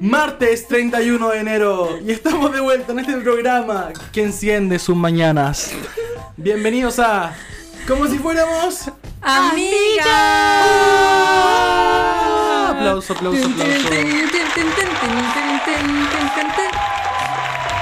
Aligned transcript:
Martes 0.00 0.66
31 0.66 1.28
de 1.28 1.38
enero 1.40 1.98
y 2.04 2.10
estamos 2.12 2.50
de 2.52 2.60
vuelta 2.60 2.92
en 2.92 3.00
este 3.00 3.16
programa 3.18 3.88
que 4.12 4.22
enciende 4.22 4.78
sus 4.78 4.96
mañanas. 4.96 5.72
Bienvenidos 6.38 6.98
a 6.98 7.34
Como 7.86 8.06
si 8.06 8.18
fuéramos 8.18 8.90
¡Amigas! 9.20 10.06
Aplauso, 12.70 13.12
aplauso, 13.12 13.44
aplauso. 13.46 13.88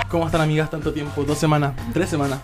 ¿Cómo 0.08 0.26
están 0.26 0.40
amigas 0.40 0.70
tanto 0.70 0.92
tiempo? 0.92 1.22
¿Dos 1.22 1.38
semanas? 1.38 1.74
¿Tres 1.92 2.08
semanas? 2.10 2.40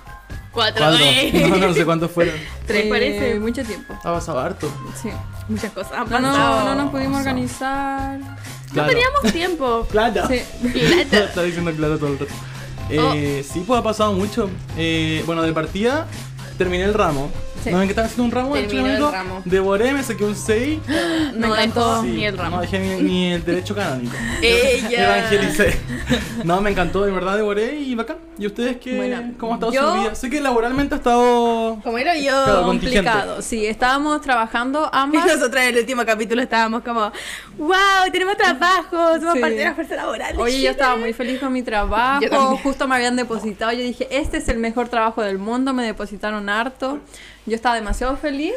Cuatro. 0.53 0.85
¿Cuatro? 0.87 1.05
eh. 1.05 1.47
No, 1.51 1.57
no 1.57 1.75
sé 1.75 1.85
cuántos 1.85 2.13
fueron. 2.13 2.35
Tres 2.67 2.85
Eh, 2.85 2.89
parece. 2.89 3.41
Mucho 3.41 3.65
tiempo. 3.65 3.95
Ha 3.95 4.03
pasado 4.13 4.39
harto. 4.39 4.71
Sí. 5.03 5.11
Muchas 5.49 5.73
cosas 5.73 6.09
No, 6.09 6.21
no, 6.21 6.65
no 6.65 6.75
nos 6.77 6.91
pudimos 6.93 7.19
organizar. 7.19 8.21
Claro. 8.75 8.89
No 8.89 8.95
teníamos 8.95 9.33
tiempo. 9.33 9.87
Plata. 9.91 10.29
Sí. 10.29 10.41
Plata. 10.69 11.25
Está 11.25 11.43
diciendo 11.43 11.73
plata 11.73 11.97
todo 11.97 12.09
el 12.09 12.19
rato. 12.19 12.33
Eh, 12.91 13.43
Sí, 13.51 13.65
pues 13.67 13.81
ha 13.81 13.83
pasado 13.83 14.13
mucho. 14.13 14.51
Eh, 14.77 15.23
bueno, 15.27 15.43
de 15.43 15.53
partida 15.55 16.07
terminé 16.59 16.85
el 16.85 16.93
ramo. 16.95 17.31
Sí. 17.65 17.71
¿No 17.71 17.79
ven 17.79 17.89
que 17.89 17.93
estaba 17.93 18.07
haciendo 18.07 18.25
un 18.25 18.31
ramo? 18.31 18.57
el 18.57 18.69
chilenito? 18.69 19.11
ramo. 19.11 19.43
Devoré, 19.45 19.93
me 19.93 20.03
saqué 20.03 20.25
un 20.25 20.37
6. 20.37 20.79
No 21.35 21.49
Me 21.49 21.55
encantó. 21.55 22.03
dejó 22.03 22.03
ni 22.05 22.25
el 22.27 22.37
ramo. 22.39 22.57
No 22.57 22.63
dejé 22.63 22.79
ni, 22.79 23.03
ni 23.03 23.33
el 23.33 23.45
derecho 23.45 23.75
canónico. 23.75 24.15
Ella. 24.43 25.17
Evangelicé. 25.19 25.79
No, 26.45 26.61
me 26.61 26.71
encantó, 26.71 27.05
de 27.05 27.11
verdad, 27.11 27.37
devoré 27.37 27.77
y 27.77 27.95
bacán. 27.95 28.19
¿Y 28.39 28.47
ustedes 28.47 28.77
qué? 28.77 28.97
Bueno, 28.97 29.33
¿Cómo 29.39 29.53
ha 29.53 29.55
estado 29.57 29.73
yo- 29.73 29.95
su 29.95 30.01
vida? 30.03 30.15
Sé 30.15 30.29
que 30.29 30.41
laboralmente 30.41 30.95
ha 30.95 30.99
estado. 30.99 31.79
Como 31.83 31.97
era 31.97 32.15
yo. 32.17 32.45
Claro. 32.45 32.63
Complicado. 32.67 33.41
Sí, 33.43 33.65
estábamos 33.67 34.21
trabajando 34.21 34.85
Y 34.85 34.89
ambas. 34.93 35.27
nosotras 35.27 35.65
en 35.65 35.75
el 35.75 35.81
último 35.81 36.05
capítulo 36.05 36.43
estábamos 36.43 36.83
como, 36.83 37.11
wow, 37.59 37.77
tenemos 38.13 38.37
trabajo, 38.37 39.15
somos 39.19 39.35
Sí. 39.35 39.41
parte 39.41 39.57
de 39.57 39.65
la 39.65 39.75
fuerza 39.75 39.95
laboral. 39.97 40.39
Oye, 40.39 40.61
yo 40.61 40.71
estaba 40.71 40.97
muy 40.97 41.13
feliz 41.15 41.41
con 41.41 41.53
mi 41.53 41.63
trabajo. 41.63 42.57
Justo 42.63 42.87
me 42.89 42.97
habían 42.97 43.17
depositado. 43.17 43.73
Yo 43.73 43.79
dije, 43.81 44.07
este 44.11 44.37
es 44.39 44.49
el 44.49 44.59
mejor 44.59 44.89
trabajo 44.89 45.23
del 45.23 45.39
mundo. 45.39 45.73
Me 45.73 45.85
depositaron 45.85 46.49
harto. 46.51 46.99
Yo 47.47 47.55
estaba 47.55 47.75
demasiado 47.75 48.17
feliz. 48.17 48.55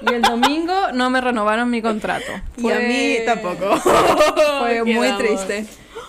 Y 0.00 0.12
el 0.12 0.22
domingo 0.22 0.72
no 0.92 1.08
me 1.10 1.20
renovaron 1.20 1.70
mi 1.70 1.80
contrato. 1.80 2.30
Y 2.58 2.70
a 2.70 2.78
mí 2.78 3.16
tampoco. 3.24 3.76
Fue 4.60 4.82
muy 4.84 4.92
Quedamos. 4.94 5.18
triste. 5.18 5.66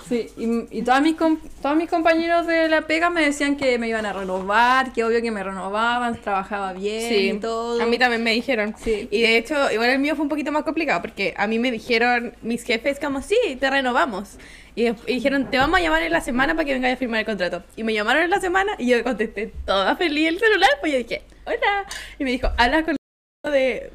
Sí, 0.07 0.27
y, 0.37 0.77
y 0.79 0.81
todas 0.83 1.01
mis 1.01 1.15
todos 1.17 1.75
mis 1.75 1.89
compañeros 1.89 2.45
de 2.45 2.67
la 2.69 2.81
pega 2.83 3.09
me 3.09 3.21
decían 3.23 3.55
que 3.55 3.79
me 3.79 3.87
iban 3.87 4.05
a 4.05 4.13
renovar, 4.13 4.93
que 4.93 5.03
obvio 5.03 5.19
que 5.19 5.31
me 5.31 5.43
renovaban, 5.43 6.15
trabajaba 6.21 6.73
bien 6.73 7.11
y 7.11 7.31
Sí, 7.31 7.37
todo. 7.41 7.81
a 7.81 7.85
mí 7.87 7.97
también 7.97 8.23
me 8.23 8.31
dijeron. 8.31 8.75
Sí. 8.77 9.07
Y 9.09 9.21
de 9.21 9.37
hecho, 9.37 9.71
igual 9.71 9.89
el 9.89 9.97
mío 9.99 10.15
fue 10.15 10.21
un 10.23 10.29
poquito 10.29 10.51
más 10.51 10.63
complicado 10.63 11.01
porque 11.01 11.33
a 11.37 11.47
mí 11.47 11.57
me 11.57 11.71
dijeron 11.71 12.35
mis 12.43 12.63
jefes 12.63 12.99
como, 12.99 13.23
sí, 13.23 13.35
te 13.59 13.67
renovamos. 13.69 14.37
Y, 14.75 14.87
y 14.87 14.93
dijeron, 15.07 15.49
te 15.49 15.57
vamos 15.57 15.79
a 15.79 15.81
llamar 15.83 16.01
en 16.03 16.11
la 16.11 16.19
semana 16.21 16.53
para 16.53 16.65
que 16.65 16.73
vengas 16.73 16.93
a 16.93 16.97
firmar 16.97 17.21
el 17.21 17.25
contrato. 17.25 17.63
Y 17.77 17.83
me 17.83 17.93
llamaron 17.93 18.23
en 18.23 18.29
la 18.29 18.41
semana 18.41 18.73
y 18.77 18.87
yo 18.89 19.01
contesté 19.03 19.53
toda 19.65 19.95
feliz 19.95 20.27
el 20.27 20.39
celular, 20.39 20.69
pues 20.81 20.91
yo 20.91 20.97
dije, 20.99 21.21
hola. 21.45 21.85
Y 22.19 22.23
me 22.25 22.31
dijo, 22.31 22.49
hablas 22.57 22.83
con 22.83 22.95
el 23.45 23.51
de... 23.51 23.91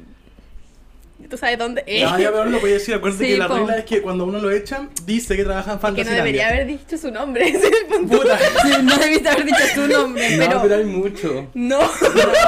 ¿Tú 1.29 1.37
sabes 1.37 1.57
dónde? 1.59 1.83
Eh, 1.85 1.99
Ya, 2.01 2.17
ya, 2.19 2.31
pero 2.31 2.45
no 2.45 2.51
lo 2.51 2.59
podía 2.59 2.73
decir. 2.73 2.95
Acuérdate 2.95 3.25
Sí, 3.25 3.31
que 3.33 3.37
la 3.37 3.47
po. 3.47 3.55
regla 3.57 3.77
es 3.77 3.85
que 3.85 4.01
cuando 4.01 4.25
uno 4.25 4.39
lo 4.39 4.49
echan, 4.51 4.89
dice 5.05 5.37
que 5.37 5.43
trabaja 5.43 5.73
en 5.73 5.77
que 5.77 5.81
Fantasy. 5.81 6.09
no 6.09 6.15
debería 6.15 6.47
haber 6.49 6.65
dicho 6.65 6.97
su 6.97 7.11
nombre, 7.11 7.47
ese 7.47 7.67
es 7.67 7.73
el 7.81 7.85
punto. 7.87 8.17
Puta. 8.17 8.37
Sí, 8.63 8.71
no 8.83 8.97
debiste 8.97 9.29
haber 9.29 9.45
dicho 9.45 9.57
tu 9.75 9.87
nombre, 9.87 10.37
No, 10.37 10.45
pero, 10.47 10.61
pero 10.63 10.75
hay 10.75 10.83
mucho. 10.85 11.47
No. 11.53 11.79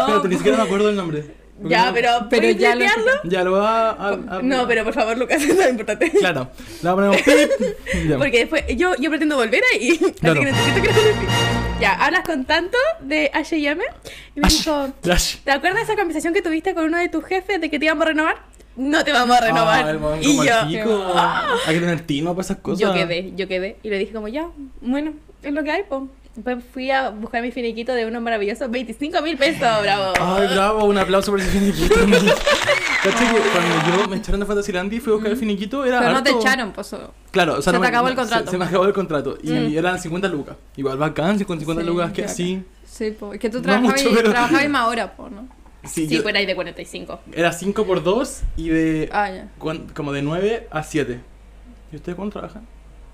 Pero 0.08 0.24
ni 0.26 0.36
siquiera 0.38 0.58
me 0.58 0.64
acuerdo 0.64 0.90
el 0.90 0.96
nombre. 0.96 1.24
Ya, 1.66 1.86
no- 1.88 1.94
pero, 1.94 2.10
Pero 2.30 2.42
¿puedes 2.42 2.58
ya 2.58 2.76
lo-? 2.76 3.30
Ya 3.30 3.44
lo 3.44 3.52
voy 3.52 3.60
a. 3.62 3.90
a- 3.92 4.10
a- 4.38 4.42
No, 4.42 4.68
pero 4.68 4.84
por 4.84 4.94
favor, 4.94 5.18
Lucas, 5.18 5.42
eso 5.44 5.62
es 5.62 5.70
importante. 5.70 6.10
Claro. 6.12 6.50
Le 6.82 6.90
ponemos. 6.92 7.18
Porque 8.18 8.40
después 8.40 8.64
yo, 8.76 8.96
yo 8.96 9.10
pretendo 9.10 9.36
volver 9.36 9.62
ahí. 9.74 9.98
Claro. 10.20 10.42
Así 10.42 10.46
que 10.46 10.52
necesito 10.52 10.82
que 10.82 10.88
lo 10.88 11.08
limpie. 11.10 11.28
Ya, 11.80 11.94
hablas 11.94 12.24
con 12.24 12.46
tanto 12.46 12.78
de 13.02 13.30
H&M 13.34 13.84
y 14.36 14.40
me 14.40 14.48
dijo. 14.48 14.90
¿te 15.44 15.52
acuerdas 15.52 15.76
de 15.88 15.94
esa 15.94 15.96
conversación 15.96 16.34
que 16.34 16.42
tuviste 16.42 16.74
con 16.74 16.86
uno 16.86 16.98
de 16.98 17.10
tus 17.10 17.24
jefes 17.26 17.62
de 17.62 17.70
que 17.70 17.78
te 17.80 17.86
íbamos 17.86 18.04
a 18.04 18.10
renovar? 18.10 18.36
No 18.76 19.04
te 19.04 19.12
vamos 19.12 19.38
a 19.38 19.42
renovar. 19.42 19.86
Ah, 19.86 19.90
el 20.20 20.24
y 20.24 20.36
yo. 20.78 21.14
Hay 21.68 21.76
que 21.76 21.80
tener 21.80 22.02
tino 22.02 22.32
para 22.34 22.42
esas 22.46 22.58
cosas. 22.58 22.80
yo 22.80 22.94
quedé, 22.94 23.32
yo 23.36 23.48
quedé. 23.48 23.78
Y 23.84 23.90
le 23.90 24.00
dije 24.00 24.12
como, 24.14 24.28
ya, 24.28 24.48
bueno, 24.82 25.14
es 25.44 25.54
lo 25.54 25.64
que 25.64 25.72
hay, 25.72 25.84
po. 25.84 26.08
Después 26.36 26.64
fui 26.74 26.90
a 26.90 27.10
buscar 27.12 27.44
mi 27.44 27.52
finiquito 27.52 27.94
de 27.94 28.08
unos 28.08 28.22
maravillosos 28.22 28.70
25 28.72 29.22
mil 29.22 29.38
pesos, 29.38 29.60
bravo. 29.84 30.14
Ay, 30.20 30.48
bravo, 30.52 30.86
un 30.86 30.98
aplauso 30.98 31.30
por 31.32 31.40
ese 31.40 31.50
finiquito. 31.52 31.94
Caché 33.04 33.26
que 33.26 33.42
cuando 33.52 33.98
yo 34.02 34.08
me 34.10 34.18
echaron 34.18 34.40
de 34.40 34.46
Fantasylandia 34.48 34.98
y 34.98 35.00
fui 35.00 35.12
a 35.12 35.16
buscar 35.16 35.32
el 35.32 35.38
finiquito, 35.38 35.86
era. 35.86 36.00
pero 36.00 36.14
no 36.14 36.24
te 36.24 36.32
harto- 36.32 36.40
echaron, 36.42 36.72
pues. 36.72 36.96
Claro, 37.32 37.54
o 37.58 37.62
sea, 37.62 37.72
Se 37.72 37.72
no 37.74 37.80
te 37.80 37.80
me- 37.82 37.88
acabó 37.88 38.08
el 38.08 38.14
se- 38.14 38.20
contrato. 38.20 38.52
Se, 38.52 38.58
me 38.58 38.66
acabó 38.66 38.86
el 38.86 38.94
contrato. 38.94 39.38
Y 39.44 39.76
eran 39.78 40.00
50 40.00 40.28
lucas. 40.30 40.56
Igual 40.76 40.98
bacán, 40.98 41.38
50, 41.38 41.62
50 41.66 41.82
Sí, 41.84 41.88
lucas, 41.88 42.12
que 42.14 42.22
claro. 42.24 42.34
sí. 42.36 42.64
Pues, 43.20 43.34
es 43.34 43.40
que 43.40 43.50
tú 43.50 43.58
No 43.58 43.64
trabajabas, 43.64 44.04
mucho, 44.04 44.16
pero- 44.16 44.32
trabajabas 44.32 44.70
más 44.70 44.88
horas, 44.88 45.10
pues, 45.18 45.32
¿no? 45.32 45.48
Sí, 45.84 46.08
Sí, 46.08 46.16
yo- 46.16 46.24
pues 46.24 46.34
ahí 46.34 46.46
de 46.46 46.56
45. 46.56 47.20
era 47.34 47.52
5 47.52 47.86
por 47.86 48.02
2 48.04 48.42
y 48.56 48.70
de. 48.70 49.10
Ah, 49.12 49.30
ya. 49.30 49.48
como 49.94 50.14
de 50.14 50.22
9 50.22 50.68
a 50.72 50.82
7. 50.82 51.20
¿Y 51.92 51.96
ustedes 51.98 52.16
cuánto 52.16 52.40
trabajan? 52.40 52.66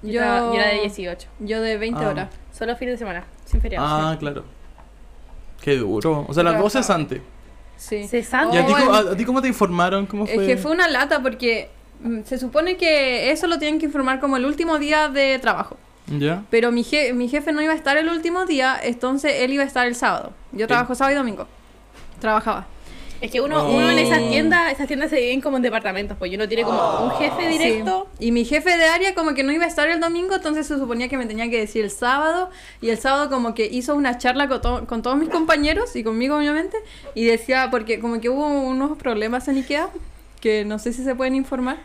Yo, 0.01 0.21
era- 0.21 0.39
yo 0.47 0.53
era 0.53 0.67
de 0.69 0.81
18. 0.81 1.27
Yo 1.39 1.61
de 1.61 1.77
20 1.77 2.03
Ah. 2.03 2.09
horas. 2.09 2.29
Solo 2.57 2.75
fines 2.75 2.93
de 2.95 2.97
semana, 2.99 3.25
sin 3.45 3.61
feriados. 3.61 3.89
Ah, 3.91 4.15
claro. 4.19 4.43
Qué 5.61 5.75
duro. 5.77 6.25
O 6.27 6.33
sea, 6.33 6.43
las 6.43 6.57
dos 6.57 6.71
cesantes. 6.73 7.21
Sí. 7.77 8.07
Cesante. 8.07 8.55
¿Y 8.55 8.59
a 8.59 8.65
ti, 8.65 8.73
Oh, 8.73 8.77
cómo- 8.85 8.99
el- 8.99 9.07
a, 9.09 9.11
a 9.11 9.15
ti 9.15 9.25
cómo 9.25 9.41
te 9.41 9.47
informaron? 9.47 10.05
¿Cómo 10.05 10.25
fue? 10.25 10.35
Es 10.35 10.41
que 10.47 10.57
fue 10.57 10.71
una 10.71 10.87
lata 10.87 11.21
porque 11.21 11.69
mm, 12.01 12.21
se 12.23 12.37
supone 12.37 12.77
que 12.77 13.31
eso 13.31 13.45
lo 13.47 13.59
tienen 13.59 13.77
que 13.79 13.85
informar 13.85 14.19
como 14.21 14.37
el 14.37 14.45
último 14.45 14.79
día 14.79 15.09
de 15.09 15.37
trabajo. 15.39 15.77
¿Ya? 16.07 16.43
Pero 16.49 16.71
mi, 16.71 16.83
je- 16.83 17.13
mi 17.13 17.27
jefe 17.29 17.51
no 17.51 17.61
iba 17.61 17.73
a 17.73 17.75
estar 17.75 17.95
el 17.97 18.07
último 18.09 18.45
día, 18.45 18.77
entonces 18.81 19.33
él 19.41 19.51
iba 19.53 19.63
a 19.63 19.67
estar 19.67 19.85
el 19.85 19.95
sábado. 19.95 20.31
Yo 20.53 20.65
trabajo 20.65 20.95
sábado 20.95 21.13
y 21.15 21.17
domingo. 21.17 21.45
Trabajaba. 22.19 22.65
Es 23.21 23.31
que 23.31 23.41
uno, 23.41 23.63
Oh. 23.65 23.75
uno 23.75 23.89
en 23.91 23.99
esas 23.99 24.19
tiendas, 24.29 24.71
esas 24.71 24.87
tiendas 24.87 25.09
se 25.09 25.17
dividen 25.17 25.41
como 25.41 25.57
en 25.57 25.63
departamentos, 25.63 26.15
pues 26.17 26.33
uno 26.33 26.47
tiene 26.47 26.63
como 26.63 27.03
un 27.05 27.11
jefe 27.11 27.47
directo. 27.49 28.07
Sí. 28.17 28.27
Y 28.27 28.31
mi 28.31 28.45
jefe 28.45 28.77
de 28.77 28.85
área 28.85 29.13
como 29.13 29.33
que 29.33 29.43
no 29.43 29.51
iba 29.51 29.65
a 29.65 29.67
estar 29.67 29.89
el 29.89 29.99
domingo, 29.99 30.35
entonces 30.35 30.67
se 30.67 30.77
suponía 30.77 31.09
que 31.09 31.17
me 31.17 31.25
tenía 31.25 31.49
que 31.49 31.59
decir 31.59 31.83
el 31.83 31.91
sábado. 31.91 32.49
Y 32.81 32.89
el 32.89 32.97
sábado 32.97 33.29
como 33.29 33.53
que 33.53 33.65
hizo 33.65 33.93
una 33.95 34.17
charla 34.17 34.47
con, 34.47 34.61
to- 34.61 34.85
con 34.87 35.01
todos 35.01 35.17
mis 35.17 35.29
compañeros 35.29 35.95
y 35.95 36.03
conmigo 36.03 36.37
obviamente. 36.37 36.77
Y 37.13 37.25
decía, 37.25 37.67
porque 37.71 37.99
como 37.99 38.21
que 38.21 38.29
hubo 38.29 38.47
unos 38.47 38.97
problemas 38.97 39.47
en 39.49 39.57
Ikea, 39.57 39.89
que 40.39 40.63
no 40.63 40.79
sé 40.79 40.93
si 40.93 41.03
se 41.03 41.13
pueden 41.15 41.35
informar. 41.35 41.77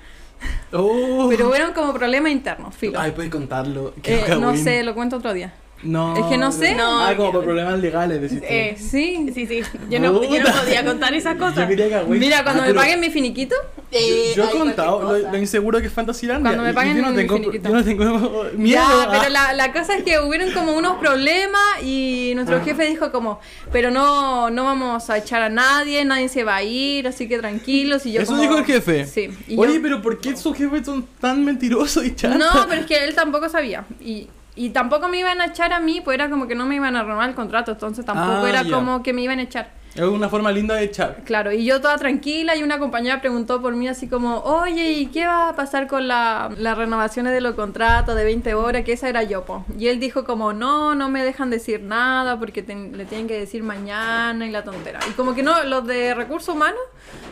Oh. 0.73 1.27
Pero 1.31 1.49
fueron 1.49 1.73
como 1.73 1.93
problemas 1.95 2.31
internos, 2.31 2.75
filo. 2.77 3.01
Ay, 3.01 3.13
puedes 3.13 3.31
contarlo. 3.31 3.95
Eh, 4.05 4.37
no 4.39 4.57
sé, 4.57 4.83
lo 4.83 4.95
cuento 4.95 5.17
otro 5.17 5.33
día. 5.33 5.53
No. 5.85 6.17
Es 6.17 6.25
que 6.27 6.37
no 6.39 6.51
sé. 6.51 6.75
No, 6.75 7.01
Ah, 7.07 7.15
como 7.17 7.33
por 7.33 7.45
problemas 7.45 7.79
legales, 7.79 8.21
decís 8.21 8.41
tú. 8.41 8.47
Eh, 8.49 8.77
Sí. 8.79 9.31
sí, 9.35 9.47
sí. 9.47 9.61
Yo 9.91 10.01
no, 10.01 10.23
yo 10.23 10.43
no 10.43 10.51
podía 10.61 10.85
contar 10.85 11.15
esas 11.15 11.35
Yo 11.35 11.41
cosas. 11.41 11.69
Mira, 12.09 12.43
cuando 12.43 12.63
Ah, 12.63 12.67
me 12.67 12.75
paguen 12.75 13.01
mi 13.01 13.11
finiquito, 13.11 13.55
Eh, 13.97 14.33
Yo 14.35 14.45
he 14.45 14.51
contado 14.51 15.03
lo, 15.03 15.31
lo 15.31 15.39
inseguro 15.39 15.81
que 15.81 15.87
es 15.87 15.93
Fantasylandia. 15.93 16.51
Cuando 16.51 16.65
me 16.65 16.75
paguen 16.75 16.97
yo 16.97 17.03
no 17.03 17.11
mi 17.11 17.17
tengo, 17.19 17.35
finiquito. 17.37 17.69
yo 17.69 17.75
no 17.77 17.85
tengo 17.85 18.45
miedo. 18.57 18.81
Ya, 18.81 19.03
ah. 19.05 19.09
pero 19.09 19.29
la, 19.31 19.53
la 19.53 19.73
cosa 19.73 19.97
es 19.97 20.03
que 20.03 20.19
hubieron 20.19 20.51
como 20.53 20.73
unos 20.77 20.97
problemas 20.99 21.63
y 21.85 22.33
nuestro 22.35 22.57
Ah. 22.57 22.65
jefe 22.65 22.87
dijo 22.87 23.13
como, 23.13 23.39
pero 23.71 23.93
no, 23.93 24.51
no 24.51 24.65
vamos 24.65 25.11
a 25.11 25.19
echar 25.19 25.43
a 25.43 25.49
nadie, 25.49 26.05
nadie 26.05 26.29
se 26.29 26.43
va 26.43 26.57
a 26.57 26.63
ir, 26.65 27.07
así 27.07 27.29
que 27.29 27.39
tranquilos. 27.39 28.05
Y 28.07 28.13
yo 28.13 28.23
Eso 28.23 28.33
como- 28.33 28.43
dijo 28.43 28.59
el 28.59 28.65
jefe. 28.65 29.07
Sí. 29.07 29.29
y 29.47 29.57
Oye, 29.57 29.75
yo- 29.75 29.83
pero 29.83 30.03
¿por 30.03 30.19
qué 30.21 30.37
sus 30.37 30.57
jefes 30.57 30.85
son 30.87 31.07
tan 31.21 31.45
mentirosos 31.45 32.05
y 32.05 32.17
chatos? 32.17 32.39
No, 32.39 32.67
pero 32.69 32.81
es 32.81 32.87
que 32.89 33.05
él 33.05 33.15
tampoco 33.15 33.49
sabía. 33.49 33.85
Y, 34.01 34.27
y 34.57 34.71
tampoco 34.71 35.09
me 35.09 35.19
iban 35.19 35.41
a 35.41 35.47
echar 35.47 35.73
a 35.73 35.81
mí, 35.81 36.01
pues 36.01 36.15
era 36.15 36.31
como 36.31 36.47
que 36.47 36.55
no 36.55 36.67
me 36.67 36.77
iban 36.77 36.95
a 36.97 37.03
renovar 37.03 37.29
el 37.29 37.35
contrato, 37.35 37.73
entonces 37.73 38.05
tampoco 38.05 38.45
Ah, 38.45 38.49
era 38.49 38.65
como 38.65 39.03
que 39.03 39.13
me 39.13 39.23
iban 39.23 39.39
a 39.39 39.43
echar. 39.43 39.71
Es 39.95 40.03
una 40.03 40.29
forma 40.29 40.51
linda 40.51 40.75
de 40.75 40.85
echar. 40.85 41.19
Claro, 41.25 41.53
y 41.53 41.65
yo 41.65 41.81
toda 41.81 41.97
tranquila 41.99 42.57
y 42.57 42.63
una 42.65 42.79
compañera 42.81 43.21
preguntó 43.21 43.63
por 43.63 43.75
mí 43.77 43.87
así 43.87 44.09
como, 44.09 44.39
oye, 44.41 44.91
¿y 44.93 45.07
qué 45.07 45.25
va 45.27 45.51
a 45.51 45.55
pasar 45.57 45.87
con 45.87 46.09
la- 46.09 46.51
las 46.59 46.77
renovaciones 46.77 47.33
de 47.33 47.41
los 47.41 47.55
contratos 47.55 48.17
de 48.17 48.25
20 48.25 48.55
horas? 48.55 48.83
Que 48.85 48.93
esa 48.95 49.09
era 49.09 49.23
yo, 49.23 49.45
po. 49.45 49.65
Y 49.79 49.87
él 49.87 50.01
dijo 50.01 50.25
como, 50.25 50.53
no, 50.53 50.95
no 50.97 51.09
me 51.09 51.23
dejan 51.25 51.49
decir 51.51 51.81
nada 51.83 52.39
porque 52.41 52.63
le 52.63 53.05
tienen 53.05 53.29
que 53.29 53.39
decir 53.39 53.63
mañana 53.63 54.47
y 54.47 54.51
la 54.51 54.65
tontera. 54.65 54.99
Y 55.09 55.13
como 55.13 55.35
que 55.35 55.45
no, 55.45 55.63
los 55.63 55.87
de 55.87 56.13
recursos 56.15 56.55
humanos 56.55 56.81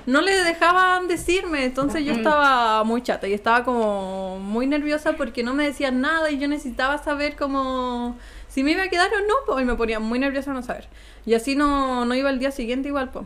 no 0.07 0.21
le 0.21 0.33
dejaban 0.45 1.09
decirme, 1.09 1.65
entonces 1.65 2.05
yo 2.05 2.13
estaba 2.13 2.85
muy 2.85 3.03
chata 3.03 3.27
y 3.27 3.33
estaba 3.33 3.65
como 3.65 4.39
muy 4.39 4.67
nerviosa 4.69 5.15
porque 5.15 5.43
no 5.43 5.53
me 5.55 5.65
decían 5.65 6.01
nada 6.01 6.31
y 6.31 6.39
yo 6.39 6.47
necesitaba 6.47 6.99
saber 6.99 7.35
como 7.37 8.17
si 8.53 8.63
me 8.63 8.73
iba 8.73 8.83
a 8.83 8.89
quedar 8.89 9.11
o 9.15 9.21
no, 9.27 9.35
pues 9.47 9.63
y 9.63 9.65
me 9.65 9.75
ponía 9.77 9.99
muy 9.99 10.19
nerviosa 10.19 10.53
no 10.53 10.63
saber. 10.63 10.87
Y 11.25 11.33
así 11.33 11.57
no, 11.57 12.05
no 12.05 12.15
iba 12.15 12.29
el 12.29 12.39
día 12.39 12.51
siguiente 12.51 12.89
igual, 12.89 13.11
pues. 13.11 13.25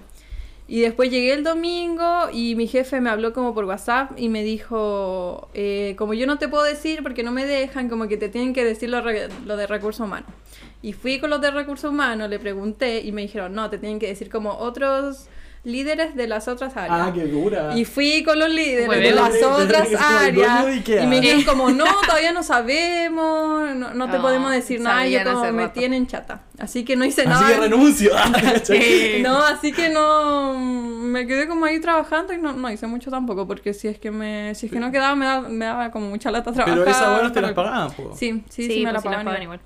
Y 0.69 0.83
después 0.83 1.11
llegué 1.11 1.33
el 1.33 1.43
domingo 1.43 2.29
y 2.33 2.55
mi 2.55 2.69
jefe 2.69 3.01
me 3.01 3.11
habló 3.11 3.33
como 3.33 3.53
por 3.53 3.65
WhatsApp 3.65 4.13
y 4.17 4.29
me 4.29 4.45
dijo, 4.45 5.49
eh, 5.55 5.97
como 5.99 6.15
yo 6.15 6.29
no 6.29 6.39
te 6.39 6.49
puedo 6.49 6.63
decir 6.63 7.03
porque 7.03 7.25
no 7.25 7.33
me 7.33 7.45
dejan, 7.45 7.89
como 7.89 8.07
que 8.07 8.17
te 8.17 8.29
tienen 8.29 8.53
que 8.53 8.65
decir 8.65 8.89
lo, 8.89 9.03
lo 9.03 9.57
de 9.57 9.67
recursos 9.67 10.07
humanos. 10.07 10.31
Y 10.81 10.93
fui 10.93 11.19
con 11.19 11.31
los 11.31 11.41
de 11.41 11.51
recursos 11.51 11.91
humanos, 11.91 12.31
le 12.31 12.39
pregunté 12.39 13.01
y 13.01 13.11
me 13.11 13.23
dijeron, 13.23 13.53
no, 13.53 13.69
te 13.69 13.79
tienen 13.79 13.99
que 13.99 14.07
decir 14.07 14.31
como 14.31 14.59
otros 14.59 15.27
líderes 15.67 16.15
de 16.15 16.29
las 16.29 16.47
otras 16.47 16.77
áreas. 16.77 17.09
Ah, 17.09 17.13
qué 17.13 17.25
dura. 17.27 17.77
Y 17.77 17.85
fui 17.85 18.23
con 18.23 18.39
los 18.39 18.49
líderes 18.49 18.87
Bueno, 18.87 19.03
de 19.03 19.11
las 19.11 19.33
desde 19.33 19.45
otras 19.47 19.89
áreas. 20.01 20.65
de 20.65 20.73
Ikea. 20.73 21.03
Y 21.03 21.07
me 21.09 21.21
dijeron 21.21 21.43
como, 21.43 21.71
no, 21.71 21.85
todavía 22.07 22.31
no 22.33 22.43
sabemos, 22.43 23.75
no, 23.75 23.93
no 23.93 24.07
te 24.09 24.17
No, 24.17 24.23
podemos 24.23 24.53
decir 24.53 24.81
nada. 24.81 25.07
Y 25.09 25.13
yo 25.13 25.25
como, 25.25 25.53
me 25.53 25.63
rato. 25.65 25.79
tienen 25.81 26.07
chata. 26.07 26.43
Así 26.59 26.85
que 26.85 26.95
no 26.95 27.05
hice 27.05 27.23
Así 27.23 27.31
nada. 27.31 27.49
que 27.49 27.61
renuncio. 27.61 28.13
No, 29.23 29.39
así 29.45 29.73
que 29.73 29.89
no 29.89 30.55
me 30.59 31.27
quedé 31.27 31.49
como 31.49 31.65
ahí 31.65 31.81
trabajando 31.81 32.33
y 32.33 32.39
no, 32.39 32.53
no 32.53 32.71
hice 32.71 32.87
mucho 32.87 33.11
tampoco, 33.11 33.47
porque 33.47 33.75
si 33.75 33.89
es 33.89 33.99
que 33.99 34.11
me, 34.11 34.55
si 34.55 34.67
es 34.67 34.73
que 34.73 34.79
no 34.79 34.93
quedaba 34.93 35.17
me 35.17 35.27
daba, 35.27 35.49
me 35.49 35.65
daba 35.65 35.91
como 35.91 36.09
mucha 36.11 36.31
lata 36.31 36.53
trabajar. 36.53 36.79
Pero 36.79 36.89
esas 36.91 37.09
horas 37.09 37.33
te 37.33 37.41
las 37.41 37.53
pagaban, 37.53 37.91
po. 37.93 38.15
Sí, 38.17 38.45
sí, 38.49 38.63
sí, 38.67 38.69
Sí, 38.69 38.69
me 38.69 38.75
pues 38.75 38.85
la 38.85 38.93
las 38.93 39.03
pagaban. 39.03 39.27
igual. 39.27 39.43
igual. 39.43 39.61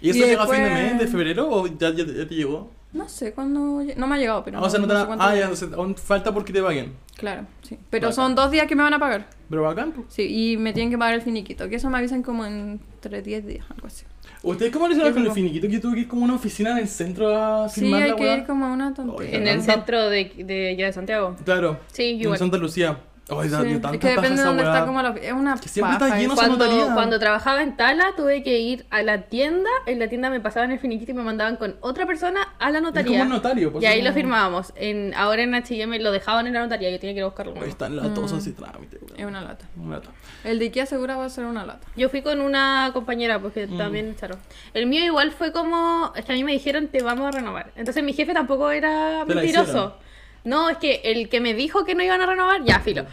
¿Y 0.00 0.10
eso 0.10 0.18
Y 0.18 0.22
llega 0.22 0.42
a 0.42 0.46
fin 0.46 0.56
de 0.56 0.62
después- 0.70 0.90
mes, 0.92 0.98
de 1.00 1.06
febrero 1.06 1.48
o 1.50 1.66
ya, 1.66 1.90
ya, 1.90 2.04
ya 2.04 2.26
te 2.26 2.34
llegó? 2.34 2.70
No 2.92 3.08
sé 3.08 3.32
cuándo, 3.32 3.82
no 3.96 4.06
me 4.06 4.14
ha 4.14 4.18
llegado, 4.18 4.44
pero 4.44 4.58
Ah, 4.58 4.62
o 4.62 4.68
sea, 4.70 4.78
no 4.78 4.86
te 4.86 4.92
sé 4.92 4.98
da- 4.98 5.06
cuánto 5.06 5.24
Ah, 5.24 5.34
ya, 5.34 5.42
entonces 5.42 5.72
aún 5.72 5.94
falta 5.96 6.32
porque 6.34 6.52
te 6.52 6.62
paguen. 6.62 6.92
Claro, 7.16 7.46
sí. 7.62 7.78
Pero 7.88 8.08
Bacán. 8.08 8.14
son 8.14 8.34
dos 8.34 8.50
días 8.50 8.66
que 8.66 8.76
me 8.76 8.82
van 8.82 8.92
a 8.92 8.98
pagar. 8.98 9.28
Pero 9.48 9.62
bacán, 9.62 9.92
po. 9.92 10.04
Sí, 10.08 10.52
y 10.52 10.56
me 10.58 10.72
tienen 10.74 10.90
que 10.90 10.98
pagar 10.98 11.14
el 11.14 11.22
finiquito, 11.22 11.68
que 11.70 11.76
eso 11.76 11.88
me 11.88 11.98
avisan 11.98 12.22
como 12.22 12.44
entre 12.44 13.22
10 13.22 13.46
días, 13.46 13.64
algo 13.74 13.86
así. 13.86 14.04
¿Ustedes 14.42 14.72
cómo 14.72 14.88
le 14.88 14.94
hicieron 14.94 15.12
Yo 15.12 15.18
con 15.18 15.26
el 15.26 15.32
finiquito? 15.32 15.68
Que 15.68 15.78
tuve 15.78 15.94
que 15.94 16.00
ir 16.00 16.08
como 16.08 16.22
a 16.22 16.24
una 16.26 16.34
oficina 16.34 16.72
en 16.72 16.78
el 16.78 16.88
centro 16.88 17.34
a 17.36 17.68
Sí, 17.68 17.80
firmar 17.80 18.02
hay 18.02 18.10
la 18.10 18.16
que 18.16 18.34
ir 18.38 18.44
como 18.44 18.66
a 18.66 18.72
una 18.72 18.92
tontería. 18.92 19.36
En 19.38 19.46
el 19.48 19.62
centro 19.62 20.10
de, 20.10 20.32
de 20.36 20.76
ya 20.76 20.86
de 20.86 20.92
Santiago. 20.92 21.36
Claro. 21.44 21.78
Sí, 21.92 22.10
En 22.10 22.20
igual. 22.22 22.38
Santa 22.38 22.56
Lucía. 22.58 22.98
Ay, 23.28 23.48
da 23.48 23.60
Sí, 23.60 23.66
dio 23.68 23.76
Es 23.76 23.82
tanta 23.82 23.98
que 23.98 24.08
depende 24.08 24.36
de 24.42 24.42
dónde 24.44 24.62
está 24.64 24.84
como 24.84 25.00
la... 25.00 25.10
Es 25.10 25.32
una 25.32 25.56
Que 25.56 25.68
siempre 25.68 25.94
está 25.94 26.18
lleno 26.18 26.34
Cuando, 26.34 26.66
cuando 26.94 27.18
trabajaba 27.18 27.62
en 27.62 27.76
Tala, 27.76 28.06
tuve 28.16 28.42
que 28.42 28.58
ir 28.58 28.84
a 28.90 29.02
la 29.02 29.22
tienda. 29.22 29.70
En 29.86 29.98
la 30.00 30.08
tienda 30.08 30.28
me 30.28 30.40
pasaban 30.40 30.72
el 30.72 30.78
finiquito 30.80 31.12
y 31.12 31.14
me 31.14 31.22
mandaban 31.22 31.56
con 31.56 31.76
otra 31.80 32.04
persona 32.04 32.40
a 32.58 32.70
la 32.70 32.78
Es 32.78 32.82
notaría. 32.84 33.12
como 33.20 33.22
un 33.22 33.28
notario. 33.30 33.70
pues, 33.72 33.84
y 33.84 33.86
ahí 33.86 34.00
es 34.00 34.04
lo 34.04 34.12
firmábamos. 34.12 34.72
En, 34.76 35.14
ahora 35.14 35.42
en 35.44 35.54
H&M 35.54 35.98
lo 36.00 36.10
dejaban 36.10 36.46
en 36.48 36.54
la 36.54 36.60
notaría. 36.62 36.90
Yo 36.90 36.98
tenía 36.98 37.14
que 37.14 37.18
ir 37.18 37.22
a 37.22 37.26
buscarlo. 37.26 37.54
Ahí 37.62 37.68
están 37.68 37.94
latosos 37.96 38.38
ese 38.40 38.52
trámite, 38.52 38.96
Es 38.96 39.12
weón. 39.18 39.28
una 39.28 39.40
lata. 39.40 39.66
Una 39.76 39.96
lata. 39.96 40.10
El 40.44 40.58
de 40.58 40.64
Ikea 40.66 40.86
seguro 40.86 41.16
va 41.16 41.24
a 41.24 41.30
ser 41.30 41.44
una 41.44 41.64
lata. 41.64 41.86
Yo 41.96 42.08
fui 42.08 42.22
con 42.22 42.40
una 42.40 42.90
compañera 42.92 43.38
Mm. 43.38 43.42
porque 43.42 43.66
también 43.68 44.10
echaron. 44.10 44.38
El 44.74 44.86
mío 44.86 45.04
igual 45.04 45.30
fue 45.30 45.52
como. 45.52 46.12
Es 46.16 46.24
que 46.24 46.32
a 46.32 46.34
mí 46.34 46.42
me 46.44 46.52
dijeron 46.52 46.88
te 46.88 47.02
vamos 47.02 47.28
a 47.28 47.30
renovar. 47.38 47.70
Entonces 47.76 48.02
mi 48.02 48.12
jefe 48.12 48.34
tampoco 48.34 48.70
era 48.70 49.24
mentiroso. 49.24 49.96
No, 50.44 50.68
es 50.70 50.78
que 50.78 51.00
el 51.04 51.28
que 51.28 51.40
me 51.40 51.54
dijo 51.54 51.84
que 51.84 51.94
no 51.94 52.02
iban 52.02 52.20
a 52.20 52.26
renovar, 52.26 52.64
ya, 52.64 52.80
filo. 52.80 53.06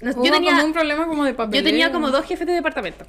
Nos- 0.00 0.16
yo 0.16 0.22
tenía, 0.32 0.52
como 0.52 0.64
un 0.64 0.72
problema 0.72 1.06
como 1.06 1.24
de 1.24 1.32
yo 1.32 1.62
tenía 1.62 1.92
como 1.92 2.10
dos 2.10 2.24
jefes 2.24 2.46
de 2.46 2.54
departamento. 2.54 3.04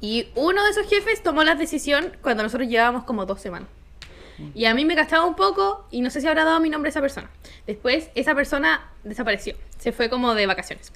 Y 0.00 0.28
uno 0.34 0.62
de 0.64 0.70
esos 0.70 0.86
jefes 0.88 1.22
tomó 1.22 1.42
la 1.44 1.54
decisión 1.54 2.16
cuando 2.22 2.42
nosotros 2.42 2.68
llevábamos 2.68 3.04
como 3.04 3.24
dos 3.26 3.40
semanas. 3.40 3.68
Y 4.54 4.66
a 4.66 4.74
mí 4.74 4.84
me 4.84 4.94
gastaba 4.94 5.24
un 5.24 5.34
poco 5.34 5.86
y 5.90 6.02
no 6.02 6.10
sé 6.10 6.20
si 6.20 6.26
habrá 6.26 6.44
dado 6.44 6.60
mi 6.60 6.68
nombre 6.68 6.88
a 6.88 6.90
esa 6.90 7.00
persona. 7.00 7.30
Después 7.66 8.10
esa 8.14 8.34
persona 8.34 8.90
desapareció. 9.02 9.56
Se 9.78 9.92
fue 9.92 10.10
como 10.10 10.34
de 10.34 10.46
vacaciones. 10.46 10.92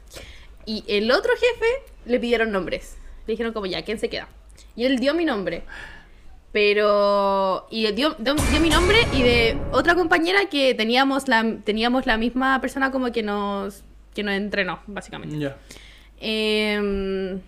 Y 0.67 0.85
el 0.89 1.11
otro 1.11 1.33
jefe 1.33 1.67
le 2.05 2.21
pidieron 2.21 2.53
nombres. 2.53 2.99
Le 3.27 3.33
dijeron 3.33 3.55
como 3.55 3.65
ya, 3.65 3.83
¿quién 3.83 3.99
se 3.99 4.11
queda? 4.11 4.29
Y 4.77 4.85
él 4.85 4.99
dio 4.99 5.15
mi 5.15 5.25
nombre. 5.25 5.63
Pero... 6.53 7.67
Y 7.71 7.83
dio, 7.93 8.15
dio, 8.19 8.35
dio 8.35 8.61
mi 8.61 8.71
nombre 8.71 8.99
y 9.13 9.23
de 9.23 9.59
otra 9.73 9.95
compañera 9.95 10.47
que 10.51 10.75
teníamos 10.75 11.29
la, 11.29 11.57
teníamos 11.65 12.07
la 12.07 12.17
misma 12.17 12.61
persona 12.61 12.91
como 12.91 13.13
que 13.13 13.23
nos, 13.23 13.83
que 14.15 14.23
nos 14.23 14.35
entrenó, 14.35 14.81
básicamente. 14.87 15.39
Ya. 15.39 15.57
Em, 16.21 17.41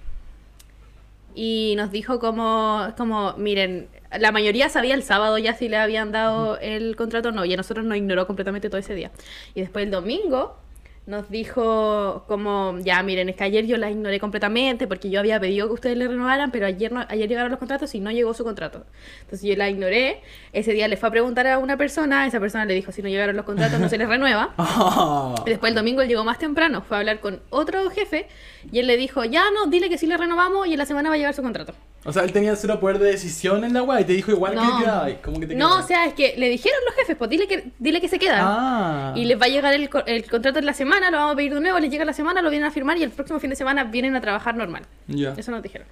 y 1.35 1.75
nos 1.77 1.91
dijo 1.91 2.19
como, 2.19 2.93
como, 2.97 3.35
miren, 3.35 3.89
la 4.19 4.33
mayoría 4.33 4.69
sabía 4.69 4.95
el 4.95 5.03
sábado 5.03 5.39
ya 5.39 5.55
si 5.55 5.69
le 5.69 5.77
habían 5.77 6.13
dado 6.13 6.59
el 6.59 6.97
contrato 6.97 7.31
o 7.31 7.33
no, 7.33 7.45
y 7.45 7.55
a 7.55 7.57
nosotros 7.57 7.85
nos 7.85 7.97
ignoró 7.97 8.27
completamente 8.27 8.69
todo 8.69 8.79
ese 8.79 8.95
día. 8.95 9.11
Y 9.55 9.61
después 9.61 9.85
el 9.85 9.91
domingo 9.91 10.57
nos 11.05 11.29
dijo 11.31 12.25
como, 12.29 12.79
ya 12.81 13.03
miren, 13.03 13.29
es 13.29 13.37
que 13.37 13.45
ayer 13.45 13.67
yo 13.67 13.77
la 13.77 13.91
ignoré 13.91 14.21
completamente 14.21 14.87
porque 14.87 15.11
yo 15.11 15.19
había 15.19 15.41
pedido 15.41 15.67
que 15.67 15.73
ustedes 15.75 15.97
le 15.97 16.07
renovaran, 16.07 16.53
pero 16.53 16.67
ayer, 16.67 16.93
no, 16.93 17.05
ayer 17.09 17.29
llegaron 17.29 17.51
los 17.51 17.59
contratos 17.59 17.93
y 17.95 18.01
no 18.01 18.13
llegó 18.13 18.35
su 18.35 18.45
contrato. 18.45 18.85
Entonces 19.23 19.49
yo 19.49 19.57
la 19.57 19.69
ignoré, 19.69 20.21
ese 20.53 20.73
día 20.73 20.87
le 20.87 20.97
fue 20.97 21.09
a 21.09 21.13
preguntar 21.13 21.47
a 21.49 21.59
una 21.59 21.77
persona, 21.77 22.27
esa 22.27 22.39
persona 22.39 22.65
le 22.67 22.75
dijo, 22.75 22.93
si 22.93 23.03
no 23.03 23.09
llegaron 23.09 23.37
los 23.37 23.45
contratos 23.45 23.81
no 23.81 23.89
se 23.89 23.99
les 23.99 24.09
renueva. 24.09 24.55
Después 25.45 25.71
el 25.71 25.77
domingo 25.77 26.03
él 26.03 26.09
llegó 26.09 26.25
más 26.25 26.39
temprano, 26.39 26.83
fue 26.83 26.97
a 26.97 27.01
hablar 27.01 27.19
con 27.19 27.41
otro 27.51 27.91
jefe 27.91 28.29
y 28.71 28.79
él 28.79 28.87
le 28.87 28.97
dijo, 28.97 29.25
ya 29.25 29.45
no, 29.51 29.67
dile 29.67 29.89
que 29.89 29.99
sí 29.99 30.07
le 30.07 30.17
renovamos 30.17 30.67
y 30.67 30.73
en 30.73 30.79
la 30.79 30.87
semana 30.87 31.09
va 31.09 31.15
a 31.15 31.19
llegar 31.19 31.35
su 31.35 31.43
contrato. 31.43 31.75
O 32.05 32.13
sea, 32.13 32.25
él 32.25 32.33
tenía 32.33 32.57
cero 32.57 32.81
poder 32.81 32.99
de 32.99 33.13
decisión 33.13 33.65
en 33.65 33.73
la 33.73 33.83
weá 33.83 34.01
y 34.01 34.05
te 34.05 34.13
dijo 34.13 34.33
igual 34.33 34.53
que 34.53 34.57
No. 34.57 35.23
¿Cómo 35.23 35.41
que 35.41 35.47
te 35.47 35.55
No, 35.55 35.79
o 35.79 35.83
sea, 35.83 36.07
es 36.07 36.15
que 36.15 36.35
le 36.37 36.49
dijeron 36.49 36.79
los 36.85 36.95
jefes, 36.95 37.17
pues 37.17 37.31
dile 37.31 37.47
que, 37.47 37.71
dile 37.79 38.01
que 38.01 38.09
se 38.09 38.19
quedan. 38.19 38.41
Ah. 38.43 39.13
Y 39.17 39.25
les 39.25 39.41
va 39.41 39.47
a 39.47 39.49
llegar 39.49 39.73
el, 39.73 39.89
el 40.07 40.31
contrato 40.31 40.59
en 40.59 40.67
la 40.67 40.75
semana, 40.75 41.11
lo 41.11 41.19
vamos 41.19 41.35
a 41.35 41.37
pedir 41.37 41.55
de 41.55 41.61
nuevo, 41.61 41.79
les 41.79 41.91
llega 41.91 42.05
la 42.05 42.13
semana, 42.13 42.43
lo 42.43 42.51
vienen 42.51 42.69
a 42.69 42.73
firmar 42.73 42.97
y 42.99 43.03
el 43.03 43.11
próximo 43.11 43.39
fin 43.39 43.51
de 43.51 43.57
semana 43.57 43.85
vienen 43.85 44.17
a 44.17 44.21
trabajar 44.21 44.57
normal. 44.57 44.83
Eso 45.09 45.51
nos 45.51 45.63
dijeron. 45.63 45.87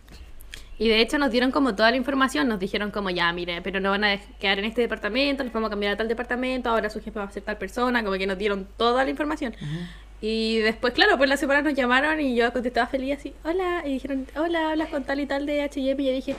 Y 0.81 0.89
de 0.89 1.03
hecho 1.03 1.19
nos 1.19 1.31
dieron 1.31 1.51
como 1.51 1.75
toda 1.75 1.91
la 1.91 1.99
información, 1.99 2.49
nos 2.49 2.59
dijeron 2.59 2.91
como 2.91 3.11
ya, 3.11 3.31
mire, 3.35 3.61
pero 3.61 3.81
no 3.81 3.91
van 3.91 4.03
a 4.03 4.17
quedar 4.41 4.59
en 4.59 4.65
este 4.65 4.81
departamento, 4.81 5.45
les 5.45 5.53
vamos 5.53 5.69
a 5.69 5.71
cambiar 5.71 5.93
a 5.93 5.97
tal 5.99 6.09
departamento, 6.09 6.71
ahora 6.71 6.89
su 6.89 7.03
jefe 7.03 7.19
va 7.19 7.27
a 7.27 7.31
ser 7.31 7.43
tal 7.43 7.59
persona, 7.59 8.03
como 8.03 8.17
que 8.17 8.27
nos 8.27 8.39
dieron 8.39 8.67
toda 8.79 9.05
la 9.05 9.11
información. 9.11 9.55
Y 10.23 10.59
después, 10.59 10.93
claro, 10.93 11.17
pues 11.17 11.29
la 11.31 11.37
semana 11.37 11.63
nos 11.63 11.75
llamaron 11.75 12.21
y 12.21 12.35
yo 12.37 12.53
contestaba 12.53 12.87
feliz 12.87 13.19
así, 13.19 13.35
hola, 13.45 13.83
y 13.87 13.93
dijeron, 13.95 14.27
hola, 14.37 14.71
hablas 14.71 14.89
con 14.89 15.03
tal 15.05 15.21
y 15.21 15.27
tal 15.27 15.47
de 15.47 15.63
H&M 15.63 16.03
y 16.03 16.07
yo 16.07 16.13
dije, 16.13 16.37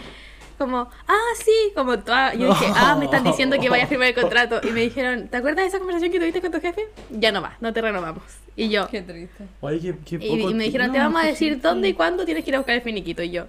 como, 0.60 0.88
ah, 1.08 1.30
sí, 1.44 1.72
como 1.74 1.98
toda, 1.98 2.36
yo 2.36 2.50
dije, 2.50 2.68
ah, 2.76 2.96
me 3.00 3.06
están 3.06 3.24
diciendo 3.24 3.58
que 3.60 3.68
vaya 3.70 3.86
a 3.86 3.88
firmar 3.88 4.10
el 4.10 4.14
contrato. 4.14 4.62
Y 4.64 4.68
me 4.72 4.82
dijeron, 4.82 5.28
¿te 5.28 5.38
acuerdas 5.38 5.64
de 5.64 5.70
esa 5.70 5.80
conversación 5.80 6.12
que 6.12 6.20
tuviste 6.20 6.40
con 6.42 6.52
tu 6.52 6.62
jefe? 6.62 6.88
Ya 7.10 7.32
no 7.32 7.42
va, 7.42 7.58
no 7.60 7.74
te 7.74 7.82
renovamos. 7.82 8.22
Y 8.56 8.70
yo, 8.70 8.88
Qué 8.88 9.02
triste. 9.02 9.46
Oye, 9.62 9.80
qué, 10.06 10.20
qué 10.20 10.26
y, 10.28 10.38
poco 10.38 10.52
y 10.52 10.54
me 10.54 10.66
dijeron, 10.66 10.88
no, 10.88 10.94
te 10.94 11.00
vamos 11.00 11.24
a 11.24 11.26
decir 11.26 11.60
dónde 11.60 11.90
y 11.90 11.94
cuándo 11.94 12.26
tienes 12.26 12.44
que 12.44 12.52
ir 12.52 12.56
a 12.56 12.60
buscar 12.60 12.76
el 12.76 12.84
finiquito. 12.84 13.24
Y 13.24 13.32
yo, 13.32 13.46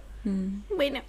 bueno. 0.74 1.02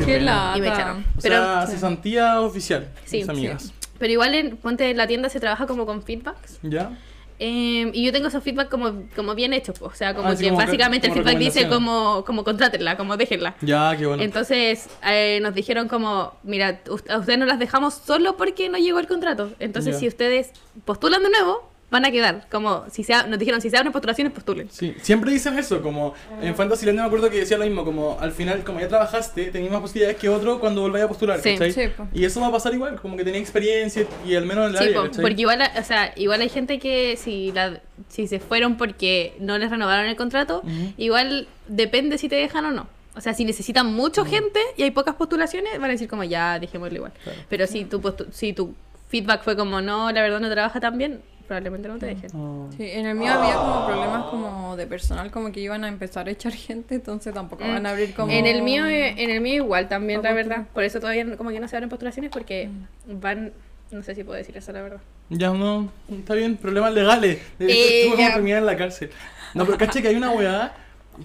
Qué 0.00 0.04
Qué 0.04 0.18
pena. 0.18 0.46
lata. 0.46 0.58
Y 0.58 0.60
me 0.60 0.68
echaron. 0.68 1.00
O 1.16 1.20
Pero, 1.22 1.36
sea, 1.36 1.66
cesantía 1.68 2.40
oficial. 2.40 2.88
Sí, 3.04 3.18
mis 3.18 3.28
amigas. 3.28 3.72
pero 4.00 4.12
igual 4.12 4.34
en 4.34 4.56
Ponte 4.56 4.92
la 4.94 5.06
tienda 5.06 5.28
se 5.28 5.38
trabaja 5.38 5.66
como 5.68 5.86
con 5.86 6.02
feedbacks. 6.02 6.58
¿Ya? 6.62 6.90
Eh, 7.40 7.90
y 7.94 8.04
yo 8.04 8.12
tengo 8.12 8.28
esos 8.28 8.42
feedbacks 8.42 8.68
como, 8.70 9.04
como 9.14 9.34
bien 9.34 9.52
hechos. 9.52 9.80
O 9.80 9.92
sea, 9.92 10.14
como 10.14 10.28
Ah, 10.28 10.36
que 10.36 10.46
como 10.48 10.58
básicamente 10.58 11.06
el 11.06 11.12
feedback 11.12 11.38
dice 11.38 11.68
como, 11.68 12.24
como 12.24 12.42
contrátenla, 12.44 12.96
como 12.96 13.16
déjenla. 13.16 13.54
Ya, 13.60 13.94
qué 13.96 14.06
bueno. 14.06 14.22
Entonces 14.22 14.88
eh, 15.06 15.38
nos 15.42 15.54
dijeron 15.54 15.86
como, 15.88 16.34
mira, 16.42 16.80
a 17.08 17.16
ustedes 17.18 17.38
no 17.38 17.46
las 17.46 17.58
dejamos 17.58 17.94
solo 17.94 18.36
porque 18.36 18.68
no 18.68 18.78
llegó 18.78 18.98
el 18.98 19.06
contrato. 19.06 19.52
Entonces 19.60 19.94
Ya. 19.94 20.00
si 20.00 20.08
ustedes 20.08 20.50
postulan 20.84 21.22
de 21.22 21.30
nuevo, 21.30 21.67
van 21.90 22.04
a 22.04 22.10
quedar. 22.10 22.46
Como 22.50 22.84
si 22.90 23.02
se, 23.02 23.14
nos 23.28 23.38
dijeron, 23.38 23.60
si 23.60 23.70
se 23.70 23.76
abren 23.76 23.92
postulaciones, 23.92 24.32
postulen. 24.32 24.68
Sí, 24.70 24.94
siempre 25.00 25.30
dicen 25.32 25.58
eso, 25.58 25.80
como 25.82 26.14
en 26.42 26.54
Fantasyland 26.54 26.98
me 26.98 27.04
acuerdo 27.04 27.30
que 27.30 27.38
decía 27.38 27.56
lo 27.58 27.64
mismo, 27.64 27.84
como 27.84 28.18
al 28.20 28.32
final, 28.32 28.62
como 28.64 28.80
ya 28.80 28.88
trabajaste, 28.88 29.46
tenías 29.50 29.72
más 29.72 29.80
posibilidades 29.80 30.16
que 30.18 30.28
otro 30.28 30.60
cuando 30.60 30.82
volváis 30.82 31.04
a 31.04 31.08
postular, 31.08 31.40
Sí. 31.40 31.52
¿cachai? 31.52 31.72
Sí. 31.72 31.82
Y 32.12 32.24
eso 32.24 32.40
va 32.40 32.48
a 32.48 32.52
pasar 32.52 32.74
igual, 32.74 33.00
como 33.00 33.16
que 33.16 33.24
tenía 33.24 33.40
experiencia 33.40 34.06
y 34.26 34.34
al 34.34 34.44
menos 34.46 34.66
en 34.68 34.72
el 34.72 34.78
Sí, 34.78 34.84
área, 34.94 35.10
po, 35.10 35.20
porque 35.22 35.40
igual, 35.40 35.62
o 35.78 35.82
sea, 35.82 36.12
igual 36.16 36.40
hay 36.42 36.48
gente 36.48 36.78
que 36.78 37.16
si 37.16 37.52
la, 37.52 37.80
si 38.08 38.26
se 38.26 38.38
fueron 38.38 38.76
porque 38.76 39.34
no 39.40 39.56
les 39.58 39.70
renovaron 39.70 40.06
el 40.06 40.16
contrato, 40.16 40.62
igual 40.96 41.48
depende 41.68 42.18
si 42.18 42.28
te 42.28 42.36
dejan 42.36 42.64
o 42.66 42.70
no. 42.72 42.86
O 43.16 43.20
sea, 43.20 43.34
si 43.34 43.44
necesitan 43.44 43.86
mucho 43.94 44.24
gente 44.24 44.60
y 44.76 44.84
hay 44.84 44.92
pocas 44.92 45.16
postulaciones, 45.16 45.72
van 45.80 45.84
a 45.86 45.92
decir 45.94 46.06
como 46.08 46.22
ya, 46.22 46.58
dejémoslo 46.60 46.94
igual. 46.96 47.12
Claro. 47.24 47.38
Pero 47.48 47.66
si 47.66 47.84
tu, 47.84 48.00
si 48.30 48.52
tu 48.52 48.74
feedback 49.08 49.42
fue 49.42 49.56
como 49.56 49.80
no, 49.80 50.12
la 50.12 50.20
verdad 50.22 50.38
no 50.38 50.48
trabaja 50.50 50.78
tan 50.78 50.96
bien, 50.98 51.20
probablemente 51.48 51.88
no 51.88 51.98
te 51.98 52.06
dejen. 52.06 52.30
Oh. 52.36 52.68
Sí, 52.76 52.84
en 52.88 53.06
el 53.06 53.16
mío 53.16 53.32
había 53.32 53.54
como 53.56 53.86
problemas 53.86 54.24
como 54.26 54.76
de 54.76 54.86
personal, 54.86 55.30
como 55.32 55.50
que 55.50 55.58
iban 55.60 55.82
a 55.82 55.88
empezar 55.88 56.28
a 56.28 56.30
echar 56.30 56.52
gente, 56.68 56.94
entonces 56.94 57.34
tampoco 57.34 57.64
van 57.66 57.84
a 57.86 57.90
abrir 57.90 58.14
como... 58.14 58.30
En 58.30 58.46
el 58.46 58.62
mío, 58.62 58.86
eh, 58.86 59.14
en 59.16 59.30
el 59.30 59.40
mío 59.40 59.56
igual 59.64 59.88
también, 59.88 60.22
la 60.22 60.28
¿Cómo 60.28 60.36
verdad. 60.36 60.66
Por 60.72 60.84
eso 60.84 61.00
todavía 61.00 61.24
no- 61.24 61.36
como 61.36 61.50
que 61.50 61.58
no 61.58 61.66
se 61.66 61.74
abren 61.76 61.88
postulaciones 61.88 62.30
porque 62.30 62.68
van, 63.06 63.52
no 63.90 64.02
sé 64.04 64.14
si 64.14 64.22
puedo 64.22 64.36
decir 64.38 64.56
eso 64.56 64.70
la 64.72 64.82
verdad. 64.82 65.00
Ya 65.30 65.50
no, 65.50 65.90
está 66.10 66.34
bien, 66.34 66.56
problemas 66.56 66.92
legales. 66.92 67.40
De 67.58 67.66
Eh, 67.72 68.12
a 68.24 68.34
terminar 68.34 68.58
en 68.58 68.66
la 68.66 68.76
cárcel. 68.76 69.10
No, 69.54 69.64
pero 69.64 69.78
caché 69.78 70.00
que 70.02 70.08
hay 70.08 70.16
una 70.16 70.30
weá 70.30 70.72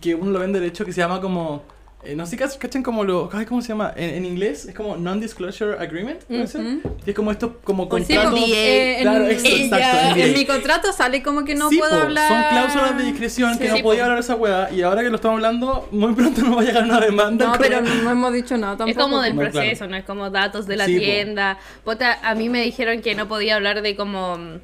que 0.02 0.16
uno 0.16 0.32
lo 0.32 0.40
ve 0.40 0.46
en 0.46 0.54
derecho 0.54 0.86
que 0.86 0.94
se 0.94 1.02
llama 1.02 1.20
como. 1.22 1.64
Eh, 2.06 2.16
no 2.16 2.26
sé 2.26 2.38
si 2.38 2.58
cachan 2.58 2.84
como 2.84 3.04
lo. 3.04 3.30
ay, 3.34 3.46
¿Cómo 3.46 3.62
se 3.62 3.70
llama? 3.70 3.94
En, 3.96 4.10
en 4.16 4.26
inglés 4.26 4.66
es 4.66 4.76
como 4.76 4.98
Non-Disclosure 4.98 5.78
Agreement, 5.80 6.22
¿puede 6.24 6.48
ser? 6.48 6.62
Que 7.04 7.12
es 7.12 7.16
como 7.16 7.32
esto, 7.32 7.60
como 7.64 7.84
Sí, 7.84 7.90
pues, 7.90 8.10
eh, 8.54 8.98
claro, 9.02 9.26
en, 9.28 9.32
exacto. 9.46 10.20
en 10.20 10.34
mi 10.34 10.46
contrato 10.46 10.92
sale 10.94 11.24
como 11.24 11.44
que 11.46 11.56
no 11.56 11.70
Sí, 11.70 11.78
puedo 11.78 11.92
po, 11.98 12.04
hablar... 12.04 12.28
Son 12.28 12.44
cláusulas 12.50 12.98
de 12.98 13.04
discreción 13.04 13.58
que 13.58 13.66
Sí, 13.66 13.70
no 13.72 13.76
sí, 13.78 13.84
podía 13.84 14.00
po. 14.02 14.06
hablar 14.06 14.20
esa 14.20 14.36
weá. 14.36 14.70
Y 14.72 14.82
ahora 14.82 15.02
que 15.04 15.10
lo 15.10 15.16
estamos 15.16 15.36
hablando, 15.38 15.88
muy 15.92 16.14
pronto 16.14 16.42
nos 16.42 16.58
va 16.58 16.62
a 16.62 16.66
llegar 16.66 16.84
una 16.84 17.00
demanda. 17.00 17.46
No, 17.48 17.54
pero 17.58 17.82
no 17.82 18.12
hemos 18.12 18.34
dicho 18.34 18.58
nada 18.58 18.78
tampoco. 18.78 18.90
Es 18.90 18.98
como 18.98 19.22
del 19.22 19.36
No, 19.36 19.42
claro. 19.42 19.54
proceso, 19.54 19.88
no 19.88 19.96
es 19.96 20.04
como 20.04 20.30
datos 20.30 20.68
de 20.68 20.78
la 20.78 20.86
Sí, 20.86 20.96
po. 20.96 21.04
tienda. 21.04 21.58
Puta, 21.84 22.20
a 22.24 22.36
mí 22.36 22.50
me 22.50 22.62
dijeron 22.64 23.02
que 23.02 23.16
no 23.16 23.28
podía 23.28 23.56
hablar 23.56 23.82
de 23.82 23.96
como 23.96 24.38
mm, 24.38 24.60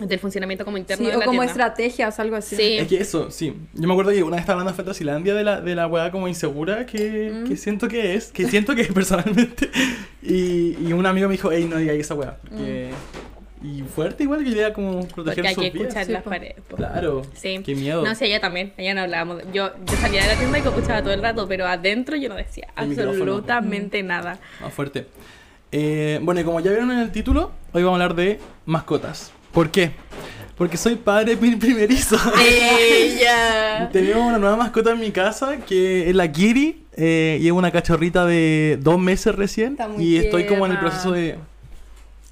del 0.00 0.18
funcionamiento 0.18 0.64
como 0.64 0.76
interno 0.76 1.04
Sí, 1.04 1.10
de 1.10 1.16
o 1.16 1.20
la 1.20 1.24
como 1.26 1.40
tienda. 1.42 1.52
estrategias, 1.52 2.18
algo 2.18 2.36
así. 2.36 2.56
Sí. 2.56 2.76
Es 2.78 2.88
que 2.88 2.96
eso, 2.98 3.30
sí. 3.30 3.54
Yo 3.74 3.86
me 3.86 3.92
acuerdo 3.94 4.10
que 4.12 4.22
una 4.22 4.32
vez 4.36 4.40
estaba 4.40 4.60
hablando 4.60 4.72
de 4.72 4.76
Fantasylandia 4.76 5.34
de 5.34 5.44
la, 5.44 5.60
de 5.60 5.74
la 5.74 5.86
weá 5.86 6.10
como 6.10 6.26
insegura 6.28 6.84
que, 6.86 7.30
Mm. 7.32 7.48
que 7.48 7.56
siento 7.56 7.86
que 7.88 8.14
es, 8.14 8.32
que 8.32 8.46
siento 8.48 8.74
que 8.74 8.82
es 8.82 8.88
personalmente. 8.92 9.70
Y, 10.22 10.76
y 10.86 10.92
un 10.92 11.06
amigo 11.06 11.28
me 11.28 11.32
dijo, 11.34 11.52
hey, 11.52 11.66
no 11.68 11.76
digáis 11.76 12.00
esa 12.00 12.14
weá. 12.14 12.36
porque- 12.40 12.90
Mm. 12.90 13.24
Y 13.66 13.80
fuerte 13.82 14.24
igual 14.24 14.44
que 14.44 14.50
idea 14.50 14.74
como 14.74 15.08
proteger 15.08 15.36
Porque 15.36 15.48
hay 15.48 15.54
sus 15.54 15.64
que 15.64 15.70
vidas. 15.70 15.86
escuchar 15.88 16.04
sí, 16.04 16.12
las 16.12 16.22
po. 16.22 16.28
paredes. 16.28 16.56
po. 16.68 16.76
Claro. 16.76 17.22
Sí. 17.32 17.62
Qué 17.64 17.74
miedo. 17.74 18.04
No 18.04 18.14
sé, 18.14 18.26
ella 18.26 18.38
también. 18.38 18.74
Ella 18.76 18.92
no 18.92 19.00
hablábamos. 19.00 19.38
de- 19.38 19.44
Yo, 19.54 19.70
yo 19.86 19.96
salía 19.96 20.20
de 20.20 20.28
la 20.28 20.34
tienda 20.38 20.58
y 20.58 20.60
escuchaba 20.60 21.00
todo 21.02 21.14
el 21.14 21.22
rato, 21.22 21.48
pero 21.48 21.66
adentro 21.66 22.14
yo 22.16 22.28
no 22.28 22.34
decía 22.34 22.66
El 22.76 22.90
absolutamente 22.90 24.02
nada. 24.02 24.38
Más 24.60 24.70
fuerte. 24.70 25.06
Eh, 25.72 26.18
bueno, 26.22 26.42
y 26.42 26.44
como 26.44 26.60
ya 26.60 26.72
vieron 26.72 26.90
en 26.90 26.98
el 26.98 27.10
título, 27.10 27.52
hoy 27.72 27.82
vamos 27.82 27.98
a 28.00 28.04
hablar 28.04 28.16
de 28.16 28.38
mascotas. 28.66 29.32
¿Por 29.54 29.70
qué? 29.70 29.92
Porque 30.56 30.76
soy 30.76 30.96
padre 30.96 31.36
prim- 31.36 31.58
primerizo. 31.58 32.16
¡Ella! 32.40 33.88
Tenemos 33.92 34.22
una 34.28 34.38
nueva 34.38 34.56
mascota 34.56 34.92
en 34.92 35.00
mi 35.00 35.10
casa 35.10 35.58
que 35.58 36.08
es 36.08 36.14
la 36.14 36.30
Kiri. 36.30 36.82
eh, 36.96 37.38
y 37.40 37.46
es 37.46 37.52
una 37.52 37.70
cachorrita 37.72 38.24
de 38.24 38.78
dos 38.80 38.98
meses 39.00 39.34
recién. 39.34 39.72
Está 39.72 39.88
muy 39.88 40.04
Y 40.04 40.16
estoy 40.18 40.46
como 40.46 40.64
en 40.66 40.72
el 40.72 40.78
proceso 40.78 41.10
de 41.12 41.36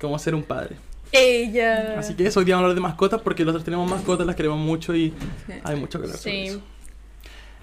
cómo 0.00 0.18
ser 0.18 0.34
un 0.34 0.42
padre. 0.44 0.76
¡Ella! 1.10 1.96
Así 1.98 2.14
que 2.14 2.26
eso, 2.26 2.38
hoy 2.40 2.46
día 2.46 2.54
vamos 2.54 2.64
a 2.64 2.70
hablar 2.70 2.74
de 2.76 2.80
mascotas 2.80 3.20
porque 3.20 3.44
nosotros 3.44 3.64
tenemos 3.64 3.90
mascotas, 3.90 4.26
las 4.26 4.34
queremos 4.36 4.58
mucho 4.58 4.94
y 4.94 5.10
Sí. 5.46 5.52
hay 5.64 5.76
mucho 5.76 5.98
que 5.98 6.04
hablar 6.06 6.18
sobre 6.18 6.32
Sí. 6.32 6.46
eso. 6.48 6.62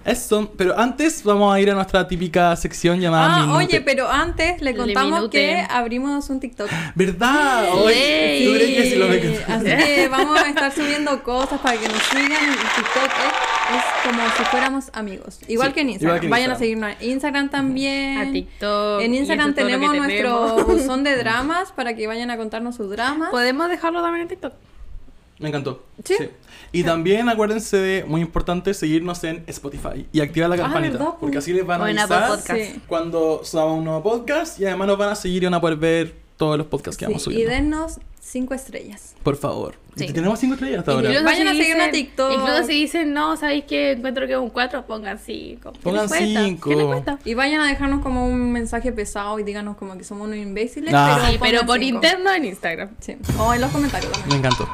Eso, 0.06 0.51
pero 0.58 0.79
antes 0.79 1.24
vamos 1.24 1.53
a 1.53 1.60
ir 1.60 1.70
a 1.70 1.74
nuestra 1.75 2.08
típica 2.08 2.56
sección 2.56 3.00
llamada 3.00 3.36
Ah, 3.36 3.41
Minute. 3.46 3.65
oye, 3.65 3.82
pero 3.82 4.08
antes 4.10 4.62
le 4.62 4.75
contamos 4.75 5.29
que 5.29 5.63
abrimos 5.70 6.29
un 6.29 6.39
TikTok. 6.39 6.70
¿Verdad? 6.96 7.65
Oye, 7.74 8.38
Sí. 8.39 8.46
¿tú 8.46 8.53
crees 8.56 8.75
que 8.75 8.89
sí 8.91 8.96
lo 8.96 9.08
me 9.08 9.18
Así 9.53 9.86
que 9.86 10.08
vamos 10.12 10.39
a 10.39 10.50
estar 10.50 10.72
subiendo 10.74 11.22
cosas 11.24 11.60
para 11.60 11.77
que 11.77 11.88
nos 11.88 12.01
sigan. 12.03 12.44
El 12.50 12.56
TikTok 12.56 13.06
es, 13.06 13.75
es 13.75 13.84
como 14.10 14.22
si 14.38 14.44
fuéramos 14.46 14.86
amigos. 14.94 15.39
Igual 15.48 15.68
Sí, 15.70 15.74
que 15.75 15.82
en 15.82 15.89
Instagram. 15.89 16.20
que 16.22 16.25
en 16.25 16.32
Vayan 16.32 16.51
a 16.51 16.56
seguirnos 16.56 16.91
en 17.00 17.10
Instagram 17.12 17.50
también. 17.50 18.18
A 18.18 18.32
TikTok. 18.32 19.01
En 19.01 19.13
Instagram 19.13 19.53
tenemos 19.53 19.96
nuestro 19.96 20.65
buzón 20.65 21.03
de 21.03 21.18
dramas 21.18 21.72
para 21.74 21.94
que 21.96 22.08
vayan 22.08 22.32
a 22.32 22.38
contarnos 22.38 22.75
sus 22.77 22.89
dramas. 22.89 23.29
¿Podemos 23.32 23.70
dejarlo 23.70 24.01
también 24.01 24.24
en 24.24 24.27
TikTok? 24.29 24.53
Me 25.39 25.50
encantó. 25.50 25.84
¿Sí? 26.03 26.15
Y 26.72 26.84
también 26.84 27.29
acuérdense 27.29 27.77
de, 27.77 28.03
muy 28.05 28.22
importante, 28.22 28.74
seguirnos 28.74 29.24
en 29.24 29.43
Spotify 29.48 30.05
y 30.12 30.19
activar 30.19 30.50
la 30.50 30.55
Ah, 30.55 30.60
campanita. 30.60 30.98
¿verdad? 30.98 31.13
porque 31.19 31.38
así 31.39 31.53
les 31.53 31.65
van 31.65 31.81
a 31.81 31.86
avisar. 31.86 32.39
Sí. 32.41 32.81
cuando 32.88 33.41
subamos 33.43 33.77
un 33.79 33.86
nuevo 33.86 34.03
podcast 34.03 34.60
y 34.60 34.65
además 34.65 34.88
nos 34.89 34.98
van 34.98 35.10
a 35.10 35.15
seguir 35.15 35.43
y 35.43 35.46
van 35.46 35.53
a 35.55 35.62
poder 35.62 35.77
ver 35.77 36.15
todos 36.38 36.58
los 36.58 36.67
podcasts 36.67 36.98
que 36.98 37.05
Sí, 37.05 37.12
vamos 37.12 37.22
y 37.22 37.25
subiendo. 37.25 37.51
dennos 37.53 38.00
cinco 38.22 38.53
estrellas. 38.53 39.15
Por 39.24 39.36
favor. 39.38 39.75
Sí. 39.96 40.13
Tenemos 40.13 40.39
cinco 40.39 40.53
estrellas 40.53 40.79
hasta 40.79 40.91
ahora. 40.91 41.08
Incluso- 41.10 41.25
Vayan 41.25 41.48
a 41.48 41.51
seguirnos 41.53 41.88
a 41.88 41.91
TikTok. 41.91 42.31
Incluso 42.34 42.63
si 42.63 42.74
dicen, 42.74 43.13
no, 43.13 43.36
¿sabéis 43.36 43.63
que 43.65 43.91
encuentro 43.93 44.27
que 44.27 44.34
es 44.34 44.39
un 44.39 44.50
4? 44.51 44.86
Pongan 44.86 45.17
5. 45.17 45.74
Pongan 45.81 46.08
cinco. 46.08 46.69
¿Qué 46.69 46.75
les 46.75 46.86
cuesta? 46.86 47.19
Y 47.25 47.34
vayan 47.34 47.62
a 47.62 47.67
dejarnos 47.67 48.01
como 48.01 48.25
un 48.27 48.51
mensaje 48.51 48.91
pesado 48.91 49.39
y 49.39 49.43
díganos 49.43 49.75
como 49.77 49.98
que 49.98 50.03
somos 50.03 50.27
unos 50.27 50.38
imbéciles. 50.38 50.93
Ah. 50.93 51.17
pero 51.19 51.31
Sí, 51.31 51.38
pero 51.41 51.65
por 51.65 51.79
cinco. 51.79 51.96
interno 51.96 52.31
en 52.31 52.46
Instagram. 52.46 52.89
Sí. 53.00 53.17
O 53.39 53.53
en 53.53 53.62
los 53.62 53.72
comentarios 53.72 54.12
Me 54.12 54.17
también. 54.19 54.39
encantó. 54.46 54.69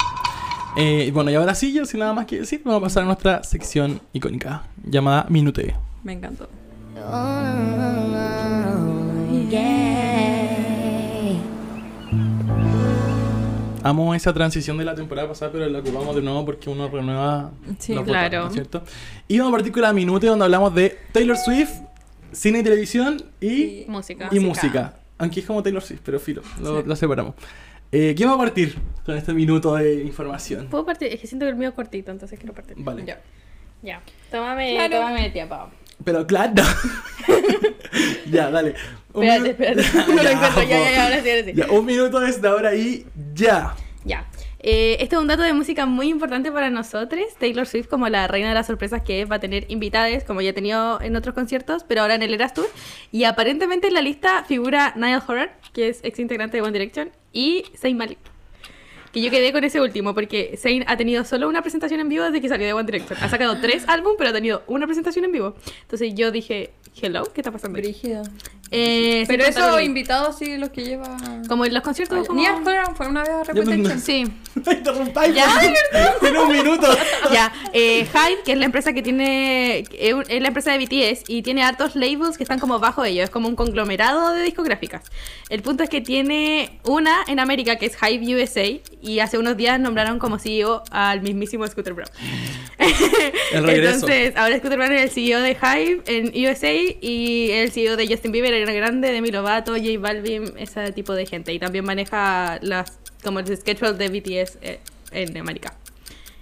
Eh, 0.77 1.09
bueno, 1.13 1.31
y 1.31 1.35
ahora 1.35 1.55
sí, 1.55 1.71
yo 1.73 1.85
sin 1.85 2.01
nada 2.01 2.13
más 2.13 2.25
que 2.25 2.39
decir, 2.39 2.61
vamos 2.65 2.79
a 2.79 2.83
pasar 2.83 3.03
a 3.03 3.05
nuestra 3.05 3.43
sección 3.43 4.01
icónica 4.13 4.63
llamada 4.83 5.25
Minute. 5.29 5.75
Me 6.03 6.13
encantó. 6.13 6.49
Amo 13.83 14.15
esa 14.15 14.33
transición 14.33 14.77
de 14.79 14.85
la 14.85 14.95
temporada 14.95 15.27
pasada, 15.27 15.51
pero 15.51 15.69
la 15.69 15.79
ocupamos 15.79 16.15
de 16.15 16.21
nuevo 16.23 16.43
porque 16.43 16.69
uno 16.71 16.87
renueva 16.89 17.51
Sí, 17.77 17.93
los 17.93 18.03
claro. 18.03 18.45
¿no 18.45 18.49
cierto? 18.51 18.83
Y 19.27 19.37
vamos 19.37 19.53
a 19.53 19.57
partir 19.57 19.71
con 19.71 19.83
la 19.83 19.93
Minute 19.93 20.25
donde 20.25 20.45
hablamos 20.45 20.73
de 20.73 20.97
Taylor 21.11 21.37
Swift, 21.37 21.69
cine 22.31 22.59
y 22.59 22.63
televisión 22.63 23.21
y, 23.39 23.47
Y- 23.47 23.85
Música. 23.87 24.29
y 24.31 24.39
música. 24.39 24.95
Aunque 25.19 25.39
es 25.41 25.45
como 25.45 25.61
Taylor 25.61 25.83
Swift, 25.83 26.01
pero 26.03 26.19
filo, 26.19 26.41
lo, 26.61 26.81
lo 26.81 26.95
separamos. 26.95 27.35
Eh, 27.91 28.13
¿Quién 28.17 28.29
va 28.29 28.33
a 28.33 28.37
partir 28.37 28.75
con 29.05 29.15
este 29.17 29.33
minuto 29.33 29.75
de 29.75 29.95
información? 30.03 30.67
¿Puedo 30.67 30.85
partir? 30.85 31.13
Es 31.13 31.19
que 31.19 31.27
siento 31.27 31.45
que 31.45 31.51
el 31.51 31.55
mío 31.55 31.69
es 31.69 31.75
cortito, 31.75 32.11
entonces 32.11 32.37
quiero 32.39 32.53
partir. 32.53 32.75
Vale. 32.79 33.05
Ya. 33.05 33.21
Ya. 33.81 34.01
Tómame, 34.31 34.73
Claro. 34.75 34.95
tómame 34.97 35.25
el 35.27 35.33
tiempo. 35.33 35.69
Pero 36.03 36.27
claro. 36.27 36.53
ya, 38.31 38.49
dale. 38.51 38.75
Un 39.13 39.23
Espérate, 39.23 39.49
espérate. 39.51 39.83
No 40.13 40.23
lo 40.23 40.29
encuentro. 40.29 40.63
Ya, 40.63 40.79
ya, 40.79 40.91
ya, 40.91 41.03
ahora 41.05 41.21
sí, 41.23 41.29
ahora 41.29 41.43
sí. 41.45 41.53
Ya, 41.53 41.67
un 41.71 41.85
minuto 41.85 42.19
desde 42.19 42.47
ahora 42.47 42.75
y 42.75 43.05
ya. 43.33 43.75
Ya. 44.03 44.25
Eh, 44.67 44.97
este 44.99 45.15
es 45.15 45.21
un 45.21 45.27
dato 45.27 45.43
de 45.43 45.53
música 45.53 45.85
muy 45.85 46.09
importante 46.09 46.51
para 46.51 46.71
nosotros. 46.71 47.21
Taylor 47.37 47.67
Swift, 47.67 47.87
como 47.87 48.09
la 48.09 48.27
reina 48.27 48.49
de 48.49 48.55
las 48.55 48.65
sorpresas 48.65 49.03
que 49.03 49.25
va 49.25 49.35
a 49.35 49.39
tener 49.39 49.65
invitadas, 49.67 50.23
como 50.23 50.41
ya 50.41 50.49
ha 50.49 50.53
tenido 50.53 50.99
en 51.01 51.15
otros 51.15 51.35
conciertos, 51.35 51.83
pero 51.83 52.01
ahora 52.01 52.15
en 52.15 52.23
el 52.23 52.33
Eras 52.33 52.55
Tour. 52.55 52.65
Y 53.11 53.25
aparentemente 53.25 53.89
en 53.89 53.93
la 53.93 54.01
lista 54.01 54.43
figura 54.43 54.93
Niall 54.95 55.21
Horan, 55.27 55.51
que 55.71 55.89
es 55.89 55.99
ex 56.03 56.17
integrante 56.17 56.57
de 56.57 56.63
One 56.63 56.71
Direction, 56.71 57.11
y 57.31 57.65
Zayn 57.77 57.95
Malik. 57.95 58.17
Que 59.13 59.21
yo 59.21 59.29
quedé 59.29 59.53
con 59.53 59.63
ese 59.63 59.79
último, 59.79 60.15
porque 60.15 60.57
Zayn 60.57 60.83
ha 60.87 60.97
tenido 60.97 61.23
solo 61.25 61.47
una 61.47 61.61
presentación 61.61 61.99
en 61.99 62.09
vivo 62.09 62.23
desde 62.23 62.41
que 62.41 62.49
salió 62.49 62.65
de 62.65 62.73
One 62.73 62.87
Direction. 62.87 63.19
Ha 63.21 63.29
sacado 63.29 63.59
tres 63.61 63.83
álbumes, 63.87 64.15
pero 64.17 64.31
ha 64.31 64.33
tenido 64.33 64.63
una 64.65 64.87
presentación 64.87 65.25
en 65.25 65.31
vivo. 65.31 65.53
Entonces 65.83 66.15
yo 66.15 66.31
dije, 66.31 66.71
hello, 66.99 67.23
¿qué 67.31 67.41
está 67.41 67.51
pasando? 67.51 67.77
aquí?". 67.77 67.89
Brígido. 67.89 68.23
Eh, 68.71 69.25
Pero 69.27 69.45
sin 69.45 69.53
esos 69.57 69.81
invitados 69.81 70.37
sí 70.39 70.57
los 70.57 70.69
que 70.69 70.83
lleva. 70.83 71.15
Como 71.47 71.65
en 71.65 71.73
los 71.73 71.83
conciertos. 71.83 72.27
como- 72.27 72.41
Niall 72.41 72.67
Horan 72.67 72.95
fue 72.95 73.07
una 73.07 73.21
vez 73.21 73.29
a 73.29 73.43
Reputation. 73.43 73.99
Sí. 74.01 74.25
Interrumpáis. 74.55 75.35
Ya, 75.35 75.47
Tiene 76.19 76.39
un 76.41 76.51
minuto. 76.51 76.87
Ya, 77.31 77.53
eh, 77.73 78.05
Hype, 78.05 78.41
que 78.43 78.53
es 78.53 78.57
la 78.57 78.65
empresa 78.65 78.93
que 78.93 79.01
tiene, 79.01 79.79
es 79.91 80.41
la 80.41 80.47
empresa 80.47 80.71
de 80.75 80.79
BTS 80.79 81.23
y 81.27 81.41
tiene 81.43 81.63
hartos 81.63 81.95
labels 81.95 82.37
que 82.37 82.43
están 82.43 82.59
como 82.59 82.79
bajo 82.79 83.03
ellos, 83.05 83.25
es 83.25 83.29
como 83.29 83.47
un 83.47 83.55
conglomerado 83.55 84.31
de 84.33 84.41
discográficas. 84.43 85.03
El 85.49 85.61
punto 85.61 85.83
es 85.83 85.89
que 85.89 86.01
tiene 86.01 86.79
una 86.83 87.17
en 87.27 87.39
América 87.39 87.75
que 87.77 87.85
es 87.85 87.95
Hype 87.97 88.35
USA 88.35 88.65
y 89.01 89.19
hace 89.19 89.37
unos 89.37 89.55
días 89.57 89.79
nombraron 89.79 90.17
como 90.19 90.39
CEO 90.39 90.83
al 90.89 91.21
mismísimo 91.21 91.67
Scooter 91.67 91.93
Brown. 91.93 92.09
El 93.53 93.63
regreso. 93.63 93.93
Entonces, 94.07 94.33
ahora 94.35 94.57
Scooter 94.57 94.77
Brown 94.77 94.93
es 94.93 95.01
el 95.03 95.09
CEO 95.11 95.41
de 95.41 95.55
Hype 95.55 96.01
en 96.07 96.45
USA 96.47 96.73
y 96.73 97.51
el 97.51 97.71
CEO 97.71 97.95
de 97.95 98.07
Justin 98.07 98.31
Bieber, 98.31 98.53
Ariana 98.55 98.73
Grande, 98.73 99.11
Demi 99.11 99.31
Lovato, 99.31 99.73
J 99.73 99.83
Balvin, 99.99 100.53
ese 100.57 100.91
tipo 100.93 101.13
de 101.13 101.25
gente. 101.25 101.53
Y 101.53 101.59
también 101.59 101.85
maneja 101.85 102.59
las 102.61 102.99
como 103.23 103.39
el 103.39 103.57
schedule 103.57 103.93
de 103.93 104.09
BTS 104.09 104.57
eh, 104.61 104.79
en 105.11 105.37
América. 105.37 105.73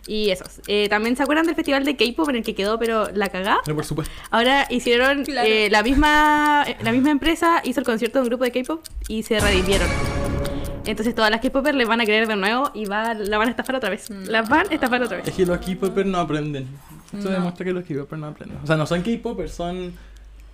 Y 0.06 0.32
esos. 0.32 0.60
Eh, 0.68 0.90
también 0.90 1.16
se 1.16 1.24
acuerdan 1.24 1.46
del 1.46 1.56
festival 1.56 1.86
de 1.86 1.96
K-pop 1.96 2.28
en 2.30 2.36
el 2.36 2.44
que 2.44 2.54
quedó, 2.56 2.78
pero 2.78 3.10
la 3.14 3.30
cagá. 3.30 3.60
Pero 3.64 3.76
por 3.76 3.86
supuesto. 3.86 4.14
Ahora 4.32 4.68
hicieron 4.70 5.24
Claro. 5.26 5.48
eh, 5.50 5.70
la 5.72 5.82
misma 5.82 6.66
la 6.82 6.92
misma 6.92 7.12
empresa 7.12 7.62
hizo 7.64 7.80
el 7.80 7.86
concierto 7.86 8.20
de 8.20 8.24
un 8.24 8.30
grupo 8.30 8.44
de 8.44 8.52
K-pop 8.52 8.84
y 9.08 9.24
se 9.24 9.40
redimieron. 9.40 9.88
Entonces 10.86 11.16
todas 11.16 11.32
las 11.32 11.40
K-popers 11.40 11.76
les 11.78 11.88
van 11.88 12.02
a 12.02 12.06
creer 12.06 12.28
de 12.28 12.36
nuevo 12.36 12.70
y 12.74 12.84
va, 12.86 13.14
la 13.14 13.38
van 13.38 13.48
a 13.48 13.52
estafar 13.52 13.76
otra 13.78 13.90
vez. 13.90 14.10
Las 14.10 14.50
van 14.50 14.68
a 14.70 14.74
estafar 14.74 15.02
otra 15.02 15.18
vez. 15.18 15.28
Es 15.30 15.34
que 15.34 15.46
los 15.46 15.58
K-popers 15.60 16.06
no 16.10 16.18
aprenden. 16.20 16.68
Esto 17.14 17.30
No. 17.30 17.36
demuestra 17.36 17.64
que 17.66 17.72
los 17.72 17.86
K-popers 17.86 18.20
no 18.20 18.28
aprenden. 18.28 18.58
O 18.62 18.68
sea, 18.68 18.76
no 18.76 18.86
son 18.86 19.02
K-popers, 19.02 19.54
son. 19.54 19.94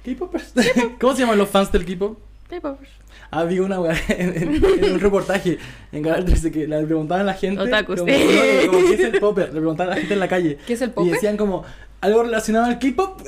¿K-popers? 0.05 0.53
¿Cómo 0.99 1.13
se 1.13 1.21
llaman 1.21 1.37
los 1.37 1.49
fans 1.49 1.71
del 1.71 1.85
K-pop? 1.85 2.17
K-popers. 2.49 2.89
Ah, 3.31 3.43
vi 3.43 3.59
una 3.59 3.79
weá 3.79 3.95
en, 4.09 4.29
en- 4.43 4.63
en 4.83 4.93
un 4.93 4.99
reportaje 4.99 5.59
en 5.91 6.03
Canal 6.03 6.25
13 6.25 6.51
que 6.51 6.67
le 6.67 6.83
preguntaban 6.83 7.21
a 7.21 7.25
la 7.25 7.33
gente. 7.35 7.61
Otakus. 7.61 7.99
Como, 7.99 8.11
no, 8.11 8.71
como, 8.71 8.87
¿qué 8.87 8.93
es 8.95 8.99
el 9.01 9.19
popper? 9.19 9.45
Le 9.53 9.59
preguntaban 9.59 9.91
a 9.91 9.95
la 9.95 9.99
gente 9.99 10.13
en 10.15 10.19
la 10.19 10.27
calle. 10.27 10.57
¿Qué 10.65 10.73
es 10.73 10.81
el 10.81 10.89
Y 10.89 10.93
popper? 10.93 11.13
decían 11.13 11.37
como 11.37 11.63
algo 12.01 12.23
relacionado 12.23 12.65
al 12.65 12.79
K-pop. 12.79 13.21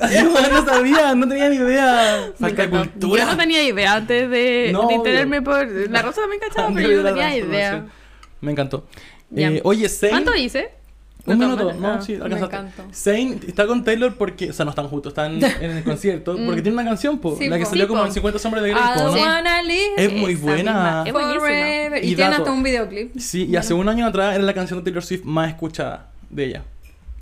No 0.52 0.64
sabía, 0.64 1.14
no 1.14 1.28
tenía 1.28 1.48
ni 1.50 1.56
idea. 1.56 2.32
Falta 2.38 2.66
No, 2.66 2.80
cultura. 2.80 3.24
Yo 3.24 3.30
no 3.30 3.36
tenía 3.36 3.62
idea 3.62 3.94
antes 3.94 4.28
de, 4.30 4.70
No, 4.72 4.88
de 4.88 4.94
enterarme 4.94 5.38
obvio. 5.38 5.50
por... 5.50 5.90
La 5.90 6.02
Rosa 6.02 6.22
también 6.22 6.40
cachaba, 6.40 6.70
pero 6.74 6.90
yo 6.90 7.02
no 7.02 7.08
tenía 7.10 7.36
idea. 7.36 7.86
Me 8.40 8.50
encantó. 8.52 8.86
Eh, 9.36 9.60
oye, 9.64 9.88
Zayn. 9.88 10.10
¿Cuánto 10.12 10.34
hice? 10.34 10.70
Un 11.24 11.38
No, 11.38 11.44
minuto, 11.46 11.72
no, 11.74 11.86
ah, 11.88 12.00
sí, 12.00 12.14
alcanzaste. 12.14 12.56
encantó. 12.56 12.82
Zayn 12.92 13.40
está 13.46 13.66
con 13.68 13.84
Taylor 13.84 14.14
porque, 14.16 14.50
o 14.50 14.52
sea, 14.52 14.64
no 14.64 14.70
están 14.70 14.88
juntos, 14.88 15.10
están 15.12 15.34
en 15.60 15.70
el 15.70 15.84
concierto, 15.84 16.36
porque 16.44 16.62
tiene 16.62 16.76
una 16.76 16.84
canción, 16.84 17.18
po, 17.18 17.36
Sí, 17.38 17.48
la 17.48 17.58
que 17.58 17.64
po. 17.64 17.70
salió 17.70 17.84
Sí, 17.84 17.88
como 17.88 18.04
en 18.06 18.12
50 18.12 18.38
sombras 18.40 18.64
de 18.64 18.70
Grey, 18.70 18.82
¿no? 18.82 19.12
Es 19.96 20.12
muy 20.12 20.34
buena. 20.34 21.04
es 21.06 21.12
buenísima. 21.12 21.98
Y 21.98 22.12
Y, 22.12 22.16
tiene 22.16 22.34
hasta 22.34 22.50
un 22.50 22.62
videoclip. 22.62 23.16
Sí, 23.18 23.46
y 23.46 23.56
hace 23.56 23.72
un 23.74 23.88
año 23.88 24.06
atrás 24.06 24.34
era 24.34 24.42
la 24.44 24.54
canción 24.54 24.80
de 24.80 24.84
Taylor 24.84 25.04
Swift 25.04 25.22
más 25.24 25.48
escuchada 25.48 26.08
de 26.30 26.44
ella. 26.46 26.62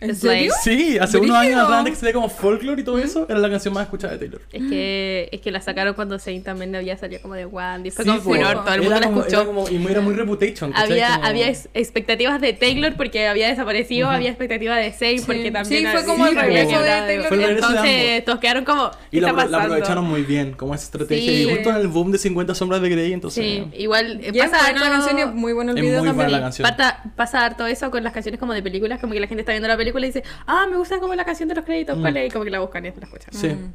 ¿En 0.01 0.17
serio? 0.17 0.53
Sí, 0.63 0.99
hace 0.99 1.19
unos 1.19 1.37
años 1.37 1.61
atrás, 1.61 1.79
antes 1.79 1.95
que 1.95 2.01
salía 2.01 2.13
como 2.15 2.29
folklore 2.29 2.81
y 2.81 2.85
todo 2.85 2.99
eso, 2.99 3.27
era 3.29 3.39
la 3.39 3.51
canción 3.51 3.75
más 3.75 3.85
escuchada 3.85 4.15
de 4.15 4.19
Taylor. 4.19 4.41
Es 4.53 4.63
que, 4.69 5.29
es 5.33 5.41
que 5.41 5.51
la 5.51 5.61
sacaron 5.61 5.95
cuando 5.95 6.19
Zayn 6.19 6.43
también 6.43 6.75
había 6.75 6.97
salido 6.97 7.21
como 7.23 7.35
de 7.35 7.47
Wandy. 7.47 7.91
Fue 7.91 8.05
Sí, 8.05 8.11
furor, 8.23 8.65
todo 8.65 8.75
el 8.75 8.81
mundo 8.81 8.97
Era 8.97 9.01
la 9.01 9.07
como- 9.07 9.21
escuchó. 9.21 9.37
Era 9.37 9.47
como, 9.47 9.69
y 9.69 9.87
era 9.91 10.01
muy 10.01 10.15
reputation. 10.15 10.73
Había, 10.75 11.15
Como- 11.17 11.27
había 11.27 11.49
ex- 11.49 11.69
expectativas 11.75 12.41
de 12.41 12.53
Taylor 12.53 12.95
porque 12.97 13.27
había 13.29 13.49
desaparecido, 13.49 14.09
había 14.09 14.31
expectativas 14.31 14.79
de 14.79 14.93
Zayn 14.93 15.19
Sí. 15.19 15.25
porque 15.27 15.51
también 15.51 15.83
Sí, 15.83 15.87
fue 15.93 16.05
como 16.05 16.27
el 16.27 16.39
había 16.39 16.43
regreso 16.65 16.71
de 16.71 16.77
quebrado. 16.85 17.07
Taylor. 17.07 17.27
Fue 17.29 17.37
el 17.37 17.43
regreso 17.43 17.69
de 17.69 17.75
Entonces, 17.77 18.11
ambos. 18.11 18.25
todos 18.25 18.39
quedaron 18.41 18.65
como, 18.65 18.91
¿qué 19.11 19.17
Y 19.17 19.21
la, 19.21 19.29
está 19.29 19.37
la 19.41 19.47
pasando? 19.51 19.59
aprovecharon 19.75 20.05
muy 20.05 20.23
bien, 20.23 20.53
como 20.53 20.75
esa 20.75 20.85
estrategia. 20.85 21.31
Sí. 21.33 21.43
Y 21.43 21.55
justo 21.55 21.71
en 21.71 21.77
el 21.77 21.89
boom 21.89 22.13
de 22.13 22.19
50 22.19 22.55
sombras 22.55 22.81
de 22.81 22.89
Grey, 22.89 23.13
entonces... 23.13 23.45
Sí, 23.45 23.65
igual 23.77 24.21
eh, 24.23 24.33
pasa 24.33 24.63
buena 24.63 24.81
la 24.81 24.87
harto- 24.87 24.91
canción 25.07 25.19
y 25.19 25.23
es 25.23 25.35
muy 25.35 25.53
bueno 25.53 25.73
el 25.73 25.79
Es 25.79 25.83
video 25.83 25.99
muy 25.99 26.09
buena 26.09 26.19
también. 26.23 26.33
la 26.41 26.47
canción. 26.47 26.69
Pasa, 26.71 27.03
pasa 27.17 27.45
harto 27.45 27.67
eso 27.67 27.91
con 27.91 28.03
las 28.03 28.13
canciones 28.13 28.39
como 28.41 28.55
de 28.55 28.63
películas, 28.63 28.99
como 29.01 29.13
que 29.13 29.21
la 29.21 29.27
gente 29.27 29.41
está 29.43 29.53
viendo 29.53 29.69
la 29.69 29.77
película 29.77 29.90
y 29.99 30.09
dice, 30.09 30.23
ah, 30.47 30.67
me 30.71 30.77
gusta 30.77 30.99
como 31.01 31.15
la 31.15 31.25
canción 31.25 31.49
de 31.49 31.55
los 31.55 31.65
créditos, 31.65 31.97
Mm. 31.97 32.01
¿cuál 32.01 32.17
es? 32.17 32.29
Y 32.29 32.31
como 32.31 32.45
que 32.45 32.51
la 32.51 32.61
buscan 32.61 32.85
y 32.85 32.89
después 32.91 33.03
la 33.11 33.17
escuchan. 33.19 33.41
Sí. 33.41 33.49
Mm. 33.49 33.73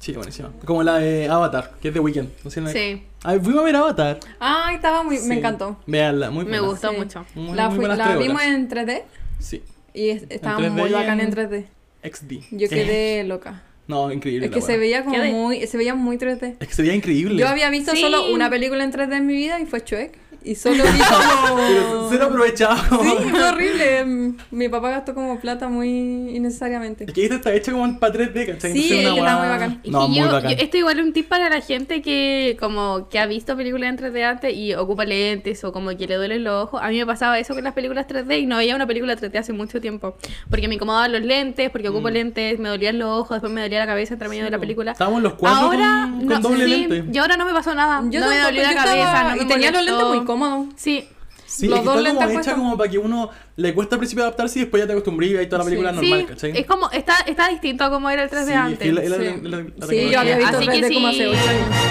Sí, 0.00 0.12
buenísima. 0.14 0.50
Como 0.64 0.82
la 0.82 0.96
de 0.98 1.28
Avatar, 1.28 1.72
que 1.82 1.88
es 1.88 1.94
de 1.94 2.00
Weekend. 2.00 2.30
¿no 2.42 2.50
sé, 2.50 2.66
Sí, 2.72 3.02
Ay, 3.22 3.38
fuimos 3.38 3.60
a 3.60 3.64
ver 3.66 3.76
Avatar. 3.76 4.18
Ay, 4.38 4.76
estaba 4.76 5.02
muy... 5.02 5.18
Sí. 5.18 5.28
Me 5.28 5.36
encantó. 5.36 5.76
Veanla, 5.86 6.30
muy 6.30 6.44
me 6.46 6.52
buena. 6.58 6.66
gustó 6.68 6.90
Sí. 6.90 6.96
mucho. 6.96 7.26
Muy, 7.34 7.54
la 7.54 7.68
muy 7.68 7.84
fui- 7.84 7.96
la 7.96 8.16
vimos 8.16 8.42
en 8.42 8.66
3D 8.68 9.02
Sí, 9.38 9.62
y 9.92 10.08
es- 10.08 10.24
estaba 10.30 10.56
3D 10.58 10.70
muy 10.70 10.90
bacán 10.90 11.20
en- 11.20 11.26
en 11.26 11.32
3D. 11.34 11.66
XD. 12.02 12.32
Yo 12.50 12.66
Eh, 12.66 12.68
quedé 12.70 13.24
loca. 13.24 13.62
No, 13.88 14.10
increíble. 14.10 14.46
Es 14.46 14.52
que 14.52 14.62
se 14.62 14.78
veía 14.78 15.04
como 15.04 15.22
muy... 15.24 15.66
Se 15.66 15.76
veía 15.76 15.94
muy 15.94 16.16
3D. 16.16 16.56
Es 16.60 16.68
que 16.68 16.74
se 16.74 16.80
veía 16.82 16.94
increíble. 16.94 17.36
Yo 17.38 17.46
había 17.48 17.68
visto 17.68 17.90
Sí. 17.92 18.00
solo 18.00 18.32
una 18.32 18.48
película 18.48 18.82
en 18.84 18.92
3D 18.92 19.16
en 19.16 19.26
mi 19.26 19.34
vida 19.34 19.60
y 19.60 19.66
fue 19.66 19.80
Shrek. 19.80 20.16
Y 20.42 20.54
solo 20.54 20.82
vi 20.84 20.90
Pero 20.98 21.90
como... 21.90 22.08
cero 22.10 22.24
aprovechado. 22.26 22.76
Sí, 23.02 23.16
fue 23.30 23.42
horrible. 23.48 24.34
Mi 24.50 24.68
papá 24.68 24.90
gastó 24.90 25.14
como 25.14 25.38
plata 25.38 25.68
muy 25.68 25.88
innecesariamente. 26.34 27.04
Es 27.04 27.12
que 27.12 27.24
esta 27.24 27.36
está 27.36 27.52
hecha 27.54 27.72
como 27.72 27.98
para 27.98 28.14
3D, 28.14 28.46
¿cachai? 28.46 28.72
Sí, 28.72 28.84
es 28.84 28.88
que 28.88 29.18
está 29.18 29.36
muy 29.38 29.48
bacán. 29.48 29.80
No, 29.84 30.08
muy 30.08 30.18
yo, 30.18 30.26
bacán. 30.32 30.50
yo- 30.52 30.56
esto 30.58 30.76
igual 30.78 30.98
es 30.98 31.04
un 31.04 31.12
tip 31.12 31.28
para 31.28 31.50
la 31.50 31.60
gente 31.60 32.00
que 32.02 32.56
como 32.58 33.08
que 33.10 33.18
ha 33.18 33.26
visto 33.26 33.56
películas 33.56 33.90
en 33.90 33.96
3D 33.98 34.22
antes 34.24 34.54
y 34.56 34.74
ocupa 34.74 35.04
lentes 35.04 35.62
o 35.64 35.72
como 35.72 35.90
que 35.96 36.06
le 36.06 36.14
duelen 36.16 36.44
los 36.44 36.64
ojos. 36.64 36.80
A 36.82 36.88
mí 36.88 36.98
me 36.98 37.06
pasaba 37.06 37.38
eso 37.38 37.54
con 37.54 37.62
las 37.64 37.74
películas 37.74 38.06
3D 38.08 38.40
y 38.40 38.46
no 38.46 38.56
veía 38.56 38.74
una 38.74 38.86
película 38.86 39.16
3D 39.16 39.38
hace 39.38 39.52
mucho 39.52 39.80
tiempo. 39.80 40.16
Porque 40.48 40.68
me 40.68 40.76
incomodaban 40.76 41.12
los 41.12 41.22
lentes, 41.22 41.70
porque 41.70 41.88
ocupo 41.90 42.08
Mm. 42.08 42.12
lentes, 42.12 42.58
me 42.58 42.68
dolían 42.70 42.98
los 42.98 43.08
ojos, 43.10 43.30
después 43.36 43.52
me 43.52 43.60
dolía 43.60 43.80
la 43.80 43.86
cabeza 43.86 44.14
entre 44.14 44.28
medio 44.28 44.44
de 44.44 44.50
la 44.50 44.58
película. 44.58 44.92
Estábamos 44.92 45.22
los 45.22 45.34
cuatro 45.34 45.66
Ahora, 45.66 46.08
con, 46.10 46.26
no, 46.26 46.32
con 46.34 46.42
doble 46.42 46.64
sí, 46.64 46.86
lente. 46.88 47.04
yo 47.12 47.22
ahora 47.22 47.36
no 47.36 47.44
me 47.44 47.52
pasó 47.52 47.74
nada. 47.74 48.02
Yo 48.08 48.20
no 48.20 48.28
me 48.28 48.38
dolió 48.38 48.62
la 48.62 48.74
cabeza, 48.74 48.96
estaba- 48.98 49.30
no 49.30 49.36
me 49.36 49.42
Y 49.42 49.46
tenía 49.46 49.70
los 49.70 49.84
lentes 49.84 50.06
muy 50.06 50.24
cómodos. 50.30 50.68
Sí, 50.76 51.08
Sí, 51.50 51.66
Los 51.66 51.80
es 51.80 51.84
dos 51.84 51.96
está 51.98 52.14
como 52.26 52.38
hecha 52.40 52.54
como 52.54 52.78
para 52.78 52.88
que 52.88 52.98
uno 52.98 53.28
le 53.56 53.74
cuesta 53.74 53.96
al 53.96 53.98
principio 53.98 54.22
adaptarse 54.22 54.60
y 54.60 54.62
después 54.62 54.80
ya 54.80 54.86
te 54.86 54.92
acostumbras 54.92 55.28
y 55.30 55.36
ahí 55.36 55.46
toda 55.48 55.58
la 55.58 55.64
película 55.64 55.90
Sí. 55.90 55.96
normal, 55.96 56.20
sí, 56.20 56.26
¿cachai? 56.26 56.52
es 56.60 56.64
como, 56.66 56.88
está, 56.92 57.16
está 57.26 57.48
distinto 57.48 57.82
a 57.82 57.90
como 57.90 58.08
era 58.08 58.22
el 58.22 58.30
3D 58.30 58.46
Sí, 58.46 58.52
antes. 58.52 58.80
es 58.80 58.86
que 58.86 58.92
la- 58.92 59.02
la- 59.02 59.16
Sí. 59.16 59.40
la- 59.42 59.56
la- 59.58 59.64
la 59.76 59.86
Sí, 59.88 60.08
yo 60.10 60.20
había 60.20 60.36
visto 60.38 60.56
Así 60.58 60.66
que 60.68 60.72
3D 60.78 60.88
si, 60.88 60.94
como 60.94 61.06
hace 61.08 61.24
años. 61.24 61.36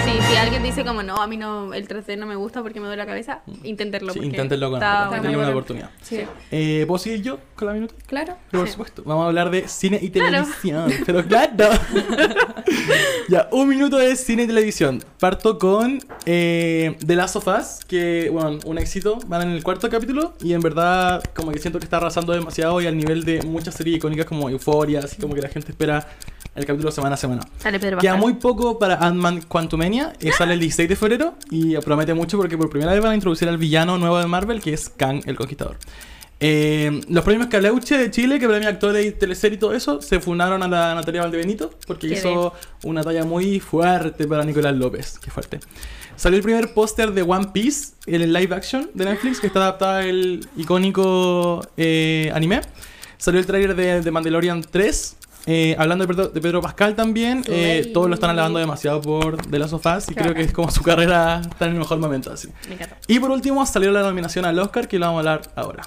sí, 0.06 0.10
si 0.30 0.36
alguien 0.36 0.62
dice 0.62 0.82
como 0.84 1.02
no, 1.02 1.16
a 1.16 1.26
mí 1.26 1.36
no, 1.36 1.74
el 1.74 1.86
3D 1.86 2.16
no 2.16 2.24
me 2.26 2.36
gusta 2.36 2.62
porque 2.62 2.80
me 2.80 2.86
duele 2.86 3.02
la 3.02 3.06
cabeza, 3.06 3.42
inténtenlo. 3.62 4.14
Sí, 4.14 4.20
inténtenlo 4.22 4.70
con 4.70 4.78
está 4.82 5.10
muy 5.22 5.34
una 5.34 5.50
oportunidad. 5.50 5.90
Sí. 6.00 6.20
Eh, 6.50 6.84
¿Puedo 6.88 6.98
seguir 6.98 7.20
yo 7.22 7.38
con 7.54 7.68
la 7.68 7.74
minuta? 7.74 7.94
Claro. 8.06 8.36
Por 8.50 8.64
Sí. 8.66 8.72
supuesto. 8.72 9.02
Vamos 9.04 9.24
a 9.24 9.26
hablar 9.28 9.50
de 9.50 9.68
cine 9.68 9.98
y 10.00 10.08
Claro. 10.10 10.30
televisión. 10.30 10.90
Pero 11.04 11.24
claro. 11.26 11.50
ya, 13.28 13.48
un 13.52 13.68
minuto 13.68 13.96
de 13.98 14.16
cine 14.16 14.44
y 14.44 14.46
televisión. 14.46 15.02
Parto 15.18 15.58
con 15.58 16.00
eh, 16.26 16.96
The 17.06 17.16
Last 17.16 17.36
of 17.36 17.46
Us, 17.46 17.84
que, 17.86 18.28
bueno, 18.32 18.58
un 18.64 18.78
éxito. 18.78 19.18
Van 19.26 19.42
en 19.50 19.56
el 19.56 19.64
cuarto 19.64 19.88
capítulo 19.88 20.34
y 20.42 20.52
en 20.52 20.60
verdad, 20.60 21.22
como 21.34 21.50
que 21.50 21.58
siento 21.58 21.78
que 21.78 21.84
está 21.84 21.98
arrasando 21.98 22.32
demasiado 22.32 22.80
y 22.80 22.86
al 22.86 22.96
nivel 22.96 23.24
de 23.24 23.42
muchas 23.42 23.74
series 23.74 23.96
icónicas 23.96 24.26
como 24.26 24.48
Euphoria, 24.48 25.00
así 25.00 25.20
como 25.20 25.34
que 25.34 25.42
la 25.42 25.48
gente 25.48 25.72
espera 25.72 26.08
el 26.54 26.64
capítulo 26.64 26.90
semana 26.90 27.14
a 27.14 27.18
semana. 27.18 27.42
Sale 27.58 27.78
Pedro 27.78 27.98
Queda 27.98 28.16
muy 28.16 28.34
poco 28.34 28.78
para 28.78 28.96
Ant-Man 28.96 29.42
Quantumania. 29.42 30.12
eh, 30.20 30.32
sale 30.32 30.54
el 30.54 30.60
16 30.60 30.88
de 30.88 30.96
febrero 30.96 31.34
y 31.50 31.76
promete 31.78 32.14
mucho 32.14 32.36
porque 32.38 32.56
por 32.56 32.70
primera 32.70 32.92
vez 32.92 33.02
van 33.02 33.12
a 33.12 33.14
introducir 33.14 33.48
al 33.48 33.58
villano 33.58 33.98
nuevo 33.98 34.18
de 34.18 34.26
Marvel, 34.26 34.60
que 34.60 34.72
es 34.72 34.88
Kang 34.88 35.22
el 35.26 35.36
Conquistador. 35.36 35.76
Eh, 36.42 37.02
los 37.08 37.22
premios 37.22 37.48
Caleuche 37.48 37.98
de 37.98 38.10
Chile, 38.10 38.38
que 38.38 38.48
premia 38.48 38.70
actores 38.70 39.06
y 39.06 39.12
teleseries 39.12 39.58
y 39.58 39.60
todo 39.60 39.74
eso, 39.74 40.00
se 40.00 40.20
fundaron 40.20 40.62
a 40.62 40.68
la 40.68 40.94
Natalia 40.94 41.20
Valdebenito 41.20 41.70
porque 41.86 42.08
Qué 42.08 42.14
hizo 42.14 42.54
una 42.84 43.02
talla 43.04 43.24
muy 43.24 43.60
fuerte 43.60 44.26
para 44.26 44.42
Nicolás 44.44 44.74
López. 44.74 45.18
Qué 45.18 45.30
fuerte. 45.30 45.60
Salió 46.20 46.36
el 46.36 46.42
primer 46.42 46.74
póster 46.74 47.12
de 47.12 47.22
One 47.22 47.46
Piece, 47.50 47.94
el 48.04 48.30
live 48.30 48.54
action 48.54 48.90
de 48.92 49.06
Netflix, 49.06 49.40
que 49.40 49.46
está 49.46 49.60
adaptado 49.60 50.00
al 50.00 50.46
icónico 50.54 51.66
eh, 51.78 52.30
anime. 52.34 52.60
Salió 53.16 53.40
el 53.40 53.46
tráiler 53.46 53.74
de, 53.74 54.02
de 54.02 54.10
Mandalorian 54.10 54.60
3. 54.62 55.16
eh, 55.46 55.74
hablando 55.78 56.06
de 56.06 56.14
Pedro, 56.14 56.28
de 56.28 56.40
Pedro 56.42 56.60
Pascal 56.60 56.94
también, 56.94 57.42
eh, 57.46 57.90
todos 57.94 58.08
lo 58.08 58.14
están 58.14 58.28
alabando 58.28 58.58
demasiado 58.58 59.00
por 59.00 59.38
The 59.46 59.58
Last 59.58 59.72
of 59.72 59.86
Us 59.86 60.10
y 60.10 60.14
creo 60.14 60.34
que 60.34 60.42
es 60.42 60.52
como 60.52 60.70
su 60.70 60.82
carrera 60.82 61.40
está 61.40 61.64
en 61.64 61.72
el 61.72 61.78
mejor 61.78 61.98
momento 61.98 62.30
así. 62.30 62.48
Me. 62.68 62.76
Y 63.08 63.18
por 63.18 63.30
último 63.30 63.64
salió 63.64 63.90
la 63.90 64.02
nominación 64.02 64.44
al 64.44 64.58
Oscar 64.58 64.88
que 64.88 64.98
lo 64.98 65.06
vamos 65.06 65.24
a 65.26 65.32
hablar 65.32 65.52
ahora. 65.56 65.84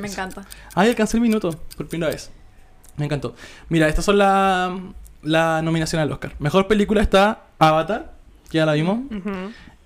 Me 0.00 0.08
encanta. 0.08 0.46
Ay, 0.74 0.88
alcancé 0.88 1.18
el 1.18 1.20
minuto 1.20 1.54
por 1.76 1.86
primera 1.88 2.10
vez. 2.10 2.30
Me 2.96 3.04
encantó. 3.04 3.34
Mira, 3.68 3.86
estas 3.86 4.06
son 4.06 4.16
la, 4.16 4.78
la 5.22 5.60
nominación 5.60 6.00
al 6.00 6.10
Oscar. 6.10 6.32
Mejor 6.38 6.66
película 6.66 7.02
está 7.02 7.48
Avatar, 7.58 8.16
que 8.50 8.58
ya 8.58 8.66
la 8.66 8.72
vimos. 8.74 9.00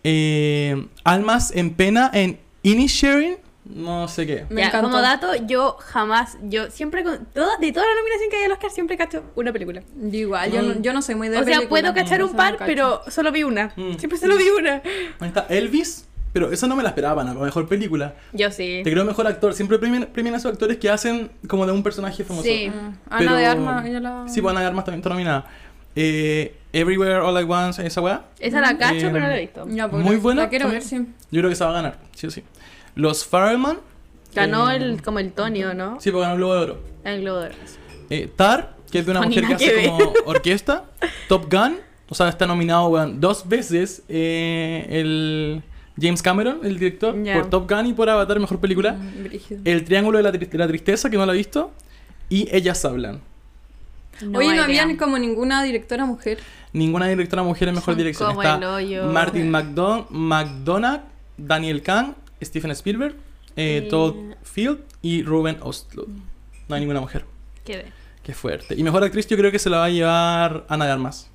Eh, 0.05 0.87
Almas 1.05 1.53
en 1.55 1.75
pena 1.75 2.11
en 2.13 2.39
Inisharing, 2.63 3.37
no 3.65 4.09
sé 4.09 4.27
qué. 4.27 4.47
Me 4.51 4.61
Ya, 4.63 4.69
encantó. 4.69 4.89
como 4.91 5.01
dato, 5.01 5.29
yo 5.47 5.77
jamás, 5.81 6.37
yo 6.43 6.71
siempre, 6.71 7.05
con, 7.05 7.25
toda, 7.27 7.57
de 7.59 7.73
toda 7.73 7.87
la 7.87 7.95
nominación 7.95 8.31
que 8.31 8.37
hay 8.39 8.45
al 8.45 8.53
Oscar, 8.53 8.71
siempre 8.71 8.97
cacho 8.97 9.23
una 9.37 9.53
película. 9.53 9.83
Yo 9.97 10.19
igual, 10.19 10.51
yo, 10.51 10.63
no, 10.63 10.81
yo 10.81 10.93
no 10.93 11.03
soy 11.03 11.15
muy 11.15 11.29
de 11.29 11.39
o 11.39 11.45
sea, 11.45 11.69
puedo 11.69 11.95
cachar 11.95 12.21
No 12.21 12.27
un 12.27 12.35
par, 12.37 12.59
no 12.59 12.67
pero 12.67 13.03
solo 13.09 13.31
vi 13.31 13.45
una. 13.45 13.73
Mm. 13.77 13.95
Siempre 13.99 14.19
solo 14.19 14.37
vi 14.37 14.49
una. 14.59 14.83
Ahí 15.21 15.29
está 15.29 15.47
Elvis, 15.49 16.09
pero 16.33 16.51
esa 16.51 16.67
no 16.67 16.75
me 16.75 16.83
la 16.83 16.89
esperaba, 16.89 17.23
¿no? 17.23 17.35
Mejor 17.35 17.69
película. 17.69 18.15
Yo 18.33 18.51
sí. 18.51 18.81
Te 18.83 18.91
creo 18.91 19.05
mejor 19.05 19.27
actor. 19.29 19.55
Siempre 19.55 19.79
premian, 19.79 20.09
premian 20.13 20.35
a 20.35 20.39
esos 20.39 20.51
actores 20.53 20.79
que 20.79 20.91
hacen 20.91 21.31
como 21.47 21.65
de 21.65 21.73
un 21.73 21.83
personaje 21.85 22.25
famoso. 22.25 22.45
Sí. 22.49 22.71
Ah, 22.75 22.93
Ana 23.11 23.19
Pero- 23.19 23.35
de 23.37 23.47
Armas, 23.47 23.87
ella 23.87 24.01
la... 24.01 24.25
Sí, 24.29 24.41
pues 24.43 24.51
Ana 24.51 24.61
de 24.63 24.67
Armas 24.67 24.85
también 24.85 24.99
está 25.01 25.11
nominada. 25.11 25.47
Eh, 25.95 26.57
Everywhere 26.73 27.17
All 27.21 27.37
at 27.37 27.45
Once, 27.49 27.87
esa 27.87 28.01
weá. 28.01 28.25
Esa 28.39 28.61
la 28.61 28.79
cacho, 28.79 28.95
Eh, 28.95 29.11
pero 29.13 29.21
no 29.21 29.29
la 29.29 29.37
he 29.37 29.41
visto. 29.43 29.67
Muy 29.67 29.77
la- 29.77 30.21
buena 30.21 30.43
La 30.43 30.49
quiero 30.49 30.69
ver, 30.71 30.83
sí. 30.83 30.97
Yo 31.31 31.41
creo 31.41 31.51
que 31.51 31.57
se 31.57 31.65
va 31.65 31.71
a 31.71 31.75
ganar, 31.75 31.99
sí 32.15 32.27
o 32.27 32.31
sí. 32.31 32.43
Los 32.95 33.25
Farrellman. 33.27 33.79
Ganó 34.35 34.71
eh, 34.71 34.77
el, 34.77 35.03
como 35.03 35.19
el 35.19 35.33
Tony, 35.33 35.63
¿o 35.65 35.75
no? 35.75 36.01
Sí, 36.01 36.11
porque 36.11 36.23
ganó 36.23 36.33
el 36.35 36.39
Globo 36.39 36.55
de 36.55 36.61
Oro. 36.61 36.79
El 37.05 37.21
Globo 37.21 37.39
de 37.41 37.47
Oro. 37.49 37.55
Eh, 38.11 38.31
Tar, 38.35 38.77
que 38.91 39.01
es 39.01 39.05
de 39.07 39.11
una 39.11 39.23
mujer 39.23 39.47
que 39.47 39.55
hace 39.55 39.75
ver. 39.75 39.87
como 39.91 40.13
orquesta. 40.27 40.85
Top 41.29 41.53
Gun, 41.53 41.77
o 42.09 42.15
sea, 42.15 42.29
está 42.29 42.47
nominado 42.47 42.89
weón, 42.89 43.21
dos 43.21 43.47
veces 43.47 44.03
eh, 44.09 44.87
el 44.89 45.63
James 46.01 46.23
Cameron, 46.23 46.61
el 46.65 46.79
director, 46.79 47.15
por 47.35 47.51
Top 47.51 47.71
Gun 47.71 47.87
y 47.87 47.93
por 47.93 48.09
Avatar, 48.09 48.41
mejor 48.41 48.59
película. 48.61 48.93
Mm. 48.95 49.27
El 49.67 49.85
Triángulo 49.85 50.17
de 50.19 50.25
la, 50.25 50.33
Tri- 50.33 50.49
de 50.49 50.59
la 50.59 50.67
Tristeza, 50.67 51.11
que 51.11 51.19
no 51.19 51.27
la 51.27 51.35
he 51.35 51.37
visto. 51.37 51.71
Y 52.31 52.49
Ellas 52.55 52.83
Hablan. 52.87 53.21
Oye, 54.21 54.29
no 54.31 54.43
idea. 54.43 54.65
habían 54.65 54.97
como 54.97 55.19
ninguna 55.19 55.63
directora 55.63 56.05
mujer. 56.05 56.39
Ninguna 56.73 57.07
directora 57.09 57.43
mujer 57.43 57.69
en 57.69 57.75
mejor 57.75 57.93
Son 57.95 57.99
dirección. 57.99 58.29
como 58.31 58.43
Está 58.43 58.57
el 58.57 58.65
hoyo. 58.65 59.07
Martin 59.07 59.51
McDon 59.51 60.07
McDonagh, 60.11 61.01
Daniel 61.37 61.83
Kahn, 61.83 62.15
Stephen 62.43 62.71
Spielberg, 62.73 63.17
eh, 63.57 63.83
Y- 63.85 63.89
Todd 63.89 64.15
Field 64.43 64.81
y 65.03 65.23
Ruben 65.23 65.59
Ostlund. 65.61 66.23
No 66.69 66.75
hay 66.75 66.81
ninguna 66.81 67.01
mujer. 67.01 67.25
Quedé. 67.65 67.87
Qué 68.23 68.35
fuerte. 68.35 68.75
Y 68.77 68.83
mejor 68.85 69.03
actriz 69.03 69.27
yo 69.27 69.37
creo 69.37 69.51
que 69.51 69.59
se 69.59 69.69
la 69.69 69.79
va 69.79 69.85
a 69.87 69.91
llevar 69.91 70.65
Ana 70.69 70.87
de 70.87 70.93
Armas. 70.93 71.29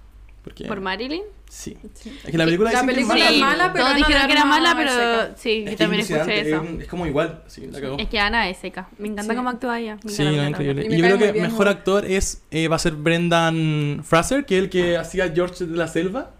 Porque, 0.43 0.65
¿Por 0.65 0.79
Marilyn? 0.79 1.23
Sí. 1.49 1.77
Sí. 1.93 2.17
Es 2.25 2.31
que 2.31 2.37
la 2.37 2.43
película, 2.45 2.71
La 2.71 2.81
que 2.81 2.87
película 2.87 3.29
es 3.29 3.39
mala. 3.39 3.47
mala, 3.47 3.73
pero 3.73 3.85
Todos 3.85 3.95
Ana 3.97 4.05
dijeron 4.07 4.27
que 4.27 4.33
era 4.33 4.45
mala, 4.45 4.75
pero 4.75 4.91
seca. 4.91 5.31
sí, 5.37 5.51
Es 5.51 5.63
yo 5.65 5.69
que 5.71 5.77
también 5.77 6.01
es 6.01 6.09
escuché 6.11 6.39
eso. 6.49 6.63
Es, 6.81 6.87
como 6.87 7.07
igual. 7.07 7.41
Sí, 7.47 7.67
la 7.71 7.79
cagó. 7.81 7.97
Es 7.97 8.07
que 8.09 8.19
Ana 8.19 8.49
es 8.49 8.57
seca. 8.57 8.89
Me 8.97 9.07
encanta 9.07 9.33
Sí. 9.33 9.37
cómo 9.37 9.49
actúa 9.49 9.79
ella. 9.79 9.97
Me 10.03 10.11
Sí, 10.11 10.23
no, 10.23 10.47
increíble. 10.49 10.85
Y 10.89 10.97
yo 10.97 11.03
creo 11.05 11.17
que 11.17 11.31
bien, 11.31 11.45
mejor 11.45 11.65
¿no? 11.65 11.71
actor 11.71 12.05
es 12.05 12.43
eh, 12.51 12.67
va 12.67 12.75
a 12.75 12.79
ser 12.79 12.93
Brendan 12.93 14.01
Fraser, 14.03 14.45
que 14.45 14.57
es 14.57 14.63
el 14.65 14.69
que 14.69 14.97
hacía 14.97 15.31
George 15.33 15.65
de 15.65 15.77
la 15.77 15.87
Selva. 15.87 16.31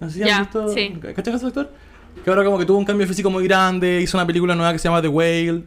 No 0.00 0.08
sé 0.08 0.22
si 0.24 0.30
has 0.30 0.38
visto. 0.40 0.68
sí. 0.72 0.94
¿Cachai 1.14 1.34
ese 1.34 1.46
actor? 1.46 1.72
Que 2.24 2.30
ahora 2.30 2.44
como 2.44 2.58
que 2.58 2.64
tuvo 2.64 2.78
un 2.78 2.84
cambio 2.84 3.06
físico 3.08 3.28
muy 3.30 3.44
grande, 3.44 4.00
hizo 4.00 4.16
una 4.16 4.26
película 4.26 4.54
nueva 4.54 4.72
que 4.72 4.78
se 4.78 4.84
llama 4.88 5.02
The 5.02 5.08
Whale. 5.08 5.64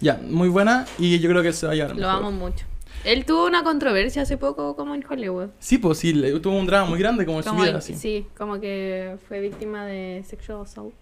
Ya, 0.00 0.20
muy 0.28 0.48
buena 0.48 0.84
y 0.98 1.18
yo 1.18 1.28
creo 1.28 1.42
que 1.42 1.52
se 1.52 1.66
va 1.66 1.72
a 1.72 1.74
llevar. 1.74 1.90
Lo 1.90 1.96
mejor. 2.06 2.14
amo 2.14 2.30
mucho. 2.32 2.64
Él 3.04 3.24
tuvo 3.24 3.46
una 3.46 3.64
controversia 3.64 4.22
hace 4.22 4.36
poco 4.36 4.76
como 4.76 4.94
en 4.94 5.04
Hollywood. 5.08 5.48
Sí, 5.58 5.78
pues 5.78 5.98
sí, 5.98 6.12
le- 6.12 6.38
tuvo 6.40 6.56
un 6.56 6.66
drama 6.66 6.88
muy 6.88 6.98
grande 6.98 7.24
como 7.26 7.38
en 7.38 7.44
su 7.44 7.50
Como 7.50 7.62
vida, 7.62 7.70
el- 7.72 7.76
así. 7.78 7.94
Sí, 7.94 8.26
como 8.36 8.60
que 8.60 9.16
fue 9.28 9.40
víctima 9.40 9.84
de 9.86 10.22
sexual 10.26 10.62
assault. 10.62 10.94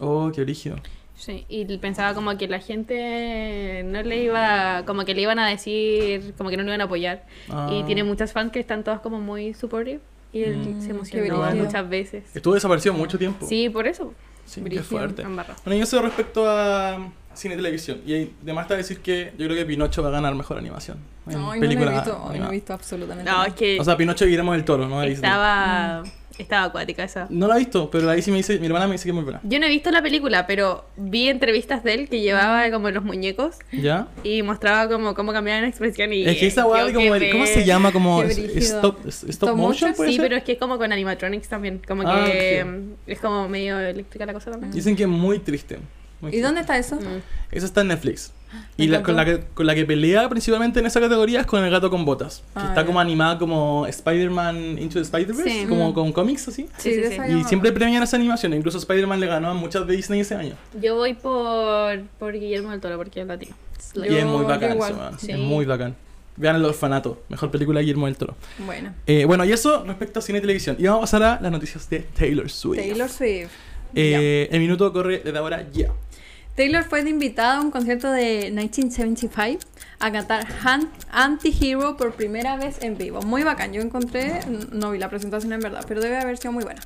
Oh, 0.00 0.30
qué 0.34 0.40
origen. 0.40 0.80
Sí, 1.16 1.44
y 1.48 1.64
pensaba 1.78 2.12
como 2.14 2.36
que 2.36 2.48
la 2.48 2.58
gente 2.58 3.82
no 3.84 4.02
le 4.02 4.24
iba, 4.24 4.82
como 4.84 5.04
que 5.04 5.14
le 5.14 5.22
iban 5.22 5.38
a 5.38 5.48
decir, 5.48 6.34
como 6.36 6.50
que 6.50 6.56
no 6.56 6.62
lo 6.64 6.70
iban 6.70 6.80
a 6.80 6.84
apoyar. 6.84 7.24
Ah. 7.48 7.70
Y 7.72 7.84
tiene 7.84 8.02
muchas 8.04 8.32
fans 8.32 8.50
que 8.50 8.58
están 8.60 8.82
todas 8.82 9.00
como 9.00 9.20
muy 9.20 9.54
supportive. 9.54 10.00
Y 10.32 10.42
él 10.42 10.56
Mm, 10.56 10.80
se 10.80 10.86
qué 10.88 10.92
emocionó 10.94 11.54
muchas 11.54 11.88
veces. 11.88 12.24
Estuvo 12.34 12.54
desaparecido 12.54 12.92
mucho 12.94 13.16
tiempo. 13.16 13.46
Sí, 13.46 13.68
por 13.70 13.86
eso. 13.86 14.12
Sí, 14.44 14.56
qué 14.56 14.64
brígido. 14.64 14.84
fuerte. 14.84 15.22
embarró. 15.22 15.54
Bueno, 15.64 15.78
y 15.78 15.82
eso 15.82 16.02
respecto 16.02 16.44
a 16.50 16.98
cine 17.34 17.54
y 17.54 17.56
televisión. 17.58 18.00
Y 18.06 18.30
además 18.42 18.64
está 18.64 18.76
decir 18.76 19.00
que 19.00 19.32
yo 19.38 19.46
creo 19.46 19.56
que 19.56 19.64
Pinocho 19.66 20.02
va 20.02 20.08
a 20.08 20.12
ganar 20.12 20.34
mejor 20.34 20.58
animación. 20.58 20.98
en 21.26 21.32
No, 21.32 21.38
no 21.40 21.46
lo 21.48 21.54
he 21.54 21.60
película 21.60 21.90
visto, 21.92 22.32
no 22.38 22.48
he 22.48 22.50
visto 22.50 22.72
absolutamente 22.72 23.30
No, 23.30 23.36
nada. 23.38 23.48
es 23.48 23.54
que 23.54 23.80
O 23.80 23.84
sea, 23.84 23.96
Pinocho 23.96 24.24
y 24.24 24.28
Guillermo 24.28 24.52
del 24.52 24.64
Toro, 24.64 24.88
¿no? 24.88 25.02
estaba, 25.02 26.02
estaba 26.38 26.64
acuática 26.64 27.04
esa. 27.04 27.26
No 27.30 27.46
la 27.46 27.54
he 27.56 27.58
visto, 27.60 27.90
pero 27.90 28.10
ahí 28.10 28.20
sí 28.20 28.30
me 28.30 28.38
dice, 28.38 28.58
mi 28.58 28.66
hermana 28.66 28.86
me 28.86 28.92
dice 28.92 29.04
que 29.04 29.10
es 29.10 29.14
muy 29.14 29.24
buena. 29.24 29.40
Yo 29.44 29.58
no 29.60 29.66
he 29.66 29.68
visto 29.68 29.90
la 29.90 30.02
película, 30.02 30.46
pero 30.46 30.84
vi 30.96 31.28
entrevistas 31.28 31.82
de 31.84 31.94
él 31.94 32.08
que 32.08 32.20
llevaba 32.20 32.70
como 32.70 32.90
los 32.90 33.04
muñecos 33.04 33.56
¿Ya? 33.72 34.08
y 34.22 34.42
mostraba 34.42 34.88
como 34.88 35.14
cómo 35.14 35.32
cambiaban 35.32 35.62
la 35.62 35.68
expresión 35.68 36.12
y 36.12 36.24
Es 36.24 36.36
que 36.38 36.46
esa 36.48 36.62
de 36.62 36.92
como 36.92 37.14
el- 37.14 37.30
¿Cómo 37.32 37.46
se 37.46 37.64
llama? 37.64 37.92
Como 37.92 38.22
stop, 38.22 39.06
stop, 39.06 39.56
motion, 39.56 39.94
Sí, 39.94 40.14
ser? 40.16 40.20
pero 40.20 40.36
es 40.36 40.42
que 40.44 40.52
es 40.52 40.58
como 40.58 40.76
con 40.76 40.92
animatronics 40.92 41.48
también, 41.48 41.80
como 41.86 42.02
Ah, 42.06 42.24
que 42.26 42.62
ok. 42.62 42.68
mm, 42.68 43.10
es 43.10 43.20
como 43.20 43.48
medio 43.48 43.78
eléctrica 43.78 44.26
la 44.26 44.32
cosa 44.34 44.50
también. 44.50 44.72
Dicen 44.72 44.96
que 44.96 45.04
es 45.04 45.08
muy 45.08 45.38
triste. 45.38 45.78
Muy 46.20 46.30
¿Y 46.30 46.34
cute. 46.34 46.42
dónde 46.42 46.60
está 46.62 46.78
eso? 46.78 46.96
Mm. 46.96 47.22
Esa 47.52 47.66
está 47.66 47.80
en 47.82 47.88
Netflix. 47.88 48.32
Me 48.78 48.84
Y 48.84 48.86
la, 48.88 49.02
con, 49.02 49.16
la 49.16 49.24
que, 49.24 49.40
con 49.52 49.66
la 49.66 49.74
que 49.74 49.84
pelea 49.84 50.28
principalmente 50.28 50.78
en 50.78 50.86
esa 50.86 51.00
categoría 51.00 51.40
es 51.40 51.46
con 51.46 51.64
el 51.64 51.70
gato 51.72 51.90
con 51.90 52.04
botas. 52.04 52.44
Que 52.54 52.60
Ah, 52.60 52.66
está 52.68 52.86
como 52.86 53.00
animada 53.00 53.36
como 53.36 53.84
Spider-Man 53.86 54.78
Into 54.78 54.94
the 54.94 55.00
Spider-Verse, 55.00 55.50
Sí. 55.62 55.66
como 55.66 55.90
Mm. 55.90 55.94
con 55.94 56.12
cómics 56.12 56.46
así. 56.46 56.68
Sí, 56.78 56.94
sí, 56.94 57.02
sí. 57.08 57.14
Y 57.14 57.28
llama- 57.30 57.48
siempre 57.48 57.72
premian 57.72 58.02
esa 58.04 58.16
animación. 58.16 58.54
Incluso 58.54 58.78
Spider-Man 58.78 59.18
le 59.18 59.26
ganó 59.26 59.50
a 59.50 59.54
muchas 59.54 59.86
de 59.88 59.96
Disney 59.96 60.20
ese 60.20 60.36
año. 60.36 60.54
Yo 60.80 60.94
voy 60.94 61.14
por, 61.14 62.00
por 62.20 62.32
Guillermo 62.32 62.70
del 62.70 62.80
Toro 62.80 62.96
porque 62.96 63.22
es 63.22 63.26
latino. 63.26 63.56
Yo- 63.94 64.04
y 64.04 64.16
es 64.16 64.24
muy 64.24 64.44
bacán 64.44 64.72
igual. 64.72 64.92
eso, 64.92 65.00
man. 65.00 65.18
Sí. 65.18 65.32
Es 65.32 65.38
muy 65.38 65.64
bacán. 65.64 65.96
Vean 66.36 66.56
El 66.56 66.64
Orfanato, 66.64 67.22
mejor 67.28 67.50
película 67.50 67.78
de 67.80 67.84
Guillermo 67.86 68.06
del 68.06 68.16
Toro. 68.16 68.36
Bueno. 68.58 68.92
Eh, 69.06 69.24
bueno, 69.24 69.44
y 69.44 69.52
eso 69.52 69.84
respecto 69.84 70.18
a 70.20 70.22
cine 70.22 70.38
y 70.38 70.40
televisión. 70.40 70.76
Y 70.78 70.84
vamos 70.84 70.98
a 70.98 71.00
pasar 71.02 71.22
a 71.24 71.40
las 71.40 71.50
noticias 71.52 71.88
de 71.90 72.00
Taylor 72.00 72.48
Swift. 72.50 72.80
Taylor 72.80 73.08
Swift. 73.08 73.50
Eh, 73.96 74.48
el 74.50 74.58
minuto 74.60 74.92
corre 74.92 75.20
desde 75.24 75.38
ahora 75.38 75.66
ya. 75.72 75.92
Taylor 76.54 76.84
fue 76.84 77.00
invitada 77.08 77.56
a 77.56 77.60
un 77.60 77.72
concierto 77.72 78.12
de 78.12 78.44
1975 78.52 79.60
a 79.98 80.12
cantar 80.12 80.46
Anti-Hero 81.10 81.96
por 81.96 82.14
primera 82.14 82.56
vez 82.56 82.80
en 82.80 82.96
vivo. 82.96 83.22
Muy 83.22 83.42
bacán, 83.42 83.72
yo 83.72 83.82
encontré, 83.82 84.38
no 84.70 84.92
vi 84.92 84.98
la 84.98 85.10
presentación 85.10 85.52
en 85.52 85.60
verdad, 85.60 85.84
pero 85.88 86.00
debe 86.00 86.16
haber 86.16 86.38
sido 86.38 86.52
muy 86.52 86.62
buena. 86.62 86.80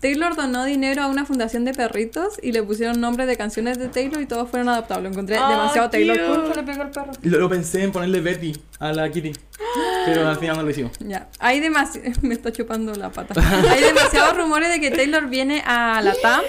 Taylor 0.00 0.36
donó 0.36 0.64
dinero 0.64 1.02
a 1.02 1.06
una 1.06 1.24
fundación 1.24 1.64
de 1.64 1.72
perritos 1.74 2.34
y 2.42 2.52
le 2.52 2.62
pusieron 2.62 3.00
nombres 3.00 3.26
de 3.26 3.36
canciones 3.36 3.78
de 3.78 3.88
Taylor 3.88 4.20
y 4.20 4.26
todos 4.26 4.48
fueron 4.50 4.68
adoptados. 4.68 5.02
Lo 5.02 5.08
encontré 5.10 5.36
Ah, 5.38 5.48
demasiado 5.50 5.90
Taylor. 5.90 6.16
le 6.56 6.62
pegó 6.62 6.82
el 6.82 6.90
perro. 6.90 7.12
Lo, 7.22 7.38
lo 7.38 7.48
pensé 7.48 7.82
en 7.82 7.92
ponerle 7.92 8.20
Betty 8.20 8.52
a 8.78 8.92
la 8.92 9.10
Kitty. 9.10 9.32
Pero 10.04 10.28
al 10.28 10.36
final 10.36 10.56
no 10.56 10.62
lo 10.62 10.70
hicimos. 10.70 10.92
Ya, 11.00 11.28
hay 11.38 11.60
demasiado. 11.60 12.06
Me 12.22 12.34
está 12.34 12.52
chupando 12.52 12.94
la 12.94 13.10
pata. 13.10 13.34
Hay 13.70 13.82
demasiados 13.82 14.36
rumores 14.36 14.68
de 14.70 14.80
que 14.80 14.90
Taylor 14.90 15.26
viene 15.28 15.62
a 15.66 16.00
la 16.02 16.14
TAM. 16.20 16.42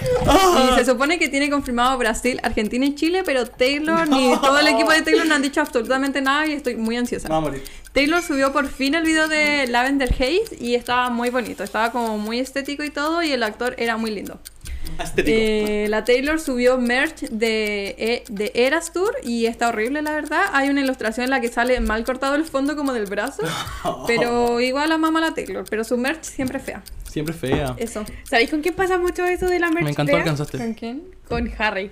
Y 0.72 0.76
se 0.78 0.86
supone 0.86 1.18
que 1.18 1.30
tiene 1.30 1.50
confirmado 1.50 1.98
Brasil, 1.98 2.40
Argentina 2.44 2.86
y 2.86 2.96
Chile, 2.96 3.24
pero 3.26 3.46
Taylor 3.46 4.08
ni 4.10 4.36
todo 4.38 4.60
el 4.60 4.68
equipo 4.68 4.92
de 4.92 5.02
Taylor 5.02 5.26
no 5.26 5.36
han 5.36 5.42
dicho 5.42 5.62
absolutamente 5.62 6.22
nada 6.22 6.46
y 6.48 6.54
estoy 6.54 6.76
muy 6.76 6.98
ansiosa. 6.98 7.28
Vamos 7.30 7.48
a 7.50 7.52
morir. 7.52 7.64
Taylor 7.98 8.22
subió 8.22 8.54
por 8.54 8.68
fin 8.68 8.94
el 8.94 9.04
video 9.04 9.28
de 9.28 9.66
Lavender 9.66 10.14
Haze 10.14 10.56
y 10.60 10.76
estaba 10.76 11.10
muy 11.10 11.32
bonito. 11.32 11.64
Estaba 11.64 11.92
como 11.92 12.20
muy 12.20 12.38
estético 12.38 12.84
y 12.84 12.92
todo, 12.92 13.24
y 13.24 13.32
el 13.32 13.42
actor 13.42 13.74
era 13.80 13.98
muy 13.98 14.12
lindo. 14.12 14.40
Estético. 15.04 15.36
Eh, 15.36 15.88
la 15.90 16.06
Taylor 16.06 16.40
subió 16.40 16.78
merch 16.78 17.22
de, 17.22 17.96
eh, 17.98 18.24
de 18.30 18.52
Eras 18.54 18.94
Tour 18.94 19.16
y 19.24 19.48
está 19.48 19.70
horrible, 19.70 20.04
la 20.04 20.12
verdad. 20.12 20.44
Hay 20.54 20.70
una 20.70 20.82
ilustración 20.82 21.24
en 21.24 21.32
la 21.32 21.42
que 21.42 21.48
sale 21.48 21.80
mal 21.80 22.04
cortado 22.04 22.36
el 22.36 22.46
fondo 22.46 22.76
como 22.76 22.94
del 22.94 23.08
brazo, 23.08 23.42
pero 24.08 24.60
igual 24.60 24.92
a 24.92 25.00
mamá 25.00 25.20
la 25.20 25.34
Taylor. 25.34 25.66
Pero 25.68 25.84
su 25.84 25.98
merch 25.98 26.22
siempre 26.22 26.60
es 26.60 26.66
fea. 26.66 26.84
Siempre 27.10 27.34
fea. 27.34 27.76
Eso. 27.80 28.06
¿Sabéis 28.30 28.52
con 28.52 28.62
quién 28.62 28.76
pasa 28.76 29.00
mucho 29.00 29.26
eso 29.26 29.48
de 29.48 29.60
la 29.60 29.72
merch? 29.72 29.86
Me 29.86 29.90
encantó 29.90 30.12
fea? 30.12 30.20
alcanzaste. 30.20 30.60
¿Con 30.60 30.74
quién? 30.76 31.04
Con 31.28 31.52
Harry. 31.58 31.90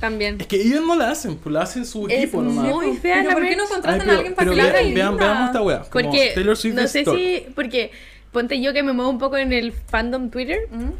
También. 0.00 0.40
Es 0.40 0.46
que 0.46 0.56
ellos 0.56 0.80
no 0.86 0.96
la 0.96 1.10
hacen, 1.10 1.36
pues 1.36 1.52
la 1.52 1.62
hacen 1.62 1.84
su 1.84 2.06
Es 2.08 2.14
equipo 2.24 2.40
nomás. 2.42 2.64
muy 2.66 2.96
fea 2.96 3.16
Pero 3.18 3.28
la 3.28 3.34
¿Por 3.34 3.46
qué 3.48 3.56
no 3.56 3.62
Ay, 3.64 3.68
contratan 3.70 4.00
pero- 4.00 4.12
a 4.12 4.16
alguien 4.16 4.34
para 4.34 4.50
que 4.50 4.56
la 4.56 4.62
haga 4.64 4.72
vean, 4.82 5.16
veamos 5.16 5.46
esta 5.46 5.62
wea. 5.62 5.78
como 5.80 5.90
Porque 5.90 6.32
Taylor 6.34 6.56
Swift 6.56 6.74
no 6.74 6.80
es 6.82 6.90
sé 6.92 7.04
si. 7.04 7.46
Porque 7.54 7.90
ponte 8.32 8.60
yo 8.60 8.72
que 8.72 8.82
me 8.82 8.92
muevo 8.92 9.10
un 9.10 9.18
poco 9.18 9.36
en 9.36 9.52
el 9.52 9.72
fandom 9.72 10.30
Twitter. 10.30 10.60
¿Mm? 10.70 10.90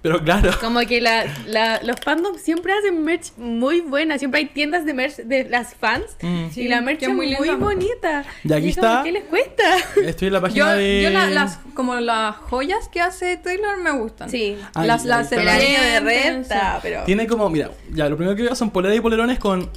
Pero 0.00 0.22
claro. 0.22 0.52
Como 0.60 0.78
que 0.80 1.00
la, 1.00 1.24
la- 1.46 1.80
los 1.82 1.98
fandoms 2.00 2.40
siempre 2.40 2.72
hacen 2.72 3.02
merch 3.02 3.32
muy 3.36 3.80
buena. 3.80 4.16
Siempre 4.16 4.40
hay 4.40 4.46
tiendas 4.46 4.86
de 4.86 4.94
merch 4.94 5.16
de 5.16 5.44
las 5.48 5.74
fans. 5.74 6.16
Mm. 6.22 6.50
Sí, 6.52 6.62
y 6.62 6.68
la 6.68 6.80
merch 6.80 7.02
es 7.02 7.08
muy, 7.08 7.34
muy 7.36 7.48
bonita. 7.50 8.24
Y 8.44 8.52
aquí 8.52 8.72
como, 8.74 8.86
está. 8.86 9.02
¿Qué 9.02 9.10
les 9.12 9.24
cuesta? 9.24 9.64
Estoy 10.04 10.28
en 10.28 10.32
la 10.34 10.38
Yo, 10.38 10.42
página 10.42 10.72
de. 10.74 11.02
yo 11.02 11.10
la- 11.10 11.30
las, 11.30 11.58
como 11.74 11.96
las 11.96 12.36
joyas 12.36 12.88
que 12.88 13.00
hace 13.00 13.36
Taylor 13.38 13.76
me 13.78 13.90
gustan. 13.90 14.30
Sí. 14.30 14.56
Las 14.76 15.02
ahí 15.02 15.08
las 15.08 15.32
está 15.32 15.58
El 15.58 15.74
de 15.74 16.00
renta, 16.00 16.78
pero. 16.80 17.02
Tiene 17.04 17.26
como, 17.26 17.50
mira, 17.50 17.70
ya 17.90 18.08
lo 18.08 18.16
primero 18.16 18.36
que 18.36 18.42
veo 18.44 18.54
son 18.54 18.70
poleras 18.70 18.96
y 18.96 19.00
polerones 19.00 19.38
con 19.40 19.68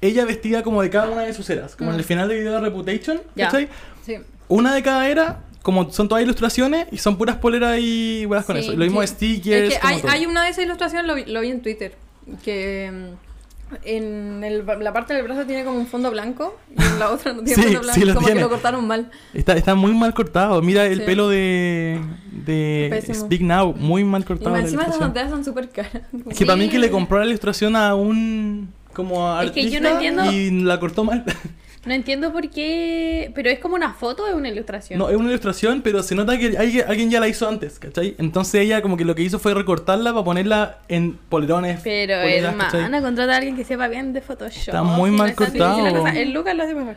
ella 0.00 0.24
vestida 0.24 0.62
como 0.62 0.80
de 0.82 0.88
cada 0.90 1.10
una 1.10 1.22
de 1.22 1.34
sus 1.34 1.48
eras. 1.50 1.76
Como 1.76 1.90
en 1.92 1.96
el 1.98 2.04
final 2.04 2.28
del 2.28 2.38
video 2.38 2.54
de 2.54 2.60
Reputation, 2.60 3.20
Ya. 3.34 3.46
¿cachai? 3.46 3.68
Sí. 4.06 4.16
Una 4.48 4.74
de 4.74 4.82
cada 4.82 5.08
era, 5.08 5.40
como 5.64 5.90
son 5.90 6.08
todas 6.08 6.22
ilustraciones 6.22 6.86
y 6.92 6.98
son 6.98 7.16
puras 7.18 7.38
poleras 7.38 7.78
y 7.80 8.24
weas 8.26 8.44
con 8.44 8.54
Sí, 8.56 8.62
eso. 8.62 8.72
Lo 8.76 8.84
mismo 8.84 9.00
sí. 9.02 9.08
stickers. 9.08 9.72
Es 9.74 9.80
que 9.80 9.86
hay, 9.86 10.00
hay 10.08 10.26
una 10.26 10.44
de 10.44 10.50
esas 10.50 10.64
ilustraciones, 10.64 11.06
lo 11.08 11.16
vi, 11.16 11.24
lo 11.24 11.40
vi 11.40 11.50
en 11.50 11.62
Twitter, 11.62 11.96
que 12.44 12.92
mm, 12.92 13.76
en 13.84 14.44
el- 14.44 14.64
la 14.80 14.92
parte 14.92 15.14
del 15.14 15.22
brazo 15.24 15.46
tiene 15.46 15.64
como 15.64 15.78
un 15.78 15.86
fondo 15.86 16.10
blanco 16.10 16.54
y 16.78 16.82
en 16.82 16.98
la 16.98 17.10
otra 17.10 17.32
no 17.32 17.42
tiene 17.42 17.54
Sí, 17.62 17.62
fondo 17.62 17.80
blanco, 17.80 17.94
sí 18.00 18.04
lo 18.04 18.14
como 18.14 18.26
tiene. 18.26 18.40
que 18.40 18.44
lo 18.44 18.50
cortaron 18.50 18.86
mal. 18.86 19.10
Está, 19.32 19.54
está 19.54 19.74
muy 19.74 19.92
mal 19.94 20.12
cortado. 20.14 20.60
Mira 20.62 20.84
el 20.86 21.02
pelo 21.02 21.28
de, 21.30 21.98
de 22.30 22.88
Pésimo. 22.90 23.24
Speak 23.26 23.40
Now, 23.40 23.74
muy 23.74 24.04
mal 24.04 24.20
Y 24.22 24.24
cortado. 24.26 24.50
la 24.54 24.60
encima 24.60 24.82
ilustración. 24.82 25.08
tonterías 25.08 25.30
son 25.30 25.44
súper 25.44 25.70
caras. 25.70 26.02
Es 26.30 26.38
que 26.38 26.44
para 26.46 26.56
mí 26.56 26.68
que 26.68 26.78
le 26.78 26.90
compró 26.90 27.18
la 27.18 27.24
ilustración 27.26 27.74
a 27.74 27.94
un 27.94 28.68
como 28.92 29.32
Es 29.40 29.50
que 29.50 29.60
artista 29.60 29.70
yo 29.70 29.80
no 29.80 29.88
entiendo- 29.88 30.30
y 30.30 30.50
la 30.62 30.78
cortó 30.78 31.02
mal. 31.04 31.24
No 31.86 31.92
entiendo 31.94 32.32
por 32.32 32.48
qué. 32.50 33.30
Pero 33.34 33.50
es 33.50 33.58
como 33.58 33.74
una 33.74 33.94
foto 33.94 34.26
de 34.26 34.34
una 34.34 34.48
ilustración. 34.48 34.98
No, 34.98 35.08
es 35.10 35.16
una 35.16 35.28
ilustración, 35.28 35.82
pero 35.82 36.02
se 36.02 36.14
nota 36.14 36.38
que 36.38 36.56
alguien, 36.56 36.84
alguien 36.88 37.10
ya 37.10 37.20
la 37.20 37.28
hizo 37.28 37.48
antes, 37.48 37.78
¿cachai? 37.78 38.14
Entonces 38.18 38.62
ella 38.62 38.80
como 38.82 38.96
que 38.96 39.04
lo 39.04 39.14
que 39.14 39.22
hizo 39.22 39.38
fue 39.38 39.54
recortarla 39.54 40.12
para 40.12 40.24
ponerla 40.24 40.78
en 40.88 41.14
polerones. 41.28 41.80
Pero 41.84 42.20
poleras, 42.20 42.54
hermana, 42.72 43.02
contrata 43.02 43.34
a 43.34 43.36
alguien 43.36 43.56
que 43.56 43.64
sepa 43.64 43.88
bien 43.88 44.12
de 44.12 44.20
Photoshop. 44.20 44.58
Está 44.68 44.82
muy 44.82 45.10
Si 45.10 45.16
mal 45.16 45.30
no 45.30 45.36
cortado. 45.36 46.06
El 46.08 46.32
Lucas 46.32 46.56
lo 46.56 46.62
hace 46.62 46.74
mejor. 46.74 46.96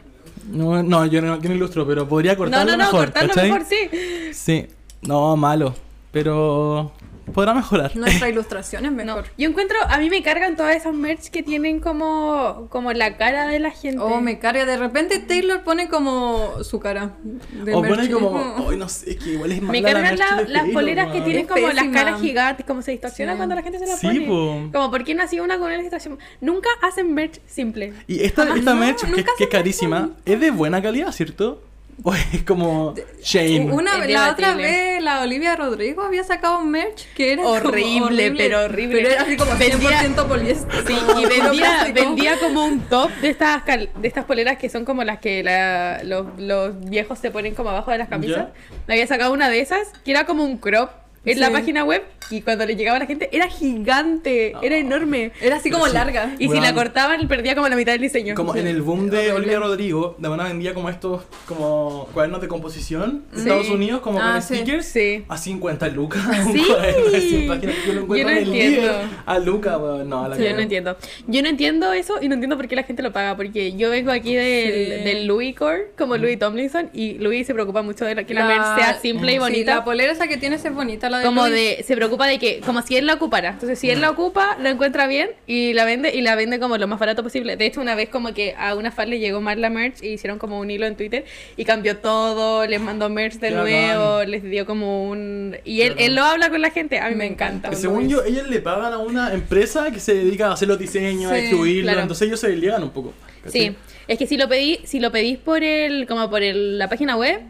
No, 0.52 0.82
no, 0.82 1.06
yo 1.06 1.22
no, 1.22 1.42
yo 1.42 1.50
no 1.50 1.56
ilustro, 1.56 1.86
pero 1.86 2.08
podría 2.08 2.32
No, 2.34 2.38
cortarlo 2.38 2.72
no, 2.72 2.78
no, 2.78 2.84
mejor, 2.86 3.00
cortarlo 3.06 3.34
¿cachai? 3.34 3.52
mejor, 3.52 3.66
sí. 3.68 3.90
Sí, 4.34 4.68
no, 5.02 5.36
malo, 5.36 5.76
pero 6.12 6.94
podrá 7.34 7.54
mejorar. 7.54 7.96
Nuestra 7.96 8.30
ilustración 8.30 8.86
es 8.86 8.92
No, 8.92 8.98
mejor. 8.98 9.26
yo 9.38 9.50
encuentro, 9.50 9.78
a 9.90 9.98
mí 9.98 10.10
me 10.10 10.22
cargan 10.24 10.56
todas 10.56 10.76
esas 10.76 10.94
merch 10.94 11.30
que 11.30 11.44
tienen 11.44 11.80
como, 11.80 12.68
como 12.70 12.94
la 12.94 13.18
cara 13.18 13.48
de 13.48 13.60
la 13.60 13.72
gente. 13.72 14.00
Oh, 14.02 14.22
me 14.22 14.40
carga. 14.40 14.66
De 14.66 14.78
repente 14.78 15.20
Taylor 15.20 15.64
pone 15.64 15.88
como 15.90 16.64
su 16.64 16.80
cara. 16.80 17.12
de 17.52 17.74
o 17.74 17.82
pone 17.82 17.96
merch. 17.96 18.12
como, 18.12 18.68
ay, 18.70 18.78
no 18.78 18.90
sé, 18.90 19.12
es 19.12 19.18
que 19.18 19.32
igual 19.32 19.52
es 19.52 19.62
Me 19.62 19.82
mala 19.82 19.82
la 19.82 19.94
cargan 20.10 20.18
la- 20.18 20.26
de 20.44 20.50
las 20.50 20.62
Taylor, 20.64 20.74
poleras 20.74 21.06
que 21.08 21.12
weón. 21.14 21.24
tienen 21.26 21.42
Es 21.46 21.52
como 21.52 21.68
las 21.68 21.88
caras 21.88 22.22
gigantes, 22.22 22.66
como 22.66 22.82
se 22.82 22.92
distorsiona 22.92 23.34
Sí. 23.34 23.38
cuando 23.38 23.56
la 23.56 23.62
gente 23.64 23.80
se 23.80 23.88
la 23.88 23.96
Sí, 23.98 24.08
pone. 24.08 24.22
po. 24.28 24.70
Como, 24.72 24.92
¿por 24.92 25.04
qué 25.04 25.14
no 25.16 25.24
hacía 25.24 25.44
una 25.44 25.58
con 25.58 25.68
una 25.68 25.76
ilustración? 25.78 26.18
Nunca 26.42 26.70
hacen 26.82 27.14
merch 27.14 27.40
simple. 27.46 27.94
Y 28.08 28.24
esta, 28.24 28.44
Jamás 28.44 28.60
esta 28.60 28.74
no, 28.74 28.80
merch, 28.80 29.02
que, 29.04 29.24
que 29.38 29.44
es 29.44 29.50
carísima, 29.50 30.12
es 30.26 30.40
de 30.40 30.52
buena 30.52 30.82
calidad, 30.82 31.12
¿cierto? 31.12 31.62
O 32.04 32.14
es 32.14 32.44
como 32.44 32.94
shame. 33.24 33.72
Una, 33.72 34.04
Es 34.06 34.12
la 34.12 34.32
otra 34.32 34.54
vez, 34.54 35.02
la 35.02 35.22
Olivia 35.22 35.56
Rodrigo 35.56 36.04
había 36.04 36.24
sacado 36.24 36.60
un 36.60 36.70
merch 36.70 37.08
que 37.16 37.34
era 37.34 37.42
como 37.42 37.56
Horrible, 37.56 38.32
pero 38.38 38.66
horrible. 38.66 38.98
Pero 38.98 39.10
era 39.14 39.22
así 39.24 39.36
como 39.36 39.52
Vendía- 39.58 40.02
100% 40.04 40.28
poliéster. 40.28 40.88
Sí, 40.88 40.96
y 41.18 41.26
vendía, 41.26 41.92
vendía 41.94 42.40
como 42.40 42.66
un 42.66 42.82
top 42.82 43.10
de 43.22 43.30
estas, 43.30 43.64
cal- 43.64 43.90
de 43.96 44.08
estas 44.08 44.26
poleras 44.26 44.58
que 44.58 44.70
son 44.70 44.86
como 44.86 45.04
las 45.04 45.18
que 45.20 45.42
la- 45.44 46.02
los, 46.04 46.28
los 46.38 46.80
viejos 46.88 47.18
se 47.18 47.32
ponen 47.32 47.56
como 47.56 47.72
abajo 47.72 47.90
de 47.92 47.98
las 47.98 48.10
camisas. 48.10 48.48
Me 48.88 48.94
había 48.94 49.08
sacado 49.08 49.34
una 49.34 49.50
de 49.50 49.60
esas 49.62 49.88
que 50.06 50.12
era 50.12 50.26
como 50.28 50.44
un 50.44 50.58
crop 50.60 50.92
en 51.32 51.40
la 51.40 51.48
Sí. 51.48 51.54
página 51.54 51.84
web 51.84 52.04
y 52.30 52.42
cuando 52.42 52.66
le 52.66 52.76
llegaba 52.76 52.98
a 52.98 53.00
la 53.00 53.06
gente 53.06 53.30
era 53.32 53.48
gigante, 53.48 54.54
era 54.62 54.78
enorme. 54.78 55.32
Era 55.42 55.58
así 55.58 55.70
como 55.70 55.88
Sí. 55.88 55.94
larga. 55.94 56.36
Y 56.40 56.44
si 56.46 56.50
Weón. 56.50 56.64
la 56.64 56.74
cortaban 56.74 57.28
perdía 57.28 57.56
como 57.56 57.68
la 57.70 57.76
mitad 57.76 57.92
del 57.94 58.02
diseño. 58.02 58.36
Como 58.36 58.54
Sí. 58.54 58.60
en 58.60 58.68
el 58.68 58.82
boom 58.82 59.10
de. 59.10 59.32
Olivia 59.32 59.60
Rodrigo, 59.60 60.16
de 60.18 60.30
una 60.30 60.44
vendía 60.46 60.74
como 60.74 60.90
estos 60.90 61.24
como 61.46 62.08
cuadernos 62.14 62.42
de 62.42 62.48
composición 62.48 63.24
de 63.32 63.36
Sí. 63.38 63.42
Estados 63.44 63.70
Unidos, 63.70 64.02
como 64.02 64.20
Ah, 64.22 64.34
con 64.34 64.42
sí. 64.42 64.56
stickers. 64.56 64.86
Sí. 64.86 65.24
A 65.28 65.38
50 65.38 65.88
lucas. 65.90 66.22
un 66.48 66.54
Sí. 66.54 66.64
cuaderno 66.68 67.06
de 67.12 67.22
100 67.22 67.48
páginas. 67.48 67.76
Yo 67.86 67.94
lo 67.94 68.02
encuentro 68.02 68.18
Yo 68.18 68.24
no 68.36 68.42
en 68.42 68.48
entiendo. 68.48 68.82
líder 68.82 68.96
A 69.26 69.40
lucas, 69.40 69.78
weón. 69.80 70.10
No, 70.10 70.24
a 70.26 70.30
la 70.30 70.38
Yo 70.38 70.54
no 70.54 70.60
entiendo. 70.62 70.98
Yo 71.28 71.42
no 71.42 71.50
entiendo 71.50 71.94
eso 71.94 72.16
y 72.22 72.28
no 72.28 72.34
entiendo 72.36 72.58
por 72.58 72.68
qué 72.68 72.76
la 72.76 72.84
gente 72.84 73.02
lo 73.04 73.12
paga. 73.14 73.36
Porque 73.36 73.74
yo 73.76 73.90
vengo 73.90 74.12
aquí 74.12 74.36
del, 74.36 74.98
Sí. 75.00 75.04
del 75.04 75.28
Louis 75.28 75.56
Core, 75.56 75.92
como 75.98 76.18
Louis 76.18 76.38
Tomlinson, 76.40 76.90
y 76.94 77.14
Louis 77.20 77.46
se 77.46 77.54
preocupa 77.54 77.82
mucho 77.82 78.06
de 78.06 78.16
la- 78.16 78.24
que 78.24 78.34
la, 78.34 78.48
merch 78.48 78.76
sea 78.76 79.00
simple 79.00 79.32
y 79.32 79.36
Sí, 79.36 79.40
bonita. 79.40 79.76
la 79.76 79.84
polera 79.84 80.12
esa 80.12 80.28
que 80.28 80.38
tienes 80.38 80.64
es 80.66 80.74
bonita, 80.74 81.10
la 81.10 81.17
de 81.20 81.26
como 81.26 81.48
Louis. 81.48 81.78
de 81.78 81.84
se 81.84 81.96
preocupa 81.96 82.28
de 82.28 82.40
que 82.40 82.60
como 82.62 82.82
si 82.82 82.96
él 82.98 83.06
la 83.06 83.14
ocupara 83.16 83.50
entonces 83.50 83.78
si 83.80 83.90
él 83.90 84.02
la 84.02 84.10
ocupa 84.10 84.58
la 84.62 84.70
encuentra 84.70 85.08
bien 85.08 85.30
y 85.46 85.74
la 85.74 85.86
vende 85.86 86.16
y 86.16 86.22
la 86.22 86.36
vende 86.36 86.60
como 86.60 86.78
lo 86.78 86.88
más 86.88 87.00
barato 87.00 87.24
posible 87.24 87.58
de 87.58 87.66
hecho 87.66 87.82
una 87.82 87.96
vez 87.96 88.10
como 88.10 88.34
que 88.34 88.56
a 88.58 88.76
una 88.76 88.92
fan 88.92 89.10
le 89.10 89.20
llegó 89.20 89.42
mal 89.42 89.60
la 89.62 89.70
merch 89.70 90.04
y 90.04 90.08
hicieron 90.10 90.40
como 90.40 90.60
un 90.60 90.70
hilo 90.72 90.86
en 90.86 90.96
Twitter 90.96 91.26
y 91.56 91.66
cambió 91.66 91.98
todo 91.98 92.66
les 92.66 92.80
mandó 92.82 93.10
merch 93.10 93.36
de 93.36 93.50
Qué 93.50 93.56
nuevo 93.56 94.24
les 94.24 94.44
dio 94.44 94.66
como 94.66 95.10
un 95.10 95.58
y 95.66 95.82
él, 95.82 95.96
Qué 95.96 96.06
él 96.06 96.16
lo 96.16 96.24
habla 96.24 96.50
con 96.50 96.62
la 96.62 96.70
gente 96.72 97.00
a 97.00 97.10
mí 97.10 97.16
me, 97.16 97.26
encanta 97.26 97.74
según 97.74 98.04
ves. 98.04 98.10
yo, 98.12 98.24
ellos 98.24 98.48
le 98.48 98.60
pagan 98.62 98.94
a 98.94 98.98
una 98.98 99.34
empresa 99.34 99.92
que 99.92 100.00
se 100.00 100.14
dedica 100.14 100.48
a 100.48 100.54
hacer 100.54 100.68
los 100.68 100.80
diseños, 100.80 101.32
a 101.32 101.36
Sí, 101.36 101.42
distribuirlos, 101.42 101.84
claro. 101.84 102.02
entonces 102.02 102.28
ellos 102.28 102.40
se 102.40 102.50
desligan 102.50 102.84
un 102.84 102.90
poco. 102.92 103.14
¿cachai? 103.44 103.62
sí 103.70 103.76
es 104.08 104.18
que 104.18 104.26
si 104.28 104.38
lo 104.38 104.48
pedí 104.48 104.80
si 104.86 105.00
lo 105.02 105.12
pedís 105.12 105.38
por 105.38 105.64
el 105.64 106.08
como 106.08 106.30
por 106.30 106.42
el- 106.42 106.78
la 106.78 106.88
página 106.88 107.18
web 107.18 107.42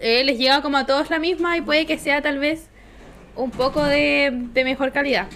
eh, 0.00 0.24
les 0.24 0.36
llega 0.38 0.60
como 0.62 0.76
a 0.78 0.84
todos 0.86 1.10
la 1.10 1.20
misma 1.20 1.56
y 1.56 1.60
puede 1.60 1.86
que 1.86 1.96
sea 1.96 2.20
tal 2.22 2.38
vez 2.40 2.68
un 3.36 3.50
poco 3.50 3.84
de, 3.84 4.30
de 4.52 4.64
mejor 4.64 4.92
calidad 4.92 5.26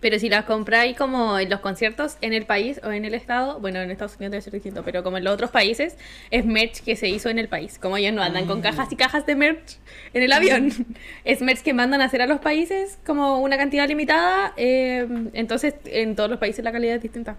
Pero 0.00 0.18
si 0.18 0.28
las 0.28 0.44
compráis 0.44 0.96
como 0.98 1.38
en 1.38 1.48
los 1.48 1.60
conciertos 1.60 2.18
en 2.20 2.34
el 2.34 2.44
país 2.44 2.78
o 2.84 2.90
en 2.90 3.06
el 3.06 3.14
estado, 3.14 3.58
bueno, 3.60 3.80
en 3.80 3.90
Estados 3.90 4.16
Unidos 4.16 4.32
debe 4.32 4.42
ser 4.42 4.52
distinto, 4.52 4.82
pero 4.84 5.02
como 5.02 5.16
en 5.16 5.24
los 5.24 5.32
otros 5.32 5.50
países, 5.50 5.96
es 6.30 6.44
merch 6.44 6.82
que 6.84 6.94
se 6.94 7.08
hizo 7.08 7.30
en 7.30 7.38
el 7.38 7.48
país. 7.48 7.78
Como 7.80 7.96
ellos 7.96 8.12
no 8.12 8.22
andan 8.22 8.44
con 8.46 8.60
cajas 8.60 8.92
y 8.92 8.96
cajas 8.96 9.24
de 9.24 9.34
merch 9.34 9.78
en 10.12 10.22
el 10.22 10.30
avión. 10.32 10.70
es 11.24 11.40
merch 11.40 11.62
que 11.62 11.72
mandan 11.72 12.02
a 12.02 12.04
hacer 12.04 12.20
a 12.20 12.26
los 12.26 12.40
países 12.40 12.98
como 13.06 13.40
una 13.40 13.56
cantidad 13.56 13.88
limitada. 13.88 14.52
eh, 14.58 15.08
entonces, 15.32 15.74
en 15.86 16.14
todos 16.16 16.28
los 16.28 16.38
países 16.38 16.62
la 16.62 16.72
calidad 16.72 16.96
es 16.96 17.02
distinta. 17.02 17.36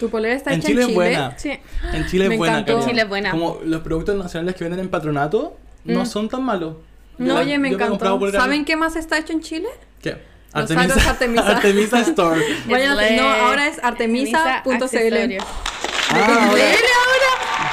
Tu 0.00 0.10
polera 0.10 0.34
está 0.34 0.52
En 0.52 0.58
hecha 0.58 0.66
Chile 0.66 0.82
en 0.82 0.88
es 0.88 0.94
Chile. 0.94 0.96
buena. 0.96 1.38
Sí. 1.38 1.50
En 1.92 2.06
Chile 2.08 2.28
Me 2.28 2.34
es 2.34 2.38
buena. 2.38 2.54
encantó. 2.58 2.72
calidad. 2.72 2.88
Chile 2.90 3.02
es 3.02 3.08
buena. 3.08 3.30
Como 3.30 3.60
los 3.64 3.82
productos 3.82 4.16
nacionales 4.16 4.56
que 4.56 4.64
venden 4.64 4.80
en 4.80 4.88
patronato 4.88 5.56
no 5.84 6.02
Mm. 6.02 6.06
son 6.06 6.28
tan 6.28 6.42
malos. 6.42 6.74
No, 7.18 7.34
Yo- 7.34 7.40
oye, 7.40 7.58
me 7.58 7.68
encantó. 7.68 8.20
¿Saben 8.32 8.64
qué 8.64 8.76
más 8.76 8.96
está 8.96 9.18
hecho 9.18 9.32
en 9.32 9.40
Chile? 9.40 9.68
¿Qué? 10.02 10.10
Los 10.54 10.70
Artemisa. 10.70 11.10
Artemisa 11.50 12.00
Store. 12.08 12.40
Vayan 12.66 12.98
a- 12.98 13.10
no, 13.10 13.28
ahora 13.28 13.66
es 13.68 13.82
artemisa.cl. 13.82 15.38
Ah, 16.10 16.48
ahora- 16.48 16.64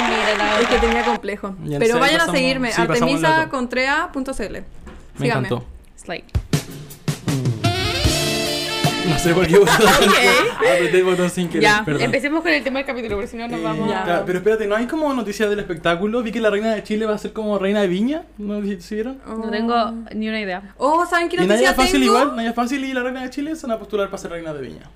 Mira 0.09 0.35
la 0.37 0.59
Es 0.61 0.67
que 0.67 0.77
tenía 0.79 1.03
complejo. 1.05 1.55
Pero 1.79 1.99
vayan 1.99 2.21
a 2.21 2.31
seguirme, 2.31 2.71
sí, 2.71 2.81
artemisa.contrea.cl. 2.81 4.57
Me 5.19 5.27
encantó. 5.27 5.65
Slide. 5.95 6.23
No 9.09 9.17
sé 9.19 9.33
por 9.33 9.47
qué 9.47 9.57
botón. 9.57 9.75
Apreté 10.57 10.97
el 10.99 11.03
botón 11.03 11.29
sin 11.29 11.47
querer. 11.47 11.63
Ya, 11.63 11.83
perdón. 11.85 12.01
empecemos 12.03 12.41
con 12.41 12.51
el 12.51 12.63
tema 12.63 12.79
del 12.79 12.85
capítulo, 12.85 13.15
porque 13.15 13.27
si 13.27 13.37
no 13.37 13.47
nos 13.47 13.59
Eh, 13.59 13.63
vamos 13.63 13.89
ya. 13.89 14.01
a... 14.01 14.03
claro, 14.05 14.23
pero 14.25 14.37
espérate, 14.39 14.67
¿no 14.67 14.75
hay 14.75 14.85
como 14.85 15.11
noticias 15.13 15.49
del 15.49 15.59
espectáculo? 15.59 16.21
Vi 16.23 16.31
que 16.31 16.39
la 16.39 16.49
reina 16.49 16.73
de 16.73 16.83
Chile 16.83 17.05
va 17.05 17.15
a 17.15 17.17
ser 17.17 17.33
como 17.33 17.57
reina 17.59 17.81
de 17.81 17.87
Viña. 17.87 18.23
¿No 18.37 18.61
sé 18.61 18.79
si 18.81 18.95
vieron? 18.95 19.19
No 19.27 19.49
tengo 19.49 19.91
ni 20.15 20.29
una 20.29 20.39
idea. 20.39 20.73
Oh, 20.77 21.05
¿saben 21.05 21.29
qué 21.29 21.35
Y 21.35 21.39
Naya 21.39 21.53
noticia 21.53 21.73
Fácil 21.73 22.01
tengo? 22.01 22.05
igual, 22.19 22.35
Naya 22.35 22.53
Fácil 22.53 22.85
y 22.85 22.93
la 22.93 23.03
reina 23.03 23.23
de 23.23 23.29
Chile 23.29 23.55
se 23.55 23.67
van 23.67 23.75
a 23.75 23.79
postular 23.79 24.07
para 24.09 24.17
ser 24.21 24.31
reina 24.31 24.53
de 24.53 24.61
Viña. 24.61 24.89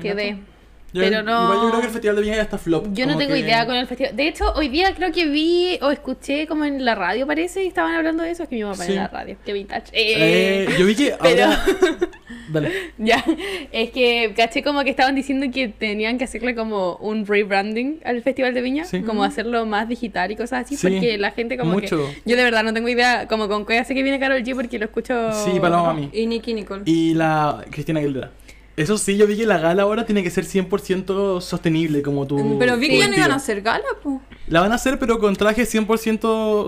Quedé. 0.00 0.38
Yo- 0.92 1.02
Pero 1.02 1.22
no- 1.22 1.44
Igual 1.44 1.58
yo 1.62 1.68
creo 1.68 1.80
que 1.80 1.86
el 1.86 1.92
festival 1.92 2.16
de 2.16 2.22
Viña 2.22 2.36
ya 2.36 2.42
está 2.42 2.56
flop. 2.56 2.86
Yo 2.92 3.06
no 3.06 3.18
tengo 3.18 3.34
que- 3.34 3.40
idea 3.40 3.66
con 3.66 3.76
el 3.76 3.86
festival. 3.86 4.16
De 4.16 4.26
hecho, 4.26 4.52
hoy 4.54 4.68
día 4.68 4.94
creo 4.94 5.12
que 5.12 5.26
vi 5.26 5.78
o 5.82 5.90
escuché 5.90 6.46
como 6.46 6.64
en 6.64 6.82
la 6.84 6.94
radio, 6.94 7.26
parece, 7.26 7.62
y 7.64 7.66
estaban 7.66 7.94
hablando 7.94 8.22
de 8.22 8.30
eso. 8.30 8.44
Es 8.44 8.48
que 8.48 8.56
mi 8.56 8.62
mamá 8.64 8.76
Sí. 8.84 8.92
en 8.92 8.96
la 8.98 9.08
radio. 9.08 9.36
Qué 9.44 9.52
vintage. 9.52 9.84
Eh, 9.92 10.64
Eh, 10.66 10.74
yo 10.78 10.86
vi 10.86 10.94
que 10.94 11.14
Pero- 11.22 11.44
ahora... 11.44 11.64
Dale. 12.52 12.72
Ya, 12.98 13.22
es 13.72 13.90
que 13.90 14.32
caché 14.36 14.62
como 14.62 14.82
que 14.82 14.90
estaban 14.90 15.14
diciendo 15.14 15.46
que 15.52 15.68
tenían 15.68 16.16
que 16.16 16.24
hacerle 16.24 16.54
como 16.54 16.96
un 16.96 17.26
rebranding 17.26 18.00
al 18.04 18.22
Festival 18.22 18.54
de 18.54 18.62
Viña, 18.62 18.84
Sí. 18.84 19.02
como 19.02 19.24
hacerlo 19.24 19.66
más 19.66 19.88
digital 19.88 20.30
y 20.30 20.36
cosas 20.36 20.64
así, 20.64 20.76
Sí, 20.76 20.88
porque 20.88 21.18
la 21.18 21.30
gente 21.32 21.58
como 21.58 21.72
mucho. 21.72 21.98
que... 21.98 22.22
Yo 22.30 22.36
de 22.36 22.44
verdad 22.44 22.64
no 22.64 22.72
tengo 22.72 22.88
idea, 22.88 23.26
como 23.28 23.48
con 23.48 23.66
qué 23.66 23.78
hace 23.78 23.94
que 23.94 24.02
viene 24.02 24.18
Carol 24.18 24.42
G 24.42 24.54
porque 24.54 24.78
lo 24.78 24.86
escucho... 24.86 25.32
Sí, 25.44 25.60
Paloma 25.60 25.92
Mami. 25.92 26.08
Y 26.14 26.26
Nicky 26.26 26.54
Nicole. 26.54 26.82
Y 26.86 27.12
la 27.14 27.64
Cristina 27.70 28.00
Aguilera. 28.00 28.30
Eso 28.78 28.96
sí, 28.96 29.16
yo 29.16 29.26
vi 29.26 29.36
que 29.36 29.44
la 29.44 29.58
gala 29.58 29.82
ahora 29.82 30.06
tiene 30.06 30.22
que 30.22 30.30
ser 30.30 30.44
100% 30.44 31.40
sostenible, 31.40 32.00
como 32.02 32.26
tu... 32.26 32.38
Mm, 32.38 32.58
Pero 32.58 32.76
vi 32.76 32.88
que 32.88 32.98
ya 32.98 33.08
no 33.08 33.16
iban 33.16 33.32
a 33.32 33.34
hacer 33.34 33.60
gala, 33.60 33.84
po. 34.02 34.22
La 34.46 34.60
van 34.60 34.70
a 34.72 34.76
hacer, 34.76 34.98
pero 34.98 35.18
con 35.18 35.34
trajes 35.36 35.74
100% 35.74 36.20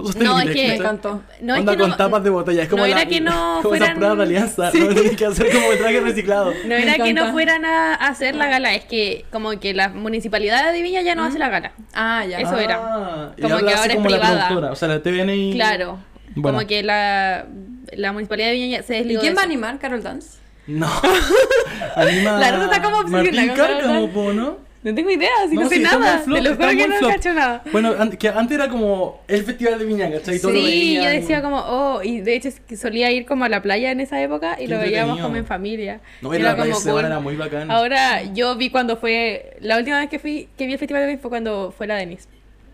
sostenibles. 0.05 0.29
No, 0.29 0.41
es 0.41 0.51
que- 0.51 0.75
encantó. 0.75 1.23
No, 1.41 1.55
es 1.55 1.61
que 1.65 1.77
con 1.77 1.91
no- 1.91 1.97
tapas 1.97 2.25
de 2.25 2.31
botella. 2.31 2.63
Es 2.65 2.69
como 2.69 2.83
no 2.83 2.89
la, 2.93 3.01
era 3.03 3.09
que 3.09 3.21
no 3.21 3.61
como 3.63 3.75
esas 3.77 3.89
fueran- 3.91 3.97
pruebas 3.97 4.17
de 4.19 4.23
alianza. 4.25 4.65
No 4.65 4.71
tienen 4.95 5.17
que 5.17 5.25
hacer 5.27 5.51
como 5.53 5.67
traje 5.79 6.01
reciclado. 6.01 6.53
No 6.67 6.75
era 6.75 6.95
que 6.97 7.13
no 7.15 7.31
fueran 7.33 7.65
a 7.65 7.95
hacer 7.95 8.35
la 8.35 8.49
gala, 8.49 8.75
es 8.75 8.85
que 8.85 9.25
como 9.31 9.59
que 9.61 9.73
la 9.73 9.89
municipalidad 9.91 10.73
de 10.73 10.83
Viña 10.83 11.03
ya 11.03 11.15
no 11.15 11.25
hace 11.25 11.39
la 11.39 11.49
gala. 11.49 11.73
Ah, 11.95 12.27
ya. 12.29 12.41
Eso 12.41 12.57
era. 12.59 12.81
Ah, 12.83 13.33
y 13.37 13.43
Como 13.43 13.57
que 13.59 13.73
ahora 13.73 13.87
es 13.87 13.95
como 13.95 14.09
la 14.11 14.17
privada. 14.19 14.47
productora, 14.49 14.73
o 14.73 14.77
sea, 14.77 14.89
la 14.89 15.03
TVN 15.03 15.31
y... 15.35 15.53
Claro. 15.55 15.99
Bueno. 16.35 16.59
Como 16.59 16.69
que 16.69 16.83
la, 16.83 17.47
la 17.93 18.13
municipalidad 18.13 18.49
de 18.49 18.55
Viña 18.55 18.79
ya 18.79 18.83
se 18.83 18.95
¿Y 18.95 18.99
desligó 18.99 19.21
quién 19.21 19.33
de 19.35 19.37
va 19.37 19.43
a 19.43 19.45
animar? 19.45 19.79
¿Carol 19.79 20.03
Dance? 20.03 20.39
No. 20.71 20.89
Anima 21.97 22.39
La 22.39 22.53
Rosa 22.53 22.65
está 22.67 22.83
como 22.83 22.99
obsesionada 22.99 23.47
Martín 23.47 23.55
Cárcamo, 23.57 24.33
¿no? 24.33 24.71
No 24.83 24.95
tengo 24.95 25.11
idea, 25.11 25.29
si 25.51 25.57
no, 25.57 25.63
No, 25.65 25.69
sé 25.69 25.75
sí, 25.77 25.83
nada. 25.83 26.19
flop, 26.21 26.37
Te 26.39 26.43
lo 26.43 26.57
juro 26.57 26.69
que 26.71 26.89
no 26.89 26.97
flop. 26.97 27.11
cacho 27.13 27.35
nada. 27.35 27.63
Bueno, 27.71 27.95
an- 27.99 28.13
que 28.17 28.29
antes 28.31 28.57
era 28.57 28.69
como 28.71 29.21
el 29.29 29.45
festival 29.45 29.79
de 29.79 29.85
Viña, 29.85 30.11
¿cachai? 30.11 30.37
Y 30.37 30.41
todos 30.41 30.55
lo 30.55 30.61
Sí, 30.61 30.65
veían. 30.67 31.05
yo 31.05 31.11
decía 31.11 31.43
como, 31.43 31.59
oh, 31.59 32.03
y 32.03 32.23
de 32.23 32.35
hecho 32.35 32.49
es 32.49 32.61
que 32.61 32.79
solía 32.79 33.11
ir 33.11 33.27
como 33.27 33.45
a 33.45 33.51
la 33.51 33.61
playa 33.61 33.91
en 33.91 34.01
esa 34.01 34.23
época 34.23 34.57
y 34.59 34.65
Qué 34.65 34.69
lo 34.69 34.79
veíamos 34.81 35.21
como 35.21 35.37
en 35.37 35.45
familia. 35.45 36.01
No, 36.23 36.33
era 36.33 36.45
la 36.45 36.57
playa 36.57 36.73
como 36.73 36.99
era 36.99 37.21
muy 37.21 37.37
bacán. 37.37 37.71
Ahora 37.71 38.23
yo 38.33 38.57
vi 38.57 38.71
cuando 38.71 38.97
fue, 38.97 39.59
la 39.61 39.77
última 39.77 39.99
vez 40.01 40.09
que 40.09 40.19
fui, 40.19 40.49
que 40.57 40.65
vi 40.65 40.73
el 40.73 40.79
festival 40.79 41.03
de 41.03 41.09
Viña 41.09 41.19
fue 41.21 41.29
cuando 41.31 41.75
fue 41.77 41.87
la 41.87 41.97
Denise. 41.97 42.29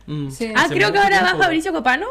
Mm. 0.06 0.30
Sí. 0.30 0.52
Ah, 0.54 0.66
creo 0.68 0.92
que 0.92 0.98
ahora 0.98 1.22
va. 1.22 1.36
Fabricio 1.36 1.72
Copano. 1.72 2.06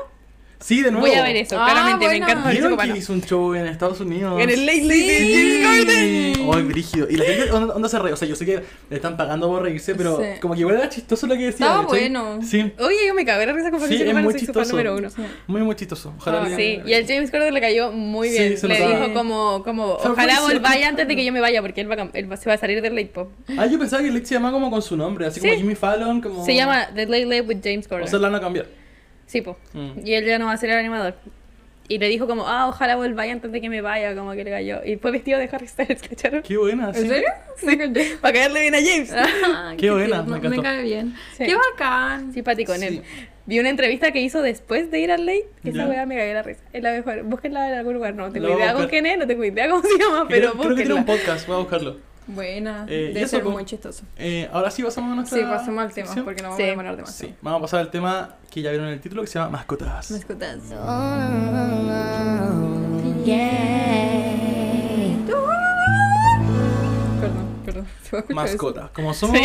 Sí, 0.65 0.81
de 0.81 0.89
nuevo. 0.89 1.05
Voy 1.05 1.15
a 1.15 1.21
ver 1.21 1.35
eso, 1.35 1.57
Ah, 1.59 1.67
claramente, 1.69 1.99
me 1.99 2.05
buena. 2.11 2.25
encanta 2.31 2.49
¿Vieron 2.49 2.75
que 2.75 2.97
hizo 2.97 3.13
un 3.13 3.21
show 3.21 3.53
en 3.53 3.67
Estados 3.67 3.99
Unidos? 3.99 4.41
En 4.41 4.49
el 4.49 4.65
Late 4.65 4.81
Late 4.81 4.95
Sí. 4.95 5.07
de 5.07 5.61
James 5.61 5.85
Corden. 5.85 6.49
Ay, 6.55 6.63
brígido. 6.63 7.07
Y 7.07 7.15
la 7.17 7.25
gente, 7.25 7.45
¿dónde, 7.49 7.87
se 7.89 7.99
ríe? 7.99 8.13
O 8.13 8.15
sea, 8.15 8.27
yo 8.27 8.35
sé 8.35 8.45
que 8.47 8.63
le 8.89 8.95
están 8.95 9.15
pagando 9.15 9.47
por 9.47 9.61
reírse, 9.61 9.93
pero 9.93 10.17
Sí. 10.17 10.39
como 10.41 10.55
que 10.55 10.61
igual 10.61 10.77
era 10.77 10.89
chistoso 10.89 11.27
lo 11.27 11.35
que 11.35 11.45
decía. 11.45 11.67
Estaba 11.67 11.85
bueno. 11.85 12.39
Sí, 12.41 12.73
Oye, 12.79 12.95
yo 13.07 13.13
me 13.13 13.23
cagué 13.25 13.45
de 13.45 13.53
risa 13.53 13.69
con 13.69 13.79
sí, 13.79 13.85
Fabricio 13.85 14.07
es 14.07 14.13
muy 14.15 14.23
su 14.23 14.29
fan 14.31 14.39
chistoso. 14.39 14.71
número 14.71 14.95
uno. 14.95 15.09
Muy, 15.45 15.61
muy 15.61 15.75
chistoso. 15.75 16.13
Ojalá 16.17 16.41
Ah, 16.41 16.49
le- 16.49 16.55
Sí, 16.55 16.81
y 16.83 16.93
el 16.93 17.05
James 17.05 17.29
Corden 17.29 17.53
le 17.53 17.61
cayó 17.61 17.91
muy 17.91 18.29
Sí, 18.29 18.39
bien. 18.39 18.57
se 18.57 18.67
le 18.67 18.75
dijo 18.75 19.13
como, 19.13 19.61
como 19.63 19.85
ojalá 20.03 20.39
volváis 20.41 20.83
antes 20.83 21.07
de 21.07 21.15
que 21.15 21.23
yo 21.23 21.31
me 21.31 21.41
vaya, 21.41 21.61
porque 21.61 21.81
él, 21.81 21.91
va, 21.91 22.09
él 22.11 22.31
va- 22.31 22.37
se 22.37 22.49
va 22.49 22.55
a 22.55 22.57
salir 22.57 22.81
del 22.81 22.95
Late 22.95 23.11
Pop. 23.13 23.29
Ah, 23.55 23.67
yo 23.67 23.77
pensaba 23.77 24.01
que 24.01 24.09
Lex 24.09 24.27
se 24.29 24.33
llamaba 24.33 24.53
como 24.53 24.71
con 24.71 24.81
su 24.81 24.97
nombre, 24.97 25.27
así 25.27 25.39
como 25.39 25.53
Sí. 25.53 25.59
Jimmy 25.59 25.75
Fallon, 25.75 26.21
como... 26.21 26.43
Se 26.43 26.55
llama 26.55 26.87
The 26.95 27.05
Late 27.05 27.25
Late 27.25 27.41
with 27.41 27.57
James 27.63 27.85
O 27.85 27.89
Corden. 27.89 28.07
sea, 28.07 28.17
la 28.17 28.29
van 28.29 28.35
a 28.37 28.41
cambiar. 28.41 28.65
Sí, 29.25 29.41
po. 29.41 29.57
Mm. 29.73 30.05
Y 30.05 30.13
él 30.13 30.25
ya 30.25 30.39
no 30.39 30.45
va 30.45 30.53
a 30.53 30.57
ser 30.57 30.69
el 30.69 30.77
animador. 30.77 31.15
Y 31.87 31.99
le 31.99 32.09
dijo 32.09 32.25
como, 32.25 32.47
ah, 32.47 32.67
ojalá 32.67 32.95
volváis 32.95 33.31
antes 33.31 33.51
de 33.51 33.61
que 33.61 33.69
me 33.69 33.79
vaya, 33.81 34.15
como 34.15 34.31
que 34.33 34.43
le 34.43 34.49
cayó. 34.49 34.83
Y 34.83 34.95
fue 34.97 35.11
vestido 35.11 35.37
de 35.37 35.47
Harry 35.51 35.67
Styles, 35.67 36.01
¿cacharon? 36.01 36.41
Qué 36.41 36.57
buena, 36.57 36.91
sí. 36.93 37.01
¿En 37.01 37.07
serio? 37.09 37.27
Sí. 37.57 38.17
Para 38.21 38.33
caerle 38.33 38.61
bien 38.61 38.73
a 38.75 38.79
James. 38.79 39.13
Ah, 39.13 39.73
Qué 39.77 39.91
buena, 39.91 40.07
tierno, 40.25 40.31
me 40.31 40.37
encantó. 40.37 40.61
cae 40.63 40.81
bien. 40.83 41.15
Sí. 41.37 41.45
Qué 41.45 41.55
bacán. 41.55 42.33
Simpático 42.33 42.71
con 42.71 42.81
Sí. 42.81 42.87
él. 42.87 43.01
Vi 43.47 43.59
una 43.59 43.69
entrevista 43.69 44.11
que 44.11 44.19
hizo 44.21 44.41
después 44.41 44.89
de 44.89 44.99
ir 44.99 45.11
al 45.11 45.27
late. 45.27 45.45
que 45.63 45.69
Esa 45.69 45.87
weá 45.87 46.07
me 46.07 46.17
cagó 46.17 46.33
la 46.33 46.41
risa. 46.41 46.61
Es 46.73 46.81
la 46.81 46.91
mejor. 46.93 47.21
Búsquenla 47.21 47.69
en 47.69 47.75
algún 47.77 47.93
lugar. 47.93 48.15
No 48.15 48.31
tengo 48.31 48.47
La 48.47 48.55
idea 48.55 48.73
con 48.73 48.87
quién 48.87 49.05
es, 49.05 49.19
no 49.19 49.27
tengo 49.27 49.43
idea 49.45 49.69
cómo 49.69 49.83
se 49.83 49.95
llama, 49.99 50.25
pero 50.27 50.53
creo, 50.53 50.63
creo 50.63 50.75
que 50.75 50.81
tiene 50.83 50.93
un 50.99 51.05
podcast, 51.05 51.45
voy 51.45 51.57
a 51.57 51.59
buscarlo. 51.59 51.97
Buena. 52.27 52.85
Eh, 52.89 53.11
Debe 53.13 53.27
ser 53.27 53.43
muy 53.43 53.65
chistoso. 53.65 54.03
Eh, 54.17 54.49
ahora 54.51 54.71
sí 54.71 54.81
pasamos 54.83 55.11
a 55.11 55.15
nuestra 55.15 55.37
Sí, 55.37 55.43
pasemos 55.45 55.83
al 55.83 55.93
tema, 55.93 56.07
sección. 56.07 56.25
porque 56.25 56.41
no 56.41 56.47
vamos 56.49 56.57
Sí. 56.57 56.63
a 56.63 56.67
demorar 56.67 56.95
demasiado. 56.95 57.33
Sí, 57.33 57.37
vamos 57.41 57.59
a 57.59 57.61
pasar 57.61 57.79
al 57.81 57.91
tema 57.91 58.35
que 58.49 58.61
ya 58.61 58.69
vieron 58.71 58.87
en 58.87 58.93
el 58.93 59.01
título 59.01 59.21
que 59.21 59.27
se 59.27 59.37
llama 59.39 59.51
Mascotas. 59.51 60.09
Mascotas. 60.11 60.57
Perdón, 60.69 60.85
perdón. 63.25 64.34
¿Se 68.09 68.15
va 68.15 68.19
a 68.19 68.21
escuchar 68.21 68.45
eso? 68.45 68.53
Mascotas. 68.55 68.89
Como 68.91 69.13
somos, 69.13 69.39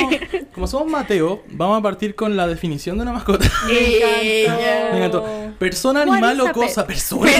como 0.54 0.66
somos 0.66 0.90
Mateo, 0.90 1.42
vamos 1.50 1.78
a 1.78 1.82
partir 1.82 2.14
con 2.14 2.36
la 2.36 2.46
definición 2.46 2.96
de 2.96 3.02
una 3.02 3.12
mascota. 3.12 3.46
Me 3.68 4.96
encantó. 4.98 5.24
Persona, 5.58 6.02
animal 6.02 6.40
o 6.40 6.52
cosa. 6.52 6.86
Persona. 6.86 7.30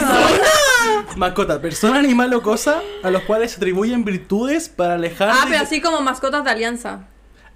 Mascota. 1.16 1.61
Persona, 1.61 1.98
animal 1.98 2.33
o 2.35 2.42
cosa 2.42 2.80
a 3.02 3.11
los 3.11 3.22
cuales 3.22 3.52
se 3.52 3.56
atribuyen 3.56 4.04
virtudes 4.04 4.68
para 4.68 4.94
alejar. 4.94 5.30
Ah, 5.30 5.44
de- 5.44 5.50
pero 5.52 5.62
así 5.62 5.80
como 5.80 6.00
mascotas 6.00 6.44
de 6.44 6.50
alianza. 6.50 7.06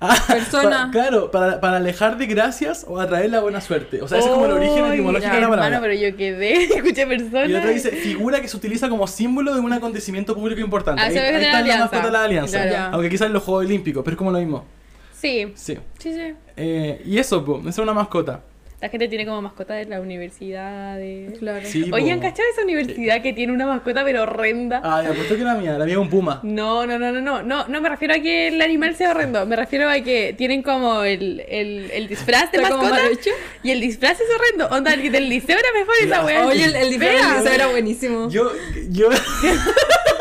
Persona. 0.28 0.88
claro, 0.92 1.30
para, 1.30 1.60
para 1.60 1.76
alejar 1.78 2.16
de 2.18 2.26
gracias 2.26 2.84
o 2.88 3.00
atraer 3.00 3.30
la 3.30 3.40
buena 3.40 3.60
suerte. 3.60 4.02
O 4.02 4.08
sea, 4.08 4.18
ese 4.18 4.28
es 4.28 4.34
como 4.34 4.46
el 4.46 4.52
origen 4.52 4.84
etimológico 4.86 5.34
de 5.34 5.40
la 5.40 5.48
palabra. 5.48 5.66
hermano, 5.76 5.82
pero 5.82 5.94
yo 5.94 6.16
quedé, 6.16 6.64
escuché 6.76 7.06
persona. 7.06 7.44
Y 7.46 7.48
la 7.48 7.58
otra 7.60 7.70
dice 7.70 7.90
figura 7.90 8.40
que 8.40 8.48
se 8.48 8.56
utiliza 8.56 8.88
como 8.88 9.06
símbolo 9.06 9.54
de 9.54 9.60
un 9.60 9.72
acontecimiento 9.72 10.34
público 10.34 10.60
importante. 10.60 11.02
Ah, 11.02 11.06
ahí 11.06 11.14
la 11.14 11.28
está 11.38 11.62
la 11.62 11.78
mascota 11.78 12.06
de 12.06 12.12
la 12.12 12.24
alianza. 12.24 12.62
Claro. 12.62 12.94
Aunque 12.94 13.08
quizás 13.10 13.26
en 13.28 13.32
los 13.32 13.42
Juegos 13.42 13.64
Olímpicos, 13.66 14.02
pero 14.04 14.14
es 14.14 14.18
como 14.18 14.30
lo 14.30 14.38
mismo. 14.38 14.64
Sí, 15.12 15.52
Sí. 15.54 15.78
sí, 15.98 16.12
sí. 16.12 16.34
Eh, 16.56 17.02
y 17.06 17.18
eso, 17.18 17.44
po, 17.44 17.60
esa 17.60 17.68
es 17.70 17.78
una 17.78 17.94
mascota. 17.94 18.40
La 18.80 18.88
gente 18.88 19.08
tiene 19.08 19.24
como 19.24 19.40
mascota 19.40 19.74
de 19.74 19.86
la 19.86 20.00
universidad. 20.00 20.96
De... 20.98 21.34
Claro. 21.38 21.66
Sí, 21.66 21.90
Oye. 21.92 22.12
¿han 22.12 22.20
cachado 22.20 22.48
esa 22.52 22.62
universidad 22.62 23.22
que 23.22 23.32
tiene 23.32 23.52
una 23.52 23.66
mascota 23.66 24.04
pero 24.04 24.22
horrenda? 24.22 24.80
Ay, 24.84 25.06
apuesto 25.06 25.36
que 25.36 25.40
era 25.42 25.54
mía, 25.54 25.78
la 25.78 25.84
mía 25.84 25.94
es 25.94 26.00
un 26.00 26.10
puma. 26.10 26.40
No, 26.42 26.86
no, 26.86 26.98
no, 26.98 27.12
no, 27.12 27.20
no, 27.20 27.42
no, 27.42 27.66
no 27.66 27.80
me 27.80 27.88
refiero 27.88 28.14
a 28.14 28.18
que 28.18 28.48
el 28.48 28.60
animal 28.60 28.94
sea 28.94 29.12
horrendo, 29.12 29.46
me 29.46 29.56
refiero 29.56 29.88
a 29.88 30.00
que 30.00 30.34
tienen 30.36 30.62
como 30.62 31.02
el, 31.02 31.42
el, 31.48 31.90
el 31.92 32.08
disfraz 32.08 32.52
de 32.52 32.58
como 32.60 32.76
mascota 32.82 33.08
hecho. 33.08 33.30
y 33.62 33.70
el 33.70 33.80
disfraz 33.80 34.20
es 34.20 34.26
horrendo. 34.34 34.74
Onda, 34.74 34.92
el 34.92 35.10
del 35.10 35.28
liceo 35.28 35.56
era 35.58 35.68
mejor 35.72 35.94
esa 36.02 36.24
wea. 36.24 36.46
Oye, 36.46 36.64
el, 36.64 36.76
el 36.76 36.90
disfraz 36.90 37.12
del 37.14 37.36
liceo 37.38 37.52
era 37.52 37.66
buenísimo. 37.68 38.28
Yo, 38.28 38.52
yo. 38.90 39.08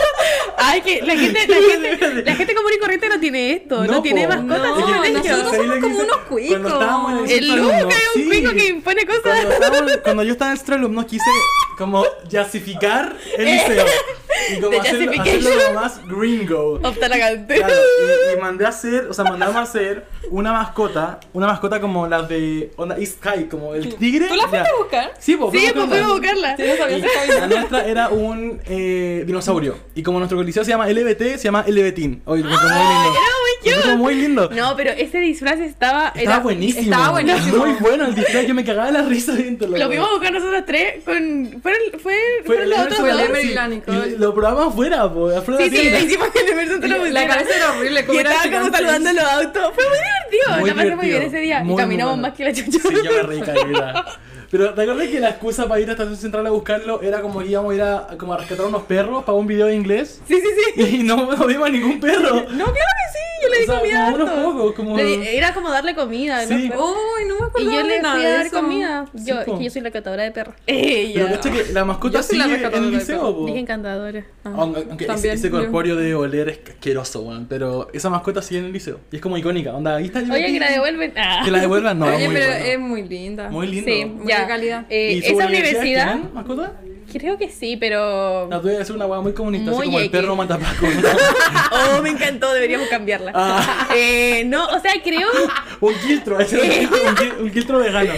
Ay, 0.65 0.81
que 0.81 1.01
la 1.01 1.15
gente, 1.15 1.47
la 1.47 1.55
gente, 1.97 2.23
la 2.23 2.35
gente 2.35 2.55
común 2.55 2.71
y 2.75 2.79
corriente 2.79 3.09
no 3.09 3.19
tiene 3.19 3.51
esto, 3.53 3.83
no, 3.85 3.91
No, 3.93 4.01
tiene 4.01 4.27
mascotas 4.27 4.59
No, 4.59 4.75
nosotros 4.75 4.89
¿sabéis 4.95 5.13
lo 5.15 5.23
somos 5.53 5.79
como 5.81 5.99
unos 5.99 6.17
cuicos. 6.29 6.49
Cuando 6.49 6.69
estábamos 6.69 7.29
en 7.31 7.37
el 7.43 7.55
Luca 7.57 7.89
es 7.89 8.15
un 8.15 8.21
sí. 8.23 8.27
cuico 8.29 8.51
que 8.53 8.67
impone 8.67 9.05
cosas. 9.05 9.21
Cuando, 9.23 9.51
estábamos- 9.51 9.97
cuando 10.03 10.23
yo 10.23 10.31
estaba 10.31 10.49
en 10.49 10.53
el 10.53 10.57
centro 10.57 10.75
alumno 10.75 11.05
quise 11.05 11.29
como 11.77 12.05
yasificar 12.29 13.15
el 13.37 13.45
liceo. 13.45 13.85
y 14.51 14.59
como 14.59 14.69
The 14.71 14.79
hacerlo, 14.79 15.21
hacerlo 15.21 15.49
como 15.67 15.79
más 15.79 16.07
gringo. 16.07 16.73
Opta 16.83 17.07
la 17.07 17.17
cante. 17.19 17.55
Claro, 17.55 17.73
y, 17.73 18.37
y 18.37 18.41
mandé 18.41 18.65
a 18.65 18.69
hacer, 18.69 19.07
o 19.09 19.13
sea, 19.13 19.23
mandamos 19.25 19.55
a 19.55 19.61
hacer 19.61 20.05
una 20.29 20.51
mascota, 20.51 21.19
una 21.33 21.47
mascota 21.47 21.79
como 21.79 22.07
las 22.07 22.27
de 22.29 22.71
onda 22.77 22.97
East 22.97 23.23
Sky, 23.23 23.45
como 23.45 23.73
el 23.75 23.95
tigre. 23.95 24.27
¿Tú 24.27 24.35
la 24.35 24.47
fuiste 24.47 24.69
a 24.69 24.75
buscar? 24.77 25.13
Sí, 25.19 25.35
pues, 25.35 25.51
Sí, 25.51 25.69
pues 25.73 25.85
fuimos 25.85 25.91
a 25.97 26.01
la- 26.01 26.07
buscarla. 26.07 26.57
Sí, 26.57 26.63
no 26.67 26.75
sabía 26.77 26.97
Y 26.97 27.39
la 27.39 27.47
nuestra 27.47 27.85
era 27.85 28.09
un 28.09 28.61
eh, 28.65 29.23
dinosaurio. 29.25 29.77
Y 29.95 30.03
como 30.03 30.19
nuestro 30.19 30.37
coliseo 30.53 30.63
se 30.63 30.71
llama 30.71 30.87
LBT, 30.87 31.37
se 31.37 31.43
llama 31.45 31.65
LBTIN. 31.67 32.21
Oye, 32.25 32.43
lo 32.43 32.49
encontré 32.49 32.69
muy 32.75 32.93
lindo. 32.93 33.19
era 33.63 33.75
muy 33.75 33.81
cute. 33.81 33.95
muy 33.97 34.15
lindo. 34.15 34.49
No, 34.51 34.75
pero 34.75 34.91
ese 34.91 35.17
disfraz 35.19 35.59
estaba. 35.59 36.07
Estaba 36.09 36.21
era- 36.21 36.39
buenísimo. 36.39 36.83
estaba 36.83 37.09
buenísimo. 37.09 37.57
Muy 37.57 37.73
bueno 37.79 38.05
el 38.05 38.15
disfraz. 38.15 38.45
Yo 38.45 38.53
me 38.53 38.63
cagaba 38.63 38.91
la 38.91 39.01
risa 39.03 39.33
viéndolo. 39.33 39.77
Lo 39.77 39.87
fuimos 39.87 40.07
a 40.07 40.11
buscar 40.11 40.31
nosotros 40.33 40.63
tres 40.65 41.03
con. 41.03 41.59
Fueron, 41.61 41.79
fue, 41.99 41.99
Fue 41.99 42.45
fueron 42.45 42.69
los 42.69 42.79
otros 42.79 42.99
fue 42.99 43.09
el 43.09 43.81
dos. 43.85 44.07
Y 44.07 44.17
lo 44.17 44.33
probamos 44.35 44.73
afuera, 44.73 45.11
po, 45.11 45.29
afuera 45.29 45.63
Sí, 45.63 45.69
de 45.69 45.99
sí, 45.99 46.05
hicimos 46.05 46.29
que 46.29 46.39
el 46.39 46.49
Emerson 46.49 46.81
te 46.81 46.87
lo 46.87 47.05
La 47.05 47.27
cabeza 47.27 47.55
era 47.55 47.71
horrible, 47.71 48.05
como 48.05 48.17
Y 48.17 48.21
era 48.21 48.33
estaba 48.33 48.59
como 48.59 48.71
saludando 48.75 49.13
los 49.13 49.23
autos. 49.23 49.71
Fue 49.73 49.83
muy 49.89 49.97
divertido. 49.97 50.59
Muy 50.59 50.69
la 50.69 50.75
pasé 50.75 50.95
muy 50.95 51.07
bien 51.07 51.23
ese 51.23 51.37
día. 51.37 51.63
Muy, 51.63 51.73
y 51.73 51.77
caminamos 51.77 52.17
más 52.19 52.33
que 52.33 52.43
la 52.43 52.53
chucha. 52.53 52.79
Sí, 52.79 52.95
yo 53.03 53.11
me 53.11 53.23
reí. 53.23 53.41
Pero 54.53 54.71
¿te 54.75 54.83
acuerdas 54.83 55.07
que 55.07 55.19
la 55.19 55.29
excusa 55.31 55.67
para 55.67 55.81
ir 55.81 55.89
a 55.89 55.93
Estación 55.93 56.15
Central 56.15 56.45
a 56.45 56.51
buscarlo 56.51 57.01
era 57.01 57.21
como 57.21 57.39
que 57.39 57.47
íbamos 57.47 57.71
a 57.71 57.75
ir 57.75 57.81
a, 57.81 58.07
como 58.19 58.33
a 58.33 58.37
rescatar 58.37 58.67
unos 58.67 58.83
perros 58.83 59.23
para 59.23 59.35
un 59.35 59.47
video 59.47 59.65
de 59.65 59.73
inglés? 59.75 60.21
Sí, 60.27 60.35
sí, 60.39 60.47
sí. 60.75 60.97
Y 60.99 61.03
no, 61.03 61.35
no 61.35 61.47
vimos 61.47 61.67
a 61.67 61.71
ningún 61.71 61.99
perro. 61.99 62.35
No, 62.51 62.65
claro 62.65 62.73
que 62.75 63.11
sí. 63.11 63.19
Yo 63.41 63.49
le 63.49 63.57
di 63.57 63.63
O 63.63 63.65
sea, 63.65 63.79
comida. 63.79 64.05
como 64.05 64.15
unos 64.15 64.29
harto. 64.29 64.43
pocos, 64.53 64.73
como- 64.75 64.95
Le 64.97 65.03
di- 65.03 65.27
Era 65.27 65.53
como 65.53 65.69
darle 65.69 65.95
comida. 65.95 66.45
Sí. 66.47 66.69
¿no? 66.69 66.75
Uy, 66.85 67.25
no 67.27 67.33
me 67.35 67.41
Y 67.41 67.43
acuerdo 67.49 67.71
yo 67.71 67.83
le 67.83 67.99
fui 67.99 68.25
a 68.25 68.29
dar 68.29 68.51
comida. 68.51 69.05
Yo, 69.13 69.41
es 69.41 69.45
que 69.57 69.63
yo 69.65 69.69
soy 69.69 69.81
la 69.81 69.91
catadora 69.91 70.23
de 70.23 70.31
perros. 70.31 70.55
Pero 70.65 71.41
que 71.41 71.73
la 71.73 71.83
mascota 71.83 72.13
Yo 72.13 72.37
la 72.37 72.45
sigue 72.45 72.65
en 72.67 72.73
el 72.75 72.91
liceo, 72.91 73.35
po. 73.35 73.45
Dije 73.45 73.59
encantadora. 73.59 74.23
Ah, 74.45 74.53
Aunque, 74.57 74.79
aunque 74.87 75.03
ese, 75.05 75.13
también, 75.13 75.33
ese 75.35 75.49
corpóreo 75.49 75.95
de 75.97 76.15
oler 76.15 76.49
es 76.49 76.59
asqueroso, 76.69 77.21
weón. 77.23 77.47
Pero 77.49 77.89
esa 77.91 78.09
mascota 78.09 78.41
sigue 78.41 78.59
en 78.61 78.67
el 78.67 78.71
liceo. 78.71 78.99
Y 79.11 79.17
es 79.17 79.21
como 79.21 79.37
icónica. 79.37 79.73
Onda, 79.73 79.95
ahí 79.97 80.05
está 80.05 80.19
el 80.19 80.31
Oye, 80.31 80.45
que 80.53 80.59
la 80.59 80.71
devuelven. 80.71 81.13
Ah. 81.17 81.41
Que 81.43 81.51
la 81.51 81.59
devuelvan, 81.59 81.99
no. 81.99 82.05
Oye, 82.15 82.29
pero 82.31 82.45
bueno. 82.47 82.65
es 82.65 82.79
muy 82.79 83.01
linda. 83.03 83.49
Muy 83.49 83.67
lindo. 83.67 83.91
Sí, 83.91 84.05
Muy 84.05 84.27
ya. 84.27 84.42
De 84.43 84.47
calidad. 84.47 84.85
Eh, 84.89 85.21
¿Y 85.23 85.31
esa 85.31 85.45
universidad? 85.45 86.19
Creo 87.11 87.37
que 87.37 87.49
sí, 87.49 87.77
pero. 87.77 88.47
La 88.49 88.61
tuya 88.61 88.83
ser 88.85 88.95
una 88.95 89.05
weá 89.05 89.21
muy 89.21 89.33
comunista, 89.33 89.71
Muy 89.71 89.79
así 89.81 89.85
como 89.87 89.99
el 89.99 90.09
perro 90.11 90.35
matapaco. 90.35 90.85
Oh, 91.95 92.01
me 92.01 92.09
encantó, 92.09 92.53
deberíamos 92.53 92.87
cambiarla. 92.87 93.31
Ah. 93.33 93.87
Eh, 93.95 94.43
no, 94.45 94.65
o 94.67 94.79
sea, 94.79 94.91
creo, 95.03 95.27
un 95.81 95.93
quiltro, 95.95 96.39
ese 96.39 96.57
era 96.63 96.87
un, 97.09 97.15
quil- 97.15 97.37
un 97.41 97.49
quiltro 97.51 97.79
vegano. 97.79 98.13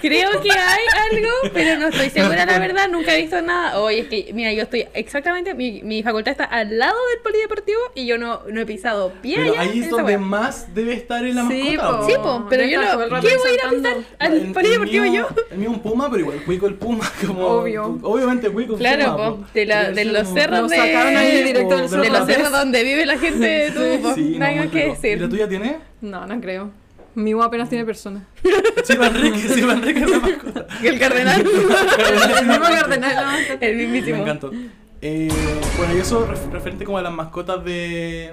creo 0.00 0.40
que 0.42 0.50
hay 0.50 0.84
algo, 1.12 1.30
pero 1.54 1.78
no 1.78 1.88
estoy 1.88 2.10
segura, 2.10 2.44
la 2.46 2.58
verdad, 2.58 2.88
nunca 2.90 3.14
he 3.14 3.20
visto 3.22 3.40
nada. 3.42 3.78
Oye, 3.80 4.00
es 4.00 4.08
que, 4.08 4.30
mira, 4.34 4.52
yo 4.52 4.62
estoy 4.62 4.86
exactamente, 4.94 5.54
mi, 5.54 5.82
mi 5.82 6.02
facultad 6.02 6.32
está 6.32 6.44
al 6.44 6.76
lado 6.78 6.96
del 7.12 7.20
polideportivo 7.22 7.78
y 7.94 8.06
yo 8.06 8.18
no, 8.18 8.42
no 8.50 8.60
he 8.60 8.66
pisado 8.66 9.12
pie 9.22 9.36
Pero 9.38 9.52
allá 9.52 9.60
ahí 9.60 9.80
es 9.80 9.90
donde 9.90 10.04
wea. 10.16 10.18
más 10.18 10.74
debe 10.74 10.94
estar 10.94 11.24
en 11.24 11.36
la 11.36 11.46
Sí, 11.48 11.76
mascota. 11.76 11.98
po. 12.00 12.06
Sí, 12.06 12.12
po, 12.22 12.46
pero 12.50 12.64
yo 12.64 12.82
no. 12.82 13.20
¿Qué 13.20 13.36
voy 13.36 13.50
a 13.50 13.54
ir 13.54 13.60
a 13.64 13.70
pisar 13.70 13.96
al 14.18 14.52
polideportivo 14.52 15.04
el 15.04 15.12
yo? 15.12 15.28
El 15.50 15.58
mío 15.58 15.70
es 15.70 15.76
un 15.76 15.82
puma, 15.82 16.08
pero 16.10 16.20
igual 16.22 16.42
cuico 16.44 16.66
el 16.66 16.74
puma 16.74 17.10
como... 17.24 17.46
Obvio. 17.46 17.98
Obviamente 18.26 18.50
Claro, 18.76 19.16
po, 19.16 19.46
de 19.54 19.66
la- 19.66 19.90
de 19.90 20.04
los 20.04 20.22
como- 20.24 20.34
cerros 20.40 20.70
de- 20.70 20.76
sacaron 20.76 21.16
ahí 21.16 21.42
directo 21.42 21.68
del 21.76 21.82
de 21.82 21.88
cerro. 21.88 22.02
De 22.02 22.10
los 22.10 22.26
cerros 22.26 22.52
donde 22.52 22.84
vive 22.84 23.06
la 23.06 23.18
gente 23.18 23.46
de. 23.46 23.72
Sí, 24.14 24.36
no, 24.38 24.70
que 24.70 24.78
rico. 24.78 24.78
¿Y 24.78 24.80
la 24.88 24.94
decir. 24.94 25.28
tuya 25.30 25.48
tiene? 25.48 25.76
No, 26.00 26.26
no 26.26 26.40
creo. 26.40 26.70
Mi 27.14 27.32
apenas 27.44 27.70
tiene 27.70 27.84
personas. 27.86 28.24
Sí, 28.84 28.98
Manrique, 28.98 29.38
sí, 29.38 29.62
Manrique 29.62 30.00
es 30.00 30.10
la 30.10 30.18
mascota. 30.20 30.66
El 30.84 30.98
cardenal. 30.98 31.40
El 31.40 32.46
mismo 32.46 32.64
cardenal. 32.66 33.36
Me 33.60 34.18
encantó. 34.20 34.50
Eh, 35.00 35.28
bueno, 35.78 35.96
y 35.96 36.00
eso 36.00 36.26
ref- 36.28 36.50
referente 36.50 36.84
como 36.84 36.98
a 36.98 37.02
las 37.02 37.12
mascotas 37.12 37.64
de, 37.64 38.32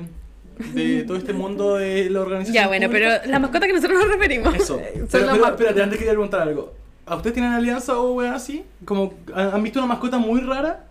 de 0.74 1.04
todo 1.04 1.18
este 1.18 1.32
mundo 1.34 1.76
de 1.76 2.10
la 2.10 2.22
organización. 2.22 2.56
Ya, 2.62 2.68
bueno, 2.68 2.88
pero 2.92 3.10
la 3.26 3.40
mascota 3.40 3.68
que 3.68 3.74
nosotros 3.74 4.00
nos 4.00 4.08
referimos. 4.10 4.54
Eso. 4.56 4.82
Pero, 5.12 5.46
espérate, 5.48 5.82
antes 5.84 5.98
quería 5.98 6.12
preguntar 6.14 6.42
algo. 6.42 6.74
¿A 7.06 7.16
ustedes 7.16 7.34
tienen 7.34 7.52
alianza 7.54 7.98
o 8.00 8.14
weá 8.14 8.36
así? 8.36 8.64
Como, 8.86 9.14
¿Han 9.36 9.62
visto 9.64 9.80
una 9.80 9.88
mascota 9.88 10.18
muy 10.18 10.42
rara? 10.42 10.86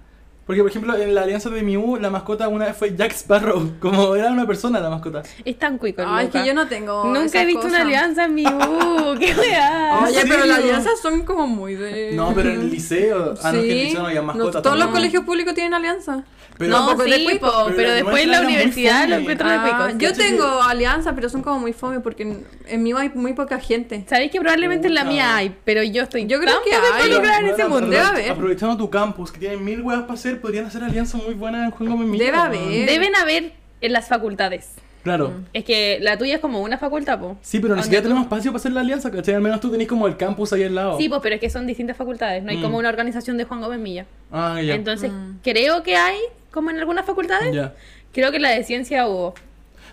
Porque, 0.46 0.60
por 0.60 0.70
ejemplo, 0.70 0.96
en 0.96 1.14
la 1.14 1.22
alianza 1.22 1.48
de 1.50 1.62
Miu, 1.62 1.96
la 1.96 2.10
mascota 2.10 2.48
una 2.48 2.66
vez 2.66 2.76
fue 2.76 2.94
Jack 2.96 3.12
Sparrow. 3.12 3.74
Como 3.80 4.16
era 4.16 4.30
una 4.32 4.44
persona 4.46 4.80
la 4.80 4.90
mascota. 4.90 5.22
Es 5.44 5.56
tan 5.58 5.78
cuico 5.78 6.02
el 6.02 6.08
Ay, 6.10 6.26
Luca. 6.26 6.40
que 6.42 6.48
yo 6.48 6.52
no 6.54 6.66
tengo. 6.66 7.04
Nunca 7.04 7.20
esas 7.26 7.42
he 7.42 7.46
visto 7.46 7.62
cosas. 7.62 7.74
una 7.74 7.82
alianza 7.82 8.24
en 8.24 8.34
mi 8.34 8.44
U. 8.44 9.16
¡Qué 9.20 9.34
weá! 9.34 10.00
Oye, 10.04 10.20
¿En 10.20 10.28
pero 10.28 10.44
las 10.44 10.58
alianzas 10.58 11.00
son 11.00 11.22
como 11.22 11.46
muy 11.46 11.76
de. 11.76 12.12
No, 12.14 12.34
pero 12.34 12.50
en 12.50 12.60
el 12.60 12.70
liceo. 12.70 13.34
Ah, 13.42 13.52
no, 13.52 13.58
es 13.60 13.64
que 13.64 13.70
en 13.70 13.70
el 13.70 13.78
Sí. 13.78 13.84
liceo 13.84 14.00
no 14.02 14.06
había 14.08 14.20
No, 14.20 14.26
mascota. 14.26 14.62
todos 14.62 14.76
los 14.76 14.80
tampoco. 14.86 14.98
colegios 14.98 15.24
públicos 15.24 15.54
tienen 15.54 15.74
alianza. 15.74 16.24
Pero- 16.58 16.70
no, 16.70 16.86
tampoco 16.86 17.02
es 17.04 17.10
de 17.10 17.16
sí, 17.18 17.24
cuico. 17.24 17.46
po, 17.46 17.64
pero, 17.66 17.76
Pero 17.76 17.90
después 17.94 18.22
en 18.22 18.30
la 18.30 18.40
universidad 18.42 19.08
lo 19.08 19.16
encuentro 19.16 19.48
de 19.48 19.54
Ah, 19.56 19.62
cuico. 19.86 19.98
yo 19.98 20.08
¿Cachai? 20.10 20.28
tengo 20.30 20.62
alianza, 20.62 21.14
pero 21.14 21.28
son 21.28 21.42
como 21.42 21.58
muy 21.60 21.72
fome 21.72 22.00
porque 22.00 22.22
en, 22.22 22.44
en 22.66 22.82
mi 22.82 22.92
U 22.94 22.98
hay 22.98 23.10
muy 23.14 23.32
poca 23.32 23.58
gente. 23.58 24.04
Sabéis 24.08 24.30
que 24.30 24.40
probablemente 24.40 24.88
en 24.88 24.94
la 24.94 25.04
mía 25.04 25.34
hay, 25.36 25.56
pero 25.64 25.82
yo 25.82 26.02
estoy 26.02 26.26
Yo 26.26 26.38
creo 26.40 26.62
que 26.62 26.70
hay. 26.74 27.12
en 27.40 27.46
ese 27.46 27.64
mundo. 27.68 27.86
Debe 27.88 28.02
aprovech- 28.02 28.08
haber. 28.10 28.30
Aprovechando 28.32 28.76
tu 28.76 28.90
campus, 28.90 29.32
que 29.32 29.40
tiene 29.40 29.56
mil 29.56 29.80
weas 29.82 30.02
para 30.02 30.14
hacer, 30.14 30.40
podrían 30.40 30.66
hacer 30.66 30.84
alianzas 30.84 31.22
muy 31.22 31.34
buenas 31.34 31.64
en 31.64 31.70
Juego 31.72 31.96
Debe 32.16 32.36
haber. 32.36 32.86
Deben 32.86 33.16
haber 33.16 33.52
en 33.80 33.92
las 33.92 34.08
facultades. 34.08 34.70
Claro. 35.02 35.30
Mm. 35.30 35.44
Es 35.52 35.64
que 35.64 35.98
la 36.00 36.16
tuya 36.16 36.36
es 36.36 36.40
como 36.40 36.60
una 36.62 36.78
facultad, 36.78 37.18
po. 37.18 37.36
Sí, 37.42 37.58
pero 37.58 37.74
ni 37.74 37.80
¿Dónde 37.80 37.82
siquiera 37.84 38.02
tú? 38.02 38.08
tenemos 38.08 38.24
espacio 38.26 38.52
para 38.52 38.60
hacer 38.60 38.72
la 38.72 38.80
alianza, 38.82 39.10
¿cachai? 39.10 39.34
Al 39.34 39.40
menos 39.42 39.60
tú 39.60 39.70
tenés 39.70 39.88
como 39.88 40.06
el 40.06 40.16
campus 40.16 40.52
ahí 40.52 40.62
al 40.64 40.74
lado. 40.74 40.96
Sí, 40.98 41.08
pues, 41.08 41.20
pero 41.22 41.34
es 41.34 41.40
que 41.40 41.50
son 41.50 41.66
distintas 41.66 41.96
facultades. 41.96 42.42
No 42.44 42.50
hay 42.50 42.58
Mm. 42.58 42.62
como 42.62 42.78
una 42.78 42.88
organización 42.88 43.36
de 43.36 43.44
Juan 43.44 43.60
Gómez 43.60 43.80
Milla. 43.80 44.06
Ah, 44.30 44.60
ya. 44.62 44.74
Entonces, 44.74 45.10
Mm. 45.10 45.38
creo 45.42 45.82
que 45.82 45.96
hay, 45.96 46.18
como 46.52 46.70
en 46.70 46.78
algunas 46.78 47.04
facultades. 47.04 47.52
Ya. 47.54 47.74
Creo 48.12 48.30
que 48.30 48.38
la 48.38 48.50
de 48.50 48.62
ciencia 48.62 49.08
hubo. 49.08 49.34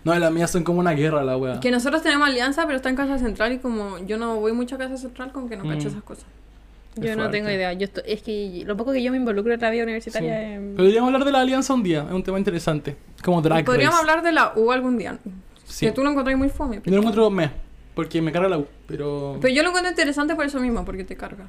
No, 0.03 0.17
las 0.17 0.31
mías 0.31 0.49
son 0.51 0.63
como 0.63 0.79
una 0.79 0.91
guerra, 0.91 1.23
la 1.23 1.35
wea. 1.37 1.59
Que 1.59 1.71
nosotros 1.71 2.01
tenemos 2.03 2.27
alianza, 2.27 2.65
pero 2.65 2.77
está 2.77 2.89
en 2.89 2.95
Casa 2.95 3.17
Central 3.19 3.51
y 3.53 3.57
como 3.57 3.97
yo 4.05 4.17
no 4.17 4.35
voy 4.39 4.53
mucho 4.53 4.75
a 4.75 4.77
Casa 4.77 4.97
Central, 4.97 5.31
como 5.33 5.49
que 5.49 5.57
no 5.57 5.67
cacho 5.67 5.87
esas 5.89 6.03
cosas. 6.03 6.25
Yo 7.01 7.15
no 7.15 7.29
tengo 7.29 7.49
idea. 7.49 7.73
Yo 7.73 7.85
estoy- 7.85 8.03
es 8.05 8.21
que 8.21 8.63
lo 8.65 8.75
poco 8.77 8.91
que 8.91 9.01
yo 9.03 9.11
me 9.11 9.17
involucro 9.17 9.53
en 9.53 9.59
la 9.59 9.69
vida 9.69 9.81
Sí. 9.81 9.83
universitaria 9.83 10.53
es... 10.55 10.59
Pero 10.59 10.75
Podríamos 10.77 11.07
hablar 11.07 11.25
de 11.25 11.31
la 11.31 11.41
alianza 11.41 11.73
un 11.73 11.83
día, 11.83 12.05
es 12.07 12.13
un 12.13 12.23
tema 12.23 12.37
interesante. 12.37 12.95
Como 13.23 13.41
drag 13.41 13.65
Podríamos 13.65 13.99
race. 13.99 14.09
hablar 14.09 14.23
de 14.25 14.31
la 14.31 14.53
U 14.55 14.71
algún 14.71 14.97
día. 14.97 15.17
Sí. 15.65 15.85
Que 15.85 15.91
tú 15.91 16.03
lo 16.03 16.09
encontrás 16.11 16.37
muy 16.37 16.49
fome. 16.49 16.81
Yo 16.83 16.91
lo 16.91 16.97
encuentro 16.97 17.29
me, 17.29 17.51
porque 17.95 18.21
me 18.21 18.31
carga 18.31 18.49
la 18.49 18.57
U, 18.57 18.67
pero... 18.87 19.37
Pero 19.41 19.53
yo 19.53 19.61
lo 19.63 19.69
encuentro 19.69 19.89
interesante 19.91 20.35
por 20.35 20.45
eso 20.45 20.59
mismo, 20.59 20.83
porque 20.85 21.03
te 21.03 21.15
carga. 21.15 21.47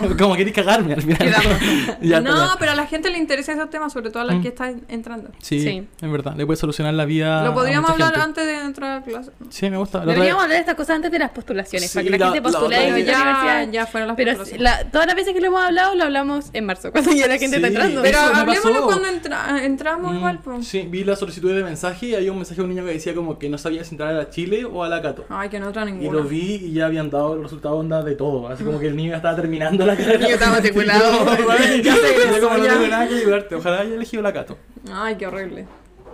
Como- 0.00 0.16
como 0.18 0.36
querés 0.36 0.52
cagarme 0.52 0.94
al 0.94 1.02
final. 1.02 1.18
Ya, 2.00 2.20
no, 2.20 2.36
ya. 2.52 2.56
pero 2.58 2.72
a 2.72 2.74
la 2.74 2.86
gente 2.86 3.10
le 3.10 3.18
interesa 3.18 3.52
esos 3.52 3.68
temas, 3.70 3.92
sobre 3.92 4.10
todo 4.10 4.22
a 4.22 4.26
las 4.26 4.36
Mm. 4.36 4.42
que 4.42 4.48
están 4.48 4.82
entrando. 4.88 5.30
Sí, 5.40 5.60
Sí. 5.60 5.86
es 6.00 6.10
verdad, 6.10 6.34
le 6.36 6.44
puede 6.46 6.56
solucionar 6.58 6.94
la 6.94 7.04
vida 7.04 7.42
Lo 7.44 7.50
a 7.50 7.54
podríamos 7.54 7.90
mucha 7.90 8.06
hablar 8.06 8.22
gente. 8.24 8.40
antes 8.40 8.46
de 8.46 8.64
entrar 8.66 8.98
a 8.98 9.02
clase. 9.02 9.30
Sí, 9.50 9.70
me 9.70 9.76
gusta. 9.78 10.04
La 10.04 10.12
Deberíamos 10.12 10.42
hablar 10.44 10.56
de 10.56 10.60
estas 10.60 10.74
cosas 10.74 10.96
antes 10.96 11.10
de 11.10 11.18
las 11.18 11.30
postulaciones, 11.30 11.90
Sí, 11.90 11.98
para 11.98 12.04
que 12.04 12.10
la, 12.10 12.16
la- 12.18 12.32
gente 12.32 12.38
la 12.40 12.42
postule 12.58 12.76
a 12.76 12.78
Pero 12.78 12.90
la 12.92 12.98
ya, 12.98 13.12
universidad. 13.22 13.68
ya 13.72 13.86
fueron 13.86 14.08
las 14.08 14.16
Pero 14.16 14.30
postulaciones. 14.36 14.62
la- 14.84 14.90
todas 14.90 15.06
las 15.06 15.16
veces 15.16 15.32
que 15.34 15.40
lo 15.40 15.46
hemos 15.48 15.60
hablado, 15.64 15.94
lo 15.94 16.04
hablamos 16.04 16.50
en 16.52 16.66
marzo, 16.66 16.92
cuando 16.92 17.12
ya 17.12 17.26
la 17.26 17.38
gente 17.38 17.56
está 17.56 17.68
Sí. 17.68 17.74
entrando. 17.74 18.02
Pero 18.02 18.18
hablemoslo 18.18 18.84
cuando 18.84 19.08
entra- 19.08 19.64
entramos 19.64 20.12
Mm, 20.12 20.16
igual, 20.16 20.38
pues. 20.44 20.66
Sí, 20.68 20.86
vi 20.88 21.02
la 21.04 21.16
solicitud 21.16 21.52
de 21.54 21.64
mensaje 21.64 22.06
y 22.06 22.14
había 22.14 22.30
un 22.30 22.38
mensaje 22.38 22.56
de 22.60 22.62
un 22.64 22.70
niño 22.70 22.84
que 22.84 22.92
decía 22.92 23.14
como 23.14 23.38
que 23.38 23.48
no 23.48 23.58
sabía 23.58 23.82
si 23.84 23.94
entrar 23.94 24.10
a 24.10 24.12
la 24.18 24.30
Chile 24.30 24.64
o 24.64 24.84
a 24.84 24.88
la 24.88 25.00
Cato. 25.02 25.24
Ay, 25.28 25.48
que 25.48 25.58
no 25.58 25.70
Y 25.76 25.84
ninguna. 25.92 26.18
lo 26.18 26.24
vi 26.24 26.54
y 26.66 26.72
ya 26.72 26.86
habían 26.86 27.10
dado 27.10 27.34
el 27.34 27.42
resultado 27.42 27.76
onda 27.76 28.02
de 28.02 28.14
todo. 28.14 28.48
Así 28.48 28.62
como 28.62 28.78
que 28.78 28.86
el 28.86 28.96
niño 28.96 29.10
ya 29.10 29.16
estaba 29.16 29.34
terminando 29.34 29.55
la 29.58 29.96
carrera. 29.96 30.18
niño 30.18 30.34
estaba 30.34 30.60
yo, 30.60 30.72
güey, 30.72 30.86
Ya 31.82 31.94
yo 31.94 32.40
como 32.40 32.56
no 32.58 32.62
tengo 32.64 32.86
nada 32.88 33.08
que 33.08 33.14
ayudarte. 33.14 33.54
Ojalá 33.54 33.80
haya 33.80 33.94
elegido 33.94 34.22
la 34.22 34.32
Cato. 34.32 34.58
Ay, 34.92 35.16
qué 35.16 35.26
horrible. 35.26 35.66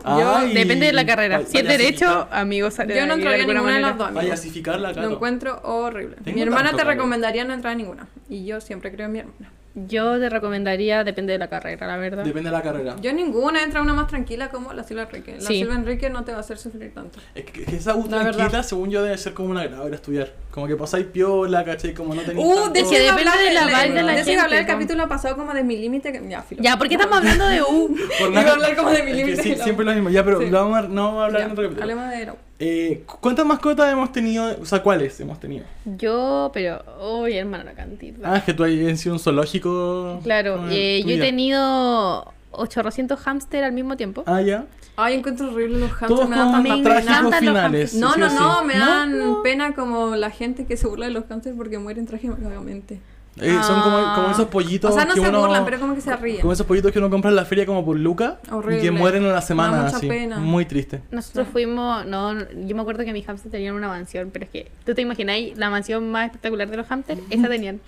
Ay, 0.05 0.53
Depende 0.55 0.87
de 0.87 0.93
la 0.93 1.07
carrera. 1.07 1.43
Si 1.47 1.59
es 1.59 1.65
derecho, 1.67 2.27
amigos, 2.31 2.75
sale 2.75 2.97
Yo 2.97 3.07
no 3.07 3.15
entraría 3.15 3.39
a 3.39 3.41
alguna 3.41 3.61
ninguna 3.61 3.75
de 3.77 3.81
las 3.83 3.99
dos. 3.99 4.09
amigo. 4.09 4.79
La 4.79 4.89
Cato. 4.89 5.01
Lo 5.03 5.15
encuentro 5.15 5.61
horrible. 5.63 6.17
Tengo 6.25 6.37
mi 6.37 6.43
hermana 6.43 6.73
te 6.77 6.85
recomendaría 6.85 7.45
no 7.45 7.55
entrar 7.55 7.73
a 7.75 7.77
ninguna. 7.77 8.09
Y 8.29 8.45
yo 8.45 8.61
siempre 8.61 8.91
creo 8.93 9.07
en 9.07 9.13
mi 9.13 9.19
hermana. 9.21 9.53
Yo 9.75 10.19
te 10.19 10.29
recomendaría, 10.29 11.03
depende 11.03 11.33
de 11.33 11.39
la 11.39 11.49
carrera, 11.49 11.87
la 11.87 11.97
verdad. 11.97 12.25
Depende 12.25 12.51
de 12.51 12.57
la 12.57 12.63
carrera. 12.63 12.97
Yo 13.01 13.13
ninguna 13.15 13.63
entra 13.63 13.81
una 13.81 13.95
más 13.95 14.07
tranquila 14.07 14.51
como 14.51 14.75
la 14.75 14.85
Silva 14.85 15.05
Enrique. 15.05 15.37
La 15.37 15.41
Sí. 15.41 15.61
Silva 15.61 15.75
Enrique 15.75 16.11
no 16.11 16.25
te 16.25 16.33
va 16.33 16.39
a 16.39 16.41
hacer 16.41 16.59
sufrir 16.59 16.93
tanto. 16.93 17.21
Es 17.35 17.45
que, 17.47 17.65
que 17.65 17.77
esa 17.77 17.95
U 17.95 18.03
La 18.03 18.21
tranquila, 18.21 18.45
verdad. 18.45 18.63
según 18.65 18.91
yo, 18.91 19.03
debe 19.03 19.17
ser 19.17 19.33
como 19.33 19.49
una 19.51 19.65
ir 19.65 19.73
a 19.73 19.87
estudiar. 19.95 20.31
Como 20.53 20.67
que 20.67 20.77
pasáis 20.77 21.07
piola, 21.07 21.65
¿cachai? 21.65 21.95
Como 21.95 22.15
no 22.15 22.21
tenéis. 22.23 22.47
Uh, 22.47 22.55
tanto- 22.55 22.73
de 22.75 22.83
que 22.83 22.99
depende 23.01 23.09
hablar 23.31 23.39
de 23.39 23.53
la 23.55 23.65
vibe 23.67 23.95
de 23.95 24.03
la 24.03 24.13
a 24.13 24.45
hablar 24.45 24.45
el 24.61 24.67
gente, 24.67 24.67
capítulo 24.67 25.09
pasado 25.09 25.35
como 25.37 25.55
de 25.55 25.65
mi 25.65 25.77
límite. 25.79 26.13
que- 26.13 26.29
Ya, 26.29 26.43
filo. 26.43 26.63
Ya, 26.63 26.77
¿por 26.77 26.89
qué 26.89 26.97
estamos 26.97 27.17
hablando 27.17 27.47
de 27.47 27.63
U? 27.63 27.97
Por 28.19 28.31
Iba 28.33 28.41
a 28.43 28.53
hablar 28.53 28.77
como 28.77 28.91
de 28.91 29.03
mi 29.03 29.11
Es 29.13 29.17
que 29.17 29.25
límite 29.45 29.63
siempre 29.65 29.87
lo 29.87 29.93
mismo. 29.95 30.11
Ya, 30.11 30.23
pero 30.23 30.41
Sí. 30.41 30.51
lo 30.51 30.61
vamos 30.61 30.79
a, 30.79 30.83
no 30.83 31.05
vamos 31.07 31.23
a 31.23 31.25
hablar 31.25 31.41
Ya, 31.41 31.47
en 31.47 31.53
otro 31.53 31.65
capítulo. 31.65 31.83
hablemos 31.83 32.11
de. 32.11 32.33
Eh, 32.59 33.03
¿cu- 33.07 33.17
¿Cuántas 33.21 33.47
mascotas 33.47 33.91
hemos 33.91 34.13
tenido? 34.13 34.55
O 34.61 34.67
sea, 34.67 34.83
¿cuáles 34.83 35.19
hemos 35.21 35.41
tenido? 35.41 35.65
Yo, 35.87 36.51
pero, 36.53 36.85
uy, 37.01 37.35
hermano, 37.37 37.65
la 37.65 37.73
cantidad. 37.73 38.19
Ah, 38.23 38.37
es 38.37 38.45
que 38.45 38.53
tú 38.53 38.65
has 38.65 38.71
sido 39.01 39.15
un 39.15 39.21
zoológico. 39.21 40.21
Claro, 40.23 40.67
eh, 40.71 41.03
yo 41.07 41.15
he 41.15 41.19
tenido 41.19 42.31
800 42.51 43.19
hámster 43.21 43.65
al 43.65 43.73
mismo 43.73 43.97
tiempo. 43.97 44.23
Ah, 44.27 44.43
ya. 44.43 44.67
Ay, 44.97 45.15
encuentro 45.15 45.51
horrible 45.51 45.79
los 45.81 45.91
hamsters. 45.91 46.09
Todos 46.09 46.29
Me 46.29 46.37
dan 46.37 46.53
tanta 46.53 46.75
pena. 46.83 47.23
los 47.23 47.35
finales. 47.37 47.95
No, 47.95 48.17
no, 48.17 48.31
no, 48.31 48.65
me 48.65 48.79
dan 48.79 49.43
pena 49.43 49.75
como 49.75 50.15
la 50.17 50.31
gente 50.31 50.67
que 50.67 50.77
se 50.77 50.87
burla 50.87 51.07
de 51.07 51.13
los 51.13 51.25
hamsters 51.29 51.57
porque 51.57 51.79
mueren 51.79 52.07
trágicamente. 52.07 53.01
Eh, 53.41 53.59
Son 53.63 53.81
como, 53.83 53.97
Ah. 53.97 54.13
como 54.15 54.31
esos 54.31 54.49
pollitos 54.49 54.91
O 54.91 54.95
sea, 54.95 55.07
no 55.07 55.15
que 55.15 55.21
se 55.21 55.29
uno... 55.31 55.41
burlan, 55.41 55.65
pero 55.65 55.81
como 55.81 55.95
que 55.95 56.03
se 56.03 56.15
ríen. 56.17 56.41
Como 56.43 56.53
esos 56.53 56.67
pollitos 56.67 56.93
que 56.93 56.99
uno 56.99 57.09
compra 57.09 57.31
en 57.31 57.37
la 57.37 57.47
feria 57.47 57.65
como 57.65 57.83
por 57.83 57.99
Luca 57.99 58.39
y 58.43 58.49
que 58.49 58.55
Horrible. 58.55 58.91
mueren 58.91 59.23
en 59.25 59.33
la 59.33 59.41
semana 59.41 59.85
mucha 59.85 59.97
así. 59.97 60.07
pena. 60.07 60.39
Muy 60.39 60.67
triste. 60.67 61.01
Nosotros 61.11 61.49
fuimos, 61.51 62.05
no, 62.05 62.35
no, 62.35 62.45
yo 62.67 62.77
me 62.77 62.83
acuerdo 62.83 63.05
que 63.07 63.13
mis 63.15 63.27
hamsters 63.27 63.51
tenían 63.51 63.75
una 63.75 63.89
mansión, 63.89 64.29
pero 64.33 64.45
es 64.45 64.51
que, 64.51 64.71
¿tú 64.85 64.95
te 64.95 65.01
imagináis 65.01 65.57
la 65.57 65.71
mansión 65.71 66.11
más 66.11 66.27
espectacular 66.27 66.69
de 66.69 66.77
los 66.77 66.87
hamsters? 66.87 67.21
Esa 67.31 67.49
tenían. 67.49 67.81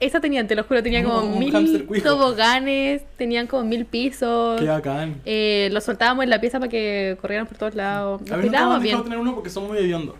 Esa 0.00 0.20
tenían, 0.20 0.46
te 0.46 0.54
lo 0.54 0.64
juro, 0.64 0.82
tenía 0.82 1.02
como 1.02 1.22
mil 1.38 1.50
toboganes, 2.02 3.02
tenían 3.16 3.46
como 3.46 3.64
mil 3.64 3.86
pisos. 3.86 4.60
Qué 4.60 4.66
bacán. 4.66 5.16
Eh, 5.24 5.68
los 5.72 5.84
soltábamos 5.84 6.24
en 6.24 6.30
la 6.30 6.40
pieza 6.40 6.58
para 6.58 6.70
que 6.70 7.16
corrieran 7.20 7.46
por 7.46 7.56
todos 7.56 7.74
lados. 7.74 8.20
A 8.30 8.36
mí 8.36 8.48
no 8.50 8.74
me 8.74 8.80
bien. 8.80 9.02
tener 9.02 9.18
uno 9.18 9.34
porque 9.34 9.50
son 9.50 9.66
muy 9.66 9.78
hediondos. 9.78 10.16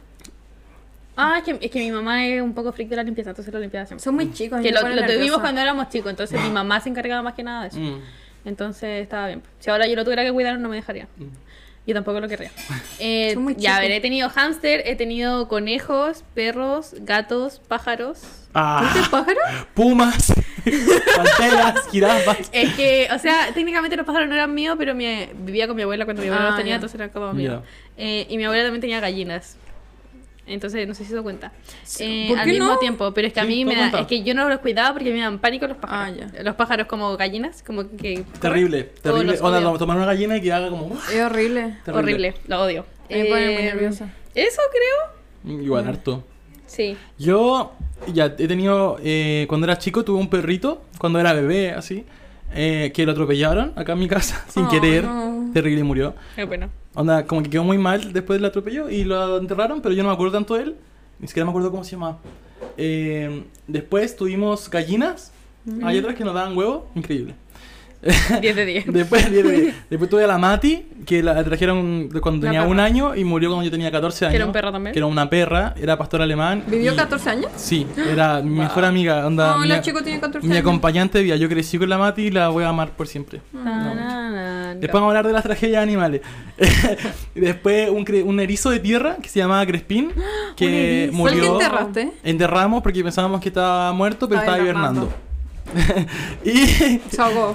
Ah, 1.16 1.38
es 1.38 1.44
que, 1.44 1.58
es 1.66 1.70
que 1.70 1.78
mi 1.80 1.90
mamá 1.90 2.26
es 2.26 2.40
un 2.40 2.54
poco 2.54 2.72
freak 2.72 2.88
de 2.88 2.96
la 2.96 3.02
limpieza, 3.02 3.30
entonces 3.30 3.52
lo 3.52 3.60
limpiaba 3.60 3.86
siempre. 3.86 4.02
Son 4.02 4.14
muy 4.14 4.32
chicos. 4.32 4.60
Que 4.62 4.72
me 4.72 4.80
lo, 4.80 4.88
lo 4.88 5.06
tuvimos 5.06 5.40
cuando 5.40 5.60
éramos 5.60 5.88
chicos, 5.90 6.10
entonces 6.10 6.40
mi 6.40 6.50
mamá 6.50 6.80
se 6.80 6.88
encargaba 6.88 7.22
más 7.22 7.34
que 7.34 7.42
nada 7.42 7.62
de 7.62 7.68
eso. 7.68 7.78
Mm. 7.78 8.00
Entonces 8.46 9.02
estaba 9.02 9.26
bien. 9.26 9.42
Si 9.58 9.68
ahora 9.70 9.86
yo 9.86 9.96
lo 9.96 10.04
tuviera 10.04 10.24
que 10.24 10.32
cuidar, 10.32 10.58
no 10.58 10.68
me 10.68 10.76
dejaría. 10.76 11.08
Mm. 11.18 11.24
Yo 11.86 11.94
tampoco 11.94 12.20
lo 12.20 12.28
querría. 12.28 12.50
Eh, 13.00 13.32
Son 13.34 13.42
muy 13.44 13.54
ya, 13.56 13.76
a 13.76 13.80
ver, 13.80 13.90
he 13.90 14.00
tenido 14.00 14.28
hámster, 14.28 14.82
he 14.86 14.94
tenido 14.96 15.48
conejos, 15.48 16.22
perros, 16.34 16.94
gatos, 17.00 17.60
pájaros. 17.66 18.20
Ah, 18.54 18.92
¿Este 18.94 19.08
pájaro? 19.10 19.38
pumas, 19.74 20.32
panteras, 21.16 21.86
jirafas. 21.90 22.50
Es 22.52 22.74
que, 22.74 23.08
o 23.14 23.18
sea, 23.18 23.52
técnicamente 23.54 23.96
los 23.96 24.04
pájaros 24.06 24.28
no 24.28 24.34
eran 24.34 24.54
míos, 24.54 24.76
pero 24.78 24.94
mi, 24.94 25.28
vivía 25.34 25.66
con 25.66 25.76
mi 25.76 25.82
abuela 25.82 26.04
cuando 26.04 26.22
mi 26.22 26.28
abuela 26.28 26.46
Ah, 26.46 26.50
los 26.50 26.56
tenía, 26.58 26.72
ya. 26.72 26.74
entonces 26.76 26.94
eran 27.00 27.10
como 27.10 27.32
míos. 27.32 27.62
Eh, 27.96 28.26
y 28.28 28.36
mi 28.36 28.44
abuela 28.44 28.64
también 28.64 28.80
tenía 28.80 29.00
gallinas. 29.00 29.56
Entonces, 30.50 30.86
no 30.88 30.94
sé 30.94 31.04
si 31.04 31.10
se 31.10 31.16
da 31.16 31.22
cuenta. 31.22 31.52
Eh, 31.98 32.26
¿Por 32.28 32.38
al 32.38 32.46
mismo 32.46 32.66
no? 32.66 32.78
tiempo, 32.78 33.12
pero 33.14 33.28
es 33.28 33.32
que 33.32 33.40
a 33.40 33.44
Sí, 33.44 33.48
mí 33.48 33.58
¿te 33.60 33.64
me 33.66 33.74
da, 33.74 33.80
cuenta? 33.80 34.00
es 34.00 34.06
que 34.06 34.22
yo 34.22 34.34
no 34.34 34.48
los 34.48 34.58
cuidaba 34.58 34.92
porque 34.94 35.12
me 35.12 35.20
dan 35.20 35.38
pánico 35.38 35.66
los 35.66 35.76
pájaros. 35.76 36.26
Ah, 36.36 36.42
Los 36.42 36.54
pájaros 36.56 36.86
como 36.86 37.16
gallinas, 37.16 37.62
como 37.62 37.88
que... 37.96 38.24
Terrible, 38.40 38.84
terrible. 39.02 39.38
Onda, 39.40 39.58
odio. 39.68 39.78
tomar 39.78 39.96
una 39.96 40.06
gallina 40.06 40.36
y 40.36 40.40
que 40.40 40.52
haga 40.52 40.68
como. 40.70 40.94
Es 41.12 41.20
horrible. 41.20 41.76
Terrible. 41.84 41.92
Horrible, 42.02 42.34
lo 42.48 42.60
odio. 42.62 42.86
Me 43.08 43.24
pone 43.24 43.46
muy 43.46 43.54
Eh, 43.62 43.64
nerviosa. 43.74 44.12
Eso 44.34 44.60
creo. 44.72 45.58
Igual, 45.60 45.88
harto. 45.88 46.24
Sí. 46.66 46.96
Yo 47.18 47.72
ya 48.12 48.26
he 48.26 48.46
tenido, 48.46 48.98
eh, 49.02 49.46
cuando 49.48 49.66
era 49.66 49.78
chico 49.78 50.04
tuve 50.04 50.20
un 50.20 50.30
perrito, 50.30 50.82
cuando 50.98 51.18
era 51.18 51.32
bebé, 51.32 51.72
así, 51.72 52.04
eh, 52.54 52.90
que 52.94 53.04
lo 53.06 53.12
atropellaron 53.12 53.72
acá 53.76 53.92
en 53.92 53.98
mi 53.98 54.08
casa, 54.08 54.44
sin 54.48 54.64
Oh, 54.64 54.68
querer, 54.68 55.04
no. 55.04 55.50
terrible 55.52 55.80
y 55.80 55.84
murió. 55.84 56.14
Es 56.36 56.46
bueno. 56.46 56.68
Onda, 56.94 57.24
como 57.26 57.42
que 57.42 57.50
quedó 57.50 57.64
muy 57.64 57.78
mal 57.78 58.12
después 58.12 58.38
del 58.40 58.46
atropello 58.46 58.88
y 58.90 59.04
lo 59.04 59.38
enterraron, 59.38 59.80
pero 59.80 59.94
yo 59.94 60.02
no 60.02 60.08
me 60.08 60.14
acuerdo 60.14 60.32
tanto 60.34 60.54
de 60.54 60.62
él, 60.64 60.76
ni 61.18 61.28
siquiera 61.28 61.44
me 61.44 61.50
acuerdo 61.50 61.70
cómo 61.70 61.84
se 61.84 61.92
llamaba. 61.92 62.18
Eh, 62.76 63.44
después 63.66 64.16
tuvimos 64.16 64.68
gallinas, 64.70 65.32
hay 65.82 65.98
otras 65.98 66.14
que 66.16 66.24
nos 66.24 66.34
daban 66.34 66.56
huevo, 66.56 66.90
increíble. 66.94 67.34
10 68.40 68.56
de 68.56 68.64
10. 68.64 68.86
Después, 68.92 69.26
tuve 70.08 70.24
a 70.24 70.26
la 70.26 70.38
Mati, 70.38 70.86
que 71.04 71.22
la 71.22 71.42
trajeron 71.44 72.08
cuando 72.22 72.46
tenía 72.46 72.62
un 72.62 72.80
año 72.80 73.14
y 73.14 73.24
murió 73.24 73.50
cuando 73.50 73.64
yo 73.64 73.70
tenía 73.70 73.90
14 73.90 74.24
años. 74.26 74.32
¿Que 74.32 74.36
era 74.36 74.46
un 74.46 74.52
perro 74.52 74.72
también? 74.72 74.92
Que 74.94 74.98
era 74.98 75.06
una 75.06 75.28
perra, 75.28 75.74
era 75.80 75.98
pastor 75.98 76.22
alemán. 76.22 76.64
¿Vivió 76.66 76.92
y- 76.92 76.96
14 76.96 77.30
años? 77.30 77.50
Sí, 77.56 77.86
era 78.10 78.40
mi 78.42 78.50
mejor 78.58 78.84
amiga. 78.86 79.26
Onda, 79.26 79.52
No, 79.52 79.58
mi, 79.58 79.68
la 79.68 79.80
chico 79.82 80.02
tiene 80.02 80.18
14 80.20 80.46
mi 80.46 80.54
años. 80.54 80.62
acompañante 80.66 81.18
de 81.18 81.24
vida. 81.24 81.36
Yo 81.36 81.48
crecí 81.48 81.78
con 81.78 81.88
la 81.90 81.98
Mati 81.98 82.22
y 82.22 82.30
la 82.30 82.48
voy 82.48 82.64
a 82.64 82.68
amar 82.70 82.90
por 82.92 83.06
siempre. 83.06 83.40
Tanana. 83.52 84.74
Después 84.80 84.92
vamos 84.94 85.08
a 85.08 85.10
hablar 85.10 85.26
de 85.26 85.32
las 85.34 85.42
tragedias 85.42 85.82
animales. 85.82 86.22
Después 87.34 87.90
un, 87.90 88.04
cre- 88.06 88.24
un 88.24 88.40
erizo 88.40 88.70
de 88.70 88.78
tierra 88.80 89.16
que 89.22 89.28
se 89.28 89.38
llamaba 89.40 89.64
Crespín, 89.66 90.12
que 90.56 91.10
murió. 91.12 91.36
¿Fue 91.38 91.44
el 91.46 91.58
que 91.58 91.64
enterraste? 91.64 92.12
Enterramos 92.24 92.82
porque 92.82 93.02
pensábamos 93.02 93.40
que 93.40 93.48
estaba 93.48 93.92
muerto, 93.92 94.28
pero 94.28 94.40
estaba 94.40 94.58
hibernando. 94.58 95.12
y, 96.44 97.00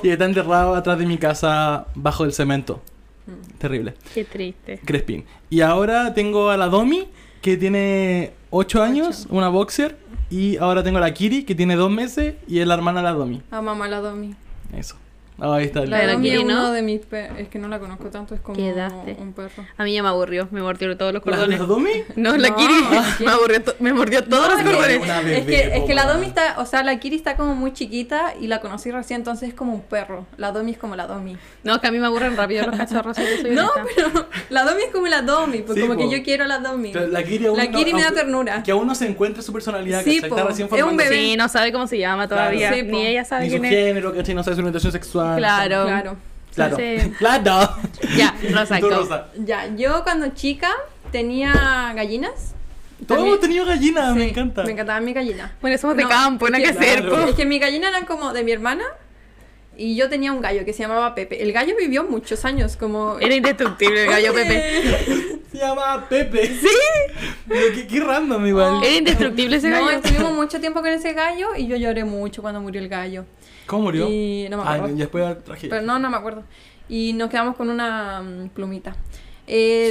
está 0.10 0.26
enterrado 0.26 0.76
atrás 0.76 0.98
de 0.98 1.06
mi 1.06 1.18
casa, 1.18 1.88
bajo 1.96 2.26
el 2.26 2.34
cemento. 2.34 2.82
Mm. 3.28 3.58
Terrible. 3.58 3.94
Qué 4.14 4.24
triste. 4.24 4.80
Crespín. 4.86 5.26
Y 5.50 5.62
ahora 5.62 6.14
tengo 6.14 6.50
a 6.50 6.58
la 6.58 6.68
Domi, 6.68 7.08
que 7.42 7.58
tiene 7.58 8.34
8 8.50 8.84
años, 8.84 9.28
una 9.30 9.50
boxer. 9.50 9.98
Y 10.30 10.58
ahora 10.58 10.84
tengo 10.84 10.98
a 10.98 11.02
la 11.02 11.14
Kiri, 11.14 11.44
que 11.44 11.56
tiene 11.56 11.76
2 11.76 11.92
meses, 11.92 12.36
y 12.48 12.60
es 12.60 12.68
la 12.68 12.74
hermana 12.74 13.00
de 13.00 13.04
la 13.06 13.14
Domi. 13.14 13.42
A 13.52 13.62
mamá 13.62 13.88
la 13.88 14.00
Domi. 14.00 14.36
Eso. 14.76 14.98
Ahí 15.40 15.66
está. 15.66 15.86
La 15.86 16.00
de 16.00 16.08
la 16.08 16.14
Domi 16.14 16.30
Kiri, 16.30 16.42
es 16.42 16.46
¿no? 16.48 16.54
uno 16.54 16.72
de 16.72 16.82
mis 16.82 17.00
perros. 17.06 17.38
Es 17.40 17.50
que 17.50 17.60
no 17.60 17.68
la 17.68 17.80
conozco 17.80 18.06
tanto, 18.10 18.34
es 18.36 18.42
como 18.42 18.56
Quedaste. 18.56 19.18
un 19.20 19.34
perro. 19.34 19.66
A 19.78 19.84
mí 19.84 19.94
ya 19.94 20.02
me 20.02 20.10
aburrió, 20.10 20.48
me 20.52 20.62
mordió 20.62 20.96
todos 20.98 21.14
los 21.14 21.26
¿La, 21.26 21.32
cordones. 21.32 21.60
la 21.60 21.66
Domi? 21.66 21.90
No, 22.16 22.38
la 22.38 22.50
No, 22.50 22.56
Kiri 22.56 22.74
me, 23.26 23.32
aburrió 23.32 23.62
to- 23.64 23.76
me 23.80 23.94
mordió 23.94 24.24
todos 24.24 24.44
No, 24.48 24.52
los 24.52 24.60
es 24.60 24.66
que- 24.66 24.98
cordones. 25.00 25.38
Es 25.40 25.46
que, 25.46 25.78
es 25.78 25.84
que 25.84 25.94
la. 25.94 26.06
Domi 26.06 26.28
está, 26.28 26.56
o 26.60 26.66
sea, 26.66 26.84
la 26.84 26.98
Kiri 27.00 27.16
está 27.18 27.36
como 27.36 27.54
muy 27.56 27.74
chiquita 27.74 28.34
y 28.40 28.48
la 28.48 28.62
conocí 28.62 28.92
recién, 28.92 29.22
entonces 29.22 29.50
es 29.50 29.56
como 29.56 29.74
un 29.74 29.82
perro. 29.82 30.26
La 30.38 30.52
Domi 30.52 30.72
es 30.72 30.78
como 30.78 30.96
la 30.96 31.08
Domi. 31.08 31.36
No, 31.64 31.76
es 31.76 31.82
que 31.82 31.88
a 31.88 31.92
mí 31.92 32.00
me 32.00 32.06
aburren 32.08 32.38
rápido 32.38 32.66
los 32.68 32.76
cachorros. 32.78 33.18
No, 33.52 33.70
pero 33.96 34.28
la 34.50 34.64
Domi 34.64 34.84
es 34.84 34.92
como 34.92 35.08
la 35.08 35.22
Domi, 35.22 35.60
pues 35.60 35.76
Sí, 35.76 35.82
como 35.82 35.96
po. 35.96 36.00
que 36.10 36.18
yo 36.18 36.24
quiero 36.24 36.46
la 36.46 36.60
Domi. 36.60 36.92
Pero 36.94 37.08
La 37.08 37.24
Kiri, 37.24 37.46
aún 37.48 37.58
La 37.58 37.66
no- 37.66 37.78
Kiri 37.78 37.94
me 37.94 38.02
da 38.02 38.08
aunque- 38.08 38.22
ternura. 38.22 38.64
Que 38.64 38.72
aún 38.72 38.88
no 38.88 38.96
se 38.96 39.08
encuentra 39.08 39.42
su 39.44 39.52
personalidad, 39.52 40.04
Sí, 40.04 40.20
po. 40.22 40.28
Está 40.28 40.44
recién 40.46 40.70
Es 40.72 40.84
un 40.84 40.96
bebé. 40.98 41.16
Sí, 41.16 41.36
no 41.38 41.50
sabe 41.50 41.72
cómo 41.72 41.88
se 41.88 41.98
llama 41.98 42.28
todavía. 42.28 42.70
Claro. 42.70 42.76
Sí, 42.76 42.84
po. 42.84 42.92
Ni 42.98 43.06
ella 43.08 43.26
sabe 43.26 43.44
Ni 43.46 43.50
su 43.50 43.60
quién 43.60 43.66
es. 43.66 43.72
género, 43.72 44.14
¿cachai? 44.16 44.36
No 44.36 44.44
sabe 44.44 44.56
su 44.56 44.62
orientación 44.62 44.92
sexual. 44.92 45.25
Claro. 45.38 45.86
Claro. 45.86 46.18
Claro. 46.56 46.78
Claro. 47.20 47.76
Ya, 48.18 48.34
Rosa, 48.52 48.80
Tú. 48.80 48.90
Rosa. 48.90 49.28
Ya, 49.44 49.68
yo 49.76 50.04
cuando 50.04 50.30
chica 50.30 50.70
tenía 51.12 51.92
gallinas. 51.96 52.54
Todos 53.08 53.24
hemos 53.26 53.40
tenido 53.42 53.66
gallinas, 53.66 54.16
me 54.16 54.30
encanta. 54.30 54.64
Me 54.64 54.72
encantaban 54.72 55.04
mis 55.04 55.14
gallinas. 55.16 55.52
Bueno, 55.62 55.78
somos 55.78 55.98
de 55.98 56.04
No, 56.04 56.10
campo, 56.10 56.50
no 56.50 56.56
hay 56.56 56.64
que 56.64 56.70
es 56.70 56.78
hacer. 56.78 57.02
claro. 57.06 57.28
Es 57.28 57.36
que 57.36 57.46
mis 57.46 57.60
gallinas 57.60 57.90
eran 57.90 58.06
como 58.06 58.32
de 58.32 58.44
mi 58.44 58.52
hermana 58.54 58.86
y 59.78 59.98
yo 59.98 60.08
tenía 60.10 60.32
un 60.32 60.40
gallo 60.42 60.64
que 60.64 60.72
se 60.72 60.84
llamaba 60.84 61.14
Pepe. 61.14 61.44
El 61.44 61.52
gallo 61.52 61.76
vivió 61.78 62.06
muchos 62.06 62.46
años, 62.46 62.78
como... 62.78 63.20
Era 63.20 63.36
indestructible 63.36 64.06
el 64.06 64.10
gallo 64.10 64.34
Pepe. 64.34 65.42
Se 65.52 65.58
llama 65.62 66.06
Pepe. 66.10 66.48
¿Sí? 66.48 66.68
Pero 67.48 67.74
qué, 67.76 67.88
qué 67.88 68.00
random 68.02 68.46
igual. 68.46 68.84
Era 68.84 68.96
indestructible 68.96 69.58
ese 69.58 69.70
No, 69.70 69.86
gallo. 69.86 69.98
estuvimos 69.98 70.34
mucho 70.34 70.60
tiempo 70.62 70.80
con 70.82 70.90
ese 70.90 71.14
gallo 71.14 71.50
y 71.58 71.68
yo 71.68 71.76
lloré 71.78 72.04
mucho 72.06 72.42
cuando 72.42 72.60
murió 72.62 72.82
el 72.82 72.88
gallo. 72.90 73.26
¿Cómo 73.68 73.84
murió? 73.84 74.08
Y 74.10 74.48
no 74.50 74.58
me 74.58 74.64
Ah, 74.64 74.74
acuerdo. 74.76 74.96
y 74.96 75.00
después 75.00 75.44
traje. 75.44 75.68
Pero 75.70 75.82
no, 75.82 76.00
no 76.00 76.10
me 76.10 76.18
acuerdo. 76.18 76.44
Y 76.88 77.14
nos 77.14 77.30
quedamos 77.30 77.56
con 77.56 77.70
una 77.70 78.22
mm, 78.22 78.50
plumita. 78.50 78.96
Eh, 79.48 79.90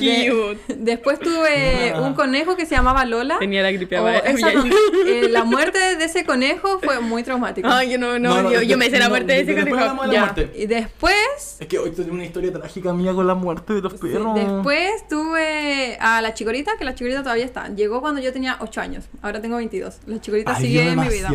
de- 0.67 0.75
después 0.77 1.21
tuve 1.21 1.93
Ah. 1.95 2.01
un 2.03 2.15
conejo 2.15 2.57
que 2.57 2.67
se 2.67 2.75
llamaba 2.75 3.05
Lola. 3.05 3.39
Tenía 3.39 3.63
la 3.63 3.71
gripe 3.71 3.99
Oh, 3.99 4.09
esa 4.25 4.53
no- 4.53 4.65
eh, 5.07 5.29
la 5.31 5.45
muerte 5.45 5.79
de 5.97 6.05
ese 6.05 6.25
conejo 6.25 6.81
fue 6.83 6.99
muy 7.01 7.23
traumática. 7.23 7.77
Ay, 7.79 7.93
yo 7.93 7.99
no, 7.99 8.19
no, 8.19 8.51
yo, 8.51 8.63
yo 8.63 8.77
me 8.77 8.87
hice 8.87 8.99
la 8.99 9.05
no, 9.05 9.11
muerte 9.11 9.33
de 9.33 9.41
ese 9.43 9.55
conejo. 9.55 9.77
hablamos 9.79 10.07
de 10.07 10.09
la 10.09 10.13
Ya. 10.15 10.21
muerte. 10.33 10.51
Y 10.61 10.67
después, 10.67 11.57
Es 11.61 11.67
que 11.69 11.79
hoy 11.79 11.91
tengo 11.93 12.13
una 12.13 12.25
historia 12.25 12.53
trágica 12.53 12.93
mía 12.93 13.13
con 13.13 13.27
la 13.27 13.35
muerte 13.35 13.75
de 13.75 13.81
los 13.81 13.95
perros. 13.95 14.35
después 14.35 15.07
tuve 15.09 15.97
a 16.01 16.21
la 16.21 16.35
chicorita, 16.35 16.73
que 16.77 16.85
la 16.85 16.95
chicorita 16.95 17.23
todavía 17.23 17.45
está. 17.45 17.69
Llegó 17.69 18.01
cuando 18.01 18.21
yo 18.21 18.33
tenía 18.33 18.57
8 18.61 18.81
años. 18.81 19.05
Ahora 19.23 19.41
tengo 19.41 19.57
22. 19.57 19.99
La 20.07 20.21
chicorita 20.21 20.55
Ay, 20.57 20.65
sigue 20.67 20.89
en 20.89 20.99
mi 21.01 21.09
vida. 21.09 21.31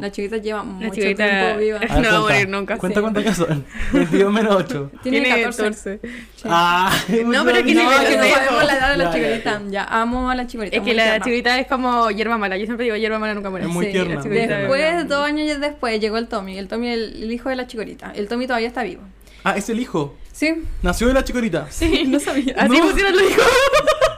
La 0.00 0.10
chicorita 0.12 0.36
lleva 0.36 0.62
mucho 0.62 0.94
chicorita- 0.94 1.24
tiempo 1.28 1.58
viva. 1.58 1.78
Ver, 1.80 1.90
No 2.00 2.10
va 2.10 2.16
a 2.16 2.20
morir 2.20 2.48
nunca, 2.48 2.78
Cuenta 2.78 3.00
sí. 3.00 3.02
cuántas 3.02 3.24
ya 3.24 3.34
son. 3.34 3.64
22 3.92 4.32
menos 4.32 4.54
8. 4.56 4.90
Tiene 5.02 5.42
14. 5.42 6.00
Ah, 6.44 6.92
No, 7.26 7.44
pero 7.44 7.55
que 7.64 7.74
No, 7.74 7.80
que 7.90 8.16
no 8.16 8.24
sabemos 8.24 8.64
la 8.64 8.74
edad 8.76 8.90
de 8.90 9.44
la 9.44 9.62
Ya, 9.70 9.84
amo 9.84 10.30
a 10.30 10.34
la 10.34 10.46
chicorita. 10.46 10.76
Es 10.76 10.82
que 10.82 10.94
la 10.94 11.04
tierna. 11.04 11.24
chiquita 11.24 11.58
es 11.60 11.66
como 11.66 12.10
hierba 12.10 12.38
mala. 12.38 12.56
Yo 12.56 12.64
siempre 12.66 12.84
digo 12.84 12.96
hierba 12.96 13.18
mala 13.18 13.34
nunca 13.34 13.50
muere. 13.50 13.66
Es 13.66 13.72
muy 13.72 13.86
Sí, 13.86 13.92
tierna. 13.92 14.20
Después, 14.22 15.08
dos 15.08 15.24
años 15.26 15.60
después, 15.60 16.00
llegó 16.00 16.18
el 16.18 16.28
Tommy. 16.28 16.58
El 16.58 16.68
Tommy, 16.68 16.88
el, 16.88 17.22
el 17.24 17.32
hijo 17.32 17.48
de 17.48 17.56
la 17.56 17.66
chicorita. 17.66 18.12
El 18.14 18.28
Tommy 18.28 18.46
todavía 18.46 18.68
está 18.68 18.82
vivo. 18.82 19.02
Ah, 19.44 19.54
es 19.56 19.68
el 19.68 19.78
hijo. 19.78 20.16
Sí. 20.32 20.62
Nació 20.82 21.06
de 21.08 21.14
la 21.14 21.24
chicorita. 21.24 21.66
Sí, 21.70 22.04
no 22.08 22.18
sabía. 22.20 22.54
Así 22.58 22.76
No. 22.78 22.88
pusieron 22.88 23.12
los 23.12 23.22
hijos. 23.30 23.44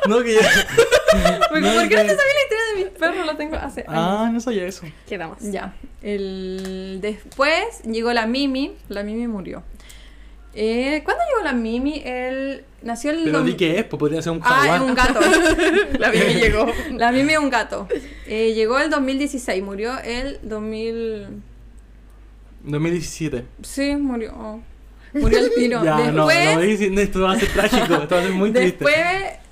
No, 0.09 0.23
que 0.23 0.37
ya. 0.37 0.41
¿Por, 1.51 1.61
No, 1.61 1.73
¿por 1.75 1.83
qué 1.83 1.89
que- 1.91 1.97
no 1.97 2.03
te 2.03 2.17
sabía 2.17 2.35
la 2.35 2.43
historia 2.43 2.65
de 2.71 2.77
mis 2.77 2.87
perros? 2.99 3.27
Lo 3.27 3.37
tengo 3.37 3.57
hace 3.57 3.81
años. 3.81 3.93
Ah, 3.95 4.31
no 4.33 4.41
sabía 4.41 4.65
eso. 4.65 4.87
Quedamos. 5.07 5.37
Ya. 5.41 5.75
El... 6.03 6.99
Después 7.03 7.83
llegó 7.85 8.13
la 8.15 8.27
Mimi. 8.27 8.73
La 8.89 9.03
Mimi 9.03 9.27
murió. 9.29 9.63
Eh, 10.55 11.03
¿Cuándo 11.05 11.23
llegó 11.31 11.45
la 11.45 11.53
Mimi? 11.53 12.03
El... 12.05 12.65
Nació 12.83 13.11
el... 13.11 13.25
Pero 13.25 13.43
di 13.43 13.55
que 13.55 13.79
es, 13.79 13.85
pues 13.85 13.99
podría 13.99 14.23
ser 14.23 14.33
un 14.33 14.41
Ah, 14.43 14.49
jaguar. 14.49 14.83
es 14.83 14.89
un 14.89 14.95
gato. 14.95 15.21
La 15.99 16.11
Mimi 16.11 16.35
llegó. 16.35 16.67
La 16.93 17.13
Mimi 17.13 17.33
es 17.33 17.39
un 17.39 17.51
gato. 17.51 17.89
Eh, 18.27 18.55
llegó 18.55 18.79
el 18.79 18.89
2016. 18.91 19.63
Murió 19.63 19.99
el 20.01 20.39
2000... 20.43 21.27
2017. 22.65 23.45
Sí, 23.63 23.95
murió. 23.97 24.33
Oh. 24.37 24.61
Murió 25.15 25.39
el 25.39 25.53
tiro. 25.55 25.81
Ya, 25.85 25.97
no, 25.99 26.13
no 26.13 26.27
Después... 26.27 26.57
me 26.57 26.67
diciendo 26.67 27.01
esto 27.01 27.21
va 27.23 27.33
a 27.33 27.39
ser 27.39 27.49
trágico, 27.49 27.95
esto 27.95 28.15
va 28.15 28.21
a 28.21 28.25
ser 28.25 28.33
muy 28.33 28.53
triste. 28.53 28.85
Después 28.85 29.07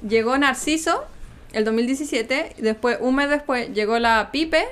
llegó 0.09 0.37
Narciso, 0.39 1.05
el 1.53 1.65
2017. 1.65 2.57
Después, 2.59 2.99
un 3.01 3.15
mes 3.17 3.29
después, 3.31 3.73
llegó 3.73 3.99
la 3.99 4.31
Pipe. 4.33 4.65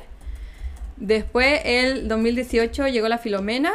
Después, 0.97 1.61
el 1.65 2.07
2018, 2.09 2.89
llegó 2.89 3.09
la 3.09 3.19
Filomena. 3.19 3.73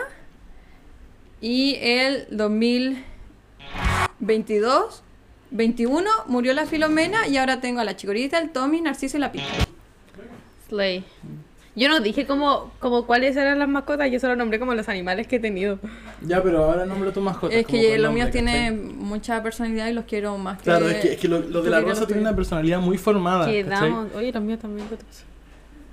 Y 1.42 1.78
el 1.82 2.28
2022, 2.32 5.04
21, 5.52 6.10
murió 6.28 6.54
la 6.54 6.66
Filomena. 6.66 7.28
Y 7.28 7.38
ahora 7.38 7.62
tengo 7.62 7.80
a 7.80 7.84
la 7.84 7.96
Chicorita, 7.96 8.40
el 8.40 8.50
Tommy, 8.52 8.82
Narciso 8.82 9.18
y 9.18 9.20
la 9.22 9.32
Pipe. 9.32 9.46
Slay. 10.68 11.04
Yo 11.76 11.88
no 11.88 12.00
dije 12.02 12.26
como, 12.26 12.72
como 12.80 13.06
cuáles 13.06 13.38
eran 13.38 13.58
las 13.58 13.70
mascotas, 13.70 14.12
yo 14.12 14.20
solo 14.20 14.36
nombré 14.36 14.60
como 14.60 14.74
los 14.74 14.90
animales 14.90 15.28
que 15.28 15.38
he 15.38 15.40
tenido. 15.40 15.80
Ya, 16.22 16.44
pero 16.44 16.66
ahora 16.66 16.86
nombra 16.86 17.14
tu 17.14 17.22
mascota. 17.22 17.56
Es 17.56 17.66
que 17.66 17.98
los 17.98 18.08
nombre, 18.08 18.24
míos 18.24 18.32
tienen 18.32 18.98
mucha 18.98 19.42
personalidad 19.42 19.88
y 19.88 19.94
los 19.94 20.04
quiero 20.04 20.38
más 20.38 20.58
que... 20.58 20.66
Claro, 20.66 20.90
es 20.90 20.98
que, 20.98 21.14
es 21.14 21.20
que 21.20 21.30
lo, 21.30 21.40
lo 21.40 21.62
de 21.62 21.70
la 21.70 21.80
rosa 21.80 22.06
tiene 22.06 22.20
una 22.22 22.36
personalidad 22.36 22.82
muy 22.82 22.98
formada. 22.98 23.46
Quedamos. 23.46 24.14
Oye, 24.14 24.34
los 24.34 24.44
míos 24.44 24.60
también. 24.60 24.90
¿qué 24.90 24.98
te 24.98 25.06
pasa? 25.06 25.24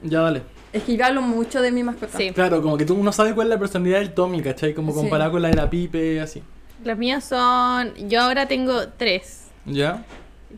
Ya, 0.02 0.22
dale. 0.22 0.42
Es 0.76 0.82
que 0.82 0.96
yo 0.96 1.04
hablo 1.06 1.22
mucho 1.22 1.62
de 1.62 1.72
mi 1.72 1.82
mascota. 1.82 2.18
Sí. 2.18 2.30
Claro, 2.32 2.60
como 2.62 2.76
que 2.76 2.84
tú 2.84 3.02
no 3.02 3.12
sabes 3.12 3.32
cuál 3.34 3.46
es 3.46 3.50
la 3.54 3.58
personalidad 3.58 3.98
del 3.98 4.12
Tommy, 4.12 4.42
¿cachai? 4.42 4.74
Como 4.74 4.92
Sí. 4.92 4.98
comparado 4.98 5.32
con 5.32 5.42
la 5.42 5.48
de 5.48 5.54
la 5.54 5.70
Pipe, 5.70 6.20
así. 6.20 6.42
Los 6.84 6.98
míos 6.98 7.24
son. 7.24 7.94
Yo 8.08 8.20
ahora 8.20 8.46
tengo 8.46 8.88
tres. 8.96 9.44
¿Ya? 9.64 10.04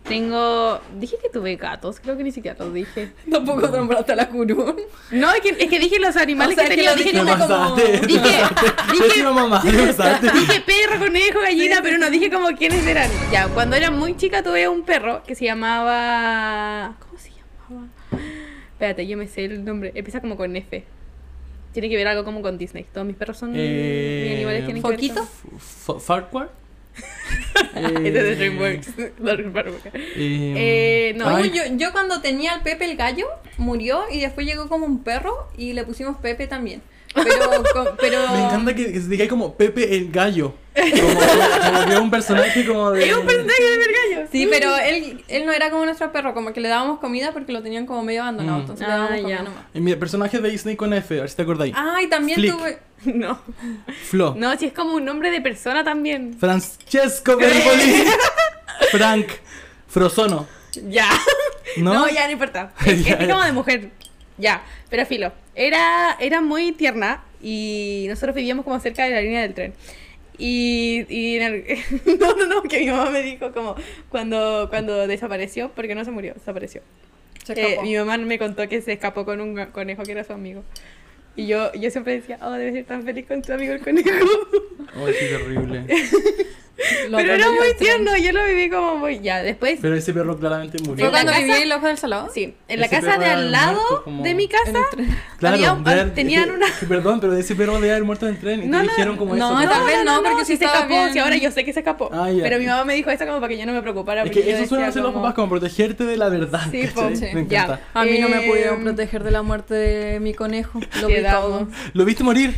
Tengo. 0.07 0.81
Dije 0.99 1.17
que 1.23 1.29
tuve 1.29 1.57
gatos, 1.57 1.99
creo 2.01 2.17
que 2.17 2.23
ni 2.25 2.31
siquiera 2.33 2.57
los 2.63 2.73
dije. 2.75 3.13
Tampoco 3.31 3.69
nombraste 3.69 4.13
a 4.13 4.17
la 4.17 4.29
curún. 4.29 4.77
No, 5.11 5.33
es 5.33 5.41
que, 5.41 5.51
es 5.51 5.69
que 5.71 5.79
dije 5.79 5.99
los 5.99 6.17
animales 6.17 6.57
O 6.59 6.61
sea, 6.61 6.69
que 6.69 6.75
es 6.75 6.77
que 6.81 6.87
tenía. 6.87 6.91
lo 6.91 6.97
Dije, 6.97 7.13
dijiste 7.13 7.47
como- 7.55 7.77
Dije- 7.77 9.09
dije- 9.15 9.23
mamá, 9.33 9.63
dije 9.65 10.61
perro, 10.67 10.99
conejo, 10.99 11.41
gallina, 11.41 11.79
pero 11.83 11.99
no 11.99 12.11
dije 12.11 12.31
como 12.31 12.49
quiénes 12.57 12.87
eran. 12.87 13.09
Ya, 13.33 13.49
cuando 13.49 13.77
era 13.77 13.91
muy 13.91 14.17
chica 14.17 14.43
tuve 14.43 14.69
un 14.69 14.83
perro 14.83 15.23
que 15.27 15.35
se 15.35 15.45
llamaba. 15.47 16.95
¿Cómo 17.01 17.19
se 17.19 17.29
llamaba? 17.31 17.38
Espérate, 18.79 19.09
yo 19.09 19.17
me 19.17 19.27
sé 19.27 19.47
el 19.47 19.65
nombre. 19.65 19.91
Empieza 19.97 20.21
como 20.21 20.37
con 20.37 20.55
F. 20.55 20.85
Tiene 21.73 21.89
que 21.89 21.97
ver 21.97 22.07
algo 22.07 22.25
como 22.25 22.43
con 22.43 22.59
Disney. 22.59 22.87
Todos 22.95 23.05
mis 23.05 23.17
perros 23.17 23.37
son. 23.37 23.53
Eh, 23.57 24.21
mis 24.23 24.37
animales 24.37 24.65
tienen 24.67 24.81
que 24.85 24.89
ver 24.89 24.97
¿Foquito? 24.97 25.99
¿Farquhar? 25.99 26.53
Este 27.75 28.09
es 28.09 28.15
de 28.15 28.37
DreamWorks. 28.37 28.89
Eh, 28.97 29.13
Eh, 30.17 31.15
no, 31.17 31.45
yo, 31.45 31.63
yo 31.77 31.91
cuando 31.91 32.21
tenía 32.21 32.53
al 32.55 32.63
Pepe 32.63 32.85
el 32.85 32.97
gallo, 32.97 33.27
murió 33.57 34.05
y 34.13 34.21
después 34.21 34.47
llegó 34.47 34.69
como 34.69 34.87
un 34.87 35.03
perro 35.03 35.49
y 35.57 35.73
le 35.73 35.83
pusimos 35.83 36.17
Pepe 36.19 36.47
también. 36.47 36.81
Pero, 37.15 37.97
pero... 38.01 38.19
Me 38.33 38.45
encanta 38.45 38.75
que, 38.75 38.93
que 38.93 39.01
se 39.01 39.09
diga 39.09 39.27
como 39.29 39.55
Pepe 39.57 39.97
el 39.97 40.11
gallo. 40.13 40.55
Como, 40.75 41.87
que 41.87 41.93
es 41.95 41.99
un 41.99 42.11
personaje 42.11 42.65
como 42.67 42.91
de. 42.93 43.09
Es 43.09 43.17
un 43.17 43.27
personaje 43.27 43.63
de 43.63 43.79
Vergallo. 43.79 44.29
Sí, 44.31 44.47
pero 44.51 44.77
él, 44.77 45.25
él 45.27 45.45
no 45.47 45.53
era 45.53 45.71
como 45.71 45.85
nuestro 45.85 46.13
perro, 46.13 46.35
como 46.35 46.53
que 46.53 46.61
le 46.61 46.69
dábamos 46.69 47.01
comida 47.01 47.33
porque 47.33 47.53
lo 47.53 47.63
tenían 47.63 47.85
como 47.87 48.03
medio 48.05 48.23
abandonado, 48.23 48.59
Mm. 48.59 48.61
entonces 48.61 48.87
le 48.87 48.93
Ah, 48.93 48.97
dábamos 48.97 49.17
ya. 49.17 49.23
comida 49.23 49.43
nomás. 49.43 49.65
Y 49.75 49.81
mi 49.81 49.95
personaje 49.97 50.39
de 50.39 50.51
Disney 50.51 50.77
con 50.77 50.93
F, 50.93 51.19
a 51.19 51.21
ver 51.23 51.31
si 51.31 51.37
te 51.37 51.43
acordáis. 51.43 51.75
Ah, 51.77 52.01
y 52.03 52.07
también 52.09 52.39
Flick. 52.39 52.57
tuve... 52.57 52.79
No. 53.15 53.41
Flo. 54.09 54.35
No, 54.37 54.57
si 54.59 54.67
es 54.67 54.73
como 54.73 54.95
un 54.95 55.05
nombre 55.05 55.31
de 55.31 55.41
persona 55.41 55.83
también. 55.85 56.37
Francesco 56.39 57.37
Bergoli. 57.37 58.05
Frank. 58.91 59.27
Frozono. 59.89 60.47
Ya. 60.89 61.09
¿No? 61.79 61.95
No, 61.95 62.09
ya 62.09 62.27
no 62.27 62.33
importa. 62.33 62.73
Es, 62.87 63.05
Ya, 63.05 63.15
es 63.15 63.27
ya. 63.27 63.35
como 63.35 63.45
de 63.45 63.53
mujer. 63.53 63.91
Ya, 64.39 64.65
pero 64.89 65.05
filo. 65.07 65.33
Era, 65.55 66.17
era 66.21 66.41
muy 66.41 66.73
tierna 66.73 67.23
y 67.43 68.07
nosotros 68.09 68.35
vivíamos 68.35 68.65
como 68.65 68.79
cerca 68.81 69.05
de 69.05 69.11
la 69.11 69.21
línea 69.21 69.43
del 69.43 69.55
tren. 69.55 69.75
Y, 70.39 71.05
y 71.09 71.37
en 71.37 71.43
el- 71.43 71.65
no, 72.21 72.35
no, 72.37 72.47
no, 72.47 72.63
que 72.63 72.79
mi 72.81 72.87
mamá 72.87 73.11
me 73.11 73.23
dijo 73.23 73.53
como 73.53 73.75
cuando, 74.09 74.69
cuando 74.71 75.07
desapareció, 75.09 75.71
porque 75.75 75.95
no 75.97 76.05
se 76.05 76.11
murió, 76.13 76.35
desapareció. 76.35 76.83
Se 77.45 77.53
Eh, 77.55 77.79
mi 77.83 77.97
mamá 77.97 78.17
me 78.19 78.39
contó 78.39 78.69
que 78.69 78.81
se 78.83 78.93
escapó 78.93 79.25
con 79.25 79.41
un 79.41 79.67
conejo 79.67 80.03
que 80.05 80.13
era 80.13 80.23
su 80.23 80.33
amigo. 80.33 80.63
Y 81.35 81.47
yo, 81.47 81.73
yo 81.73 81.91
siempre 81.91 82.15
decía, 82.15 82.39
oh, 82.43 82.51
debes 82.53 82.75
ser 82.75 82.85
tan 82.85 83.03
feliz 83.05 83.27
con 83.27 83.43
tu 83.43 83.53
amigo 83.53 83.73
el 83.73 83.81
conejo. 83.81 84.09
Ay, 84.95 85.15
qué 85.19 85.27
terrible. 85.27 85.85
Lo 87.11 87.17
Pero 87.19 87.35
era 87.35 87.51
muy 87.51 87.75
tierno, 87.77 88.17
yo 88.17 88.31
lo 88.33 88.45
viví 88.45 88.71
como 88.71 88.97
muy... 88.99 89.19
Ya, 89.21 89.43
después... 89.43 89.79
Pero 89.83 89.97
ese 89.97 90.13
perro 90.15 90.39
claramente 90.39 90.79
murió. 90.83 90.95
¿Fue 90.97 91.07
En 91.07 91.13
la 91.13 91.19
cuando 91.19 91.33
casa- 91.33 91.45
viví 91.45 91.57
en 91.57 91.63
el 91.65 91.73
ojo 91.73 91.87
del 91.89 91.99
salado? 91.99 92.31
Sí, 92.33 92.55
en 92.69 92.81
la 92.81 92.87
Ese 92.87 92.95
casa 92.97 93.09
perro 93.11 93.21
de 93.21 93.27
al 93.31 93.51
lado 93.53 93.73
muerto 93.81 94.05
como- 94.05 94.23
de 94.23 94.35
mi 94.35 94.47
casa. 94.49 94.79
Claro, 95.39 95.57
había 95.57 95.73
un- 95.73 95.83
de 95.83 96.05
tenían 96.13 96.51
una... 96.53 96.67
que 96.79 96.87
Perdón, 96.89 97.19
pero 97.21 97.37
ese 97.37 97.57
perro 97.57 97.75
debe 97.75 97.91
haber 97.91 98.05
muerto 98.05 98.29
en 98.29 98.35
el 98.35 98.41
tren. 98.41 98.63
Y 98.63 98.67
No, 98.67 98.79
te 98.81 98.87
no, 98.87 98.91
dijeron 98.93 99.17
como 99.17 99.35
no, 99.35 99.61
eso. 99.61 99.69
tal 99.71 99.85
vez 99.87 100.05
no, 100.05 100.23
porque 100.23 100.45
si 100.45 100.57
se 100.57 100.65
escapó, 100.67 100.89
bien. 100.89 101.13
si 101.13 101.19
ahora 101.19 101.37
yo 101.37 101.51
sé 101.51 101.65
que 101.65 101.73
se 101.73 101.81
escapó. 101.81 102.11
Ah, 102.13 102.31
ya. 102.31 102.43
Pero 102.45 102.59
mi 102.59 102.67
mamá 102.67 102.85
me 102.85 102.95
dijo 102.95 103.11
eso 103.11 103.27
como 103.27 103.39
para 103.41 103.49
que 103.49 103.59
yo 103.59 103.67
no 103.67 103.73
me 103.73 103.83
preocupara. 103.83 104.23
Es 104.23 104.31
que 104.31 104.51
eso 104.51 104.67
suelen 104.67 104.89
hacer 104.89 105.03
los 105.03 105.13
papás, 105.13 105.35
como 105.35 105.49
protegerte 105.49 106.05
de 106.05 106.17
la 106.17 106.29
verdad. 106.29 106.61
Sí, 106.71 106.87
po, 106.95 107.09
sí. 107.13 107.27
Me 107.35 107.47
Ya. 107.49 107.65
encanta. 107.65 107.81
A 107.95 108.05
mí 108.05 108.19
no 108.21 108.29
me 108.29 108.45
Eh, 108.45 108.49
pudieron 108.49 108.83
proteger 108.85 109.25
de 109.25 109.31
la 109.33 109.43
muerte 109.43 109.75
de 109.75 110.21
mi 110.21 110.33
conejo. 110.35 110.81
Lo 111.01 111.09
vi 111.09 111.23
todo. 111.29 111.69
¿Lo 111.93 112.05
viste 112.05 112.23
morir? 112.23 112.55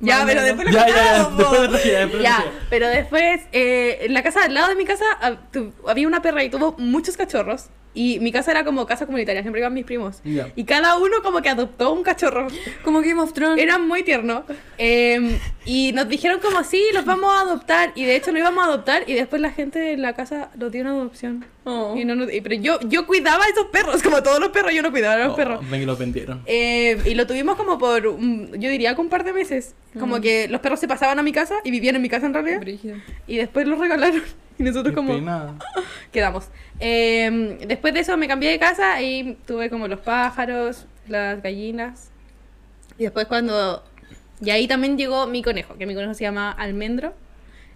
Ya, 0.00 0.24
pero 0.26 0.42
después 0.42 0.66
lo 0.66 0.72
Ya, 0.72 0.88
ya, 0.88 1.18
después 1.18 1.72
de 1.72 2.22
Ya, 2.22 2.44
pero 2.68 2.88
después, 2.88 3.40
eh, 3.52 3.98
en 4.02 4.14
la 4.14 4.22
casa 4.22 4.44
al 4.44 4.52
lado 4.54 4.68
de 4.68 4.74
mi 4.74 4.84
casa 4.84 5.04
hab- 5.22 5.38
tu- 5.52 5.72
había 5.88 6.06
una 6.06 6.20
perra 6.22 6.44
y 6.44 6.50
tuvo 6.50 6.74
muchos 6.78 7.16
cachorros. 7.16 7.66
Y 7.96 8.20
mi 8.20 8.30
casa 8.30 8.50
era 8.50 8.62
como 8.64 8.84
casa 8.84 9.06
comunitaria, 9.06 9.40
siempre 9.40 9.60
iban 9.62 9.72
mis 9.72 9.86
primos. 9.86 10.20
Ya. 10.22 10.48
Y 10.54 10.64
cada 10.64 10.98
uno 10.98 11.16
como 11.22 11.40
que 11.40 11.48
adoptó 11.48 11.92
un 11.92 12.02
cachorro. 12.02 12.46
Como 12.84 13.00
Game 13.00 13.18
of 13.20 13.32
Thrones. 13.32 13.58
Era 13.62 13.78
muy 13.78 14.02
tierno. 14.02 14.44
Eh, 14.76 15.38
y 15.64 15.92
nos 15.92 16.06
dijeron 16.08 16.38
como, 16.40 16.62
sí, 16.62 16.82
los 16.92 17.06
vamos 17.06 17.32
a 17.32 17.40
adoptar. 17.40 17.92
Y 17.94 18.04
de 18.04 18.14
hecho 18.16 18.32
lo 18.32 18.38
íbamos 18.38 18.62
a 18.62 18.66
adoptar 18.68 19.04
y 19.06 19.14
después 19.14 19.40
la 19.40 19.50
gente 19.50 19.78
de 19.78 19.96
la 19.96 20.12
casa 20.12 20.50
lo 20.58 20.68
dio 20.68 20.82
en 20.82 20.88
adopción. 20.88 21.46
Oh. 21.64 21.94
Y 21.96 22.04
no 22.04 22.14
nos- 22.14 22.32
y- 22.32 22.40
pero 22.42 22.54
yo, 22.56 22.78
yo 22.88 23.06
cuidaba 23.06 23.44
a 23.44 23.48
esos 23.48 23.66
perros, 23.72 24.02
como 24.02 24.22
todos 24.22 24.38
los 24.40 24.50
perros, 24.50 24.72
yo 24.74 24.82
no 24.82 24.90
cuidaba 24.92 25.14
a 25.14 25.18
los 25.26 25.32
Oh, 25.32 25.36
perros. 25.36 25.68
ven 25.70 25.80
que 25.80 25.86
lo 25.86 25.96
vendieron. 25.96 26.42
Eh, 26.46 26.98
y 27.06 27.14
lo 27.14 27.26
tuvimos 27.26 27.56
como 27.56 27.78
por, 27.78 28.06
un- 28.06 28.52
yo 28.60 28.68
diría 28.70 28.94
que 28.94 29.00
un 29.00 29.08
par 29.08 29.24
de 29.24 29.32
meses. 29.32 29.74
Como 29.98 30.20
que 30.20 30.46
los 30.48 30.60
perros 30.60 30.78
se 30.78 30.86
pasaban 30.86 31.18
a 31.18 31.22
mi 31.22 31.32
casa 31.32 31.54
y 31.64 31.70
vivían 31.70 31.96
en 31.96 32.02
mi 32.02 32.10
casa 32.10 32.26
en 32.26 32.34
realidad. 32.34 32.60
Brígido. 32.60 32.96
Y 33.26 33.38
después 33.38 33.66
los 33.66 33.78
regalaron. 33.78 34.22
Y 34.58 34.62
nosotros 34.62 34.92
Qué 34.92 34.94
como 34.94 35.12
pena. 35.12 35.58
quedamos. 36.10 36.46
Eh, 36.80 37.58
después 37.66 37.94
de 37.94 38.00
eso 38.00 38.16
me 38.16 38.28
cambié 38.28 38.50
de 38.50 38.58
casa 38.58 39.00
y 39.02 39.36
tuve 39.46 39.70
como 39.70 39.88
los 39.88 40.00
pájaros, 40.00 40.86
las 41.08 41.42
gallinas. 41.42 42.10
Y 42.98 43.04
después 43.04 43.26
cuando... 43.26 43.82
Y 44.40 44.50
ahí 44.50 44.68
también 44.68 44.98
llegó 44.98 45.26
mi 45.26 45.42
conejo, 45.42 45.76
que 45.78 45.86
mi 45.86 45.94
conejo 45.94 46.12
se 46.14 46.24
llama 46.24 46.50
Almendro. 46.52 47.14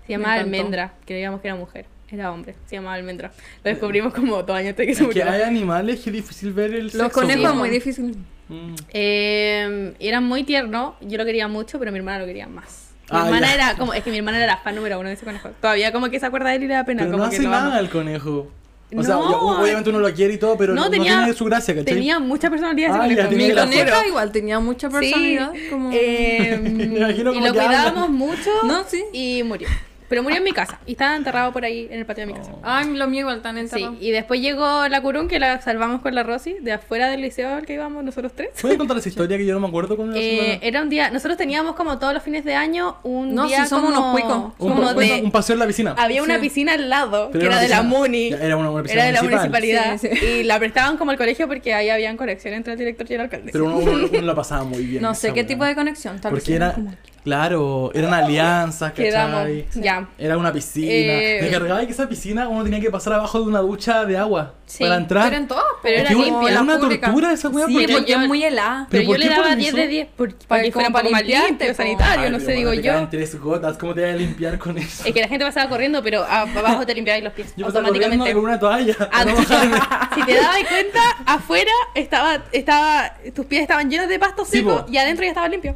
Se 0.07 0.13
llama. 0.13 0.35
Almendra, 0.35 0.93
creíamos 1.07 1.41
que 1.41 1.49
era 1.49 1.57
mujer. 1.57 1.87
Era 2.11 2.33
hombre, 2.33 2.55
se 2.67 2.77
llamaba 2.77 2.95
Almendra. 2.97 3.31
Lo 3.63 3.71
descubrimos 3.71 4.13
como 4.13 4.43
dos 4.43 4.57
años 4.57 4.71
antes 4.71 4.79
de 4.79 4.87
que 4.89 4.95
se 4.95 5.01
que 5.01 5.07
muriera. 5.07 5.33
hay 5.33 5.43
animales 5.43 6.01
que 6.01 6.11
es 6.11 6.17
difícil 6.17 6.53
ver 6.53 6.75
el 6.75 6.85
Los 6.87 6.93
sexo, 6.95 7.21
conejos 7.21 7.51
es 7.51 7.55
muy 7.55 7.71
difícil. 7.71 8.17
Mm. 8.49 8.75
Eh, 8.93 9.95
era 10.01 10.21
muy 10.21 10.43
tierno, 10.43 10.97
yo 11.01 11.17
lo 11.19 11.25
quería 11.25 11.47
mucho, 11.47 11.79
pero 11.79 11.93
mi 11.93 11.99
hermana 11.99 12.19
lo 12.19 12.27
quería 12.27 12.49
más. 12.49 12.91
Mi 13.11 13.17
Ah, 13.17 13.25
hermana 13.27 13.47
ya. 13.47 13.55
era 13.55 13.77
como, 13.77 13.95
es 13.95 14.03
que 14.03 14.11
mi 14.11 14.19
hermana 14.19 14.39
era 14.39 14.47
la 14.49 14.57
fan 14.59 14.75
número 14.75 14.99
uno 14.99 15.09
de 15.09 15.15
ese 15.15 15.25
conejo. 15.25 15.51
Todavía 15.61 15.93
como 15.93 16.11
que 16.11 16.19
se 16.19 16.27
acuerda 16.27 16.51
de 16.51 16.57
él 16.57 16.65
y 16.65 16.67
le 16.67 16.75
da 16.75 16.85
pena. 16.85 17.03
Pero 17.03 17.13
como 17.13 17.25
no 17.25 17.31
que 17.31 17.37
hace 17.37 17.47
nada 17.49 17.79
el 17.79 17.89
conejo. 17.91 18.51
O 18.97 19.03
sea, 19.03 19.15
No. 19.15 19.31
yo- 19.31 19.41
obviamente 19.63 19.91
uno 19.91 20.01
lo 20.01 20.13
quiere 20.13 20.35
y 20.35 20.39
todo, 20.39 20.57
pero 20.57 20.75
no, 20.75 20.81
No, 20.81 20.87
no 20.87 20.91
tenía- 20.91 21.19
tiene 21.19 21.33
su 21.35 21.45
gracia, 21.45 21.75
¿cachai? 21.75 21.95
Tenía 21.95 22.19
mucha 22.19 22.51
personalidad 22.51 22.91
ese 22.91 22.99
Ah, 22.99 23.29
tenía 23.29 23.49
Mi 23.49 23.55
coneja 23.55 24.07
igual 24.07 24.33
tenía 24.33 24.59
mucha 24.61 24.89
personalidad. 24.91 25.53
Sí, 25.53 25.69
como... 25.71 25.91
eh, 25.93 26.59
Me 26.63 26.85
imagino 26.99 27.33
y 27.33 27.41
lo 27.41 27.53
cuidábamos 27.55 28.11
mucho 28.11 28.51
No, 28.65 28.83
sí. 28.89 29.05
y 29.13 29.43
murió. 29.45 29.69
Pero 30.11 30.23
murió 30.25 30.37
en 30.39 30.45
mi 30.45 30.51
casa 30.53 30.79
y 30.87 30.93
estaba 30.93 31.15
enterrado 31.17 31.53
por 31.53 31.65
ahí 31.65 31.87
en 31.91 32.01
el 32.01 32.05
patio 32.05 32.27
de 32.27 32.33
mi 32.33 32.39
casa. 32.39 32.51
Ay, 32.65 32.93
lo 32.95 33.07
mío 33.07 33.21
igual 33.21 33.41
tan 33.43 33.55
Sí, 33.55 33.61
enterrado. 33.61 33.97
y 34.01 34.11
después 34.11 34.41
llegó 34.41 34.89
la 34.89 35.01
Curún 35.01 35.29
que 35.29 35.39
la 35.39 35.61
salvamos 35.63 36.03
con 36.03 36.15
la 36.15 36.25
Rosy 36.25 36.57
de 36.61 36.73
afuera 36.73 37.09
del 37.09 37.23
liceo 37.23 37.55
al 37.55 37.65
que 37.65 37.75
íbamos 37.75 38.03
nosotros 38.05 38.33
tres. 38.35 38.51
¿Puedes 38.61 38.77
contar 38.77 38.99
esa 38.99 39.09
historia 39.09 39.39
que 39.39 39.47
yo 39.47 39.55
no 39.55 39.61
me 39.61 39.69
acuerdo 39.69 39.95
era 39.95 40.17
Eh, 40.17 40.59
era 40.63 40.83
un 40.83 40.89
día, 40.91 41.11
nosotros 41.11 41.39
teníamos 41.39 41.77
como 41.77 41.99
todos 41.99 42.13
los 42.13 42.23
fines 42.25 42.45
de 42.45 42.55
año 42.57 42.97
un 43.05 43.35
No, 43.35 43.47
día 43.47 43.63
sí, 43.63 43.69
somos 43.71 43.95
como, 43.95 44.11
unos 44.11 44.21
cuicos. 44.21 44.53
un, 44.59 44.69
como 44.75 44.89
un- 44.91 44.97
de, 44.97 45.23
un 45.23 45.31
paseo 45.31 45.55
en 45.55 45.61
la 45.61 45.67
piscina. 45.69 45.95
había 45.97 46.23
una 46.25 46.35
Sí. 46.35 46.41
piscina 46.43 46.73
al 46.73 46.91
lado 46.91 47.29
Pero 47.33 47.41
que 47.43 47.47
era 47.47 47.61
de 47.61 47.69
la 47.69 47.83
MUNI. 47.83 48.33
Era 48.33 48.57
una, 48.57 48.71
una 48.71 48.83
piscina 48.83 49.03
Era 49.03 49.07
de 49.07 49.13
la 49.15 49.23
municipal. 49.23 49.49
municipalidad. 49.63 49.99
Sí, 49.99 50.09
sí. 50.13 50.27
Y 50.27 50.43
la 50.43 50.59
prestaban 50.59 50.97
como 50.97 51.13
al 51.13 51.17
colegio 51.19 51.47
porque 51.47 51.73
ahí 51.73 51.89
habían 51.89 52.17
conexión 52.17 52.55
entre 52.55 52.73
el 52.73 52.79
director 52.81 53.07
y 53.09 53.15
el 53.15 53.21
alcalde. 53.21 53.53
Pero 53.53 53.67
uno, 53.67 53.77
uno, 53.77 54.09
uno 54.13 54.21
la 54.23 54.35
pasaba 54.35 54.65
muy 54.65 54.83
bien. 54.85 55.03
No 55.03 55.15
sé 55.15 55.33
qué 55.33 55.45
tipo 55.45 55.65
de 55.65 55.77
conexión. 55.77 56.21
Tal 56.21 56.33
vez 56.33 56.43
Porque 56.43 56.57
era, 56.57 56.73
como- 56.73 56.93
claro, 57.25 57.91
eran 57.95 58.13
alianzas, 58.15 58.93
Quedamos. 58.93 59.41
¿cachai? 59.43 59.67
Ya. 59.75 60.09
Era 60.19 60.37
una 60.39 60.53
piscina. 60.53 60.91
Eh, 60.93 61.39
Me 61.43 61.51
cargaba 61.51 61.85
que 61.85 61.93
esa 61.93 62.09
piscina 62.09 62.49
uno 62.49 62.65
tenía 62.65 62.81
que 62.81 62.91
pasar 62.91 63.13
abajo 63.15 63.41
de 63.41 63.47
una 63.47 63.61
ducha 63.61 64.05
de 64.05 64.17
agua 64.19 64.55
Sí, 64.67 64.85
para 64.85 64.97
entrar. 64.97 65.25
Pero 65.25 65.37
en 65.37 65.49
todas. 65.49 65.65
Pero 65.83 65.99
era 65.99 66.11
limpia. 66.11 66.41
Era 66.43 66.51
la 66.55 66.63
una 66.63 66.79
pública. 66.79 67.07
tortura 67.09 67.33
esa 67.33 67.49
weá. 67.49 67.67
Sí, 67.67 67.73
porque- 67.75 67.93
porque 67.93 68.13
yo- 68.13 68.21
es 68.21 68.29
muy 68.29 68.45
helada. 68.45 68.87
Pero, 68.91 69.03
¿Pero 69.03 69.13
yo 69.15 69.19
le 69.19 69.29
daba 69.29 69.43
ponen 69.43 69.59
10 69.59 69.69
eso? 69.69 69.77
de 69.79 69.87
10 69.89 70.09
por- 70.17 70.35
para 70.35 70.49
Para 70.49 70.63
que 70.63 70.73
fuera 70.73 70.89
un 70.89 70.93
como 70.93 71.03
poco 71.03 71.13
más 71.13 71.21
limpiarte, 71.23 71.49
limpio, 71.49 71.69
po. 71.69 71.75
sanitario, 71.75 72.25
Ay, 72.27 72.31
no 72.31 72.41
sé, 72.41 72.53
digo 72.53 72.73
yo. 72.75 73.09
tres 73.11 73.41
gotas, 73.41 73.77
¿cómo 73.79 73.95
te 73.95 74.03
vas 74.03 74.11
a 74.15 74.17
limpiar 74.17 74.59
con 74.59 74.79
eso? 74.79 75.03
Es 75.05 75.13
que 75.13 75.21
la 75.21 75.29
gente 75.29 75.45
pasaba 75.45 75.69
corriendo, 75.69 76.03
pero 76.03 76.23
a- 76.23 76.43
abajo 76.43 76.87
te 76.87 76.95
limpiabas 76.95 77.23
los 77.25 77.33
pies 77.33 77.53
Yo 77.57 77.67
pasaba 77.67 77.89
corriendo 77.89 78.15
automáticamente. 78.25 78.35
con 78.35 78.45
una 78.45 78.59
toalla. 78.61 78.97
Ah, 79.01 79.09
para 79.11 79.25
no 79.25 79.37
si 80.15 80.23
te 80.25 80.35
dabas 80.35 80.59
cuenta, 80.69 81.01
afuera 81.27 81.71
estaba, 81.95 82.43
estaba, 82.53 83.15
tus 83.35 83.47
pies 83.47 83.63
estaban 83.63 83.91
llenos 83.91 84.09
de 84.09 84.19
pasto 84.19 84.45
seco 84.45 84.87
y 84.89 84.97
adentro 84.99 85.25
ya 85.25 85.31
estaba 85.31 85.49
limpio. 85.49 85.75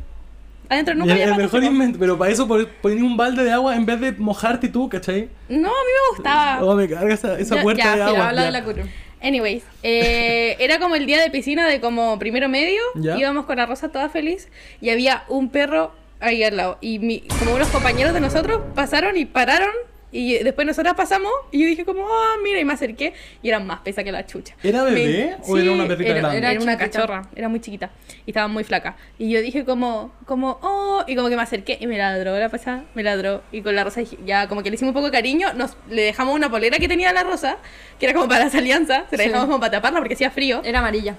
Adentro 0.68 0.94
nunca 0.94 1.12
el, 1.12 1.20
había 1.22 1.34
el 1.34 1.40
mejor 1.42 1.60
seco. 1.60 1.72
invento, 1.72 1.98
pero 1.98 2.16
para 2.18 2.30
eso 2.30 2.48
pon- 2.48 2.68
poní 2.80 3.02
un 3.02 3.16
balde 3.16 3.44
de 3.44 3.52
agua 3.52 3.76
en 3.76 3.84
vez 3.86 4.00
de 4.00 4.12
mojarte 4.12 4.68
tú, 4.68 4.88
¿cachai? 4.88 5.28
No, 5.48 5.68
a 5.68 5.70
mí 5.84 5.90
me 5.92 6.16
gustaba. 6.16 6.64
Oh, 6.64 6.74
me 6.74 6.88
carga 6.88 7.12
esa, 7.14 7.38
esa 7.38 7.60
puerta 7.62 7.82
ya, 7.84 7.96
de 7.96 8.02
agua. 8.02 8.28
habla 8.30 8.44
de 8.44 8.50
la 8.50 8.64
curu. 8.64 8.82
Anyways, 9.22 9.62
eh, 9.82 10.56
era 10.58 10.78
como 10.78 10.94
el 10.96 11.06
día 11.06 11.20
de 11.20 11.30
piscina 11.30 11.66
de 11.66 11.80
como 11.80 12.18
primero 12.18 12.48
medio. 12.48 12.82
Ya. 12.94 13.16
Íbamos 13.18 13.44
con 13.46 13.56
la 13.56 13.66
Rosa 13.66 13.88
toda 13.90 14.08
feliz 14.08 14.48
y 14.80 14.90
había 14.90 15.24
un 15.28 15.48
perro 15.50 15.92
ahí 16.20 16.42
al 16.42 16.56
lado. 16.56 16.78
Y 16.80 16.98
mi- 16.98 17.20
como 17.38 17.54
unos 17.54 17.68
compañeros 17.68 18.12
de 18.14 18.20
nosotros 18.20 18.60
pasaron 18.74 19.16
y 19.16 19.24
pararon 19.24 19.70
y 20.16 20.38
después 20.44 20.66
nosotras 20.66 20.94
pasamos 20.94 21.30
y 21.50 21.60
yo 21.62 21.66
dije 21.66 21.84
como, 21.84 22.06
ah, 22.08 22.34
mira, 22.42 22.60
y 22.60 22.64
me 22.64 22.72
acerqué 22.72 23.12
y 23.42 23.48
eran 23.48 23.66
más 23.66 23.80
pesas 23.80 24.04
que 24.04 24.12
la 24.12 24.24
chucha. 24.24 24.54
¿Era 24.62 24.82
bebé 24.84 25.36
Me- 25.36 25.36
o 25.46 25.58
era 25.58 25.72
una 25.72 25.86
perrita 25.88 26.10
era, 26.10 26.20
grande? 26.20 26.38
Era, 26.38 26.50
una 26.52 26.58
chiquita. 26.60 26.78
cachorra, 26.78 27.22
era 27.34 27.48
muy 27.48 27.60
chiquita 27.60 27.90
y 28.24 28.30
estaba 28.30 28.48
muy 28.48 28.64
flaca. 28.64 28.96
Y 29.18 29.30
yo 29.30 29.40
dije 29.42 29.64
como, 29.64 30.12
como, 30.26 30.58
oh, 30.62 31.02
y 31.06 31.16
como 31.16 31.28
que 31.28 31.36
me 31.36 31.42
acerqué 31.42 31.78
y 31.80 31.86
me 31.86 31.98
ladró 31.98 32.38
la 32.38 32.48
pasada, 32.48 32.84
me 32.94 33.02
ladró. 33.02 33.42
Y 33.52 33.62
con 33.62 33.74
la 33.74 33.84
rosa 33.84 34.00
dije- 34.00 34.18
ya 34.24 34.48
como 34.48 34.62
que 34.62 34.70
le 34.70 34.76
hicimos 34.76 34.90
un 34.90 34.94
poco 34.94 35.06
de 35.06 35.12
cariño, 35.12 35.52
nos, 35.54 35.76
le 35.90 36.02
dejamos 36.02 36.34
una 36.34 36.48
polera 36.50 36.78
que 36.78 36.88
tenía 36.88 37.12
la 37.12 37.24
rosa, 37.24 37.58
que 37.98 38.06
era 38.06 38.14
como 38.14 38.28
para 38.28 38.44
las 38.44 38.54
alianzas, 38.54 39.04
se 39.10 39.16
la 39.16 39.22
Sí. 39.24 39.28
dejamos 39.30 39.46
como 39.48 39.60
para 39.60 39.72
taparla 39.72 39.98
porque 39.98 40.14
hacía 40.14 40.30
frío. 40.30 40.60
Era 40.64 40.78
amarilla. 40.78 41.16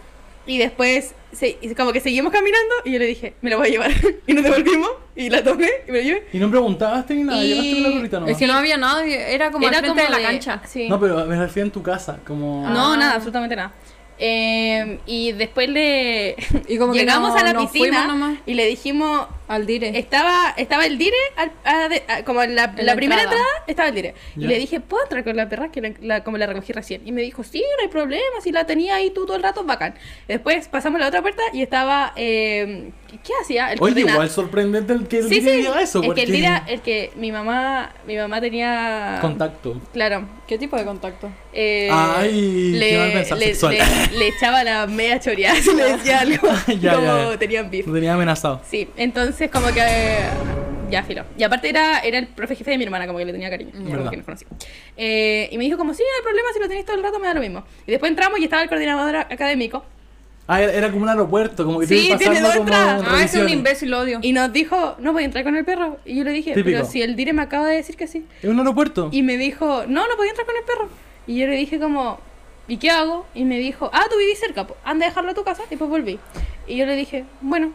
Y 0.48 0.58
después, 0.60 1.16
se, 1.32 1.58
como 1.76 1.92
que 1.92 2.00
seguimos 2.00 2.32
caminando 2.32 2.74
y 2.86 2.92
yo 2.92 3.00
le 3.00 3.06
dije, 3.08 3.34
me 3.42 3.50
la 3.50 3.58
voy 3.58 3.68
a 3.68 3.72
llevar. 3.72 3.92
y 4.28 4.34
nos 4.34 4.44
devolvimos 4.44 4.90
y 5.16 5.30
la 5.30 5.44
tomé 5.44 5.70
y 5.88 5.92
me 5.92 5.98
la 6.00 6.04
llevé. 6.04 6.28
Y 6.34 6.38
no 6.38 6.50
preguntaste 6.50 7.16
ni 7.16 7.24
nada, 7.24 7.44
Y- 7.44 7.48
llegaste 7.48 7.74
con 7.74 7.84
la 7.84 7.90
perrita 7.90 8.20
nomás. 8.20 8.32
Es 8.34 8.38
que 8.38 8.48
no 8.48 8.54
había 8.54 8.78
nada, 8.78 9.06
era 9.06 9.52
como 9.52 9.68
al 9.68 9.76
frente 9.76 10.02
de 10.04 10.10
la 10.10 10.18
de- 10.18 10.24
cancha. 10.24 10.62
Sí. 10.68 10.88
No, 10.88 11.00
pero 11.00 11.26
me 11.26 11.36
refiero 11.38 11.66
en 11.66 11.72
tu 11.72 11.82
casa, 11.82 12.20
como... 12.26 12.68
No, 12.70 12.94
Ah. 12.94 12.98
nada, 12.98 13.16
absolutamente 13.16 13.56
nada. 13.56 13.74
Eh, 14.18 15.00
y 15.06 15.34
después 15.34 15.68
le 15.70 16.36
Y 16.70 16.78
como 16.78 16.94
que 16.94 17.00
llegamos 17.00 17.32
no- 17.32 17.38
a 17.38 17.44
la 17.44 17.60
piscina 17.60 18.38
y 18.46 18.54
le 18.54 18.66
dijimos 18.66 19.28
Al 19.48 19.66
dire. 19.68 19.98
estaba 19.98 20.54
estaba 20.58 20.86
el 20.86 20.98
dire 20.98 21.16
al- 21.36 21.52
a- 21.64 21.90
a- 22.16 22.24
como 22.24 22.42
en 22.42 22.56
la, 22.56 22.64
En 22.66 22.78
la 22.78 22.84
la 22.84 22.96
primera 22.96 23.22
entrada. 23.24 23.42
entrada 23.44 23.64
estaba 23.68 23.90
el 23.90 23.96
dire 23.96 24.16
Ya. 24.36 24.46
y 24.46 24.48
le 24.48 24.58
dije 24.58 24.80
puedo 24.80 25.04
entrar 25.04 25.24
con 25.24 25.36
la 25.36 25.48
perra 25.50 25.72
que 25.72 25.82
la, 25.82 25.92
la- 26.02 26.24
como 26.24 26.38
la 26.38 26.48
recogí 26.48 26.74
recién 26.74 27.02
y 27.06 27.12
me 27.12 27.22
dijo 27.22 27.44
sí 27.44 27.60
no 27.78 27.84
hay 27.84 27.90
problema 27.90 28.24
si 28.44 28.52
la 28.52 28.66
tenía 28.66 28.96
ahí 28.96 29.12
tú 29.12 29.26
todo 29.26 29.38
el 29.38 29.44
rato 29.44 29.64
bacán 29.64 29.94
después 30.28 30.68
pasamos 30.68 30.98
a 30.98 31.02
la 31.02 31.08
otra 31.10 31.22
puerta 31.22 31.42
y 31.54 31.62
estaba 31.62 32.14
eh, 32.16 32.90
¿qué 33.24 33.34
hacía 33.42 33.72
el 33.72 33.78
Oye, 33.82 34.02
igual 34.02 34.30
sorprendente 34.30 34.94
el 34.94 35.08
que 35.08 35.20
el 35.20 35.30
sí 35.30 35.40
día 35.40 35.52
sí 35.52 35.58
diga 35.58 35.82
eso, 35.82 36.00
es 36.02 36.06
porque... 36.08 36.22
que 36.26 36.28
el 36.28 36.34
dire 36.36 36.62
el 36.68 36.82
que 36.82 37.12
mi 37.16 37.32
mamá 37.32 37.94
mi 38.08 38.16
mamá 38.18 38.42
tenía 38.42 39.20
Contacto. 39.22 39.80
claro 39.94 40.28
¿Qué 40.48 40.60
tipo 40.60 40.78
de 40.78 40.86
contacto? 40.86 41.32
eh, 41.54 41.90
Ay, 41.92 42.78
qué 42.80 42.98
mal 43.00 43.12
pensar, 43.14 43.38
le, 43.40 43.46
sexual. 43.48 43.76
le- 44.12 44.18
le 44.20 44.28
echaba 44.28 44.64
la 44.64 44.86
media 44.86 45.20
choreada 45.20 45.56
si 45.60 45.74
le 45.76 45.84
decía 45.84 46.20
algo 46.20 46.48
Ya, 46.80 46.94
como 46.96 47.06
ya, 47.08 47.32
ya. 47.32 47.38
tenían 47.40 47.72
beef 47.72 47.88
Lo 47.88 47.94
tenía 47.94 48.14
amenazado. 48.14 48.62
Sí, 48.70 48.88
entonces 48.96 49.35
como 49.52 49.68
que... 49.68 49.82
eh, 49.82 50.30
ya, 50.90 51.04
filo. 51.04 51.24
Y 51.38 51.44
aparte 51.44 51.70
era, 51.70 52.00
era 52.00 52.18
el 52.18 52.28
profe 52.28 52.56
jefe 52.56 52.72
de 52.72 52.78
mi 52.78 52.84
hermana, 52.84 53.08
como 53.08 53.20
que 53.20 53.26
le 53.26 53.32
tenía 53.32 53.50
cariño. 53.50 53.72
nos 53.74 54.24
conocía. 54.24 54.48
Eh, 54.98 55.50
y 55.52 55.58
me 55.58 55.64
dijo 55.64 55.78
como, 55.78 55.94
sí, 55.94 56.04
no 56.04 56.18
hay 56.18 56.24
problema, 56.24 56.50
si 56.54 56.60
lo 56.60 56.68
tenéis 56.68 56.86
todo 56.86 56.96
el 56.96 57.04
rato 57.04 57.20
me 57.20 57.28
da 57.28 57.34
lo 57.34 57.42
mismo. 57.42 57.64
Y 57.88 57.92
después 57.92 58.10
entramos 58.10 58.40
y 58.40 58.44
estaba 58.44 58.64
el 58.64 58.70
coordinador 58.70 59.16
académico. 59.16 59.84
Ah, 60.48 60.62
era, 60.62 60.92
como 60.92 61.04
un 61.04 61.10
aeropuerto, 61.10 61.66
como 61.66 61.80
que 61.80 61.88
Sí, 61.88 61.96
tiene 61.96 62.18
pasando 62.18 62.42
dos 62.42 62.58
como 62.58 62.70
entradas. 62.70 63.04
Ah, 63.08 63.24
es 63.24 63.34
un 63.34 63.50
imbécil, 63.50 63.90
lo 63.90 64.02
odio. 64.02 64.20
Y 64.22 64.32
nos 64.32 64.54
dijo, 64.54 64.96
no 65.00 65.12
voy 65.12 65.24
a 65.24 65.26
entrar 65.26 65.44
con 65.44 65.56
el 65.56 65.66
perro. 65.66 65.98
Y 66.06 66.18
yo 66.18 66.24
le 66.24 66.32
dije, 66.32 66.54
Típico. 66.54 66.78
pero 66.78 66.86
si 66.86 67.02
el 67.02 67.16
dire 67.16 67.34
me 67.34 67.42
acaba 67.42 67.68
de 67.68 67.78
decir 67.78 67.96
que 67.98 68.06
sí. 68.06 68.26
¿Es 68.44 68.50
un 68.50 68.60
aeropuerto? 68.60 69.10
Y 69.12 69.24
me 69.24 69.38
dijo, 69.38 69.86
no, 69.88 70.08
no 70.08 70.16
podía 70.16 70.30
entrar 70.32 70.46
con 70.46 70.56
el 70.56 70.64
perro. 70.64 70.90
Y 71.26 71.40
yo 71.40 71.48
le 71.48 71.56
dije 71.56 71.80
como, 71.80 72.20
¿y 72.68 72.78
qué 72.78 72.92
hago? 72.92 73.26
Y 73.34 73.44
me 73.44 73.58
dijo, 73.58 73.90
ah, 73.92 74.06
tú 74.08 74.20
vivís 74.20 74.40
cerca, 74.40 74.68
po. 74.68 74.78
anda 74.84 75.08
a 75.08 75.10
dejarlo 75.10 75.32
a 75.32 75.34
tu 75.34 75.44
casa. 75.44 75.64
Y 75.66 75.70
después 75.72 75.90
volví. 75.90 76.20
Y 76.68 76.78
yo 76.78 76.86
le 76.86 76.96
dije, 76.96 77.26
bueno. 77.42 77.72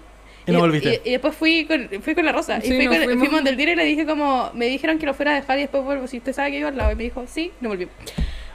Y 0.51 0.53
no 0.55 0.61
volviste. 0.61 1.01
Y, 1.05 1.09
y 1.09 1.12
después 1.12 1.34
fui 1.34 1.64
con, 1.66 1.88
fui 2.03 2.14
con 2.14 2.24
la 2.24 2.32
Rosa. 2.32 2.61
Sí, 2.61 2.68
y 2.72 2.76
fui 2.76 2.86
con, 2.86 2.96
fuimos. 3.05 3.18
fuimos 3.28 3.44
del 3.44 3.57
dire 3.57 3.72
y 3.72 3.76
le 3.76 3.84
dije 3.84 4.05
como, 4.07 4.51
me 4.55 4.66
dijeron 4.66 4.98
que 4.98 5.07
lo 5.07 5.14
fuera 5.14 5.32
a 5.32 5.34
dejar 5.36 5.59
y 5.59 5.62
después 5.62 5.82
vuelvo. 5.84 6.07
Si 6.07 6.18
usted 6.18 6.32
sabe 6.32 6.51
que 6.51 6.59
iba 6.59 6.68
al 6.68 6.76
lado. 6.76 6.92
Y 6.92 6.96
me 6.96 7.05
dijo, 7.05 7.24
sí, 7.26 7.53
no 7.61 7.68
volví. 7.70 7.88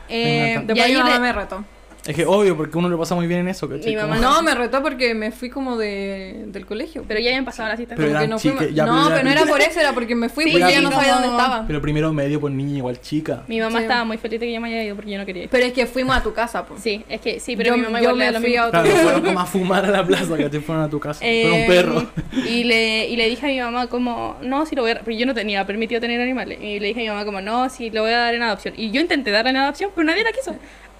Eh, 0.09 0.51
encanta. 0.51 0.73
y 0.73 0.75
Después 0.75 0.97
ahí 1.05 1.11
le- 1.13 1.19
me 1.19 1.33
retó. 1.33 1.65
Es 2.07 2.15
que 2.15 2.25
obvio, 2.25 2.55
porque 2.55 2.77
uno 2.77 2.87
le 2.87 2.95
pasa 2.97 3.15
muy 3.15 3.25
bien 3.25 3.39
en 3.41 3.47
eso, 3.47 3.67
¿cachai? 3.67 3.89
Mi 3.89 3.95
mamá 3.99 4.17
No, 4.17 4.41
me 4.43 4.53
retó 4.53 4.83
porque 4.83 5.15
me 5.15 5.31
fui 5.31 5.49
como 5.49 5.75
de, 5.75 6.43
del 6.47 6.65
colegio. 6.65 7.03
Pero 7.07 7.19
ya 7.19 7.29
habían 7.29 7.45
pasado 7.45 7.67
la 7.69 7.77
cita. 7.77 7.95
Pero 7.95 8.09
Como 8.09 8.17
eran 8.17 8.23
que 8.23 8.27
nos 8.29 8.41
fuimos- 8.43 8.73
ya, 8.75 8.85
no, 8.85 9.05
pero 9.05 9.15
era- 9.15 9.23
no 9.23 9.29
era 9.31 9.45
por 9.51 9.61
eso, 9.61 9.79
era 9.79 9.91
porque 9.93 10.13
me 10.15 10.29
fui 10.29 10.43
Sí, 10.45 10.51
porque 10.51 10.67
ella 10.67 10.81
no 10.81 10.91
sabía 10.91 11.13
dónde 11.13 11.29
estaba. 11.29 11.65
Pero 11.65 11.81
primero 11.81 12.13
medio 12.13 12.39
por 12.39 12.51
niña 12.51 12.77
igual 12.77 13.01
chica. 13.01 13.43
Mi 13.47 13.59
mamá 13.59 13.79
Sí. 13.79 13.83
estaba 13.85 14.03
muy 14.03 14.17
feliz 14.17 14.39
de 14.39 14.45
que 14.45 14.53
yo 14.53 14.61
me 14.61 14.67
haya 14.67 14.83
ido 14.83 14.95
porque 14.95 15.11
yo 15.11 15.17
no 15.17 15.25
quería 15.25 15.43
ir. 15.45 15.49
Pero 15.49 15.65
es 15.65 15.73
que 15.73 15.85
fuimos 15.87 16.15
a 16.15 16.21
tu 16.21 16.31
casa, 16.33 16.63
pues. 16.65 16.81
Sí, 16.81 17.03
es 17.09 17.21
que 17.21 17.39
sí, 17.39 17.55
pero 17.55 17.71
Yo- 17.71 17.77
mi 17.77 17.83
mamá 17.83 17.99
yo 17.99 18.11
igual 18.11 18.17
me 18.17 18.31
lo 18.31 18.39
fui 18.39 18.49
mismo. 18.49 18.63
a 18.63 18.67
otro- 18.67 18.81
Claro, 18.83 18.97
fueron 18.97 19.21
como 19.23 19.39
a 19.39 19.45
fumar 19.45 19.85
a 19.85 19.89
la 19.89 20.05
plaza, 20.05 20.37
que 20.37 20.49
te 20.49 20.59
fueron 20.61 20.83
a 20.83 20.89
tu 20.89 20.99
casa. 20.99 21.19
Fueron 21.21 21.53
un 21.53 21.59
Eh, 21.59 21.65
perro. 21.67 22.05
Y 22.47 22.63
le, 22.65 23.07
y 23.09 23.15
le 23.15 23.27
dije 23.29 23.45
a 23.47 23.49
mi 23.49 23.59
mamá 23.59 23.87
como, 23.87 24.37
no, 24.43 24.65
si 24.67 24.75
lo 24.75 24.83
voy 24.83 24.91
a... 24.91 24.95
Porque 24.99 25.17
yo 25.17 25.25
no 25.25 25.33
tenía 25.33 25.65
permitido 25.65 25.99
tener 26.01 26.21
animales. 26.21 26.59
Y 26.61 26.79
le 26.79 26.87
dije 26.87 26.99
a 26.99 27.03
mi 27.03 27.09
mamá 27.09 27.25
como, 27.25 27.41
no, 27.41 27.67
si 27.69 27.89
lo 27.89 28.03
voy 28.03 28.11
a 28.11 28.17
dar 28.19 28.35
en 28.35 28.43
adopción. 28.43 28.75
Y 28.77 28.91
yo 28.91 29.01
intenté 29.01 29.31
darle 29.31 29.49
en 29.49 29.57
adopción, 29.57 29.89
pero 29.95 30.05
nadie 30.05 30.23
la 30.23 30.31
quiso. 30.31 30.55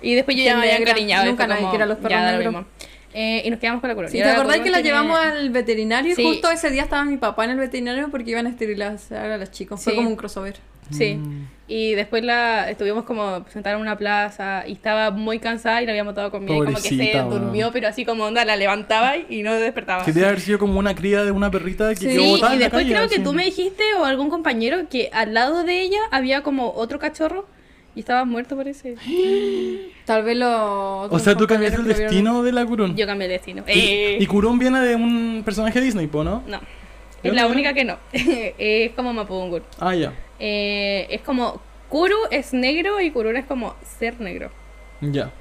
Y 0.06 0.16
después 0.16 0.38
yo 0.38 0.43
ya 0.43 0.56
me 0.56 0.64
había 0.64 0.78
encariñado. 0.78 1.26
y 1.26 1.30
Nunca 1.30 1.45
fue 1.45 1.53
nadie 1.56 1.70
quiere 1.70 1.84
a 1.84 1.88
los 1.88 1.97
perros 1.97 2.22
negros. 2.22 2.66
Eh, 3.18 3.43
y 3.45 3.49
nos 3.49 3.60
quedamos 3.60 3.80
con 3.80 3.88
la 3.88 3.95
corona. 3.95 4.12
Sí, 4.12 4.18
¿Te 4.18 4.26
acordás 4.26 4.58
que 4.60 4.70
la 4.70 4.82
tiene- 4.82 4.89
llevamos 4.89 5.18
al 5.18 5.49
veterinario? 5.49 6.14
Sí. 6.16 6.22
Y 6.22 6.26
justo 6.26 6.51
ese 6.51 6.70
día 6.70 6.84
estaba 6.84 7.06
mi 7.06 7.16
papá 7.16 7.45
en 7.45 7.51
el 7.51 7.58
veterinario 7.60 8.10
porque 8.12 8.32
iban 8.32 8.45
a 8.45 8.49
esterilizar 8.49 9.32
a 9.32 9.38
los 9.38 9.51
chicos. 9.51 9.82
Fue 9.82 9.93
Sí. 9.93 9.97
como 9.97 10.10
un 10.10 10.16
crossover. 10.18 10.58
Sí. 10.91 11.16
Mm. 11.16 11.47
Y 11.68 11.93
después 11.95 12.24
la 12.26 12.70
estuvimos 12.70 13.06
como 13.06 13.43
sentada 13.49 13.76
en 13.78 13.82
una 13.82 13.97
plaza 13.97 14.66
y 14.68 14.74
estaba 14.74 15.12
muy 15.12 15.39
cansada 15.39 15.82
y 15.82 15.86
la 15.86 15.93
habíamos 15.93 16.12
botado 16.14 16.30
conmigo. 16.30 16.62
Y 16.64 16.66
como 16.66 16.78
que 16.78 16.89
se 16.89 17.20
durmió, 17.28 17.72
pero 17.72 17.88
así 17.88 18.03
como 18.06 18.26
onda, 18.26 18.43
la 18.43 18.58
levantaba 18.58 19.14
y 19.18 19.41
no 19.43 19.53
despertaba. 19.56 20.03
Que 20.03 20.12
debe 20.12 20.28
haber 20.28 20.41
sido 20.41 20.60
como 20.60 20.78
una 20.78 20.93
cría 20.93 21.24
de 21.24 21.32
una 21.32 21.49
perrita 21.49 21.89
que 21.89 21.95
Sí, 21.95 22.08
quedó 22.08 22.22
Sí, 22.22 22.30
botada 22.32 22.51
y 22.51 22.56
en 22.56 22.60
la 22.60 22.66
después 22.66 22.84
calle, 22.84 22.95
creo 22.95 23.10
que 23.10 23.20
tú 23.20 23.32
me 23.34 23.45
dijiste 23.45 23.84
o 23.97 24.03
algún 24.06 24.30
compañero 24.30 24.89
que 24.89 25.10
al 25.14 25.34
lado 25.34 25.64
de 25.64 25.82
ella 25.82 25.99
había 26.12 26.43
como 26.43 26.72
otro 26.74 26.99
cachorro 26.99 27.47
y 27.96 28.02
estaba 28.02 28.26
muerto 28.26 28.56
parece. 28.58 28.96
Tal 30.06 30.24
vez 30.24 30.38
los. 30.38 31.12
O 31.12 31.20
sea, 31.20 31.36
tú 31.36 31.48
cambiaste 31.48 31.80
el 31.82 31.88
lo 31.88 31.93
destino 31.93 32.43
de 32.43 32.52
la 32.52 32.66
Kurun. 32.66 32.96
Yo 32.96 33.08
cambié 33.08 33.28
el 33.28 33.32
destino. 33.32 33.64
Y, 33.68 33.72
Eh, 33.72 34.18
y 34.20 34.26
Kurun 34.28 34.60
viene 34.60 34.82
de 34.82 34.96
un 34.96 35.41
personaje 35.46 35.80
de 35.80 35.86
Disney, 35.86 36.08
¿po, 36.08 36.24
no? 36.24 36.43
No, 36.46 36.60
¿De 37.24 37.30
es 37.30 37.36
la 37.36 37.48
única 37.48 37.74
que 37.74 37.86
no. 37.86 37.98
es 38.14 38.91
como 38.91 39.14
Mapudungun. 39.14 39.64
Ah, 39.80 39.96
ya. 39.96 40.14
Eh, 40.39 41.08
es 41.10 41.22
como 41.22 41.62
Kuru 41.89 42.18
es 42.30 42.54
negro 42.54 43.00
y 43.00 43.12
Kurun 43.12 43.38
es 43.38 43.46
como 43.46 43.76
ser 44.00 44.20
negro. 44.20 44.52
Ya. 45.02 45.32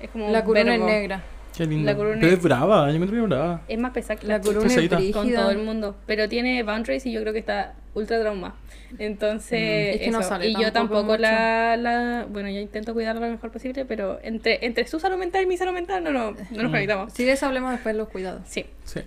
Es 0.00 0.10
como. 0.10 0.30
La 0.30 0.40
un 0.40 0.46
corona 0.46 0.74
es 0.74 0.80
negra. 0.80 1.22
Qué 1.56 1.66
lindo. 1.66 1.86
La 1.90 1.96
Kurun 1.96 2.14
Pero 2.14 2.26
es- 2.26 2.32
es 2.34 2.42
brava, 2.42 2.90
yo 2.90 2.98
me 2.98 3.06
es 3.06 3.10
brava. 3.28 3.62
Es 3.68 3.78
más 3.78 3.92
pesada 3.92 4.16
que 4.18 4.26
La 4.26 4.38
la 4.38 4.42
corona 4.42 4.66
es 4.74 5.12
con 5.12 5.32
todo 5.32 5.50
el 5.50 5.58
mundo, 5.58 5.96
pero 6.06 6.28
tiene 6.28 6.62
boundaries 6.62 7.06
y 7.06 7.12
yo 7.12 7.20
creo 7.20 7.32
que 7.32 7.38
está 7.38 7.74
ultra 7.94 8.20
trauma. 8.20 8.56
Entonces, 8.98 9.96
Es 9.96 10.00
que 10.02 10.10
no 10.10 10.20
eso. 10.20 10.28
sale 10.28 10.48
y 10.48 10.54
yo 10.60 10.72
tampoco 10.72 11.16
la, 11.16 11.76
la, 11.76 12.26
bueno, 12.28 12.48
yo 12.48 12.58
intento 12.60 12.92
cuidarla 12.94 13.26
lo 13.26 13.32
mejor 13.32 13.50
posible, 13.52 13.84
pero 13.84 14.18
entre 14.22 14.64
entre 14.66 14.86
su 14.86 14.98
salud 15.00 15.16
mental 15.16 15.42
y 15.42 15.46
mi 15.46 15.56
salud 15.56 15.72
mental 15.72 16.02
no, 16.02 16.10
no, 16.12 16.30
no 16.32 16.62
nos 16.62 16.70
conectamos. 16.72 17.12
Si 17.12 17.24
de 17.24 17.32
eso 17.32 17.46
hablemos 17.46 17.70
después, 17.72 17.94
los 17.96 18.08
cuidados. 18.08 18.42
Sí. 18.46 18.66
Sí. 18.84 19.00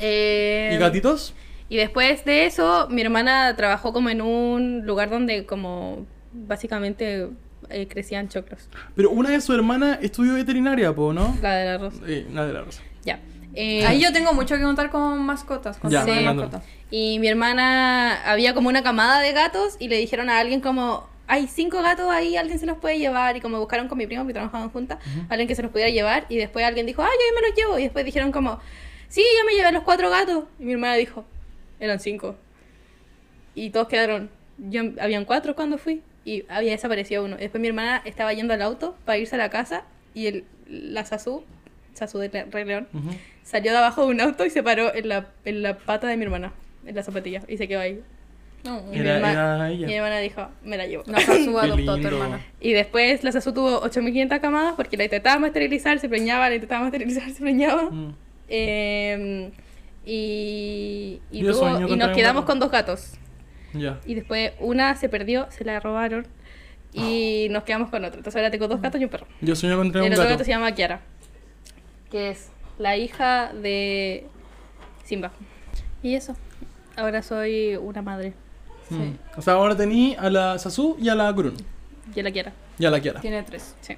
Eh, 0.00 0.72
¿Y 0.74 0.78
gatitos? 0.78 1.34
y 1.68 1.76
después 1.76 2.24
de 2.24 2.46
eso, 2.46 2.86
mi 2.90 3.02
hermana 3.02 3.54
trabajó 3.56 3.92
como 3.92 4.10
en 4.10 4.20
un 4.22 4.84
lugar 4.86 5.08
donde 5.10 5.46
como 5.46 6.06
básicamente 6.32 7.28
eh, 7.72 7.88
crecían 7.88 8.28
choclos. 8.28 8.68
Pero 8.94 9.10
una 9.10 9.30
de 9.30 9.40
su 9.40 9.52
hermana 9.52 9.98
estudió 10.00 10.34
veterinaria, 10.34 10.94
po, 10.94 11.12
¿no? 11.12 11.36
La 11.42 11.54
del 11.54 11.68
arroz. 11.68 11.94
Sí, 12.06 12.26
la 12.32 12.46
de 12.46 12.52
la 12.52 12.60
rosa. 12.62 12.82
Ya. 13.04 13.20
Eh, 13.54 13.84
Ahí 13.86 14.00
yo 14.00 14.12
tengo 14.12 14.32
mucho 14.32 14.56
que 14.56 14.62
contar 14.62 14.90
con 14.90 15.22
mascotas. 15.24 15.76
Con 15.78 15.90
Ya, 15.90 16.04
de 16.04 16.20
mascotas. 16.22 16.64
Y 16.90 17.18
mi 17.18 17.28
hermana 17.28 18.22
había 18.24 18.54
como 18.54 18.68
una 18.68 18.82
camada 18.82 19.20
de 19.20 19.32
gatos 19.32 19.76
y 19.78 19.88
le 19.88 19.96
dijeron 19.98 20.30
a 20.30 20.38
alguien 20.38 20.60
como, 20.60 21.06
hay 21.26 21.46
cinco 21.46 21.82
gatos 21.82 22.10
ahí, 22.10 22.36
alguien 22.36 22.58
se 22.58 22.66
los 22.66 22.78
puede 22.78 22.98
llevar. 22.98 23.36
Y 23.36 23.40
como 23.40 23.58
buscaron 23.58 23.88
con 23.88 23.98
mi 23.98 24.06
primo, 24.06 24.26
que 24.26 24.32
trabajaban 24.32 24.70
juntas, 24.70 24.98
alguien 25.28 25.48
que 25.48 25.54
se 25.54 25.62
los 25.62 25.70
pudiera 25.70 25.90
llevar. 25.90 26.26
Y 26.28 26.36
después 26.36 26.64
alguien 26.64 26.86
dijo, 26.86 27.02
ah, 27.02 27.08
yo 27.10 27.34
me 27.40 27.48
los 27.48 27.56
llevo. 27.56 27.78
Y 27.78 27.84
después 27.84 28.04
dijeron 28.04 28.32
como, 28.32 28.60
sí, 29.08 29.22
yo 29.38 29.44
me 29.46 29.54
llevé 29.54 29.72
los 29.72 29.82
cuatro 29.82 30.10
gatos. 30.10 30.44
Y 30.58 30.64
mi 30.64 30.72
hermana 30.72 30.94
dijo, 30.94 31.24
eran 31.80 32.00
cinco. 32.00 32.36
Y 33.54 33.70
todos 33.70 33.88
quedaron, 33.88 34.30
yo, 34.58 34.82
habían 35.00 35.24
cuatro 35.24 35.54
cuando 35.54 35.78
fui. 35.78 36.02
Y 36.24 36.44
había 36.48 36.72
desaparecido 36.72 37.24
uno. 37.24 37.36
Después 37.36 37.60
mi 37.60 37.68
hermana 37.68 38.00
estaba 38.04 38.32
yendo 38.32 38.54
al 38.54 38.62
auto 38.62 38.96
para 39.04 39.18
irse 39.18 39.34
a 39.34 39.38
la 39.38 39.50
casa 39.50 39.84
y 40.14 40.26
el, 40.26 40.44
la 40.68 41.04
Sasu, 41.04 41.44
Sasu 41.94 42.18
de 42.18 42.28
Rey 42.50 42.64
León, 42.64 42.86
Ujú. 42.94 43.10
salió 43.42 43.72
de 43.72 43.78
abajo 43.78 44.04
de 44.06 44.12
un 44.12 44.20
auto 44.20 44.44
y 44.46 44.50
se 44.50 44.62
paró 44.62 44.94
en 44.94 45.08
la, 45.08 45.26
en 45.44 45.62
la 45.62 45.76
pata 45.78 46.06
de 46.06 46.16
mi 46.16 46.24
hermana, 46.24 46.52
en 46.86 46.94
la 46.94 47.02
zapatilla, 47.02 47.42
y 47.48 47.56
se 47.56 47.66
quedó 47.68 47.80
ahí. 47.80 48.00
No, 48.64 48.80
Y 48.88 48.90
mi, 48.90 48.98
Era- 49.00 49.16
herma- 49.18 49.32
era 49.32 49.70
ella. 49.72 49.86
mi 49.88 49.94
hermana 49.94 50.18
dijo, 50.18 50.48
me 50.62 50.76
la 50.76 50.86
llevo. 50.86 51.02
la 51.06 51.18
Sasu 51.20 51.58
adoptó 51.58 51.92
a 51.92 52.00
tu 52.00 52.06
hermana. 52.06 52.40
Y 52.60 52.72
después 52.72 53.24
la 53.24 53.32
Sasu 53.32 53.52
tuvo 53.52 53.78
8500 53.80 54.38
camadas 54.38 54.74
porque 54.76 54.96
la 54.96 55.04
intentábamos 55.04 55.48
esterilizar, 55.48 55.98
se 55.98 56.08
preñaba, 56.08 56.48
la 56.48 56.54
intentábamos 56.54 56.86
esterilizar, 56.92 57.28
se 57.30 57.40
preñaba. 57.42 57.90
Mm. 57.90 58.14
Eh, 58.48 59.50
y 60.06 61.20
y, 61.30 61.42
tuvo- 61.42 61.88
y 61.88 61.96
nos 61.96 62.16
quedamos 62.16 62.44
con 62.44 62.58
dos 62.60 62.70
gatos. 62.70 63.14
Y 64.06 64.14
después 64.14 64.52
una 64.60 64.94
se 64.96 65.08
perdió, 65.08 65.50
se 65.50 65.64
la 65.64 65.80
robaron 65.80 66.26
y 66.92 67.48
nos 67.50 67.64
quedamos 67.64 67.90
con 67.90 68.04
otro. 68.04 68.18
Entonces 68.18 68.36
ahora 68.36 68.50
tengo 68.50 68.68
dos 68.68 68.80
gatos 68.80 69.00
y 69.00 69.04
un 69.04 69.10
perro. 69.10 69.26
Yo 69.40 69.56
sueño 69.56 69.76
con 69.76 69.86
Y 69.88 69.92
tener 69.92 70.06
el 70.06 70.08
un 70.08 70.12
otro 70.14 70.24
gato. 70.24 70.34
gato 70.34 70.44
se 70.44 70.50
llama 70.50 70.72
Kiara, 70.72 71.00
que 72.10 72.30
es 72.30 72.50
la 72.78 72.96
hija 72.96 73.52
de 73.54 74.26
Simba. 75.04 75.32
Y 76.02 76.14
eso, 76.14 76.36
ahora 76.96 77.22
soy 77.22 77.76
una 77.76 78.02
madre. 78.02 78.34
Mm. 78.90 79.12
O 79.38 79.42
sea, 79.42 79.54
ahora 79.54 79.76
tení 79.76 80.16
a 80.18 80.28
la 80.28 80.58
Sasu 80.58 80.96
y 81.00 81.08
a 81.08 81.14
la 81.14 81.32
Kurun. 81.32 81.56
Yo 82.14 82.22
la 82.22 82.30
Kiara. 82.30 82.52
Y 82.78 82.84
a 82.84 82.90
la 82.90 83.00
Kiara. 83.00 83.20
Tiene 83.20 83.42
tres. 83.42 83.74
Sí. 83.80 83.96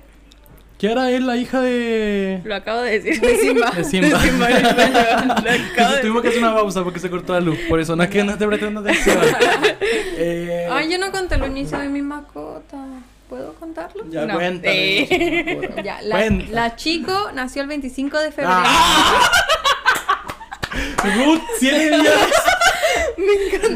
Ahora 0.83 1.11
es 1.11 1.23
la 1.23 1.37
hija 1.37 1.61
de. 1.63 2.43
Lo 2.45 2.55
acabo 2.55 2.83
de 2.83 3.01
decir. 3.01 3.21
De 3.21 3.37
Simba. 3.39 3.71
de 3.71 3.85
Simba. 3.85 4.19
De 4.19 4.29
Simba, 4.29 4.49
Tuvimos 6.03 6.21
que 6.23 6.29
hacer 6.29 6.41
una 6.41 6.55
pausa 6.55 6.85
porque 6.85 7.01
se 7.01 7.09
cortó 7.09 7.33
la 7.33 7.41
luz. 7.41 7.59
Por 7.71 7.81
eso 7.81 7.97
no 7.97 8.03
es 8.03 8.11
que 8.11 8.23
no 8.23 8.33
esté 8.33 8.47
prestando 8.47 8.81
atención. 8.81 9.17
Eh, 10.17 10.69
Ay, 10.71 10.91
yo 10.93 10.99
no 10.99 11.11
conté 11.11 11.35
el 11.37 11.45
inicio 11.47 11.79
de 11.79 11.89
mi 11.89 12.01
mascota. 12.03 12.77
¿Puedo 13.29 13.55
contarlo? 13.55 14.05
Ya, 14.11 14.27
No. 14.27 14.35
cuéntame. 14.35 14.75
Eh. 14.75 15.71
Ya, 15.85 16.01
la, 16.03 16.17
Cuenta. 16.17 16.53
la 16.53 16.77
chico 16.77 17.31
nació 17.35 17.63
el 17.63 17.69
25 17.69 18.19
de 18.21 18.31
febrero. 18.31 18.53
Ah. 18.55 19.31
Ruth, 21.17 21.41
siete 21.59 21.97
días. 21.99 22.15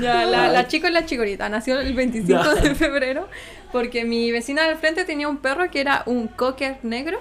Ya, 0.01 0.25
la, 0.27 0.49
la 0.49 0.67
chico 0.69 0.87
es 0.87 0.93
la 0.93 1.05
chicorita, 1.07 1.49
nació 1.49 1.81
el 1.81 1.95
25 1.95 2.43
Ya. 2.43 2.55
de 2.55 2.75
febrero 2.75 3.29
porque 3.73 4.05
mi 4.05 4.31
vecina 4.33 4.67
del 4.67 4.77
frente 4.77 5.05
tenía 5.05 5.29
un 5.29 5.39
perro 5.39 5.71
que 5.71 5.81
era 5.81 6.03
un 6.07 6.29
cocker 6.29 6.79
negro 6.83 7.21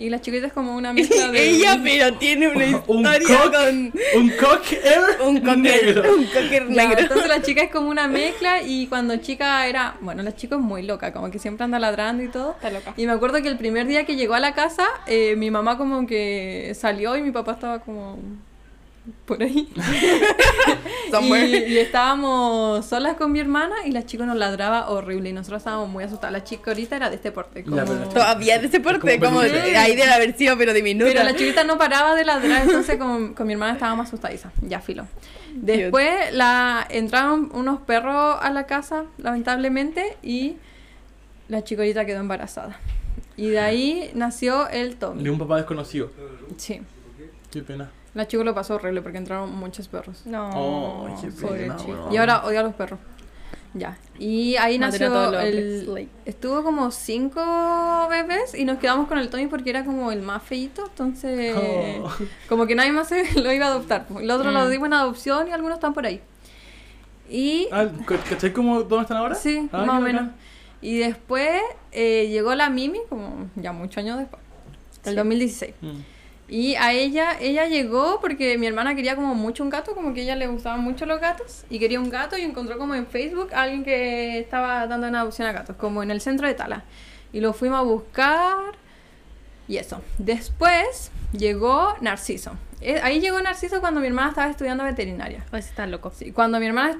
y 0.00 0.10
la 0.10 0.20
chicorita 0.20 0.46
es 0.46 0.52
como 0.52 0.76
una 0.76 0.92
mezcla 0.92 1.28
de... 1.32 1.48
Ella, 1.50 1.80
pero 1.82 2.14
tiene 2.18 2.46
una 2.46 2.64
Un 2.86 3.00
historia 3.00 3.28
cock, 3.42 3.52
con 3.52 3.92
un 4.14 4.30
cocker 4.30 5.00
un 5.24 5.40
cocker 5.40 5.58
negro. 5.58 6.14
Un 6.14 6.24
cocker 6.26 6.68
Ya, 6.68 6.86
negro. 6.86 7.00
entonces 7.00 7.26
la 7.28 7.42
chica 7.42 7.62
es 7.62 7.70
como 7.72 7.88
una 7.88 8.06
mezcla 8.20 8.62
y 8.62 8.86
cuando 8.86 9.16
chica 9.16 9.66
era, 9.66 9.96
bueno, 10.00 10.22
la 10.22 10.36
chica 10.36 10.54
es 10.54 10.60
muy 10.60 10.82
loca, 10.84 11.12
como 11.12 11.32
que 11.32 11.40
siempre 11.40 11.64
anda 11.64 11.80
ladrando 11.80 12.22
y 12.22 12.28
todo. 12.28 12.52
Está 12.52 12.70
loca. 12.70 12.94
Y 12.96 13.06
me 13.06 13.12
acuerdo 13.12 13.42
que 13.42 13.48
el 13.48 13.58
primer 13.58 13.88
día 13.88 14.06
que 14.06 14.14
llegó 14.14 14.34
a 14.34 14.40
la 14.40 14.54
casa, 14.54 14.86
eh, 15.08 15.34
mi 15.36 15.50
mamá 15.50 15.76
como 15.76 16.06
que 16.06 16.72
salió 16.78 17.16
y 17.16 17.22
mi 17.22 17.32
papá 17.32 17.52
estaba 17.54 17.80
como 17.80 18.18
por 19.24 19.42
ahí. 19.42 19.68
y, 21.22 21.56
y 21.72 21.78
estábamos 21.78 22.84
solas 22.86 23.16
con 23.16 23.32
mi 23.32 23.40
hermana 23.40 23.74
y 23.86 23.92
la 23.92 24.04
chica 24.04 24.26
nos 24.26 24.36
ladraba 24.36 24.88
horrible 24.90 25.30
y 25.30 25.32
nosotros 25.32 25.60
estábamos 25.60 25.88
muy 25.88 26.04
asustadas. 26.04 26.32
La 26.32 26.44
chica 26.44 26.70
ahorita 26.70 26.96
era 26.96 27.10
de 27.10 27.16
este 27.16 27.32
porte. 27.32 27.64
Como... 27.64 27.82
Todavía 28.08 28.58
de 28.58 28.66
ese 28.66 28.80
porte, 28.80 29.18
Como 29.18 29.30
como 29.30 29.40
película. 29.40 29.82
ahí 29.82 29.96
debe 29.96 30.10
haber 30.12 30.36
sido, 30.36 30.56
pero 30.58 30.72
diminuta. 30.72 31.10
Pero 31.12 31.24
la 31.24 31.34
chiquita 31.34 31.64
no 31.64 31.78
paraba 31.78 32.14
de 32.14 32.24
ladrar, 32.24 32.62
entonces 32.62 32.96
con, 32.96 33.34
con 33.34 33.46
mi 33.46 33.54
hermana 33.54 33.74
estábamos 33.74 34.06
asustadiza. 34.06 34.50
Ya 34.62 34.80
filo. 34.80 35.06
Después 35.54 36.32
la 36.32 36.86
entraron 36.90 37.50
unos 37.52 37.80
perros 37.80 38.36
a 38.40 38.50
la 38.50 38.66
casa, 38.66 39.04
lamentablemente, 39.18 40.16
y 40.22 40.56
la 41.48 41.64
chicorita 41.64 42.04
quedó 42.04 42.20
embarazada. 42.20 42.78
Y 43.36 43.48
de 43.48 43.60
ahí 43.60 44.10
nació 44.14 44.68
el 44.68 44.90
De 44.90 44.96
Tommy. 44.96 45.28
un 45.28 45.38
papá 45.38 45.56
desconocido. 45.56 46.10
Sí. 46.56 46.80
Qué 47.50 47.62
pena. 47.62 47.90
La 48.18 48.26
chico 48.26 48.42
lo 48.42 48.52
pasó 48.52 48.74
horrible 48.74 49.00
porque 49.00 49.18
entraron 49.18 49.54
muchos 49.54 49.86
perros. 49.86 50.22
No, 50.26 50.50
Oh, 50.52 51.08
qué 51.20 51.28
pena. 51.30 51.76
Y 52.10 52.16
ahora 52.16 52.44
odia 52.44 52.60
a 52.60 52.62
los 52.64 52.74
perros. 52.74 52.98
Ya. 53.74 53.96
Y 54.18 54.56
ahí 54.56 54.76
Madre 54.78 54.98
nació 55.08 55.38
el... 55.40 56.08
Estuvo 56.24 56.64
como 56.64 56.90
cinco 56.90 57.40
bebés 58.10 58.56
y 58.56 58.64
nos 58.64 58.78
quedamos 58.78 59.06
con 59.06 59.18
el 59.18 59.28
Tommy 59.28 59.46
porque 59.46 59.70
era 59.70 59.84
como 59.84 60.10
el 60.10 60.22
más 60.22 60.42
feito, 60.42 60.84
entonces 60.86 61.54
Oh. 61.56 62.10
como 62.48 62.66
que 62.66 62.74
nadie 62.74 62.90
más 62.90 63.08
lo 63.36 63.52
iba 63.52 63.66
a 63.66 63.68
adoptar. 63.68 64.06
El 64.20 64.28
otro 64.32 64.50
lo 64.50 64.64
Mm. 64.66 64.70
dimos 64.70 64.86
en 64.88 64.94
adopción 64.94 65.46
y 65.46 65.52
algunos 65.52 65.76
están 65.76 65.94
por 65.94 66.04
ahí. 66.04 66.20
Y 67.30 67.68
Ah, 67.70 67.86
¿Cachai 68.28 68.52
cómo 68.52 68.82
dónde 68.82 69.02
están 69.02 69.18
ahora? 69.18 69.34
sí, 69.36 69.68
Ah, 69.70 69.84
más 69.84 69.98
o 69.98 70.02
menos. 70.02 70.22
bacán. 70.22 70.36
Y 70.80 70.98
después 70.98 71.60
eh, 71.92 72.28
llegó 72.30 72.54
la 72.56 72.70
Mimi, 72.70 73.00
como 73.08 73.48
ya 73.54 73.70
muchos 73.72 73.98
años 73.98 74.18
después, 74.18 74.42
el 75.04 75.10
Sí. 75.12 75.16
2016. 75.16 75.74
Mm. 75.82 75.88
Y 76.48 76.76
a 76.76 76.92
ella, 76.92 77.36
ella 77.38 77.66
llegó 77.66 78.20
porque 78.20 78.56
mi 78.56 78.66
hermana 78.66 78.94
quería 78.94 79.16
como 79.16 79.34
mucho 79.34 79.62
un 79.62 79.68
gato, 79.68 79.94
como 79.94 80.14
que 80.14 80.20
a 80.20 80.22
ella 80.24 80.36
le 80.36 80.46
gustaban 80.46 80.80
mucho 80.80 81.04
los 81.04 81.20
gatos, 81.20 81.64
y 81.68 81.78
quería 81.78 82.00
un 82.00 82.08
gato 82.08 82.38
y 82.38 82.42
encontró 82.42 82.78
como 82.78 82.94
en 82.94 83.06
Facebook 83.06 83.52
a 83.52 83.62
alguien 83.62 83.84
que 83.84 84.38
estaba 84.38 84.86
dando 84.86 85.06
en 85.06 85.14
adopción 85.14 85.46
a 85.46 85.52
gatos, 85.52 85.76
como 85.76 86.02
en 86.02 86.10
el 86.10 86.22
centro 86.22 86.46
de 86.46 86.54
Tala. 86.54 86.84
Y 87.32 87.40
lo 87.40 87.52
fuimos 87.52 87.78
a 87.78 87.82
buscar 87.82 88.56
y 89.68 89.76
eso. 89.76 90.00
Después 90.16 91.10
llegó 91.32 91.94
Narciso. 92.00 92.52
Eh, 92.80 93.00
Ahí 93.02 93.20
llegó 93.20 93.40
Narciso 93.40 93.80
cuando 93.80 94.00
mi 94.00 94.06
hermana 94.06 94.30
estaba 94.30 94.50
estudiando 94.50 94.84
veterinaria. 94.84 95.44
Pues 95.50 95.66
está 95.66 95.86
loco. 95.86 96.10
Sí, 96.14 96.32
cuando 96.32 96.58
mi 96.58 96.66
hermana 96.66 96.98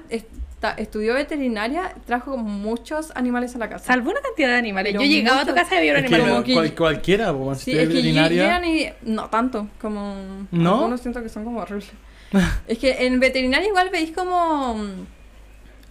estudió 0.77 1.13
veterinaria, 1.13 1.93
trajo 2.05 2.31
como 2.31 2.43
muchos 2.43 3.11
animales 3.15 3.55
a 3.55 3.59
la 3.59 3.69
casa. 3.69 3.85
Salvo 3.85 4.11
una 4.11 4.21
cantidad 4.21 4.49
de 4.49 4.55
animales. 4.55 4.93
Pero 4.93 5.03
Yo 5.05 5.09
llegaba 5.09 5.41
a 5.41 5.45
tu 5.45 5.53
casa 5.55 5.75
y 5.75 5.77
había 5.79 5.91
un 5.93 5.97
animal. 5.99 6.21
Como 6.29 6.43
que- 6.43 6.53
cual- 6.53 6.75
cualquiera, 6.75 7.33
pues, 7.33 7.59
Sí, 7.59 7.71
si 7.71 7.77
es 7.77 7.83
es 7.83 7.87
que 7.89 7.93
veterinaria. 7.95 8.43
llegan 8.43 8.65
y... 8.65 8.89
No 9.03 9.29
tanto, 9.29 9.67
como... 9.81 10.15
¿No? 10.51 10.75
Algunos 10.75 11.01
siento 11.01 11.23
que 11.23 11.29
son 11.29 11.43
como 11.45 11.61
horribles. 11.61 11.89
es 12.67 12.77
que 12.77 13.05
en 13.05 13.19
veterinaria 13.19 13.67
igual 13.67 13.89
veis 13.89 14.11
como... 14.11 14.75
mm, 14.75 15.05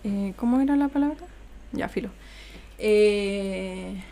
eh, 0.05 0.33
¿Cómo 0.37 0.61
era 0.61 0.77
la 0.77 0.89
palabra? 0.89 1.17
Ya, 1.73 1.89
filo. 1.89 2.11
Eh, 2.79 4.03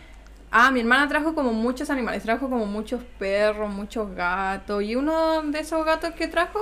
Ah, 0.58 0.70
mi 0.70 0.80
hermana 0.80 1.06
trajo 1.08 1.34
como 1.34 1.52
muchos 1.52 1.90
animales, 1.90 2.22
trajo 2.22 2.48
como 2.48 2.64
muchos 2.66 3.02
perros, 3.18 3.68
muchos 3.70 4.14
gatos, 4.14 4.82
y 4.82 4.94
uno 4.96 5.42
de 5.42 5.58
esos 5.58 5.84
gatos 5.84 6.12
que 6.14 6.28
trajo 6.28 6.60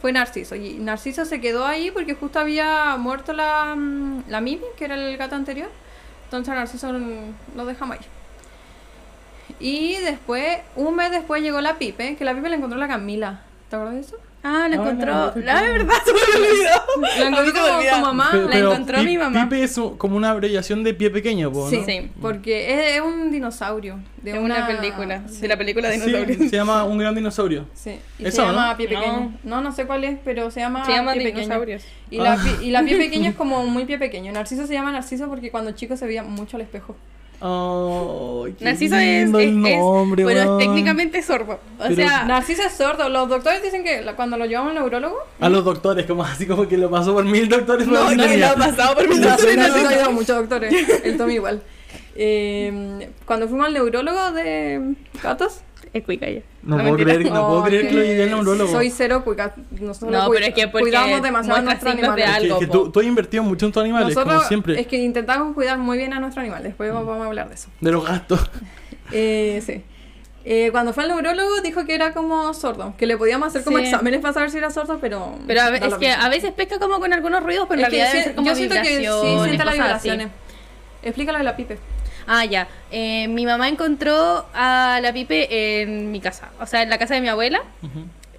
fue 0.00 0.12
Narciso. 0.12 0.56
Y 0.56 0.74
Narciso 0.74 1.24
se 1.24 1.40
quedó 1.40 1.66
ahí 1.66 1.90
porque 1.90 2.14
justo 2.14 2.38
había 2.38 2.96
muerto 2.96 3.32
la, 3.32 3.74
mm, 3.76 4.24
la 4.28 4.40
Mimi, 4.40 4.64
que 4.76 4.84
era 4.84 4.94
el 4.94 5.16
gato 5.16 5.36
anterior. 5.36 5.68
Entonces 6.24 6.54
Narciso 6.54 6.92
lo 6.92 7.66
dejamos 7.66 7.98
ahí. 7.98 8.06
Y 9.58 9.96
después, 9.96 10.58
un 10.76 10.96
mes 10.96 11.10
después 11.10 11.42
llegó 11.42 11.60
la 11.60 11.78
Pipe, 11.78 12.16
que 12.16 12.24
la 12.24 12.34
Pipe 12.34 12.48
la 12.48 12.56
encontró 12.56 12.78
la 12.78 12.88
Camila. 12.88 13.42
¿Te 13.68 13.76
acuerdas 13.76 13.94
de 13.94 14.00
eso? 14.00 14.29
Ah, 14.42 14.66
la 14.70 14.76
Ah, 14.76 14.80
encontró. 14.80 15.12
no, 15.14 15.26
no, 15.34 15.42
La 15.44 15.60
no. 15.60 15.72
verdad, 15.72 15.94
se 16.04 16.12
me 16.12 16.46
olvidó. 16.46 16.80
Mí 17.00 17.08
encontró 17.26 17.52
como 17.62 17.80
tu 17.90 18.00
mamá. 18.00 18.28
Pero- 18.32 18.48
la 18.48 18.58
encontró 18.58 19.02
mi 19.02 19.18
mamá. 19.18 19.42
Pipe 19.44 19.62
es 19.64 19.78
como 19.98 20.16
una 20.16 20.30
abreviación 20.30 20.82
de 20.82 20.94
pie 20.94 21.10
pequeño, 21.10 21.52
po, 21.52 21.64
¿no? 21.64 21.70
Sí, 21.70 21.82
Sí. 21.84 22.10
porque 22.22 22.94
es, 22.96 23.00
un 23.02 23.30
dinosaurio. 23.30 23.98
De 24.22 24.38
una 24.38 24.66
película. 24.66 25.18
De 25.20 25.48
la 25.48 25.56
película 25.58 25.88
de 25.88 25.98
Sí, 25.98 26.06
dinosaurios. 26.06 26.50
se 26.50 26.56
llama 26.56 26.84
Un 26.84 26.98
Gran 26.98 27.14
Dinosaurio. 27.14 27.66
Sí, 27.74 27.98
y 28.18 28.26
¿Eso, 28.26 28.36
se 28.42 28.48
llama 28.48 28.70
no? 28.72 28.76
pie 28.76 28.88
No. 28.90 29.00
pequeño. 29.00 29.38
No. 29.44 29.60
no, 29.60 29.72
sé 29.72 29.86
cuál 29.86 30.04
es, 30.04 30.18
pero 30.24 30.50
se 30.50 30.60
llama 30.60 30.84
Se 30.86 30.92
pie 30.92 31.02
pequeño. 31.32 31.76
Y 32.10 32.18
la, 32.18 32.32
Ah. 32.34 32.38
pi- 32.42 32.66
y 32.66 32.70
la 32.70 32.82
pie 32.82 32.96
pequeño 32.96 33.30
es 33.30 33.36
como 33.36 33.64
muy 33.64 33.84
pie 33.84 33.98
pequeño. 33.98 34.32
Narciso 34.32 34.66
se 34.66 34.72
llama 34.74 34.90
Narciso 34.92 35.28
porque 35.28 35.50
cuando 35.50 35.72
chico 35.72 35.96
se 35.96 36.06
veía 36.06 36.22
mucho 36.22 36.56
al 36.56 36.62
espejo. 36.62 36.96
Qué 37.40 38.64
Narciso 38.64 38.96
es, 38.96 39.28
es, 39.28 39.34
el 39.34 39.66
es- 39.66 39.78
nombre, 39.78 40.24
bueno, 40.24 40.58
es 40.58 40.64
técnicamente 40.66 41.22
sordo. 41.22 41.54
O 41.78 41.82
Pero- 41.82 41.94
sea, 41.94 42.24
Narciso 42.24 42.62
es 42.62 42.72
sordo. 42.72 43.08
Los 43.08 43.28
doctores 43.28 43.62
dicen 43.62 43.82
que 43.82 44.02
la- 44.02 44.14
cuando 44.14 44.36
lo 44.36 44.44
llevamos 44.44 44.70
al 44.70 44.74
neurólogo. 44.76 45.16
A 45.40 45.48
los 45.48 45.64
doctores, 45.64 46.04
como 46.06 46.22
así 46.22 46.46
como 46.46 46.68
que 46.68 46.76
lo 46.76 46.90
pasó 46.90 47.14
por 47.14 47.24
mil 47.24 47.48
doctores. 47.48 47.86
no, 47.86 48.10
no, 48.14 48.26
lo 48.26 48.46
ha 48.46 48.54
pasado 48.54 48.94
por 48.94 49.08
mi 49.08 49.16
No, 49.16 49.28
Narciso 49.28 49.56
no, 49.56 49.68
no, 49.68 49.88
ha 49.88 49.92
ido 49.94 50.04
a 50.06 50.10
muchos 50.10 50.36
doctores. 50.36 50.74
El 51.04 51.16
Tommy 51.16 51.34
igual. 51.34 51.62
Eh, 52.14 53.08
cuando 53.24 53.48
fuimos 53.48 53.66
al 53.68 53.72
neurólogo 53.72 54.32
de 54.32 54.94
gatos. 55.22 55.60
Es 55.92 56.04
cuica 56.04 56.26
ella. 56.26 56.42
No, 56.62 56.76
puedo 56.76 56.90
mentira. 56.90 57.14
creer, 57.14 57.32
no 57.32 57.48
puedo 57.48 57.64
creer 57.64 57.88
que 57.88 57.94
lo 57.94 58.02
llevé 58.02 58.22
al 58.24 58.30
neurólogo. 58.30 58.70
Soy 58.70 58.90
cero 58.90 59.22
cuica. 59.24 59.54
Nosotros 59.80 60.12
No, 60.12 60.30
pero 60.30 60.46
es 60.46 60.54
que 60.54 60.68
porque 60.68 60.84
cuidamos 60.84 61.20
demasiado 61.22 61.58
a 61.58 61.62
nuestros 61.62 61.92
signos 61.94 62.14
de 62.14 62.22
animales. 62.22 62.36
Es 62.36 62.40
que, 62.42 62.46
algo, 62.46 62.58
que 62.60 62.66
tú, 62.68 62.90
tú 62.92 63.00
has 63.00 63.06
invertido 63.06 63.42
mucho 63.42 63.66
en 63.66 63.72
tus 63.72 63.82
animales, 63.82 64.08
Nosotros 64.14 64.34
como 64.36 64.46
siempre. 64.48 64.80
es 64.80 64.86
que 64.86 64.98
intentamos 64.98 65.52
cuidar 65.54 65.78
muy 65.78 65.98
bien 65.98 66.12
a 66.12 66.20
nuestro 66.20 66.42
animal. 66.42 66.62
Después 66.62 66.92
vamos 66.92 67.06
vamos 67.08 67.24
a 67.24 67.26
hablar 67.26 67.48
de 67.48 67.54
eso. 67.56 67.68
De 67.80 67.90
los 67.92 68.04
gastos. 68.06 68.40
Eh, 69.12 69.60
sí. 69.66 69.82
Eh, 70.44 70.68
cuando 70.70 70.92
fue 70.92 71.02
al 71.02 71.08
neurólogo 71.10 71.60
dijo 71.62 71.84
que 71.84 71.96
era 71.96 72.12
como 72.12 72.54
sordo, 72.54 72.94
que 72.96 73.06
le 73.06 73.16
podíamos 73.18 73.48
hacer 73.48 73.64
como 73.64 73.78
Sí. 73.78 73.84
exámenes 73.86 74.20
para 74.20 74.32
saber 74.32 74.50
si 74.52 74.58
era 74.58 74.70
sordo, 74.70 74.98
pero... 75.00 75.34
Pero 75.48 75.60
a 75.62 75.70
ve- 75.70 75.78
es 75.78 75.94
que 75.96 76.08
mismo. 76.08 76.22
a 76.22 76.28
veces 76.28 76.52
pesca 76.52 76.78
como 76.78 77.00
con 77.00 77.12
algunos 77.12 77.42
ruidos, 77.42 77.66
pero 77.68 77.80
en 77.80 77.86
Es 77.86 77.90
que 77.90 77.96
realidad 77.96 78.12
sí- 78.12 78.16
debe 78.18 78.24
ser 78.26 78.34
como 78.36 78.48
yo 78.48 78.54
siento 78.54 78.74
que 78.76 78.84
sí 78.84 78.96
vibraciones, 78.98 79.42
siente 79.44 79.64
las 79.64 79.74
cosas 79.74 79.90
así. 79.96 80.08
vibraciones. 80.10 80.28
Explícalo 81.02 81.38
de 81.38 81.44
la 81.44 81.56
pipe. 81.56 81.78
Ah, 82.32 82.44
ya. 82.44 82.68
Eh, 82.92 83.26
mi 83.26 83.44
mamá 83.44 83.68
encontró 83.68 84.46
a 84.54 85.00
la 85.02 85.12
Pipe 85.12 85.80
en 85.82 86.12
mi 86.12 86.20
casa. 86.20 86.50
O 86.60 86.66
sea, 86.66 86.82
en 86.82 86.88
la 86.90 86.96
casa 86.96 87.14
de 87.14 87.20
mi 87.20 87.26
abuela. 87.28 87.62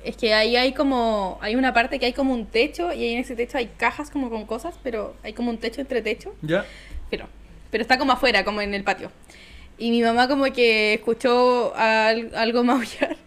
Es 0.06 0.16
que 0.16 0.34
ahí 0.34 0.56
hay 0.56 0.72
como. 0.74 1.38
Hay 1.42 1.56
una 1.58 1.74
parte 1.74 2.00
que 2.00 2.06
hay 2.06 2.14
como 2.14 2.34
un 2.34 2.46
techo. 2.46 2.94
Y 2.94 3.04
ahí 3.04 3.14
en 3.14 3.20
ese 3.20 3.36
techo 3.36 3.58
hay 3.58 3.68
cajas 3.78 4.10
como 4.10 4.30
con 4.30 4.46
cosas. 4.46 4.76
Pero 4.82 5.14
hay 5.24 5.34
como 5.34 5.50
un 5.50 5.58
techo 5.58 5.82
entre 5.82 6.02
techo. 6.02 6.34
¿Ya? 6.42 6.66
Pero, 7.10 7.28
pero 7.70 7.82
está 7.82 7.98
como 7.98 8.14
afuera, 8.14 8.46
como 8.46 8.62
en 8.62 8.74
el 8.74 8.84
patio. 8.86 9.12
Y 9.78 9.92
mi 9.92 10.02
mamá 10.02 10.30
como 10.30 10.46
que 10.54 10.94
escuchó 10.94 11.74
al- 11.76 12.32
algo 12.36 12.64
maullar. 12.72 13.18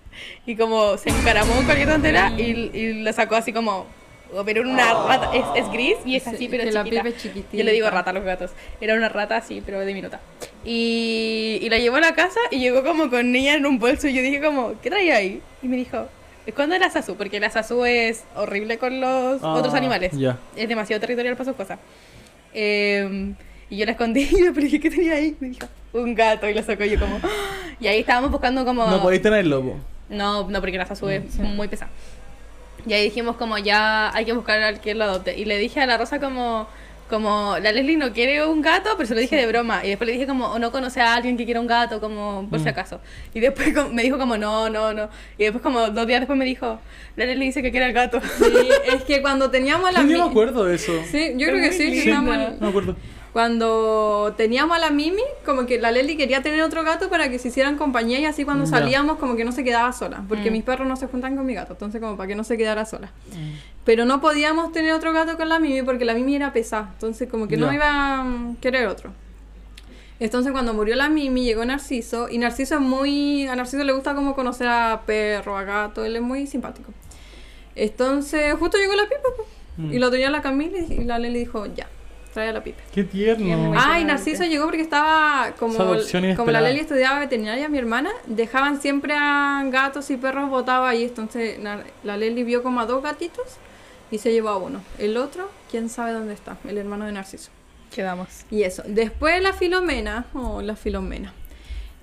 Y 0.47 0.57
como 0.57 0.97
se 0.97 1.11
encaramó 1.11 1.53
con 1.55 1.65
cualquier 1.67 1.89
tontera. 1.91 2.33
Y, 2.39 2.71
y 2.73 3.03
la 3.03 3.13
sacó 3.13 3.35
así 3.37 3.53
como. 3.53 3.87
Oh, 4.35 4.45
Pero 4.45 4.61
era 4.63 4.71
una 4.71 4.93
rata. 5.07 5.31
Es, 5.35 5.45
es 5.65 5.71
gris 5.73 5.97
y 6.05 6.17
es 6.17 6.23
Sí, 6.25 6.31
así, 6.35 6.49
pero 6.49 6.65
que 6.65 6.73
la 6.73 6.85
chiquita. 6.85 7.09
Es 7.09 7.17
chiquitita. 7.23 7.57
Yo 7.57 7.65
le 7.65 7.73
digo 7.73 7.89
rata 7.91 8.11
a 8.11 8.13
los 8.13 8.25
gatos. 8.25 8.51
Era 8.81 8.95
una 8.95 9.09
rata 9.09 9.37
así, 9.37 9.63
pero 9.65 9.85
diminuta. 9.85 10.21
Y, 10.65 11.59
y 11.63 11.69
la 11.69 11.79
llevó 11.79 11.97
a 11.97 12.01
la 12.01 12.15
casa 12.15 12.41
y 12.51 12.59
llegó 12.59 12.83
como 12.85 13.11
con 13.11 13.35
ella 13.35 13.55
en 13.55 13.67
un 13.67 13.79
bolso. 13.79 14.09
Y 14.09 14.15
yo 14.15 14.23
dije 14.23 14.41
como, 14.41 14.75
¿qué 14.83 14.91
traía 14.91 15.17
ahí? 15.17 15.41
Y 15.63 15.69
me 15.69 15.77
dijo, 15.77 16.07
¿cuándo 16.55 16.75
era 16.75 16.91
Sasu? 16.91 17.17
Porque 17.17 17.39
la 17.41 17.51
Sasu 17.51 17.85
es 17.85 18.25
horrible 18.37 18.79
con 18.79 19.01
los 19.01 19.43
Ah, 19.43 19.55
otros 19.55 19.75
animales. 19.75 20.13
ya. 20.17 20.39
Es 20.57 20.69
demasiado 20.69 21.01
territorial 21.01 21.35
para 21.37 21.47
sus 21.47 21.57
cosas. 21.57 21.79
Eh, 22.53 23.35
y 23.71 23.77
yo 23.77 23.87
la 23.87 23.93
escondí 23.93 24.23
y 24.31 24.43
le 24.43 24.51
dije, 24.53 24.81
¿qué 24.81 24.91
tenía 24.91 25.15
ahí? 25.15 25.37
Me 25.41 25.49
dijo, 25.49 25.67
un 25.93 26.15
gato. 26.15 26.49
Y 26.49 26.55
la 26.55 26.63
sacó 26.63 26.85
yo 26.85 26.99
como... 26.99 27.19
"Ah". 27.23 27.29
Y 27.81 27.87
ahí 27.89 28.01
estábamos 28.01 28.31
buscando 28.31 28.65
como... 28.65 28.87
No 28.87 29.03
podéis 29.03 29.23
tenerlo, 29.23 29.63
po. 29.63 29.77
No, 30.09 30.49
no, 30.49 30.61
porque 30.61 30.77
la 30.79 30.87
Sasu 30.87 31.09
es 31.09 31.37
muy 31.39 31.67
pesada. 31.67 31.91
Y 32.87 32.93
ahí 32.93 33.05
dijimos 33.05 33.37
como 33.37 33.57
ya 33.59 34.15
hay 34.15 34.25
que 34.25 34.33
buscar 34.33 34.61
al 34.63 34.81
que 34.81 34.95
lo 34.95 35.05
adopte. 35.05 35.37
Y 35.39 35.45
le 35.45 35.59
dije 35.59 35.81
a 35.81 35.87
la 35.87 35.97
Rosa 35.99 36.21
como, 36.21 36.67
como 37.09 37.57
la 37.63 37.73
Leslie 37.73 37.97
no 37.97 38.13
quiere 38.13 38.45
un 38.47 38.61
gato, 38.63 38.91
pero 38.97 39.07
se 39.07 39.15
lo 39.15 39.21
dije 39.21 39.37
de 39.37 39.47
broma. 39.47 39.85
Y 39.85 39.89
después 39.89 40.07
le 40.07 40.13
dije 40.15 40.27
como, 40.27 40.47
o 40.49 40.59
no 40.59 40.71
conoce 40.73 41.01
a 41.01 41.15
alguien 41.15 41.37
que 41.37 41.45
quiera 41.45 41.61
un 41.61 41.67
gato, 41.67 42.01
como 42.01 42.47
por 42.51 42.59
si 42.59 42.65
Mm. 42.67 42.69
acaso. 42.69 43.01
Y 43.35 43.41
después 43.41 43.75
como- 43.75 43.91
me 43.91 44.03
dijo 44.03 44.19
como, 44.19 44.37
no, 44.37 44.69
no, 44.71 44.93
no. 44.93 45.09
Y 45.39 45.45
después 45.45 45.63
como 45.63 45.89
dos 45.91 46.07
días 46.07 46.21
después 46.21 46.39
me 46.39 46.45
dijo, 46.45 46.79
la 47.17 47.25
Leslie 47.27 47.47
dice 47.47 47.63
que 47.63 47.71
quiere 47.71 47.87
el 47.87 47.93
gato. 47.93 48.21
Sí, 48.39 48.69
es 48.95 49.03
que 49.05 49.23
cuando 49.23 49.51
teníamos 49.51 49.93
la 49.93 50.01
Yo 50.03 50.07
no 50.19 50.25
me 50.27 50.31
acuerdo 50.31 50.65
de 50.65 50.75
eso. 50.77 50.93
Sí, 51.11 51.33
yo 51.37 51.47
creo 51.49 51.61
que 51.63 51.73
sí, 51.73 51.87
muy 51.87 51.93
sí, 52.01 52.09
estábamos- 52.11 52.37
No 52.53 52.57
me 52.61 52.69
acuerdo. 52.69 52.97
Cuando 53.35 54.33
teníamos 54.37 54.77
a 54.77 54.81
la 54.81 54.91
Mimi, 54.91 55.21
como 55.45 55.67
que 55.67 55.81
la 55.81 55.91
Leli 55.91 56.17
quería 56.17 56.41
tener 56.41 56.63
otro 56.63 56.85
gato 56.85 57.11
para 57.11 57.29
que 57.29 57.41
se 57.41 57.49
hicieran 57.49 57.77
compañía 57.77 58.21
y 58.21 58.27
así 58.27 58.45
cuando 58.45 58.65
salíamos 58.65 59.19
como 59.19 59.35
que 59.35 59.45
no 59.45 59.51
se 59.51 59.65
quedaba 59.65 59.93
sola, 59.93 60.23
porque 60.29 60.51
Mm. 60.51 60.53
mis 60.53 60.63
perros 60.63 60.87
no 60.87 60.95
se 60.95 61.09
juntan 61.09 61.35
con 61.37 61.45
mi 61.45 61.53
gato, 61.53 61.73
entonces 61.73 62.01
como 62.01 62.17
para 62.17 62.29
que 62.29 62.37
no 62.37 62.45
se 62.45 62.57
quedara 62.57 62.87
sola. 62.87 63.11
Pero 63.85 64.05
no 64.05 64.21
podíamos 64.21 64.71
tener 64.71 64.93
otro 64.95 65.13
gato 65.13 65.37
con 65.37 65.49
la 65.49 65.59
Mimi 65.59 65.83
porque 65.83 66.05
la 66.05 66.15
Mimi 66.15 66.37
era 66.37 66.53
pesada, 66.53 66.91
entonces 66.95 67.29
como 67.29 67.49
que 67.49 67.57
no 67.57 67.67
Ya. 67.67 67.75
iba 67.75 68.21
a 68.21 68.23
mm, 68.23 68.57
querer 68.63 68.87
otro. 68.87 69.11
Entonces 70.21 70.53
cuando 70.53 70.73
murió 70.73 70.95
la 70.95 71.09
Mimi 71.09 71.43
llegó 71.45 71.65
Narciso 71.65 72.29
y 72.31 72.39
Narciso 72.39 72.77
es 72.77 72.81
muy... 72.81 73.49
A 73.49 73.57
Narciso 73.57 73.83
le 73.83 73.93
gusta 73.93 74.15
como 74.15 74.37
conocer 74.37 74.69
a 74.69 75.03
perro, 75.05 75.59
a 75.59 75.65
gato, 75.65 76.05
él 76.05 76.15
es 76.15 76.23
muy 76.23 76.47
simpático. 76.47 76.93
Entonces 77.75 78.55
justo 78.55 78.79
llegó 78.79 78.95
la 78.95 79.05
pipa 79.05 79.29
Mm. 79.77 79.93
y 79.93 79.99
lo 79.99 80.09
tenía 80.09 80.31
la 80.31 80.41
Camila 80.41 80.79
y 80.79 81.01
y 81.01 81.05
la 81.05 81.19
Leli 81.19 81.41
dijo 81.41 81.67
ya, 81.67 81.89
trae 82.35 82.49
a 82.49 82.53
la 82.53 82.63
pipa. 82.63 82.83
Qué 82.93 83.05
tierno. 83.05 83.45
Muy 83.57 83.77
Ah, 83.79 83.81
y 83.99 84.03
romántica. 84.03 84.05
Narciso 84.13 84.45
llegó 84.45 84.67
porque 84.67 84.83
estaba 84.83 85.53
como, 85.59 85.79
como 86.37 86.51
la 86.51 86.61
Leli 86.61 86.81
estudiaba 86.81 87.21
veterinaria, 87.21 87.69
mi 87.69 87.79
hermana, 87.79 88.11
dejaban 88.27 88.81
siempre 88.83 89.15
a 89.17 89.63
gatos 89.71 90.11
y 90.11 90.17
perros 90.19 90.51
botados 90.51 90.87
ahí, 90.87 91.05
entonces 91.05 91.59
la 92.03 92.17
Leli 92.17 92.43
vio 92.45 92.63
como 92.63 92.81
a 92.81 92.87
dos 92.87 93.03
gatitos 93.03 93.45
y 94.11 94.19
se 94.19 94.33
llevó 94.33 94.51
a 94.51 94.59
uno. 94.59 94.83
El 94.99 95.17
otro, 95.17 95.49
quién 95.71 95.89
sabe 95.89 96.13
dónde 96.13 96.35
está, 96.35 96.59
el 96.69 96.77
hermano 96.77 97.07
de 97.07 97.13
Narciso. 97.13 97.51
Quedamos. 97.95 98.29
Y 98.51 98.65
eso. 98.65 98.83
Después 98.87 99.41
la 99.41 99.53
Filomena, 99.53 100.27
oh, 100.35 100.61
la 100.61 100.75
Filomena. 100.75 101.33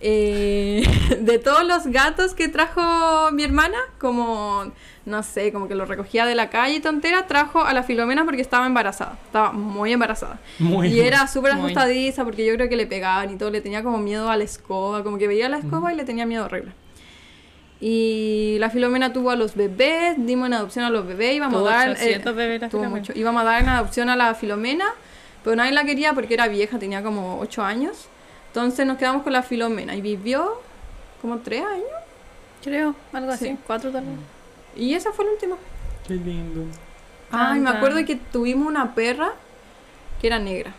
Eh, 0.03 0.83
de 1.19 1.37
todos 1.37 1.63
los 1.63 1.87
gatos 1.87 2.33
que 2.33 2.47
trajo 2.47 3.31
mi 3.31 3.43
hermana, 3.43 3.77
como, 3.99 4.71
no 5.05 5.23
sé, 5.23 5.53
como 5.53 5.67
que 5.67 5.75
lo 5.75 5.85
recogía 5.85 6.25
de 6.25 6.33
la 6.33 6.49
calle 6.49 6.75
y 6.75 6.79
tontera, 6.79 7.27
trajo 7.27 7.63
a 7.63 7.73
la 7.73 7.83
Filomena 7.83 8.25
porque 8.25 8.41
estaba 8.41 8.65
embarazada. 8.65 9.17
Estaba 9.25 9.51
muy 9.51 9.93
embarazada. 9.93 10.39
Muy 10.57 10.87
y 10.87 11.01
era 11.01 11.27
súper 11.27 11.51
asustadiza 11.51 12.23
porque 12.23 12.45
yo 12.45 12.55
creo 12.55 12.67
que 12.67 12.75
le 12.75 12.87
pegaban 12.87 13.31
y 13.31 13.37
todo, 13.37 13.51
le 13.51 13.61
tenía 13.61 13.83
como 13.83 13.99
miedo 13.99 14.29
a 14.29 14.37
la 14.37 14.43
escoba, 14.43 15.03
como 15.03 15.17
que 15.17 15.27
veía 15.27 15.49
la 15.49 15.59
escoba 15.59 15.93
y 15.93 15.95
le 15.95 16.03
tenía 16.03 16.25
miedo 16.25 16.45
horrible. 16.45 16.73
Y 17.79 18.57
la 18.59 18.69
Filomena 18.69 19.11
tuvo 19.11 19.31
a 19.31 19.35
los 19.35 19.55
bebés, 19.55 20.15
dimos 20.17 20.47
en 20.47 20.53
adopción 20.53 20.85
a 20.85 20.91
los 20.91 21.05
bebés, 21.07 21.35
íbamos 21.35 21.61
a 21.67 21.71
dar... 21.71 21.89
800 21.89 22.35
bebés 22.35 22.69
tuvo 22.69 22.85
mucho. 22.85 23.11
Íbamos 23.15 23.41
a 23.41 23.45
dar 23.45 23.61
en 23.61 23.69
adopción 23.69 24.09
a 24.09 24.15
la 24.15 24.35
Filomena, 24.35 24.85
pero 25.43 25.55
nadie 25.55 25.71
la 25.71 25.83
quería 25.83 26.13
porque 26.13 26.35
era 26.35 26.47
vieja, 26.47 26.77
tenía 26.77 27.01
como 27.01 27.39
8 27.39 27.63
años. 27.63 28.07
Entonces 28.51 28.85
nos 28.85 28.97
quedamos 28.97 29.23
con 29.23 29.31
la 29.31 29.43
Filomena 29.43 29.95
y 29.95 30.01
vivió 30.01 30.59
como 31.21 31.37
3 31.37 31.63
años. 31.63 31.87
Creo, 32.61 32.95
algo 33.13 33.31
así. 33.31 33.45
Sí. 33.45 33.57
Cuatro 33.65 33.91
tal 33.91 34.03
vez. 34.03 34.15
Y 34.75 34.93
esa 34.93 35.13
fue 35.13 35.23
la 35.23 35.31
última. 35.31 35.55
Qué 36.05 36.15
lindo. 36.15 36.65
Ay, 37.31 37.61
me 37.61 37.69
acuerdo 37.69 38.03
que 38.05 38.17
tuvimos 38.17 38.67
una 38.67 38.93
perra 38.93 39.31
que 40.19 40.27
era 40.27 40.37
negra. 40.37 40.73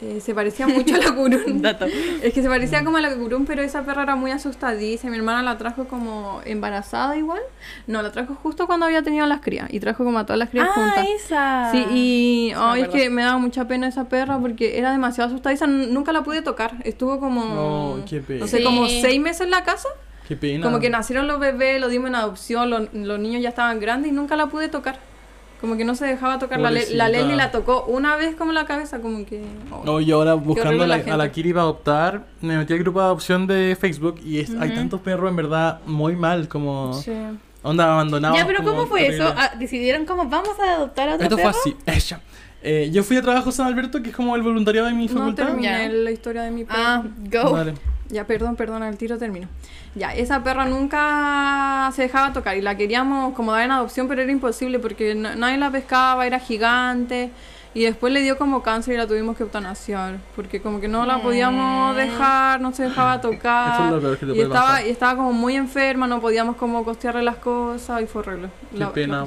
Eh, 0.00 0.20
se 0.20 0.32
parecía 0.34 0.68
mucho 0.68 0.94
a 0.94 0.98
la 0.98 1.12
Curún. 1.12 1.60
Dato. 1.62 1.86
Es 1.86 2.32
que 2.32 2.40
se 2.42 2.48
parecía 2.48 2.84
como 2.84 2.98
a 2.98 3.00
la 3.00 3.14
Curún, 3.16 3.44
pero 3.46 3.62
esa 3.62 3.82
perra 3.84 4.04
era 4.04 4.14
muy 4.16 4.30
asustadiza. 4.30 5.08
Mi 5.10 5.16
hermana 5.16 5.42
la 5.42 5.58
trajo 5.58 5.86
como 5.86 6.40
embarazada 6.44 7.16
igual. 7.16 7.40
No, 7.88 8.00
la 8.02 8.12
trajo 8.12 8.34
justo 8.36 8.66
cuando 8.68 8.86
había 8.86 9.02
tenido 9.02 9.26
las 9.26 9.40
crías. 9.40 9.68
Y 9.72 9.80
trajo 9.80 10.04
como 10.04 10.18
a 10.20 10.24
todas 10.24 10.38
las 10.38 10.50
crías 10.50 10.68
Ah, 10.70 10.74
juntas. 10.74 11.06
esa. 11.16 11.68
Sí, 11.72 11.84
y 11.92 12.52
ay, 12.56 12.82
es 12.82 12.88
que 12.88 13.10
me 13.10 13.22
daba 13.22 13.38
mucha 13.38 13.66
pena 13.66 13.88
esa 13.88 14.08
perra 14.08 14.38
porque 14.38 14.78
era 14.78 14.92
demasiado 14.92 15.30
asustadiza. 15.30 15.66
Nunca 15.66 16.12
la 16.12 16.22
pude 16.22 16.42
tocar. 16.42 16.74
Estuvo 16.84 17.18
como, 17.18 17.44
No, 17.98 18.04
qué 18.08 18.20
pena. 18.20 18.40
no 18.40 18.46
sé, 18.46 18.58
Sí. 18.58 18.64
como 18.64 18.86
seis 18.86 19.20
meses 19.20 19.40
en 19.42 19.50
la 19.50 19.64
casa. 19.64 19.88
Qué 20.28 20.36
pena. 20.36 20.62
Como 20.62 20.78
que 20.78 20.90
nacieron 20.90 21.26
los 21.26 21.40
bebés, 21.40 21.80
lo 21.80 21.88
dimos 21.88 22.08
en 22.10 22.14
adopción, 22.14 22.68
lo- 22.70 22.86
los 22.92 23.18
niños 23.18 23.42
ya 23.42 23.48
estaban 23.48 23.80
grandes 23.80 24.12
y 24.12 24.14
nunca 24.14 24.36
la 24.36 24.46
pude 24.46 24.68
tocar. 24.68 24.98
Como 25.60 25.76
que 25.76 25.84
no 25.84 25.94
se 25.96 26.06
dejaba 26.06 26.38
tocar. 26.38 26.60
La, 26.60 26.70
Le- 26.70 26.80
la 26.80 27.06
Pobrecita. 27.06 27.08
Leslie 27.08 27.36
la 27.36 27.50
tocó 27.50 27.84
una 27.88 28.16
vez 28.16 28.36
como 28.36 28.52
la 28.52 28.64
cabeza, 28.64 29.00
como 29.00 29.26
que... 29.26 29.42
oh. 29.72 29.82
No, 29.84 30.00
yo 30.00 30.16
ahora 30.16 30.34
buscando 30.34 30.84
a 30.84 30.86
la 30.86 30.98
la, 30.98 31.14
a 31.14 31.16
la. 31.16 31.32
Kiri 31.32 31.50
para 31.52 31.62
adoptar, 31.62 32.26
me 32.40 32.56
metí 32.56 32.72
al 32.74 32.78
grupo 32.78 33.00
de 33.00 33.06
adopción 33.06 33.46
de 33.48 33.76
Facebook 33.78 34.20
y 34.24 34.38
es- 34.38 34.50
hay 34.60 34.70
tantos 34.74 35.00
perros 35.00 35.28
en 35.30 35.36
verdad 35.36 35.80
muy 35.86 36.14
mal, 36.14 36.46
como 36.48 36.94
Sí. 36.94 37.12
onda 37.62 37.92
abandonados. 37.92 38.38
Ya, 38.38 38.46
pero 38.46 38.62
¿cómo 38.62 38.86
fue 38.86 39.00
terrible. 39.00 39.24
eso? 39.24 39.34
Ah, 39.36 39.50
¿Decidieron 39.58 40.06
cómo 40.06 40.26
vamos 40.28 40.58
a 40.60 40.74
adoptar 40.74 41.08
a 41.08 41.14
otro 41.14 41.24
Esto 41.24 41.36
fue 41.38 41.46
perro? 41.46 41.58
así. 41.58 41.76
Ella. 41.86 42.20
Eh, 42.62 42.90
yo 42.92 43.02
fui 43.04 43.16
a 43.16 43.22
trabajo 43.22 43.52
San 43.52 43.66
Alberto, 43.66 44.02
que 44.02 44.10
es 44.10 44.16
como 44.16 44.34
el 44.36 44.42
voluntariado 44.42 44.86
de 44.88 44.92
mi 44.94 45.06
No 45.06 45.14
facultad. 45.18 45.46
terminé 45.46 45.68
Ya. 45.68 45.88
la 45.88 46.10
historia 46.10 46.42
de 46.42 46.50
mi 46.50 46.64
perro. 46.64 46.78
Ah, 46.80 47.02
go. 47.30 47.52
Vale. 47.52 47.74
Ya, 48.10 48.24
perdón, 48.26 48.56
perdón, 48.56 48.82
el 48.84 48.96
tiro 48.96 49.18
terminó. 49.18 49.48
Ya, 49.94 50.14
esa 50.14 50.42
perra 50.42 50.64
nunca 50.64 51.90
se 51.94 52.02
dejaba 52.02 52.32
tocar 52.32 52.56
y 52.56 52.62
la 52.62 52.74
queríamos 52.76 53.34
como 53.34 53.52
dar 53.52 53.64
en 53.64 53.70
adopción, 53.72 54.08
pero 54.08 54.22
era 54.22 54.32
imposible 54.32 54.78
porque 54.78 55.14
na- 55.14 55.34
nadie 55.36 55.58
la 55.58 55.70
pescaba, 55.70 56.26
era 56.26 56.38
gigante. 56.38 57.30
Y 57.74 57.82
después 57.84 58.12
le 58.12 58.22
dio 58.22 58.36
como 58.38 58.62
cáncer 58.62 58.94
y 58.94 58.96
la 58.96 59.06
tuvimos 59.06 59.36
que 59.36 59.42
eutanasiar, 59.44 60.18
porque 60.34 60.60
como 60.60 60.80
que 60.80 60.88
no 60.88 61.04
la 61.06 61.22
podíamos 61.22 61.94
dejar, 61.96 62.60
no 62.60 62.72
se 62.72 62.84
dejaba 62.84 63.14
Eso 63.18 63.30
tocar. 63.30 63.84
es 63.86 63.90
lo 63.92 64.00
peor 64.00 64.18
que 64.18 64.26
te 64.26 64.32
y 64.32 64.34
puede 64.34 64.46
estaba, 64.48 64.66
pasar. 64.68 64.86
y 64.86 64.90
estaba 64.90 65.16
como 65.16 65.32
muy 65.32 65.54
enferma, 65.54 66.06
no 66.06 66.20
podíamos 66.20 66.56
como 66.56 66.82
costearle 66.84 67.22
las 67.22 67.36
cosas 67.36 68.02
y 68.02 68.06
fue 68.06 68.22
horrible. 68.22 68.48
Qué 68.72 68.78
La- 68.78 68.92
pena, 68.92 69.18
la. 69.20 69.26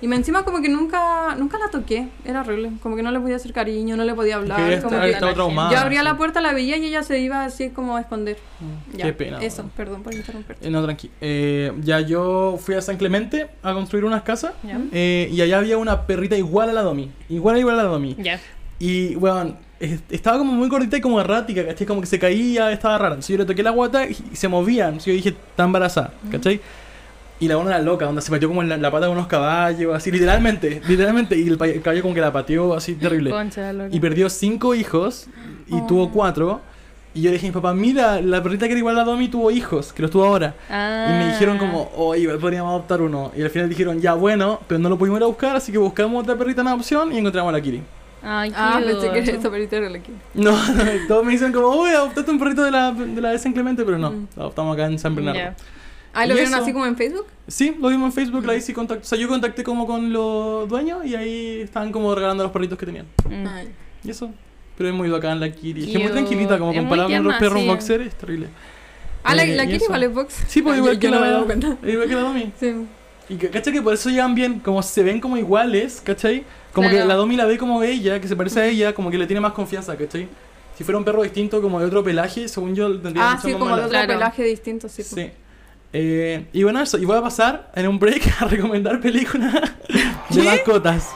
Y 0.00 0.08
me 0.08 0.16
encima 0.16 0.44
como 0.44 0.60
que 0.60 0.68
nunca, 0.68 1.34
nunca 1.36 1.58
la 1.58 1.68
toqué, 1.70 2.08
era 2.24 2.40
horrible, 2.40 2.72
como 2.82 2.96
que 2.96 3.02
no 3.02 3.10
le 3.10 3.20
podía 3.20 3.36
hacer 3.36 3.52
cariño, 3.52 3.96
no 3.96 4.04
le 4.04 4.14
podía 4.14 4.36
hablar. 4.36 4.58
Que 4.58 4.80
como 4.80 4.94
está- 4.94 5.04
que- 5.06 5.10
estaba 5.12 5.34
traumada. 5.34 5.70
yo 5.72 5.78
abría 5.78 6.02
la 6.02 6.10
sí. 6.10 6.16
puerta, 6.16 6.40
la 6.40 6.52
veía 6.52 6.76
y 6.78 6.86
ella 6.86 7.02
se 7.02 7.18
iba 7.20 7.44
así 7.44 7.70
como 7.70 7.96
a 7.96 8.00
esconder. 8.00 8.38
Mm, 8.60 8.96
Ya, 8.96 9.04
Qué 9.06 9.12
pena. 9.12 9.38
Eso, 9.40 9.62
man. 9.62 9.72
perdón 9.76 10.02
por 10.02 10.14
interrumpirte. 10.14 10.66
Eh, 10.66 10.70
no, 10.70 10.82
tranqui. 10.82 11.10
Eh, 11.20 11.72
ya 11.82 12.00
yo 12.00 12.58
fui 12.60 12.74
a 12.74 12.80
San 12.82 12.96
Clemente 12.96 13.48
a 13.62 13.72
construir 13.74 14.04
unas 14.04 14.22
casas 14.22 14.52
Ya. 14.62 14.78
eh, 14.92 15.28
y 15.32 15.40
allá 15.42 15.58
había 15.58 15.78
una 15.78 16.02
perrita 16.06 16.36
igual 16.36 16.70
a 16.70 16.72
la 16.72 16.82
Domi. 16.82 17.10
Igual, 17.28 17.58
igual 17.58 17.73
a 17.74 17.82
la 17.82 17.82
Domi. 17.84 18.16
Ya. 18.18 18.40
Y, 18.78 19.14
weón, 19.16 19.56
es- 19.80 20.00
estaba 20.10 20.38
como 20.38 20.52
muy 20.52 20.68
gordita 20.68 20.96
y 20.96 21.00
como 21.00 21.20
errática, 21.20 21.64
¿cachai? 21.66 21.86
Como 21.86 22.00
que 22.00 22.06
se 22.06 22.18
caía, 22.18 22.72
estaba 22.72 22.96
rara. 22.98 23.14
Entonces 23.14 23.28
yo 23.30 23.38
le 23.38 23.44
toqué 23.44 23.62
la 23.62 23.70
guata 23.70 24.06
y 24.06 24.14
se 24.32 24.48
movían. 24.48 24.88
Entonces 24.88 25.06
yo 25.06 25.12
dije, 25.14 25.28
está 25.30 25.64
embarazada, 25.64 26.12
¿cachai? 26.30 26.60
Y 27.40 27.48
la 27.48 27.56
buena 27.56 27.72
era 27.72 27.80
loca, 27.82 28.06
donde 28.06 28.22
se 28.22 28.30
metió 28.30 28.48
como 28.48 28.62
en 28.62 28.68
la, 28.68 28.76
la 28.76 28.90
pata 28.90 29.06
de 29.06 29.12
unos 29.12 29.26
caballos, 29.26 29.94
así, 29.94 30.10
literalmente, 30.10 30.80
literalmente. 30.88 31.36
Y 31.36 31.48
el, 31.48 31.60
el 31.62 31.82
caballo 31.82 32.02
como 32.02 32.14
que 32.14 32.20
la 32.20 32.32
pateó 32.32 32.74
así 32.74 32.94
terrible. 32.96 33.30
Concha. 33.30 33.72
Y 33.90 34.00
perdió 34.00 34.30
cinco 34.30 34.74
hijos 34.74 35.26
y 35.66 35.80
tuvo 35.86 36.10
cuatro. 36.10 36.60
Y 37.14 37.22
yo 37.22 37.30
le 37.30 37.34
dije 37.34 37.46
a 37.46 37.50
mi 37.50 37.54
papá, 37.54 37.72
mira, 37.74 38.20
la 38.20 38.42
perrita 38.42 38.66
que 38.66 38.72
era 38.72 38.78
igual 38.80 38.98
a 38.98 39.04
Domi 39.04 39.28
tuvo 39.28 39.50
hijos, 39.52 39.92
que 39.92 40.02
los 40.02 40.10
tuvo 40.10 40.24
ahora. 40.24 40.54
Ah. 40.68 41.06
Y 41.08 41.12
me 41.24 41.32
dijeron 41.32 41.58
como, 41.58 41.90
oye, 41.96 42.22
igual 42.22 42.38
podríamos 42.38 42.70
adoptar 42.70 43.00
uno. 43.02 43.30
Y 43.36 43.42
al 43.42 43.50
final 43.50 43.68
dijeron, 43.68 44.00
ya 44.00 44.14
bueno, 44.14 44.60
pero 44.66 44.80
no 44.80 44.88
lo 44.88 44.98
pudimos 44.98 45.18
ir 45.20 45.22
a 45.22 45.26
buscar, 45.26 45.54
así 45.54 45.70
que 45.70 45.78
buscamos 45.78 46.22
otra 46.24 46.36
perrita 46.36 46.62
en 46.62 46.68
adopción 46.68 47.12
y 47.12 47.18
encontramos 47.18 47.50
a 47.50 47.52
la 47.52 47.60
Kiri. 47.62 47.82
Ay, 48.26 48.52
Ah, 48.56 48.80
pensé 48.84 49.10
que 49.12 49.18
esa 49.36 49.50
perrita 49.50 49.76
era 49.76 49.90
la 49.90 49.98
que... 50.00 50.10
No, 50.34 50.50
no, 50.52 50.84
todos 51.06 51.24
me 51.24 51.32
dicen 51.32 51.52
como, 51.52 51.68
uy, 51.82 51.90
adoptaste 51.90 52.30
un 52.30 52.38
perrito 52.38 52.64
de 52.64 52.70
la 52.72 52.90
de, 52.90 53.20
la 53.20 53.30
de 53.30 53.38
San 53.38 53.52
Clemente, 53.52 53.84
pero 53.84 53.98
no, 53.98 54.10
Mm. 54.10 54.26
lo 54.34 54.42
adoptamos 54.42 54.74
acá 54.74 54.86
en 54.86 54.98
San 54.98 55.14
Bernardo. 55.14 55.38
Ya. 55.38 55.54
Ah, 56.14 56.26
¿lo 56.26 56.32
¿Y 56.32 56.36
vieron 56.36 56.54
eso? 56.54 56.62
así 56.62 56.72
como 56.72 56.86
en 56.86 56.96
Facebook? 56.96 57.26
Sí, 57.46 57.76
lo 57.80 57.88
vimos 57.90 58.06
en 58.06 58.12
Facebook, 58.12 58.44
la 58.46 58.54
hice 58.56 58.72
contacto. 58.72 59.02
O 59.02 59.06
sea, 59.06 59.18
yo 59.18 59.28
contacté 59.28 59.62
como 59.62 59.86
con 59.86 60.12
los 60.12 60.68
dueños 60.68 61.04
y 61.04 61.14
ahí 61.14 61.60
estaban 61.60 61.92
como 61.92 62.14
regalando 62.14 62.42
los 62.44 62.52
perritos 62.52 62.78
que 62.78 62.86
tenían. 62.86 63.06
Mm. 63.28 63.46
Ay. 63.46 63.68
Y 64.04 64.10
eso. 64.10 64.30
Pero 64.76 64.88
es 64.88 64.94
muy 64.94 65.08
bacán 65.08 65.38
la 65.40 65.50
Kiri. 65.50 65.82
Es 65.82 65.86
que 65.86 65.92
es 65.92 65.98
muy 65.98 66.02
Cute. 66.08 66.12
tranquilita, 66.14 66.58
como 66.58 66.72
Es 66.72 66.78
comparado 66.78 67.08
con 67.08 67.24
los 67.24 67.34
perros 67.36 67.60
sí. 67.60 67.66
boxer, 67.68 68.00
es 68.02 68.14
terrible. 68.14 68.48
Ah, 69.22 69.34
la, 69.34 69.44
Eh, 69.44 69.54
la 69.56 69.66
Kitty 69.66 69.84
vale 69.88 70.08
box. 70.08 70.34
Sí, 70.48 70.62
pues 70.62 70.76
igual 70.78 70.94
yo- 70.94 71.00
que 71.00 71.06
yo 71.06 71.14
no 71.14 71.20
me 71.20 71.26
la. 71.30 71.90
Igual 71.92 72.08
que 72.08 72.14
la 72.14 72.20
Domi. 72.20 72.52
Sí. 72.60 72.74
Y 73.28 73.36
que, 73.36 73.48
¿cachai? 73.48 73.72
Que 73.72 73.80
por 73.80 73.94
eso 73.94 74.10
llevan 74.10 74.34
bien, 74.34 74.58
como 74.60 74.82
se 74.82 75.02
ven 75.02 75.18
como 75.20 75.38
iguales, 75.38 76.02
¿cachai? 76.04 76.44
Como 76.74 76.88
que 76.88 76.94
Claro. 76.96 77.08
la 77.08 77.14
Domi 77.14 77.36
la 77.36 77.46
ve 77.46 77.56
como 77.56 77.82
ella, 77.82 78.20
que 78.20 78.28
se 78.28 78.36
parece 78.36 78.60
a 78.60 78.66
ella, 78.66 78.92
como 78.94 79.10
que 79.10 79.16
le 79.16 79.26
tiene 79.26 79.40
más 79.40 79.52
confianza, 79.52 79.96
¿cachai? 79.96 80.28
Si 80.76 80.84
fuera 80.84 80.98
un 80.98 81.04
perro 81.04 81.22
distinto, 81.22 81.62
como 81.62 81.80
de 81.80 81.86
otro 81.86 82.02
pelaje, 82.04 82.48
según 82.48 82.74
yo, 82.74 83.00
tendría 83.00 83.30
Ah, 83.32 83.38
sí, 83.40 83.52
como 83.52 83.66
de 83.68 83.72
otro 83.74 83.88
Claro. 83.88 84.08
pelaje 84.08 84.42
distinto, 84.44 84.88
sí. 84.90 85.02
pues. 85.08 85.08
Sí. 85.08 85.30
Eh, 85.94 86.46
y 86.52 86.64
bueno, 86.64 86.80
eso. 86.82 86.98
Y 86.98 87.04
voy 87.04 87.16
a 87.16 87.22
pasar 87.22 87.70
en 87.76 87.86
un 87.88 87.98
break 87.98 88.22
a 88.42 88.44
recomendar 88.46 89.00
películas 89.00 89.54
de 90.30 90.42
mascotas. 90.42 91.08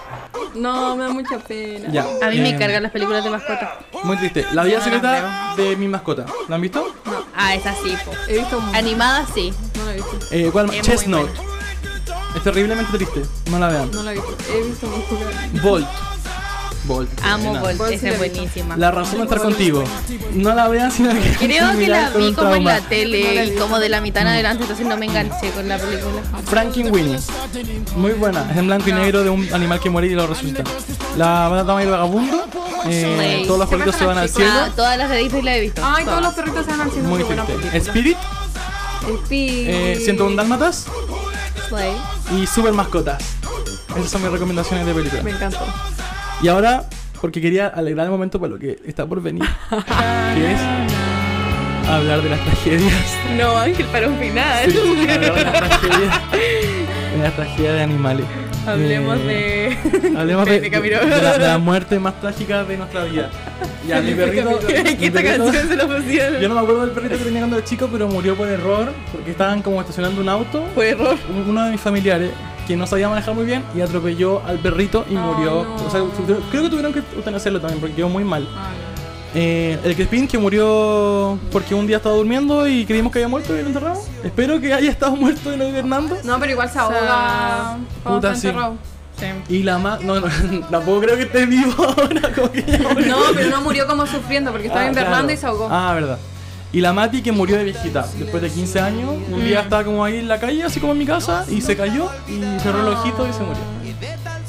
No, 0.54 0.96
me 0.96 1.04
da 1.04 1.10
mucha 1.10 1.38
pena. 1.38 1.88
Ya. 1.90 2.06
A 2.22 2.30
mí 2.30 2.38
me 2.40 2.50
eh, 2.50 2.56
cargan 2.58 2.82
las 2.82 2.92
películas 2.92 3.24
de 3.24 3.30
mascotas. 3.30 3.70
Muy 4.04 4.16
triste. 4.16 4.46
La 4.52 4.64
vida 4.64 4.78
No, 4.78 4.84
secreta 4.84 5.54
de 5.56 5.76
mi 5.76 5.88
mascota. 5.88 6.26
¿La 6.48 6.56
han 6.56 6.60
visto? 6.60 6.94
Ah, 7.34 7.54
esa 7.54 7.74
sí, 7.74 7.96
po. 8.04 8.12
He 8.28 8.38
visto 8.38 8.58
un... 8.58 8.74
Animada 8.74 9.26
sí. 9.34 9.52
No 9.76 9.84
la 9.84 9.92
he 9.92 9.94
visto. 9.96 10.18
Eh, 10.30 10.48
¿Cuál? 10.52 10.66
Es 10.66 10.72
muy 10.72 10.80
Chestnut. 10.80 11.30
Es 12.36 12.42
terriblemente 12.42 12.92
triste. 12.96 13.22
No 13.50 13.58
la 13.58 13.68
vean. 13.68 13.90
No 13.90 14.02
la 14.02 14.12
he 14.12 14.14
visto. 14.14 14.36
He 14.52 14.62
visto 14.62 14.86
muy 14.86 15.00
poca. 15.02 15.26
Volt. 15.62 15.86
Bolt. 16.88 17.10
Amo 17.22 17.50
buena. 17.50 17.60
Bolt, 17.60 17.76
Bolt 17.78 17.92
esa 17.92 18.08
es 18.08 18.18
buenísima. 18.18 18.76
La 18.76 18.90
razón 18.90 19.18
de 19.18 19.24
estar 19.24 19.38
contigo. 19.40 19.84
No 20.34 20.54
la 20.54 20.66
vean 20.68 20.90
sino 20.90 21.10
que 21.12 21.20
Creo 21.38 21.70
que 21.78 21.86
la 21.86 22.10
vi 22.10 22.32
como 22.32 22.54
en 22.54 22.64
la 22.64 22.80
trauma. 22.80 22.80
No 22.80 22.80
la 22.82 22.88
tele, 22.88 23.44
y 23.44 23.56
como 23.56 23.78
de 23.78 23.88
la 23.88 24.00
mitad 24.00 24.22
en 24.22 24.28
adelante, 24.28 24.62
entonces 24.64 24.86
no 24.86 24.96
me 24.96 25.06
enganché 25.06 25.50
con 25.50 25.68
la 25.68 25.78
película. 25.78 26.22
Frankenweenie. 26.46 27.18
Muy 27.94 28.12
buena. 28.12 28.50
Es 28.50 28.56
en 28.56 28.66
blanco 28.66 28.88
y 28.88 28.92
negro 28.92 29.22
de 29.22 29.30
un 29.30 29.52
animal 29.54 29.78
que 29.78 29.90
muere 29.90 30.08
y 30.08 30.14
lo 30.14 30.26
resucita. 30.26 30.64
La 31.16 31.48
dama 31.64 31.80
y 31.82 31.84
el 31.84 31.90
vagabundo. 31.92 32.44
eh, 32.86 33.44
todos 33.46 33.60
los 33.60 33.68
perritos 33.68 33.94
se 33.96 34.04
van 34.06 34.18
al 34.18 34.28
cielo. 34.28 34.50
Ah, 34.54 34.70
todas 34.74 34.96
las 34.98 35.10
de 35.10 35.18
Disney 35.18 35.42
la 35.42 35.56
he 35.56 35.60
visto. 35.60 35.82
Ay, 35.84 36.04
todos 36.04 36.22
los 36.22 36.34
perritos 36.34 36.64
se 36.64 36.70
van 36.70 36.80
al 36.80 36.90
cine. 36.90 37.02
Muy 37.08 37.22
triste. 37.22 37.44
película. 37.44 37.76
Spirit, 37.76 38.16
Spirit. 39.24 39.66
eh, 39.68 40.00
101 40.04 40.36
dálmatas 40.36 40.86
Slay. 41.68 41.92
y 42.36 42.46
Super 42.46 42.72
Mascotas. 42.72 43.22
Esas 43.96 44.10
son 44.10 44.22
mis 44.22 44.30
recomendaciones 44.30 44.86
de 44.86 44.94
película. 44.94 45.22
Me 45.22 45.30
encantó. 45.32 45.60
Y 46.42 46.48
ahora, 46.48 46.84
porque 47.20 47.40
quería 47.40 47.66
alegrar 47.68 48.06
el 48.06 48.12
momento 48.12 48.38
para 48.38 48.52
lo 48.52 48.58
que 48.58 48.78
está 48.86 49.06
por 49.06 49.20
venir, 49.20 49.42
que 50.34 50.52
es 50.52 50.60
hablar 51.88 52.22
de 52.22 52.30
las 52.30 52.40
tragedias. 52.44 52.92
No, 53.36 53.56
Ángel, 53.58 53.86
para 53.86 54.08
un 54.08 54.18
final. 54.18 54.70
Sí, 54.70 54.78
hablar 55.10 55.34
de 55.34 55.42
las 55.44 55.52
tragedias, 55.52 56.20
de 56.32 57.22
las 57.22 57.34
tragedias 57.36 57.74
de 57.74 57.82
animales. 57.82 58.26
Hablemos 58.66 59.18
Eh, 59.22 59.76
de. 59.82 60.18
Hablemos 60.18 60.44
de, 60.48 60.60
de 60.60 60.70
Camilo. 60.70 61.00
de 61.00 61.22
la, 61.22 61.38
de 61.38 61.46
la 61.46 61.58
muerte 61.58 61.98
más 61.98 62.20
trágica 62.20 62.62
de 62.64 62.76
nuestra 62.76 63.04
vida. 63.04 63.30
Ya, 63.88 64.00
mi 64.02 64.12
perrito. 64.12 64.58
que 64.66 65.06
esta 65.06 65.22
canción 65.22 65.68
se 65.68 65.76
lo 65.76 65.88
pusieron. 65.88 66.40
Yo 66.40 66.48
no 66.50 66.54
me 66.54 66.60
acuerdo 66.60 66.82
del 66.82 66.90
perrito 66.90 67.16
que 67.18 67.24
tenía 67.24 67.40
cuando 67.40 67.56
era 67.56 67.64
chico, 67.64 67.88
pero 67.90 68.06
murió 68.08 68.36
por 68.36 68.46
error 68.46 68.92
porque 69.10 69.30
estaban 69.30 69.62
como 69.62 69.80
estacionando 69.80 70.20
un 70.20 70.28
auto. 70.28 70.62
Por 70.74 70.84
error. 70.84 71.16
Un- 71.30 71.48
Uno 71.50 71.64
de 71.64 71.70
mis 71.72 71.80
familiares 71.80 72.30
que 72.68 72.76
no 72.76 72.86
sabía 72.86 73.08
manejar 73.08 73.34
muy 73.34 73.44
bien 73.46 73.64
y 73.74 73.80
atropelló 73.80 74.40
al 74.46 74.58
perrito 74.58 75.04
y 75.10 75.16
Oh, 75.16 75.20
murió. 75.20 75.64
no. 75.64 75.74
O 75.86 75.90
sea, 75.90 76.02
creo 76.50 76.62
que 76.62 76.68
tuvieron 76.70 76.92
que 76.92 77.02
eutanasiarlo 77.16 77.60
también 77.60 77.80
porque 77.80 77.96
quedó 77.96 78.08
muy 78.08 78.22
mal. 78.24 78.46
Ay, 78.56 78.76
Eh, 79.34 79.78
el 79.84 79.94
Crespin 79.94 80.26
que 80.28 80.38
murió 80.38 81.38
porque 81.52 81.74
un 81.74 81.86
día 81.86 81.98
estaba 81.98 82.14
durmiendo 82.14 82.66
y 82.66 82.86
creímos 82.86 83.12
que 83.12 83.18
había 83.18 83.28
muerto 83.28 83.54
y 83.56 83.60
lo 83.62 83.68
enterramos. 83.68 84.06
Espero 84.24 84.58
que 84.60 84.72
haya 84.72 84.90
estado 84.90 85.16
muerto 85.16 85.52
y 85.52 85.56
no 85.56 85.68
hibernando. 85.68 86.16
No, 86.24 86.38
pero 86.38 86.52
igual 86.52 86.68
se 86.68 86.74
sea, 86.74 86.82
ahoga 86.82 87.78
puta, 88.04 88.32
está 88.32 88.50
sí. 89.18 89.26
Y 89.48 89.62
la 89.64 89.78
más. 89.78 90.00
No, 90.02 90.20
no, 90.20 90.28
tampoco 90.70 91.00
creo 91.00 91.16
que 91.16 91.22
esté 91.24 91.44
vivo 91.46 91.74
ahora. 91.78 92.32
Como 92.34 92.52
que 92.52 92.62
ya 92.62 92.78
murió. 92.88 93.16
No, 93.16 93.22
pero 93.34 93.50
no 93.50 93.60
murió 93.62 93.86
como 93.86 94.06
sufriendo 94.06 94.50
porque 94.52 94.68
estaba 94.68 94.84
Ah, 94.84 94.88
invernando 94.88 95.18
claro. 95.26 95.32
y 95.32 95.36
se 95.36 95.46
ahogó. 95.46 95.68
Ah, 95.70 95.92
verdad. 95.94 96.18
Y 96.72 96.80
la 96.82 96.92
Mati 96.92 97.22
que 97.22 97.32
murió 97.32 97.56
de 97.56 97.64
viejita, 97.64 98.06
después 98.18 98.42
de 98.42 98.50
15 98.50 98.78
años, 98.80 99.10
un 99.30 99.40
Mm. 99.40 99.44
día 99.46 99.60
estaba 99.60 99.84
como 99.84 100.04
ahí 100.04 100.18
en 100.18 100.28
la 100.28 100.38
calle, 100.38 100.62
así 100.64 100.80
como 100.80 100.92
en 100.92 100.98
mi 100.98 101.06
casa, 101.06 101.44
y 101.48 101.60
se 101.62 101.76
cayó 101.76 102.10
y 102.28 102.60
cerró 102.60 102.80
el 102.82 102.88
ojito 102.94 103.26
y 103.26 103.32
se 103.32 103.40
murió. 103.40 103.62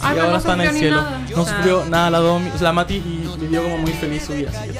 Ah, 0.01 0.13
y 0.15 0.19
ahora 0.19 0.31
no 0.31 0.37
está 0.37 0.53
en 0.53 0.61
el 0.61 0.71
cielo. 0.75 1.01
nada. 1.01 1.19
No 1.35 1.41
Ah. 1.43 1.45
sufrió 1.45 1.85
nada 1.85 2.09
la, 2.09 2.17
Domi, 2.19 2.49
la 2.59 2.73
Mati 2.73 2.95
y 2.95 3.29
vivió 3.39 3.63
como 3.63 3.77
muy 3.79 3.91
feliz 3.93 4.23
su 4.25 4.33
vida. 4.33 4.49
Así 4.49 4.69
que. 4.69 4.79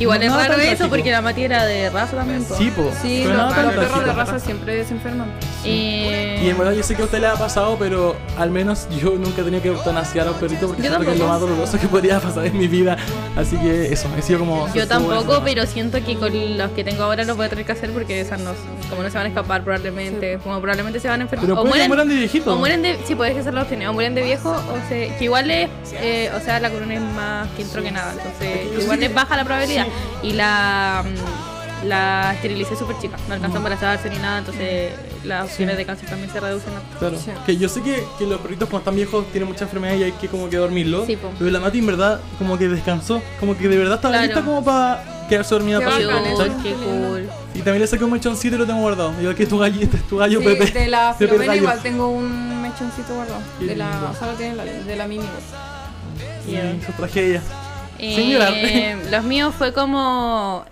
Que 0.00 0.04
Igual 0.04 0.18
No, 0.26 0.40
es 0.40 0.48
raro 0.48 0.62
eso 0.62 0.88
porque 0.88 1.10
la 1.10 1.20
Mati 1.20 1.44
era 1.44 1.66
de 1.66 1.90
raza 1.90 2.16
también. 2.16 2.42
po. 2.42 2.56
Sí, 2.56 2.70
po. 2.70 2.90
Sí, 3.02 3.20
pero 3.26 3.36
los, 3.36 3.54
tan 3.54 3.66
los 3.66 3.74
perros 3.74 4.06
de 4.06 4.12
raza 4.14 4.38
siempre 4.38 4.82
se 4.86 4.94
enferman. 4.94 5.30
Eh, 5.62 6.40
Y 6.42 6.48
en 6.48 6.56
verdad 6.56 6.72
yo 6.72 6.82
sé 6.82 6.96
que 6.96 7.02
a 7.02 7.04
usted 7.04 7.20
le 7.20 7.26
ha 7.26 7.34
pasado, 7.34 7.76
pero 7.78 8.16
al 8.38 8.50
menos 8.50 8.88
yo 8.98 9.10
nunca 9.10 9.42
he 9.42 9.44
tenido 9.44 9.60
que 9.62 9.68
eutanasiar 9.68 10.26
a 10.26 10.30
un 10.30 10.38
perrito 10.38 10.68
porque 10.68 10.82
Yo 10.82 10.88
siento 10.88 11.04
que 11.04 11.12
es 11.12 11.18
lo 11.18 11.26
más 11.28 11.38
doloroso 11.38 11.78
que 11.78 11.86
podría 11.86 12.18
pasar 12.18 12.46
en 12.46 12.56
mi 12.56 12.66
vida. 12.66 12.96
Así 13.36 13.58
que 13.58 13.92
eso, 13.92 14.08
he 14.16 14.22
sido 14.22 14.38
como... 14.38 14.72
Yo 14.72 14.88
tampoco, 14.88 15.42
pero 15.44 15.66
siento 15.66 16.02
que 16.02 16.16
con 16.16 16.32
los 16.56 16.70
que 16.70 16.82
tengo 16.82 17.02
ahora 17.04 17.24
los 17.24 17.36
voy 17.36 17.44
a 17.44 17.48
tener 17.50 17.66
que 17.66 17.72
hacer 17.72 17.90
porque 17.90 18.22
esas 18.22 18.40
no, 18.40 18.52
como 18.88 19.02
no 19.02 19.10
se 19.10 19.18
van 19.18 19.26
a 19.26 19.28
escapar 19.28 19.62
probablemente, 19.64 20.38
como 20.42 20.58
probablemente 20.62 20.98
se 20.98 21.08
van 21.08 21.20
a 21.20 21.24
enfermar. 21.24 21.44
Pero 21.46 21.60
o 21.60 21.62
que 21.64 21.68
mueren, 21.68 21.88
mueran 21.88 22.08
de 22.08 22.14
viejito. 22.14 22.54
o 22.54 22.56
mueren 22.56 22.80
de, 22.80 22.98
sí, 23.04 23.14
puedes 23.14 23.36
hacer 23.36 23.52
la 23.52 23.60
opción, 23.64 23.82
o 23.84 23.92
mueren 23.92 24.14
de 24.14 24.22
viejo, 24.22 24.50
o 24.50 24.88
se, 24.88 25.12
que 25.18 25.24
igual 25.24 25.50
es, 25.50 25.68
eh, 26.00 26.30
o 26.34 26.40
sea, 26.42 26.58
la 26.58 26.70
corona 26.70 26.94
es 26.94 27.00
más 27.02 27.48
que 27.50 27.60
intro 27.62 27.82
que 27.82 27.90
nada, 27.90 28.12
entonces 28.12 28.82
igual 28.82 29.02
es 29.02 29.08
que- 29.10 29.14
baja 29.14 29.36
la 29.36 29.44
probabilidad. 29.44 29.86
Y 30.22 30.32
la, 30.32 31.04
mm, 31.04 31.86
la 31.88 32.34
esterilicé 32.34 32.76
súper 32.76 32.98
chica, 32.98 33.16
no 33.28 33.34
alcanzó 33.34 33.56
a 33.56 33.58
embarazarse 33.58 34.10
ni 34.10 34.18
nada, 34.18 34.38
entonces 34.38 34.92
las 35.24 35.46
opciones 35.46 35.76
de 35.78 35.86
cáncer 35.86 36.08
también 36.08 36.30
se 36.30 36.38
reducen. 36.40 36.72
a- 36.74 36.98
Claro. 36.98 37.18
Sí. 37.18 37.30
Que 37.46 37.56
yo 37.56 37.68
sé 37.68 37.82
que, 37.82 38.04
que 38.18 38.26
los 38.26 38.40
perritos 38.40 38.68
cuando 38.68 38.80
están 38.80 38.96
viejos 38.96 39.24
tienen 39.32 39.48
mucha 39.48 39.64
enfermedad 39.64 39.94
y 39.96 40.02
hay 40.04 40.12
que 40.12 40.28
como 40.28 40.48
que 40.50 40.56
dormirlos. 40.58 41.06
Sí, 41.06 41.16
po. 41.16 41.30
pero 41.38 41.50
la 41.50 41.60
Mati 41.60 41.78
en 41.78 41.86
verdad 41.86 42.20
como 42.38 42.58
que 42.58 42.68
descansó. 42.68 43.22
Como 43.38 43.56
que 43.56 43.68
de 43.68 43.76
verdad 43.78 43.94
estaba 43.96 44.12
Claro. 44.14 44.26
lista 44.26 44.44
como 44.44 44.62
para 44.64 45.26
quedarse 45.28 45.54
dormida 45.54 45.78
Qué 45.78 45.84
para 45.86 45.96
bacán, 45.98 46.24
siempre, 46.24 46.32
eso. 46.32 46.56
¿cachai? 46.56 46.62
Qué 46.62 46.74
cool. 46.84 47.28
Y 47.54 47.58
también 47.58 47.80
le 47.80 47.86
saqué 47.86 48.04
un 48.04 48.10
mechoncito 48.12 48.56
y 48.56 48.58
lo 48.58 48.66
tengo 48.66 48.80
guardado. 48.80 49.12
Igual 49.20 49.34
que 49.34 49.46
tu 49.46 49.58
gallito, 49.58 49.96
tu 50.08 50.16
gallo 50.18 50.38
Sí, 50.40 50.44
Pepe. 50.44 50.70
de 50.80 50.88
la 50.88 51.12
Pepe 51.18 51.26
Filomena 51.26 51.52
Gallo. 51.52 51.62
igual 51.62 51.82
tengo 51.82 52.08
un 52.08 52.62
mechoncito 52.62 53.14
guardado. 53.14 53.40
Qué 53.58 53.66
De 53.66 53.76
la, 53.76 53.90
lindo. 53.90 54.10
o 54.10 54.14
sea, 54.14 54.26
lo 54.28 54.32
tiene 54.34 54.54
la, 54.56 54.64
de 54.64 54.96
la 54.96 55.06
Mimi. 55.06 55.24
Y 56.46 56.84
su 56.84 56.92
tragedia. 56.92 57.42
Eh, 58.02 58.96
los 59.10 59.24
míos 59.24 59.54
fue 59.56 59.72
como 59.72 60.64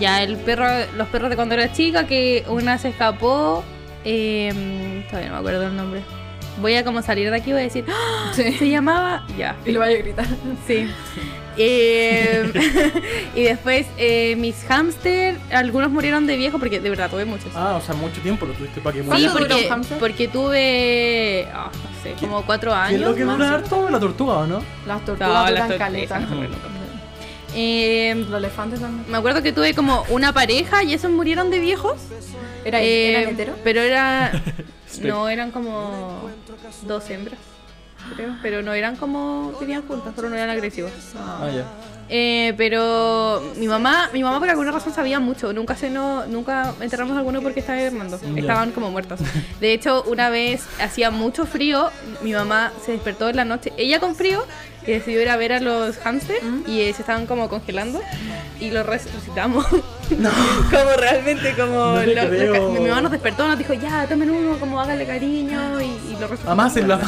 ya 0.00 0.22
el 0.22 0.36
perro 0.36 0.66
los 0.96 1.08
perros 1.08 1.30
de 1.30 1.36
cuando 1.36 1.54
era 1.54 1.72
chica 1.72 2.06
que 2.06 2.44
una 2.48 2.78
se 2.78 2.88
escapó 2.88 3.62
eh, 4.04 5.04
todavía 5.08 5.28
no 5.28 5.34
me 5.36 5.40
acuerdo 5.40 5.66
el 5.66 5.76
nombre 5.76 6.00
voy 6.60 6.74
a 6.74 6.84
como 6.84 7.02
salir 7.02 7.30
de 7.30 7.36
aquí 7.36 7.50
y 7.50 7.52
voy 7.52 7.62
a 7.62 7.64
decir 7.64 7.84
¡Ah! 7.88 8.32
Sí. 8.34 8.52
se 8.52 8.68
llamaba 8.68 9.26
ya 9.36 9.56
Y 9.64 9.72
lo 9.72 9.80
vaya 9.80 9.96
a 9.96 10.02
gritar. 10.02 10.26
sí 10.66 10.88
Eh, 11.56 12.50
y 13.34 13.42
después 13.42 13.86
eh, 13.98 14.36
mis 14.36 14.56
hámster 14.64 15.36
algunos 15.52 15.90
murieron 15.90 16.26
de 16.26 16.36
viejo 16.36 16.58
porque 16.58 16.80
de 16.80 16.88
verdad 16.90 17.10
tuve 17.10 17.24
muchos 17.24 17.54
Ah, 17.54 17.74
o 17.76 17.80
sea, 17.84 17.94
mucho 17.94 18.20
tiempo 18.22 18.46
lo 18.46 18.52
tuviste 18.54 18.80
para 18.80 18.94
que 18.94 19.02
Sí, 19.02 19.08
muriera. 19.08 19.32
¿Cuánto 19.32 19.48
dura 19.54 19.68
porque, 19.68 19.96
porque 20.00 20.28
tuve 20.28 21.48
ah, 21.52 21.70
no 21.72 22.02
sé 22.02 22.14
como 22.20 22.42
cuatro 22.46 22.70
¿Qué 22.70 22.76
años 22.76 23.00
es 23.02 23.06
lo 23.08 23.14
que 23.14 23.24
dura 23.24 23.50
harto? 23.54 23.90
La 23.90 24.00
tortuga, 24.00 24.38
¿o 24.38 24.46
no? 24.46 24.62
Las 24.86 25.04
tortugas 25.04 25.28
No, 25.28 25.50
las 25.50 25.68
tor- 25.70 26.48
Eh, 27.54 28.14
Los 28.28 28.38
elefantes 28.38 28.80
también. 28.80 29.04
Me 29.10 29.18
acuerdo 29.18 29.42
que 29.42 29.52
tuve 29.52 29.74
como 29.74 30.04
una 30.08 30.32
pareja 30.32 30.82
y 30.84 30.94
esos 30.94 31.10
murieron 31.10 31.50
de 31.50 31.58
viejos. 31.60 32.00
¿Era, 32.64 32.80
Eh, 32.82 33.10
¿Eran 33.20 33.34
hetero? 33.34 33.54
Pero 33.62 33.80
era. 33.82 34.32
no, 35.02 35.28
eran 35.28 35.50
como 35.50 36.30
dos 36.86 37.10
hembras, 37.10 37.38
creo. 38.14 38.36
Pero 38.42 38.62
no 38.62 38.72
eran 38.72 38.96
como. 38.96 39.52
vivían 39.60 39.86
juntas, 39.86 40.14
solo 40.14 40.30
no 40.30 40.36
eran 40.36 40.50
agresivos. 40.50 40.92
Ah, 41.16 41.48
ya. 41.52 41.64
Eh, 42.08 42.52
pero 42.58 43.42
mi 43.56 43.68
mamá, 43.68 44.10
mi 44.12 44.22
mamá 44.22 44.38
por 44.38 44.50
alguna 44.50 44.70
razón 44.70 44.92
sabía 44.92 45.18
mucho. 45.18 45.52
Nunca 45.52 45.76
se 45.76 45.88
no, 45.88 46.26
nunca 46.26 46.74
enterramos 46.80 47.16
a 47.16 47.20
alguno 47.20 47.40
porque 47.40 47.60
estaba 47.60 47.80
hibernando. 47.80 48.20
Ya. 48.20 48.40
Estaban 48.40 48.72
como 48.72 48.90
muertos. 48.90 49.20
De 49.60 49.72
hecho, 49.72 50.02
una 50.04 50.28
vez 50.28 50.66
hacía 50.80 51.10
mucho 51.10 51.46
frío, 51.46 51.90
mi 52.22 52.32
mamá 52.32 52.72
se 52.84 52.92
despertó 52.92 53.28
en 53.28 53.36
la 53.36 53.44
noche, 53.44 53.72
ella 53.78 53.98
con 53.98 54.14
frío, 54.14 54.44
y 54.86 54.92
decidió 54.92 55.22
ir 55.22 55.30
a 55.30 55.36
ver 55.36 55.52
a 55.52 55.60
los 55.60 55.96
hamsters 55.98 56.42
y 56.66 56.80
eh, 56.80 56.92
se 56.92 57.02
estaban 57.02 57.26
como 57.26 57.48
congelando 57.48 58.00
y 58.60 58.70
los 58.70 58.84
resucitamos. 58.84 59.66
como 60.70 60.90
realmente 60.98 61.54
como 61.54 61.68
No 61.96 62.02
lo- 62.04 62.54
lo- 62.54 62.70
mi 62.70 62.88
mamá 62.88 63.00
nos 63.02 63.10
despertó, 63.12 63.46
nos 63.48 63.58
dijo, 63.58 63.72
ya, 63.74 64.06
tomen 64.06 64.30
uno, 64.30 64.58
como 64.58 64.80
háganle 64.80 65.06
cariño 65.06 65.80
y, 65.80 65.84
y 65.86 66.16
lo 66.20 66.28
amásenlo. 66.50 66.98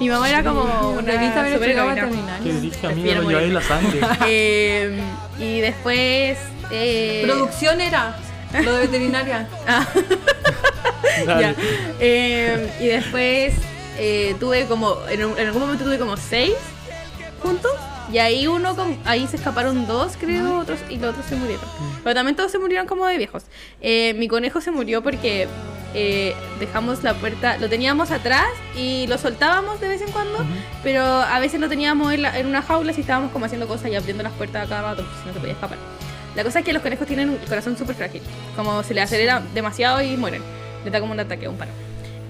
Mi 0.00 0.08
mamá 0.08 0.28
era 0.28 0.42
como 0.44 0.62
una 0.90 1.02
Debiste 1.12 1.38
haber 1.38 1.52
super 1.54 1.68
explicado 1.70 1.90
heroína. 1.92 2.06
veterinaria. 2.38 2.52
Que 2.52 2.60
dije, 2.60 2.86
a 2.86 2.90
mí 2.90 2.94
me 2.96 3.02
Prefiero 3.02 3.22
lo 3.22 3.28
lleváis 3.28 3.48
en 3.48 3.52
morir. 3.54 4.02
la 4.02 4.08
sangre. 4.08 4.26
Eh, 4.28 5.00
y 5.38 5.60
después. 5.60 6.38
eh, 6.70 7.22
Producción 7.26 7.80
era 7.80 8.16
lo 8.62 8.72
de 8.74 8.80
veterinaria. 8.86 9.48
ah, 9.68 9.86
ya. 11.40 11.54
Eh, 12.00 12.72
y 12.80 12.86
después 12.86 13.54
eh, 13.98 14.34
tuve 14.40 14.66
como. 14.66 14.96
En 15.08 15.22
algún 15.46 15.62
momento 15.62 15.84
tuve 15.84 15.98
como 15.98 16.16
seis 16.16 16.54
juntos. 17.42 17.72
Y 18.12 18.18
ahí 18.18 18.46
uno, 18.46 18.76
con- 18.76 18.98
ahí 19.04 19.26
se 19.26 19.36
escaparon 19.36 19.86
dos, 19.86 20.16
creo, 20.20 20.58
otros, 20.58 20.78
y 20.90 20.96
los 20.96 21.10
otros 21.10 21.24
se 21.26 21.34
murieron. 21.36 21.64
Pero 22.04 22.14
también 22.14 22.36
todos 22.36 22.52
se 22.52 22.58
murieron 22.58 22.86
como 22.86 23.06
de 23.06 23.16
viejos. 23.16 23.44
Eh, 23.80 24.14
mi 24.18 24.28
conejo 24.28 24.60
se 24.60 24.70
murió 24.70 25.02
porque 25.02 25.48
eh, 25.94 26.34
dejamos 26.60 27.02
la 27.02 27.14
puerta, 27.14 27.56
lo 27.58 27.68
teníamos 27.68 28.10
atrás 28.10 28.46
y 28.76 29.06
lo 29.08 29.18
soltábamos 29.18 29.80
de 29.80 29.88
vez 29.88 30.02
en 30.02 30.10
cuando, 30.10 30.38
pero 30.82 31.02
a 31.04 31.38
veces 31.40 31.60
lo 31.60 31.68
teníamos 31.68 32.12
en, 32.12 32.22
la- 32.22 32.38
en 32.38 32.46
una 32.46 32.60
jaula 32.62 32.92
si 32.92 33.00
estábamos 33.02 33.30
como 33.30 33.46
haciendo 33.46 33.66
cosas 33.66 33.90
y 33.90 33.94
abriendo 33.94 34.22
las 34.22 34.32
puertas 34.32 34.66
a 34.66 34.68
cada 34.68 34.82
rato, 34.90 35.02
porque 35.02 35.18
si 35.20 35.26
no 35.28 35.32
se 35.34 35.40
podía 35.40 35.52
escapar. 35.54 35.78
La 36.34 36.44
cosa 36.44 36.58
es 36.60 36.64
que 36.64 36.72
los 36.72 36.82
conejos 36.82 37.06
tienen 37.06 37.28
un 37.30 37.36
corazón 37.48 37.76
súper 37.76 37.94
frágil, 37.94 38.22
como 38.56 38.82
se 38.82 38.94
le 38.94 39.02
acelera 39.02 39.42
demasiado 39.54 40.00
y 40.02 40.16
mueren. 40.16 40.42
Le 40.84 40.90
da 40.90 40.98
como 41.00 41.12
un 41.12 41.20
ataque, 41.20 41.46
un 41.46 41.56
paro. 41.56 41.70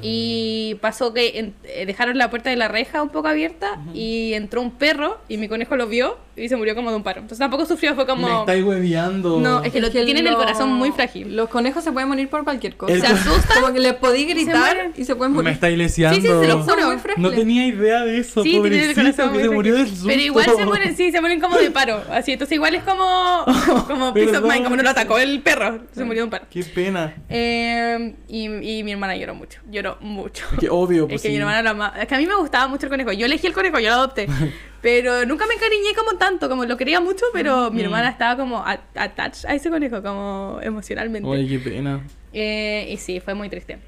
Y 0.03 0.75
pasó 0.81 1.13
que 1.15 1.39
en- 1.39 1.55
eh, 1.65 1.87
dejaron 1.87 2.19
la 2.19 2.29
puerta 2.31 2.51
de 2.51 2.57
la 2.57 2.69
reja 2.69 3.03
un 3.03 3.09
poco 3.11 3.29
abierta 3.29 3.79
y 3.95 4.35
entró 4.35 4.61
un 4.61 4.73
perro 4.73 5.19
y 5.29 5.37
mi 5.39 5.49
conejo 5.49 5.77
lo 5.77 5.87
vio 5.87 6.17
y 6.37 6.49
se 6.49 6.57
murió 6.57 6.75
como 6.75 6.91
de 6.91 6.97
un 6.97 7.03
paro. 7.03 7.21
Entonces 7.21 7.39
tampoco 7.39 7.67
sufrió, 7.67 7.95
fue 7.95 8.07
como... 8.07 8.27
Me 8.27 8.41
estáis 8.41 8.65
hueveando. 8.65 9.39
No, 9.41 9.63
es 9.63 9.73
que 9.73 9.81
lo, 9.81 9.91
tienen 9.91 10.27
el 10.27 10.35
corazón 10.35 10.73
muy 10.73 10.91
frágil. 10.93 11.37
Los 11.37 11.49
conejos 11.49 11.85
se 11.85 11.93
pueden 11.93 12.09
morir 12.09 12.29
por 12.29 12.45
cualquier 12.45 12.77
cosa. 12.77 12.93
El 12.95 13.01
Se 13.01 13.07
asustan. 13.07 13.61
Como 13.61 13.73
que 13.75 13.81
les 13.81 13.95
podí 13.95 14.25
gritar 14.25 14.93
y 14.97 15.05
se 15.05 15.15
pueden 15.15 15.33
Me 15.33 15.37
morir. 15.37 15.53
estáis 15.53 15.77
leseando. 15.77 16.17
Sí, 16.17 16.23
sí, 16.23 16.29
se 16.29 16.47
lo 16.49 16.63
juro. 16.63 16.97
No 17.19 17.31
tenía 17.31 17.67
idea 17.67 18.05
de 18.05 18.19
eso, 18.19 18.43
Sí, 18.43 18.57
el 18.57 18.95
corazón 18.95 19.29
que 19.29 19.35
muy 19.35 19.43
se 19.43 19.51
murió 19.51 19.75
del 19.75 19.89
susto. 19.89 20.07
Pero 20.07 20.21
igual 20.23 20.47
se 20.57 20.65
mueren, 20.65 20.97
sí, 20.97 21.11
se 21.13 21.21
mueren 21.21 21.41
como 21.41 21.57
de 21.59 21.71
paro. 21.71 22.03
Así, 22.11 22.33
entonces 22.33 22.55
igual 22.57 22.75
es 22.75 22.83
como, 22.83 23.45
como 23.87 24.15
Peace 24.15 24.37
of. 24.37 24.45
Mind, 24.45 24.65
como 24.65 24.77
no 24.77 24.83
lo 24.83 24.91
atacó 24.91 25.19
el 25.19 25.41
perro, 25.43 25.81
se 25.93 26.05
murió 26.05 26.23
de 26.23 26.25
un 26.25 26.31
paro. 26.31 26.47
Qué 26.51 26.65
pena. 26.65 27.15
Eh, 27.29 28.15
y, 28.29 28.47
y 28.79 28.83
mi 28.83 28.93
hermana 28.93 29.17
lloró 29.17 29.35
mucho, 29.35 29.61
lloró 29.71 29.99
mucho. 30.01 30.45
Qué 30.59 30.69
obvio, 30.71 31.07
pues 31.07 31.17
es 31.17 31.23
que 31.23 31.29
sí. 31.29 31.35
mi 31.35 31.41
hermana 31.41 31.63
lo 31.63 31.71
ama- 31.71 31.95
Es 32.01 32.07
que 32.09 32.15
a 32.15 32.19
mí 32.19 32.27
me 32.27 32.37
gustaba 32.37 32.67
mucho 32.69 32.87
el 32.87 32.91
conejo. 32.91 33.13
Yo 33.13 33.27
elegí 33.27 33.47
el 33.47 33.53
conejo, 33.53 33.79
yo 33.79 33.89
lo 33.91 33.95
adopté. 33.97 34.27
pero 34.83 35.25
nunca 35.25 35.47
me 35.47 35.55
encariñé 35.55 35.95
como 35.97 36.19
tanto, 36.19 36.49
como 36.49 36.65
lo 36.67 36.77
quería 36.77 37.01
mucho, 37.01 37.25
pero 37.33 37.71
Mm. 37.71 37.75
mi 37.75 37.83
hermana 37.83 38.11
estaba 38.11 38.37
como 38.37 38.63
attached 38.67 39.49
a 39.49 39.55
ese 39.55 39.71
conejo, 39.71 40.03
como 40.03 40.59
emocionalmente. 40.63 41.27
Oye, 41.29 41.47
qué 41.49 41.59
pena. 41.61 42.01
Eh, 42.33 42.89
y 42.91 42.97
sí, 42.99 43.21
fue 43.21 43.35
muy 43.35 43.49
triste. 43.49 43.79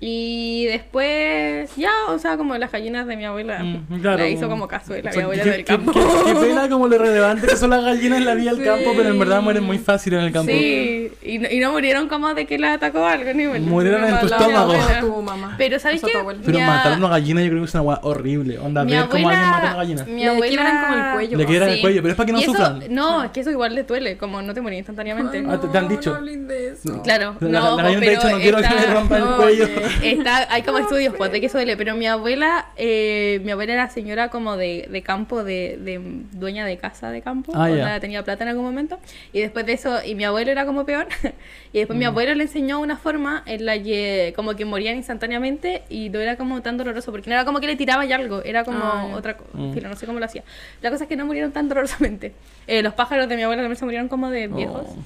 Y 0.00 0.66
después, 0.66 1.70
ya, 1.76 1.90
o 2.08 2.18
sea, 2.18 2.36
como 2.36 2.58
las 2.58 2.70
gallinas 2.70 3.06
de 3.06 3.16
mi 3.16 3.24
abuela, 3.24 3.60
Mm, 3.62 4.00
claro. 4.02 4.18
la 4.18 4.28
hizo 4.28 4.48
como 4.50 4.68
cazuela, 4.68 5.08
O 5.08 5.12
sea, 5.12 5.20
mi 5.20 5.24
abuela 5.24 5.42
qué- 5.44 5.50
del 5.50 5.58
qué- 5.58 5.64
campo. 5.64 5.92
Qué, 5.92 6.00
qué 6.26 6.34
pena 6.34 6.68
como 6.68 6.88
lo 6.88 6.98
relevante 6.98 7.46
que 7.46 7.56
son 7.56 7.70
las 7.70 7.82
gallinas 7.82 8.18
en 8.18 8.24
la 8.26 8.34
vida 8.34 8.50
del 8.50 8.58
Sí. 8.60 8.64
campo, 8.66 8.92
pero 8.96 9.08
en 9.08 9.18
verdad 9.18 9.40
mueren 9.40 9.64
muy 9.64 9.78
fácil 9.78 10.14
en 10.14 10.20
el 10.20 10.32
campo. 10.32 10.50
Sí, 10.52 11.10
y 11.22 11.38
no, 11.38 11.48
y 11.50 11.58
no 11.58 11.72
murieron 11.72 12.08
como 12.08 12.34
de 12.34 12.44
que 12.44 12.58
la 12.58 12.74
atacó 12.74 13.04
algo, 13.06 13.32
ni 13.32 13.46
bueno, 13.46 13.66
Murieron 13.66 14.04
en 14.04 14.18
tu 14.20 14.26
estómago. 14.26 14.72
mi 14.72 14.78
abuela. 14.78 15.00
tu 15.00 15.22
mamá. 15.22 15.54
Pero 15.56 15.78
¿sabes 15.78 16.02
qué? 16.02 16.18
abuela. 16.18 16.40
Pero 16.44 16.58
matar 16.60 16.92
a- 16.92 16.96
una 16.96 17.08
gallina 17.08 17.40
yo 17.42 17.48
creo 17.48 17.60
que 17.62 17.66
es 17.68 17.74
una 17.74 17.82
hueá 17.82 18.00
horrible. 18.02 18.58
Onda, 18.58 18.84
Mi 18.84 18.92
ver 18.92 19.08
cómo 19.08 19.28
alguien 19.28 19.46
mata 19.48 19.56
a 19.56 19.60
una 19.60 19.70
abuela, 19.70 19.76
gallina. 19.76 20.04
mi 20.04 20.20
Le 20.22 20.28
abuela... 20.28 20.46
quiebran 20.48 20.82
como 20.84 20.94
el 21.08 21.12
cuello. 21.14 21.38
Le 21.38 21.46
quiebran 21.46 21.68
el 21.70 21.74
Sí. 21.76 21.80
cuello, 21.80 22.02
pero 22.02 22.10
es 22.12 22.16
para 22.16 22.26
que 22.26 22.32
no 22.32 22.38
eso- 22.40 22.50
sufran. 22.52 22.82
No, 22.90 23.24
es 23.24 23.30
que 23.30 23.40
eso 23.40 23.50
igual 23.50 23.74
le 23.74 23.84
duele, 23.84 24.16
como 24.18 24.42
no 24.42 24.52
te 24.52 24.60
morí 24.60 24.76
instantáneamente. 24.76 25.42
Ah, 25.48 25.58
te- 25.60 25.68
te 25.68 25.78
han 25.78 25.88
dicho. 25.88 26.18
No 26.20 26.24
de 26.26 26.68
eso. 26.72 27.00
Claro, 27.02 27.36
La- 27.40 27.60
no, 27.60 27.76
la 27.76 27.82
gallina 27.84 28.00
te 28.00 28.06
ha 28.06 28.10
pero 28.10 28.22
dicho, 28.22 28.30
no 28.36 28.42
quiero 28.42 28.58
que 28.58 28.68
me 28.86 28.94
rompa 28.94 29.16
el 29.16 29.24
no, 29.24 29.36
cuello. 29.36 29.68
Está, 30.02 30.52
hay 30.52 30.62
como 30.62 30.78
estudios 30.78 31.14
pues, 31.16 31.30
de 31.32 31.40
que 31.40 31.46
eso 31.46 31.58
duele, 31.58 31.76
pero 31.76 31.94
mi 31.94 32.06
abuela, 32.06 32.66
eh, 32.76 33.40
mi 33.44 33.50
abuela 33.52 33.72
era 33.74 33.88
señora 33.90 34.28
como 34.28 34.56
de, 34.56 34.88
de 34.90 35.02
campo, 35.02 35.44
de, 35.44 35.78
de 35.80 36.00
dueña 36.32 36.66
de 36.66 36.76
casa 36.78 37.10
de 37.10 37.22
campo, 37.22 37.52
Ah, 37.54 37.68
ya. 37.70 38.00
tenía 38.00 38.22
plata 38.24 38.44
en 38.44 38.50
algún 38.50 38.64
momento, 38.64 38.98
y 39.32 39.40
después 39.40 39.66
de 39.66 39.72
eso, 39.74 39.98
y 40.04 40.14
mi 40.14 40.24
abuelo 40.24 40.50
era 40.50 40.66
como 40.66 40.84
peor, 40.84 41.06
y 41.72 41.78
después 41.78 41.96
Mm. 41.96 41.98
mi 42.00 42.04
abuelo 42.06 42.34
le 42.34 42.44
enseñó 42.44 42.80
una 42.80 42.96
forma 42.96 43.42
en 43.46 43.64
la 43.66 43.78
que 43.82 44.32
como 44.36 44.54
que 44.56 44.64
morían 44.64 44.96
instantáneamente 44.96 45.82
y 45.88 46.08
no 46.10 46.20
era 46.20 46.36
como 46.36 46.60
tan 46.62 46.76
doloroso, 46.76 47.10
porque 47.12 47.30
no 47.30 47.36
era 47.36 47.44
como 47.44 47.60
que 47.60 47.66
le 47.66 47.76
tiraba 47.76 48.04
ya 48.04 48.16
algo, 48.16 48.42
era 48.44 48.64
como 48.64 48.78
Ah, 48.82 49.10
otra 49.14 49.36
cosa, 49.36 49.50
Mm. 49.54 49.74
no 49.82 49.96
sé 49.96 50.06
cómo 50.06 50.18
lo 50.18 50.24
hacía. 50.24 50.42
La 50.82 50.90
cosa 50.90 51.04
es 51.04 51.08
que 51.08 51.16
no 51.16 51.26
murieron 51.26 51.52
tan 51.52 51.68
dolorosamente. 51.68 52.32
Eh, 52.66 52.82
los 52.82 52.94
pájaros 52.94 53.28
de 53.28 53.36
mi 53.36 53.42
abuela 53.42 53.62
también 53.62 53.76
se 53.78 53.84
murieron 53.84 54.08
como 54.08 54.30
de 54.30 54.48
viejos. 54.48 54.86
Oh. 54.88 54.96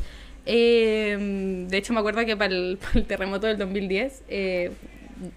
Eh, 0.51 1.67
de 1.69 1.77
hecho, 1.77 1.93
me 1.93 2.01
acuerdo 2.01 2.25
que 2.25 2.37
para 2.37 2.55
el, 2.55 2.79
para 2.81 2.99
el 2.99 3.05
terremoto 3.07 3.47
del 3.47 3.59
2010, 3.59 4.23
eh, 4.29 4.73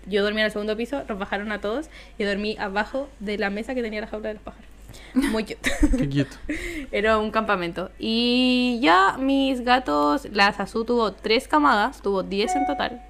yo 0.08 0.24
dormía 0.24 0.44
en 0.44 0.46
el 0.48 0.52
segundo 0.52 0.78
piso, 0.78 1.04
nos 1.10 1.20
bajaron 1.20 1.52
a 1.52 1.60
todos 1.60 1.90
y 2.18 2.24
dormí 2.24 2.56
abajo 2.60 3.10
de 3.20 3.38
la 3.38 3.50
mesa 3.50 3.76
que 3.76 3.82
tenía 3.82 4.00
la 4.02 4.08
jaula 4.08 4.30
de 4.30 4.36
los 4.36 4.44
pájaros. 4.44 4.66
Muy 5.14 5.44
cute. 5.44 5.70
Qué 5.98 6.08
quieto. 6.10 6.38
Era 6.92 7.18
un 7.18 7.30
campamento. 7.32 7.92
Y 8.00 8.80
ya 8.82 9.18
mis 9.20 9.62
gatos, 9.62 10.28
la 10.32 10.54
Sasu 10.54 10.86
tuvo 10.86 11.12
tres 11.14 11.48
camadas, 11.48 12.02
tuvo 12.02 12.24
10 12.24 12.56
en 12.56 12.66
total. 12.66 13.02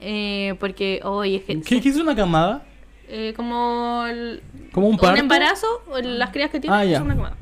Eh, 0.00 0.54
porque, 0.60 1.00
hoy 1.04 1.36
es 1.36 1.42
que. 1.44 1.60
¿Qué, 1.60 1.80
qué 1.80 1.88
es 1.88 1.96
una 1.96 2.14
camada? 2.16 2.64
eh, 3.10 3.32
como 3.36 4.04
el- 4.06 4.42
¿Como 4.72 4.86
un 4.88 4.98
parto? 4.98 5.18
embarazo, 5.20 5.66
o 5.90 5.98
las 5.98 6.30
crías 6.30 6.50
que 6.50 6.60
tiene, 6.60 6.76
Ah, 6.76 6.84
es 6.84 7.00
una 7.00 7.14
camada. 7.14 7.36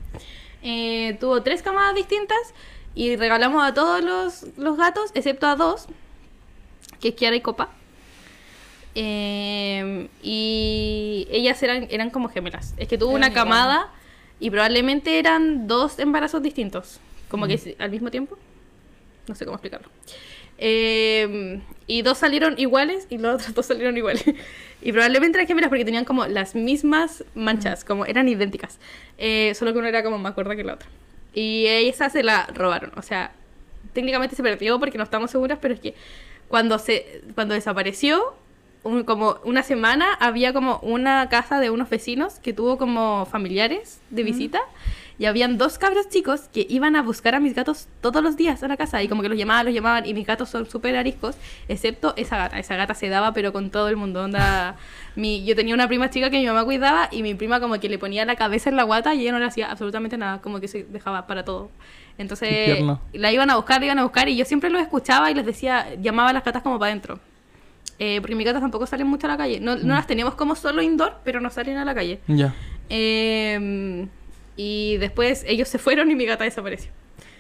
Eh, 0.63 1.17
tuvo 1.21 1.43
tres 1.43 1.61
camadas 1.63 1.95
distintas 1.95 2.39
y 2.97 3.15
regalamos 3.15 3.63
a 3.63 3.73
todos 3.75 4.03
los, 4.03 4.47
los 4.57 4.77
gatos, 4.77 5.13
excepto 5.15 5.47
a 5.47 5.55
dos, 5.55 5.87
que 7.01 7.09
es 7.11 7.15
Kiara 7.15 7.37
y 7.37 7.41
Copa. 7.43 7.69
Eh, 8.95 10.09
y 10.23 11.29
ellas 11.31 11.63
eran, 11.63 11.87
eran 11.91 12.11
como 12.11 12.29
gemelas. 12.29 12.75
Es 12.77 12.89
que 12.89 12.99
tuvo 12.99 13.13
una 13.13 13.33
camada 13.33 13.93
y 14.41 14.51
probablemente 14.51 15.19
eran 15.19 15.67
dos 15.69 15.99
embarazos 15.99 16.43
distintos. 16.43 17.01
Como 17.29 17.47
que 17.47 17.59
si- 17.59 17.77
al 17.79 17.91
mismo 17.91 18.11
tiempo. 18.11 18.39
No 19.29 19.35
sé 19.35 19.45
cómo 19.45 19.57
explicarlo. 19.57 19.89
Eh, 20.59 21.61
y 21.87 22.01
dos 22.03 22.17
salieron 22.19 22.59
iguales 22.59 23.07
y 23.11 23.19
los 23.19 23.35
otros 23.43 23.55
dos 23.55 23.67
salieron 23.67 23.97
iguales. 23.97 24.25
y 24.81 24.93
probablemente 24.93 25.37
eran 25.39 25.47
gemelas 25.49 25.69
porque 25.69 25.85
tenían 25.85 26.05
como 26.07 26.27
las 26.27 26.55
mismas 26.55 27.25
manchas, 27.35 27.85
como 27.85 28.07
eran 28.07 28.29
idénticas. 28.29 28.79
Eh, 29.19 29.53
solo 29.55 29.73
que 29.75 29.79
una 29.81 29.89
era 29.91 30.03
como 30.03 30.17
más 30.19 30.35
gorda 30.35 30.57
que 30.57 30.65
la 30.65 30.75
otra. 30.75 30.89
Y 31.37 31.67
esa 31.67 32.09
se 32.11 32.23
la 32.23 32.47
robaron. 32.55 32.91
O 32.97 33.03
sea, 33.03 33.31
técnicamente 33.93 34.35
se 34.35 34.43
perdió 34.43 34.81
porque 34.81 34.97
no 34.99 35.05
estamos 35.05 35.31
seguras, 35.31 35.59
pero 35.61 35.75
es 35.75 35.81
que 35.81 35.95
cuando, 36.49 36.79
se, 36.79 37.23
cuando 37.35 37.53
desapareció, 37.55 38.35
un- 38.85 39.05
como 39.05 39.37
una 39.45 39.63
semana, 39.63 40.15
había 40.15 40.53
como 40.55 40.79
una 40.79 41.29
casa 41.29 41.61
de 41.61 41.69
unos 41.71 41.91
vecinos 41.91 42.39
que 42.41 42.53
tuvo 42.55 42.79
como 42.79 43.27
familiares 43.27 44.01
de 44.11 44.23
visita. 44.23 44.61
Y 45.19 45.25
habían 45.25 45.57
dos 45.57 45.79
cabros 45.79 46.09
chicos 46.09 46.43
que 46.53 46.67
iban 46.69 46.95
a 46.95 47.03
buscar 47.03 47.35
a 47.35 47.41
mis 47.41 47.55
gatos 47.55 47.89
todos 48.03 48.23
los 48.23 48.37
días 48.37 48.63
a 48.63 48.69
la 48.69 48.77
casa. 48.77 49.03
Y 49.03 49.09
como 49.09 49.23
que 49.23 49.29
los 49.29 49.39
llamaban, 49.39 49.65
los 49.65 49.75
llamaban. 49.75 50.05
Y 50.05 50.13
mis 50.13 50.27
gatos 50.27 50.51
son 50.51 50.69
súper 50.69 50.95
ariscos, 50.97 51.37
excepto 51.69 52.13
esa 52.17 52.37
gata. 52.37 52.59
Esa 52.59 52.77
gata 52.77 52.95
se 52.95 53.09
daba, 53.09 53.33
pero 53.33 53.53
con 53.53 53.71
todo 53.71 53.89
el 53.89 53.97
mundo. 53.97 54.25
Onda, 54.25 54.77
mi, 55.17 55.45
yo 55.45 55.57
tenía 55.57 55.75
una 55.75 55.89
prima 55.89 56.11
chica 56.11 56.29
que 56.29 56.39
mi 56.39 56.47
mamá 56.47 56.65
cuidaba. 56.65 57.09
Y 57.11 57.23
mi 57.23 57.35
prima 57.35 57.61
como 57.61 57.81
que 57.81 57.89
le 57.89 57.99
ponía 57.99 58.25
la 58.27 58.37
cabeza 58.37 58.69
en 58.69 58.77
la 58.77 58.83
guata 58.83 59.15
y 59.15 59.23
ella 59.23 59.33
no 59.33 59.39
le 59.39 59.47
hacía 59.47 59.71
absolutamente 59.71 60.19
nada. 60.19 60.43
Como 60.43 60.61
que 60.61 60.69
se 60.69 60.85
dejaba 60.85 61.27
para 61.27 61.45
todo. 61.45 61.71
Entonces 62.19 62.79
la 63.13 63.33
iban 63.33 63.51
a 63.51 63.57
buscar, 63.57 63.81
la 63.81 63.87
iban 63.87 63.99
a 63.99 64.03
buscar. 64.03 64.29
Y 64.29 64.37
yo 64.37 64.45
siempre 64.45 64.69
los 64.69 64.83
escuchaba 64.83 65.31
y 65.31 65.35
les 65.35 65.47
decía, 65.47 65.95
llamaba 66.01 66.31
a 66.31 66.33
las 66.35 66.45
gatas 66.45 66.63
como 66.63 66.79
para 66.79 66.91
adentro. 66.91 67.19
Eh, 67.99 68.21
porque 68.21 68.35
mis 68.35 68.45
gatas 68.45 68.61
tampoco 68.61 68.87
salen 68.87 69.07
mucho 69.07 69.27
a 69.27 69.31
la 69.31 69.37
calle. 69.39 69.61
No, 69.61 69.77
no 69.77 69.95
las 69.95 70.07
teníamos 70.07 70.35
como 70.35 70.55
solo 70.55 70.83
indoor, 70.83 71.21
pero 71.25 71.41
no 71.41 71.49
salen 71.49 71.79
a 71.79 71.85
la 71.87 71.95
calle. 71.95 72.21
Ya. 72.27 72.55
Eh, 72.91 74.07
y 74.57 74.97
después 74.99 75.45
ellos 75.47 75.69
se 75.69 75.79
fueron 75.79 76.11
y 76.11 76.15
mi 76.15 76.25
gata 76.27 76.45
desapareció. 76.45 76.91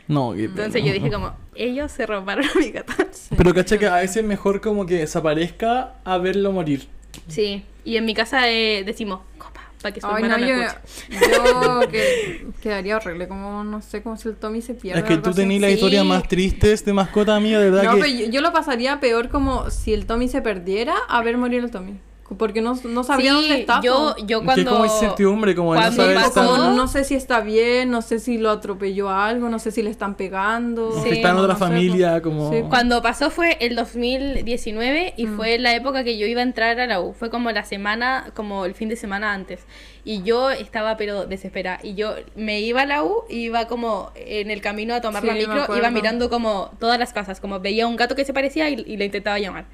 No, 0.08 0.34
qué 0.34 0.44
Entonces 0.44 0.74
pena. 0.74 0.86
yo 0.86 0.92
dije 0.92 1.10
como, 1.10 1.34
ellos 1.54 1.90
se 1.90 2.06
robaron 2.06 2.44
a 2.44 2.58
mi 2.58 2.70
gata. 2.70 2.94
Pero 3.36 3.52
cacha 3.54 3.76
que 3.78 3.86
a 3.86 3.96
veces 3.96 4.18
es 4.18 4.24
mejor 4.24 4.60
como 4.60 4.86
que 4.86 4.98
desaparezca 4.98 5.94
a 6.04 6.18
verlo 6.18 6.52
morir. 6.52 6.86
Sí, 7.28 7.64
y 7.84 7.96
en 7.96 8.04
mi 8.04 8.14
casa 8.14 8.48
eh, 8.50 8.84
decimos, 8.84 9.20
copa, 9.38 9.62
para 9.82 9.92
que 9.92 10.00
su 10.00 10.06
Ay, 10.06 10.22
hermana 10.22 10.38
no, 10.38 10.46
no 10.46 10.48
yo, 10.48 10.62
escuche. 10.62 11.30
yo 11.32 11.80
que, 11.90 12.46
quedaría 12.62 12.96
horrible, 12.98 13.26
como 13.26 13.64
no 13.64 13.82
sé, 13.82 14.02
como 14.02 14.16
si 14.16 14.28
el 14.28 14.36
Tommy 14.36 14.62
se 14.62 14.74
pierde. 14.74 15.00
Es 15.00 15.06
que 15.06 15.16
tú 15.16 15.32
tenías 15.32 15.62
la 15.62 15.68
Sí. 15.68 15.74
historia 15.74 16.04
más 16.04 16.28
triste 16.28 16.76
de 16.76 16.92
mascota 16.92 17.40
mía, 17.40 17.58
de 17.58 17.70
verdad 17.70 17.84
No, 17.84 17.94
que... 17.96 18.02
pero 18.02 18.12
yo, 18.12 18.26
yo 18.30 18.40
lo 18.42 18.52
pasaría 18.52 19.00
peor 19.00 19.28
como 19.28 19.70
si 19.70 19.92
el 19.92 20.06
Tommy 20.06 20.28
se 20.28 20.40
perdiera 20.42 20.94
a 21.08 21.20
ver 21.22 21.36
morir 21.38 21.64
el 21.64 21.70
Tommy. 21.72 21.98
Porque 22.38 22.60
no, 22.60 22.74
no 22.84 23.04
sabría 23.04 23.30
Sí, 23.30 23.36
dónde 23.36 23.60
está. 23.60 23.80
yo, 23.82 24.16
yo 24.26 24.40
Que 24.40 24.44
cuando... 24.46 24.70
como 24.72 24.84
incertidumbre, 24.84 25.54
como 25.54 25.74
no 25.74 25.80
cuando 25.80 25.96
saber 26.02 26.16
O 26.16 26.20
estar- 26.20 26.32
como 26.46 26.56
pasó- 26.56 26.72
no 26.74 26.88
sé 26.88 27.04
si 27.04 27.14
está 27.14 27.40
bien, 27.40 27.90
no 27.90 28.02
sé 28.02 28.18
si 28.18 28.36
lo 28.38 28.50
atropelló 28.50 29.10
algo, 29.10 29.48
no 29.48 29.58
sé 29.60 29.70
si 29.70 29.82
le 29.82 29.90
están 29.90 30.16
pegando. 30.16 30.90
Sí. 31.02 31.08
que 31.10 31.14
está 31.16 31.30
en 31.30 31.36
no 31.36 31.42
otra 31.42 31.54
sé, 31.54 31.60
familia, 31.60 32.20
como... 32.22 32.50
Sí. 32.52 32.62
Cuando 32.68 33.00
pasó 33.00 33.30
fue 33.30 33.56
el 33.60 33.76
2019 33.76 35.14
y 35.16 35.26
Mm. 35.26 35.36
fue 35.36 35.58
la 35.58 35.74
época 35.74 36.04
que 36.04 36.18
yo 36.18 36.26
iba 36.26 36.40
a 36.40 36.44
entrar 36.44 36.78
a 36.80 36.86
la 36.86 37.00
U. 37.00 37.12
Fue 37.12 37.30
como 37.30 37.50
la 37.50 37.64
semana, 37.64 38.30
como 38.34 38.64
el 38.64 38.74
fin 38.74 38.88
de 38.88 38.96
semana 38.96 39.32
antes. 39.32 39.60
Y 40.04 40.22
yo 40.22 40.50
estaba 40.50 40.96
pero 40.96 41.26
desesperada. 41.26 41.80
Y 41.82 41.94
yo 41.94 42.14
me 42.34 42.60
iba 42.60 42.82
a 42.82 42.86
la 42.86 43.02
U 43.04 43.24
y 43.28 43.38
iba 43.44 43.66
como 43.66 44.10
en 44.14 44.50
el 44.50 44.60
camino 44.60 44.94
a 44.94 45.00
tomar 45.00 45.22
Sí, 45.22 45.28
la 45.28 45.34
micro. 45.34 45.76
Iba 45.76 45.90
mirando 45.90 46.30
como 46.30 46.70
todas 46.78 46.98
las 46.98 47.12
casas. 47.12 47.40
Como 47.40 47.60
veía 47.60 47.86
un 47.86 47.96
gato 47.96 48.14
que 48.14 48.24
se 48.24 48.32
parecía 48.32 48.68
y, 48.70 48.82
y 48.86 48.96
le 48.96 49.04
intentaba 49.06 49.38
llamar. 49.38 49.66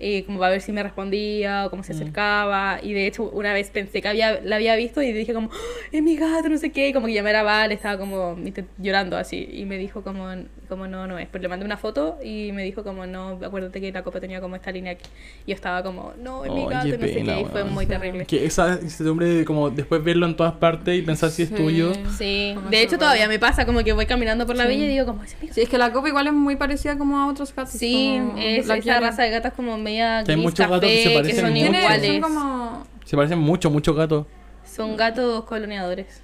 Eh, 0.00 0.24
como 0.24 0.38
para 0.38 0.52
ver 0.52 0.60
si 0.60 0.70
me 0.72 0.82
respondía 0.82 1.66
o 1.66 1.70
cómo 1.70 1.82
se 1.82 1.92
Mm. 1.92 1.96
acercaba. 1.96 2.78
Y 2.82 2.92
de 2.92 3.06
hecho 3.06 3.24
una 3.30 3.52
vez 3.52 3.70
pensé 3.70 4.00
que 4.00 4.08
había, 4.08 4.40
la 4.42 4.56
había 4.56 4.76
visto 4.76 5.02
y 5.02 5.12
dije 5.12 5.34
como, 5.34 5.50
"¡Ah, 5.52 5.56
es 5.90 6.02
mi 6.02 6.16
gato, 6.16 6.48
no 6.48 6.56
sé 6.58 6.70
qué. 6.70 6.88
Y 6.88 6.92
como 6.92 7.06
que 7.06 7.14
llamé 7.14 7.34
a 7.34 7.42
Val, 7.42 7.72
estaba 7.72 7.98
como 7.98 8.36
llorando 8.78 9.16
así. 9.16 9.48
Y 9.52 9.64
me 9.64 9.76
dijo 9.78 10.02
como, 10.02 10.28
como 10.68 10.86
no, 10.86 11.06
no 11.06 11.18
es. 11.18 11.26
Pues 11.28 11.42
le 11.42 11.48
mandé 11.48 11.64
una 11.64 11.76
foto 11.76 12.18
y 12.22 12.52
me 12.52 12.62
dijo 12.62 12.84
como, 12.84 13.06
no, 13.06 13.38
acuérdate 13.44 13.80
que 13.80 13.90
la 13.90 14.02
copa 14.04 14.20
tenía 14.20 14.40
como 14.40 14.54
esta 14.56 14.70
línea 14.70 14.92
aquí. 14.92 15.06
Y 15.46 15.50
yo 15.50 15.54
estaba 15.54 15.82
como, 15.82 16.12
no, 16.22 16.44
es 16.44 16.52
mi 16.52 16.62
Oh, 16.64 16.68
gato, 16.68 16.86
no 16.86 16.92
sé 17.06 17.22
qué. 17.24 17.40
Y 17.40 17.44
fue 17.46 17.64
muy 17.64 17.86
terrible. 17.86 18.26
Que 18.26 18.44
esa 18.44 18.78
incertidumbre 18.82 19.26
de 19.26 19.44
como 19.44 19.70
después 19.70 20.04
verlo 20.04 20.26
en 20.26 20.36
todas 20.36 20.52
partes 20.54 20.98
y 20.98 21.02
pensar 21.02 21.30
si 21.30 21.42
es 21.42 21.48
Sí. 21.48 21.54
tuyo. 21.54 21.92
Sí, 22.16 22.54
de 22.70 22.82
hecho 22.82 22.98
todavía 22.98 23.26
me 23.28 23.38
pasa 23.38 23.64
como 23.66 23.82
que 23.82 23.92
voy 23.92 24.06
caminando 24.06 24.46
por 24.46 24.56
la 24.56 24.64
Sí. 24.64 24.70
villa 24.70 24.84
y 24.84 24.88
digo 24.88 25.06
como, 25.06 25.22
es 25.24 25.34
mi 25.40 25.48
gato. 25.48 25.54
Sí, 25.54 25.62
es 25.62 25.68
que 25.68 25.78
la 25.78 25.92
copa 25.92 26.08
igual 26.08 26.26
es 26.26 26.32
muy 26.34 26.56
parecida 26.56 26.96
como 26.98 27.18
a 27.18 27.26
otros 27.28 27.54
gatos. 27.54 27.72
Sí, 27.72 28.16
como 28.18 28.38
es 28.38 28.66
la 28.66 28.76
esa 28.76 29.00
raza 29.00 29.22
de 29.22 29.30
gatas 29.30 29.52
como 29.54 29.76
media 29.78 30.22
Que 30.24 30.32
hay 30.32 30.36
gris 30.36 30.44
muchos 30.44 30.68
gatos 30.68 30.80
que 30.88 30.96
se 30.96 31.02
café, 31.04 31.08
que 31.14 31.18
parecen 31.20 31.44
son 31.44 31.52
mucho. 31.54 31.78
Iguales. 31.78 32.10
Son 32.10 32.20
como 32.20 32.86
Se 33.04 33.16
parecen 33.16 33.38
mucho, 33.38 33.70
muchos 33.70 33.96
gatos. 33.96 34.26
Son 34.64 34.96
gatos 34.96 35.44
coloniadores. 35.44 36.22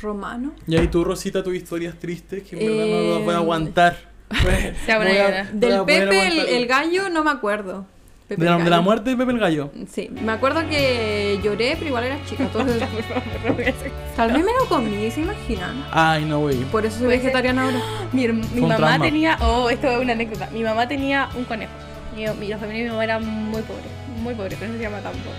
Romano. 0.00 0.52
Y 0.66 0.76
ahí 0.76 0.88
tú, 0.88 1.04
Rosita, 1.04 1.42
tus 1.42 1.54
historias 1.54 1.94
tristes 1.98 2.42
que 2.42 2.56
en 2.56 2.66
verdad 2.66 2.86
no 2.86 2.92
Eh, 3.00 3.14
las 3.16 3.24
voy 3.24 3.34
a 3.34 3.36
aguantar. 3.38 3.96
Se 4.86 4.92
va 4.92 4.94
a 4.94 4.98
poner 4.98 5.14
Voy 5.14 5.32
a 5.38 5.42
voy 5.52 5.60
Del 5.60 5.72
a 5.72 5.78
poder 5.84 6.08
Pepe, 6.08 6.26
el, 6.26 6.38
el 6.62 6.66
gallo, 6.66 7.08
no 7.10 7.22
me 7.24 7.30
acuerdo. 7.30 7.86
Pepe 8.28 8.42
De 8.42 8.50
la, 8.50 8.58
de 8.58 8.70
la 8.70 8.80
muerte 8.80 9.10
de 9.10 9.16
Pepe 9.16 9.30
el 9.30 9.38
Gallo. 9.38 9.70
Sí, 9.88 10.10
me 10.10 10.32
acuerdo 10.32 10.68
que 10.68 11.38
lloré, 11.44 11.74
pero 11.76 11.86
igual 11.86 12.02
era 12.04 12.18
chica. 12.24 12.42
Entonces, 12.46 12.82
tal 14.16 14.32
vez 14.32 14.44
me 14.44 14.50
lo 14.52 14.66
comí, 14.68 15.08
¿se 15.12 15.20
imaginan? 15.20 15.84
Ay, 15.92 16.24
no, 16.24 16.40
güey. 16.40 16.56
Por 16.64 16.84
eso 16.84 16.98
soy 16.98 17.06
vegetariana 17.06 17.62
ahora. 17.66 17.80
Mi, 18.12 18.26
mi 18.26 18.60
mamá 18.62 18.76
trauma. 18.76 19.04
tenía. 19.04 19.38
Oh, 19.42 19.70
esto 19.70 19.86
es 19.88 19.98
una 19.98 20.14
anécdota. 20.14 20.50
Mi 20.52 20.64
mamá 20.64 20.88
tenía 20.88 21.28
un 21.36 21.44
conejo. 21.44 21.70
Mi, 22.16 22.24
mi- 22.40 22.48
la 22.48 22.58
familia 22.58 22.78
de 22.82 22.88
mi 22.88 22.90
mamá 22.90 23.04
era 23.04 23.18
muy 23.20 23.62
pobre. 23.62 23.84
Muy 24.20 24.34
pobre, 24.34 24.56
pero 24.58 24.72
no 24.72 24.76
se 24.76 24.82
llama 24.82 24.98
tan 24.98 25.12
pobre. 25.12 25.38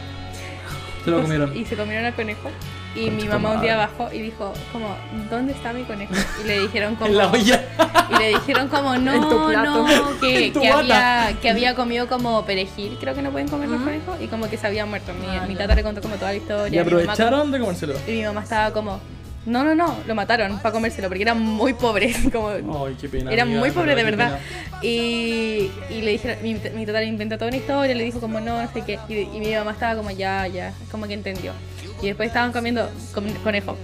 Se 1.04 1.12
lo 1.12 1.22
comieron. 1.22 1.58
Y 1.58 1.66
se 1.66 1.76
comieron 1.76 2.06
al 2.06 2.14
conejo. 2.16 2.50
Y 2.98 3.12
mi 3.12 3.26
mamá 3.28 3.52
un 3.52 3.62
día 3.62 3.78
bajó 3.78 4.12
y 4.12 4.20
dijo, 4.22 4.54
como, 4.74 4.96
¿dónde 5.30 5.54
está 5.54 5.72
mi 5.74 5.84
conejo? 5.84 6.14
Y 6.44 6.48
le 6.48 6.60
dijeron 6.62 6.96
como... 6.96 7.08
En 7.12 7.18
la 7.18 7.28
olla. 7.32 7.64
Y 8.10 8.18
le 8.20 8.30
dijeron 8.30 8.68
como, 8.70 8.94
En 8.96 9.06
tu 9.06 9.12
no, 9.12 9.48
plato. 9.50 9.88
no, 9.88 10.20
que, 10.20 10.52
que 10.60 10.70
había, 10.70 11.34
que 11.42 11.50
había 11.50 11.76
comido 11.76 12.08
como 12.08 12.44
perejil, 12.46 12.98
creo 13.00 13.14
que 13.14 13.22
no 13.22 13.32
pueden 13.32 13.48
comer 13.48 13.70
los 13.70 13.80
Mm. 13.80 13.84
conejos, 13.84 14.18
y 14.22 14.28
como 14.28 14.50
que 14.50 14.58
se 14.58 14.66
había 14.68 14.86
muerto. 14.86 15.14
Mi, 15.14 15.28
Ah, 15.38 15.46
mi 15.48 15.56
tata 15.56 15.76
le 15.76 15.84
contó 15.84 16.02
como 16.02 16.16
toda 16.16 16.32
la 16.32 16.38
historia. 16.38 16.82
Y 16.82 16.84
como- 16.84 16.98
aprovecharon 17.00 17.52
de 17.52 17.60
comérselo. 17.60 17.94
y 18.08 18.12
mi 18.12 18.24
mamá 18.24 18.42
estaba 18.42 18.72
como, 18.74 19.00
no, 19.46 19.64
no, 19.64 19.76
no, 19.76 19.96
lo 20.08 20.16
mataron 20.16 20.58
para 20.60 20.74
comérselo, 20.74 21.08
porque 21.08 21.22
eran 21.24 21.40
muy 21.40 21.74
pobres, 21.74 22.18
como... 22.34 22.50
Ay, 22.86 22.98
qué 23.00 23.08
pena. 23.08 23.32
Era 23.32 23.44
amiga, 23.44 23.60
muy 23.60 23.72
pobre 23.72 23.94
de 23.96 24.04
verdad. 24.04 24.40
Y, 24.82 25.70
y 25.90 26.02
le 26.02 26.12
dijeron, 26.12 26.38
mi, 26.42 26.54
mi 26.76 26.86
tata 26.86 27.00
le 27.00 27.06
inventó 27.06 27.38
toda 27.38 27.48
una 27.50 27.58
historia, 27.58 27.96
le 27.96 28.04
dijo 28.04 28.20
como 28.20 28.40
no, 28.40 28.62
no 28.62 28.72
sé 28.74 28.82
qué. 28.82 29.00
Y, 29.08 29.20
y 29.20 29.40
mi 29.40 29.54
mamá 29.56 29.72
estaba 29.72 29.96
como 29.96 30.12
ya, 30.12 30.48
ya, 30.48 30.74
como 30.92 31.08
que 31.08 31.14
entendió. 31.14 31.54
Y 32.02 32.08
después 32.08 32.28
estaban 32.28 32.52
comiendo 32.52 32.90
con- 33.14 33.32
conejo. 33.44 33.76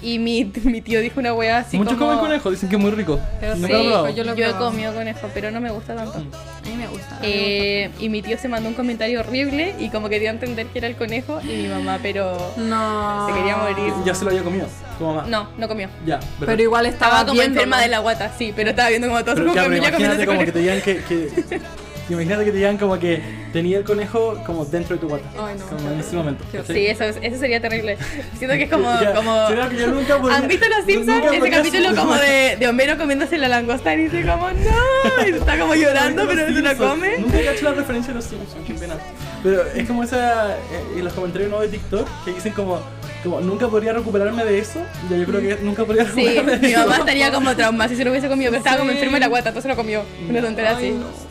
Y 0.00 0.20
mi, 0.20 0.44
mi 0.62 0.80
tío 0.80 1.00
dijo 1.00 1.18
una 1.18 1.34
wea 1.34 1.58
así 1.58 1.76
Muchos 1.76 1.94
como... 1.94 2.06
comen 2.12 2.20
conejo, 2.20 2.50
dicen 2.52 2.68
que 2.68 2.76
es 2.76 2.80
muy 2.82 2.92
rico. 2.92 3.18
Pero 3.40 3.56
sí, 3.56 3.62
yo 3.62 4.34
Yo, 4.34 4.46
he 4.46 4.52
comido 4.52 4.94
conejo, 4.94 5.28
pero 5.34 5.50
no 5.50 5.60
me 5.60 5.72
gusta 5.72 5.96
tanto. 5.96 6.20
Mm. 6.20 6.34
A 6.34 6.68
mí 6.70 6.76
me 6.76 6.86
gusta. 6.86 7.18
Eh, 7.22 7.90
y 7.98 8.08
mi 8.08 8.22
tío 8.22 8.38
se 8.38 8.46
mandó 8.46 8.68
un 8.68 8.76
comentario 8.76 9.18
horrible 9.20 9.74
y 9.80 9.88
como 9.90 10.08
que 10.08 10.20
dio 10.20 10.28
a 10.28 10.32
entender 10.34 10.66
que 10.68 10.78
era 10.78 10.86
el 10.86 10.94
conejo 10.94 11.40
y 11.42 11.48
mi 11.48 11.66
mamá, 11.68 11.98
pero. 12.00 12.36
No. 12.56 13.26
se 13.26 13.34
quería 13.34 13.56
morir. 13.56 13.92
Ya 14.04 14.14
se 14.14 14.24
lo 14.24 14.30
había 14.30 14.44
comido, 14.44 14.68
tu 14.98 15.04
mamá. 15.04 15.24
no, 15.28 15.48
no 15.58 15.66
comió. 15.66 15.88
Ya, 16.06 16.20
Pero 16.38 16.62
igual 16.62 16.86
estaba, 16.86 17.14
Estaba 17.22 17.28
como 17.30 17.42
enferma 17.42 17.80
de 17.80 17.88
la 17.88 17.98
guata, 17.98 18.30
sí, 18.38 18.52
pero 18.54 18.70
estaba 18.70 18.90
viendo 18.90 19.08
como 19.08 19.24
todo 19.24 19.34
Pero, 19.34 19.48
su 19.52 19.58
familia 19.58 19.90
comiendo 19.90 20.14
ese 20.16 20.26
como 20.26 20.38
que 20.38 20.52
conejo. 20.52 20.52
te 20.52 20.58
digan 20.60 20.80
que, 20.80 20.96
que- 21.02 21.60
Imagínate 22.08 22.44
que 22.46 22.50
te 22.52 22.56
digan 22.56 22.78
como 22.78 22.98
que 22.98 23.20
tenía 23.52 23.78
el 23.78 23.84
conejo 23.84 24.42
como 24.46 24.64
dentro 24.64 24.96
de 24.96 25.00
tu 25.00 25.08
guata. 25.08 25.28
Ay, 25.38 25.56
no, 25.58 25.66
Como 25.66 25.90
en 25.90 26.00
ese 26.00 26.16
momento. 26.16 26.44
Sí, 26.66 26.86
eso, 26.86 27.04
es- 27.04 27.18
eso 27.20 27.38
sería 27.38 27.60
terrible. 27.60 27.96
Siento 28.38 28.56
que 28.56 28.62
es 28.64 28.70
como... 28.70 28.88
Ya, 29.00 29.14
como... 29.14 29.48
¿será 29.48 29.68
que 29.68 29.76
yo 29.76 29.86
nunca 29.88 30.18
podría- 30.18 30.38
¿Han 30.38 30.48
visto 30.48 30.66
los 30.68 30.84
Simpsons? 30.86 31.24
Ese 31.32 31.50
capítulo 31.50 31.94
como 31.94 32.14
de, 32.14 32.56
de 32.58 32.68
Homero 32.68 32.96
comiéndose 32.96 33.36
la 33.38 33.48
langosta 33.48 33.94
y 33.94 34.04
dice 34.04 34.22
como 34.22 34.48
no, 34.50 35.26
y 35.26 35.30
está 35.30 35.58
como 35.58 35.74
llorando 35.74 36.26
pero 36.26 36.48
no 36.48 36.54
se 36.54 36.62
la 36.62 36.74
come. 36.76 37.18
Nunca 37.18 37.38
he 37.38 37.50
hecho 37.52 37.64
la 37.64 37.72
referencia 37.74 38.12
a 38.12 38.16
los 38.16 38.24
Simpsons, 38.24 38.64
qué 38.66 38.74
pena. 38.74 38.94
Pero 39.42 39.62
es 39.66 39.86
como 39.86 40.02
esa. 40.02 40.56
eh, 40.56 40.58
en 40.96 41.04
los 41.04 41.12
comentarios 41.12 41.50
nuevos 41.50 41.70
de 41.70 41.78
TikTok 41.78 42.08
que 42.24 42.32
dicen 42.32 42.52
como. 42.52 42.80
Como 43.22 43.40
nunca 43.40 43.66
podría 43.68 43.92
recuperarme 43.92 44.44
de 44.44 44.58
eso. 44.60 44.80
Ya 45.10 45.16
yo 45.16 45.24
creo 45.26 45.40
que 45.40 45.58
nunca 45.64 45.84
podría 45.84 46.04
Sí, 46.04 46.10
recuperarme 46.24 46.52
de 46.52 46.58
mi 46.68 46.72
eso. 46.72 46.80
mamá 46.82 46.96
estaría 46.98 47.32
como 47.32 47.54
trauma 47.56 47.88
si 47.88 47.96
se 47.96 48.04
lo 48.04 48.10
hubiese 48.12 48.28
comido, 48.28 48.50
pero 48.52 48.58
estaba 48.58 48.78
como 48.78 48.90
Sí. 48.90 48.96
enferma 48.96 49.16
de 49.16 49.20
la 49.20 49.26
guata, 49.26 49.48
entonces 49.48 49.68
lo 49.68 49.76
comió. 49.76 50.02
Una 50.28 50.40
tontera 50.40 50.70
Ay, 50.70 50.76
así. 50.76 50.90
no. 50.92 51.27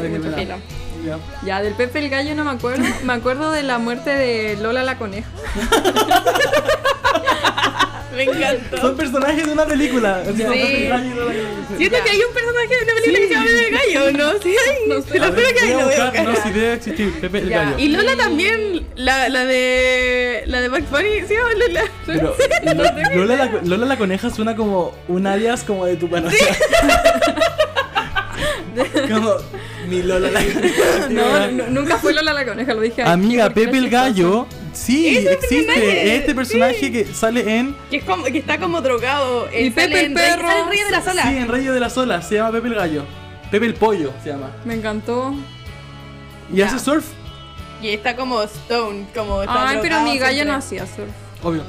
Ay, 0.00 0.08
Mucho. 0.08 0.36
Ya. 1.04 1.18
Ya, 1.44 1.62
del 1.62 1.74
Pepe 1.74 1.98
el 2.00 2.08
Gallo 2.10 2.34
no 2.34 2.44
me 2.44 2.50
acuerdo. 2.52 2.82
Me 3.04 3.12
acuerdo 3.12 3.50
de 3.52 3.62
la 3.62 3.78
muerte 3.78 4.10
de 4.10 4.56
Lola 4.56 4.82
la 4.82 4.98
coneja. 4.98 5.28
Me 8.16 8.22
encantó. 8.24 8.78
Son 8.78 8.96
personajes 8.96 9.44
de 9.46 9.52
una 9.52 9.66
película. 9.66 10.22
Sí. 10.24 10.32
Siento 10.32 11.98
Ya. 11.98 12.04
que 12.04 12.10
hay 12.10 12.20
un 12.22 12.32
personaje 12.32 12.68
de 12.68 12.82
una 12.82 12.94
película 12.94 13.18
que 13.18 13.28
se 13.28 13.34
llama 13.34 13.46
Pepe 13.46 13.66
el 13.66 13.74
Gallo, 13.74 14.12
¿no? 14.16 14.32
Sí, 14.42 14.48
hay. 14.56 14.88
No 14.88 15.02
sé. 15.02 15.18
Lo 15.18 15.32
ver, 15.32 15.54
que 15.54 15.60
hay, 15.60 15.72
voy 15.74 15.82
a 15.82 15.84
buscar. 15.86 16.24
No, 16.24 16.36
si 16.36 16.50
debe 16.50 16.72
existir. 16.72 17.12
Pepe 17.20 17.38
el 17.40 17.48
Ya. 17.50 17.64
Gallo. 17.64 17.78
Y 17.78 17.88
Lola 17.90 18.16
también, 18.16 18.86
la, 18.96 19.28
la 19.28 19.44
de. 19.44 20.44
La 20.46 20.60
de 20.62 20.68
Bugs 20.70 20.90
Bunny, 20.90 21.26
¿sí 21.28 21.34
o 21.36 21.58
Lola? 21.58 21.82
Pero 22.06 22.34
Lo- 22.64 23.24
Lola, 23.26 23.36
la, 23.36 23.50
Lola 23.64 23.84
la 23.86 23.98
coneja 23.98 24.30
suena 24.30 24.56
como 24.56 24.94
un 25.08 25.26
alias 25.26 25.62
como 25.62 25.84
de 25.84 25.96
tu 25.96 26.08
pana. 26.08 26.30
como 29.12 29.34
mi 29.86 30.02
Lola 30.02 30.30
la 30.30 30.40
coneja. 30.52 31.08
No, 31.10 31.50
no, 31.52 31.66
nunca 31.68 31.98
fue 31.98 32.12
Lola 32.12 32.32
la 32.32 32.44
coneja, 32.44 32.74
lo 32.74 32.80
dije 32.80 33.02
Amiga, 33.02 33.50
Pepe 33.50 33.78
el. 33.78 33.88
Gallo. 33.90 34.46
Sí, 34.72 35.16
Ese 35.16 35.32
existe. 35.32 35.64
personaje, 35.66 36.16
este 36.16 36.34
personaje 36.34 36.92
que 36.92 37.04
sale 37.06 37.58
en. 37.58 37.74
Que, 37.90 37.96
es 37.98 38.04
como, 38.04 38.24
que 38.24 38.38
está 38.38 38.58
como 38.58 38.80
drogado. 38.82 39.48
Y 39.52 39.66
Él 39.66 39.72
Pepe 39.72 40.04
el 40.06 40.14
Rey- 40.14 40.14
perro. 40.14 40.48
sale 40.48 40.60
en 40.60 40.68
Rey 40.68 40.78
de 40.84 40.90
la 40.90 41.00
Sola. 41.02 41.22
Sí, 41.22 41.36
en 41.36 41.48
Rayo 41.48 41.72
de 41.74 41.80
las 41.80 41.96
Olas. 41.96 42.28
Se 42.28 42.34
llama 42.34 42.52
Pepe 42.52 42.68
el 42.68 42.74
Gallo. 42.74 43.04
Pepe 43.50 43.66
el 43.66 43.74
Pollo 43.74 44.12
se 44.22 44.30
llama. 44.30 44.50
Me 44.64 44.74
encantó. 44.74 45.34
Y 46.52 46.56
Ya. 46.56 46.66
hace 46.66 46.78
surf. 46.78 47.04
Y 47.82 47.88
está 47.90 48.16
como 48.16 48.42
Stone, 48.42 49.06
como 49.14 49.42
está 49.42 49.68
Ay, 49.68 49.78
pero 49.82 49.96
drogado 49.96 50.12
mi 50.12 50.18
gallo 50.18 50.32
siempre. 50.34 50.52
no 50.52 50.58
hacía 50.58 50.86
surf. 50.86 51.10
Obvio. 51.42 51.62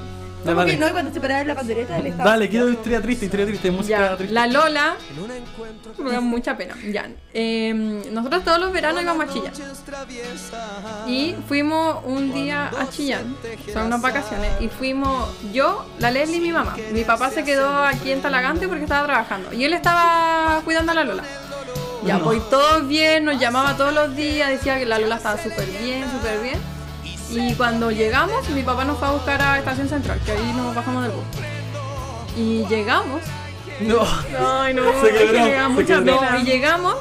Ya, 0.45 0.53
¿Cómo 0.53 0.65
que 0.65 0.73
dale. 0.73 0.85
no? 0.85 0.91
Cuando 0.93 1.13
se 1.13 1.19
paraba 1.19 1.41
en 1.41 1.47
la 1.47 1.55
pandereta, 1.55 1.97
él 1.97 2.07
estaba... 2.07 2.29
Dale, 2.31 2.47
quiero 2.49 2.69
historia 2.69 3.01
triste, 3.01 3.25
historia 3.25 3.45
triste, 3.47 3.71
música 3.71 3.99
Ya, 4.11 4.15
triste. 4.17 4.33
la 4.33 4.47
Lola. 4.47 4.95
Me 5.97 6.11
da 6.11 6.21
mucha 6.21 6.55
pena. 6.55 6.75
Ya. 6.89 7.09
em, 7.33 8.13
nosotros 8.13 8.43
todos 8.43 8.59
los 8.59 8.71
veranos 8.71 9.01
íbamos 9.01 9.25
a 9.25 9.33
Chillán. 9.33 9.51
Y 11.07 11.35
fuimos 11.47 11.97
un 12.05 12.33
día 12.33 12.67
a 12.79 12.89
Chillán. 12.89 13.35
Son 13.73 13.87
unas 13.87 14.01
vacaciones. 14.01 14.51
Y 14.61 14.67
fuimos 14.69 15.29
yo, 15.51 15.85
la 15.99 16.11
Leslie 16.11 16.37
y 16.37 16.41
mi 16.41 16.51
mamá. 16.51 16.75
Mi 16.91 17.03
papá 17.03 17.29
se 17.29 17.43
quedó 17.43 17.83
aquí 17.83 18.11
en 18.11 18.21
Talagante 18.21 18.67
porque 18.67 18.83
estaba 18.83 19.05
trabajando. 19.05 19.51
Y 19.53 19.65
él 19.65 19.73
estaba 19.73 20.61
cuidando 20.63 20.91
a 20.91 20.95
la 20.95 21.03
Lola. 21.03 21.23
Ya, 22.05 22.19
No. 22.19 22.23
pues 22.25 22.47
todo 22.49 22.83
bien, 22.83 23.25
nos 23.25 23.39
llamaba 23.39 23.75
todos 23.75 23.93
los 23.93 24.15
días, 24.15 24.49
decía 24.49 24.77
que 24.77 24.85
la 24.85 24.99
Lola 24.99 25.15
estaba 25.17 25.37
súper 25.41 25.65
bien, 25.81 26.05
súper 26.11 26.39
bien. 26.41 26.76
Y 27.29 27.53
cuando 27.55 27.91
llegamos, 27.91 28.47
mi 28.49 28.63
papá 28.63 28.85
nos 28.85 28.97
fue 28.97 29.07
a 29.07 29.11
buscar 29.11 29.41
a 29.41 29.57
Estación 29.59 29.89
Central, 29.89 30.19
que 30.25 30.31
ahí 30.31 30.53
nos 30.55 30.73
bajamos 30.73 31.03
del 31.03 31.11
bus. 31.11 31.23
Y 32.37 32.65
llegamos 32.67 33.21
No. 33.81 34.01
Ay, 34.39 34.73
no, 34.73 34.83
Se 35.01 35.11
que 35.11 35.27
se 35.27 35.67
mucha 35.69 35.95
quebró. 35.95 36.19
pena. 36.19 36.37
Y 36.39 36.43
llegamos 36.43 36.95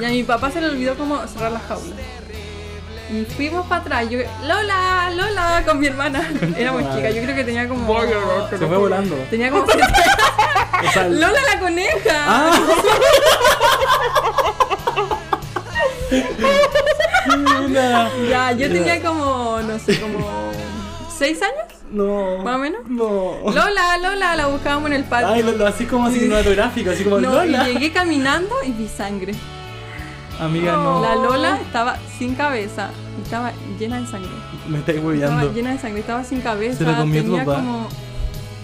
y 0.00 0.04
a 0.04 0.08
mi 0.08 0.22
papá 0.22 0.50
se 0.50 0.60
le 0.60 0.68
olvidó 0.68 0.96
como 0.96 1.26
cerrar 1.26 1.52
las 1.52 1.62
jaulas. 1.62 1.98
Y 3.10 3.24
fuimos 3.24 3.66
para 3.66 3.80
atrás. 3.82 4.10
Yo, 4.10 4.18
Lola, 4.44 5.10
Lola, 5.14 5.62
con 5.64 5.78
mi 5.78 5.86
hermana. 5.86 6.28
Éramos 6.58 6.82
madre. 6.82 6.96
chicas, 6.96 7.14
yo 7.14 7.22
creo 7.22 7.36
que 7.36 7.44
tenía 7.44 7.68
como. 7.68 8.00
Se 8.50 8.58
fue 8.58 8.76
volando. 8.76 9.14
Tenía 9.30 9.50
como 9.50 9.64
¡Lola 11.08 11.40
la 11.54 11.60
coneja! 11.60 12.24
Ah. 12.26 12.50
Ya, 18.28 18.52
yo 18.52 18.68
tenía 18.70 19.02
como, 19.02 19.60
no 19.62 19.78
sé, 19.78 20.00
como. 20.00 20.50
¿Seis 21.16 21.40
años? 21.42 21.74
No. 21.90 22.42
¿Más 22.42 22.56
o 22.56 22.58
menos? 22.58 22.80
No. 22.88 23.36
Lola, 23.44 23.98
Lola, 24.02 24.36
la 24.36 24.46
buscábamos 24.48 24.88
en 24.90 24.96
el 24.96 25.04
patio. 25.04 25.28
Ay, 25.28 25.42
lo, 25.42 25.52
lo 25.52 25.66
así 25.66 25.86
como 25.86 26.10
cinematográfico, 26.10 26.90
así 26.90 27.04
como 27.04 27.18
no, 27.20 27.44
y 27.44 27.50
Lola. 27.50 27.64
llegué 27.64 27.92
caminando 27.92 28.54
y 28.66 28.72
vi 28.72 28.88
sangre. 28.88 29.34
Amiga, 30.38 30.72
no. 30.72 31.00
La 31.00 31.14
Lola 31.14 31.58
estaba 31.60 31.96
sin 32.18 32.34
cabeza 32.34 32.90
y 33.18 33.22
estaba 33.22 33.52
llena 33.78 34.00
de 34.00 34.06
sangre. 34.06 34.30
Me 34.68 34.78
estáis 34.78 34.98
Estaba 34.98 35.44
llena 35.44 35.70
de 35.72 35.78
sangre, 35.78 36.00
estaba 36.00 36.24
sin 36.24 36.40
cabeza. 36.40 36.78
Se 36.78 36.84
la 36.84 36.98
comió 36.98 37.22
tu 37.22 37.28
tenía 37.30 37.44
papá. 37.44 37.58
como. 37.58 37.88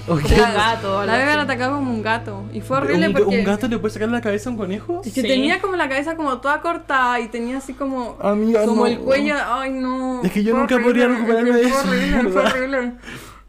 Oye, 0.09 0.23
como 0.23 0.45
un 0.47 0.55
gato, 0.55 1.05
La 1.07 1.17
bebé 1.19 1.37
la 1.37 1.43
atacaba 1.43 1.77
como 1.77 1.91
un 1.91 2.03
gato. 2.03 2.45
Y 2.53 2.61
fue 2.61 2.79
horrible 2.79 3.09
¿Un, 3.09 3.13
porque. 3.13 3.39
¿Un 3.39 3.45
gato 3.45 3.69
le 3.69 3.79
puede 3.79 3.95
sacar 3.95 4.09
la 4.09 4.21
cabeza 4.21 4.49
a 4.49 4.53
un 4.53 4.59
conejo? 4.59 5.01
Es 5.05 5.13
que 5.13 5.23
Sí. 5.23 5.29
tenía 5.29 5.61
como 5.61 5.77
la 5.77 5.89
cabeza 5.89 6.17
como 6.17 6.39
toda 6.39 6.61
cortada 6.61 7.21
y 7.21 7.29
tenía 7.29 7.59
así 7.59 7.73
como. 7.75 8.17
Amiga, 8.21 8.65
como 8.65 8.83
no. 8.83 8.87
el 8.87 8.99
cuello. 8.99 9.37
Ay, 9.47 9.71
no. 9.71 10.23
Es 10.23 10.33
que 10.33 10.43
yo 10.43 10.53
Fue 10.53 10.61
nunca 10.61 10.75
horrible, 10.77 10.93
podría 10.93 11.09
recuperarme 11.09 11.51
es 11.51 11.57
que 11.57 11.63
de 11.63 11.69
fue 11.69 11.81
eso, 11.81 11.89
Horrible, 11.89 12.31
fue 12.31 12.43
horrible. 12.43 12.93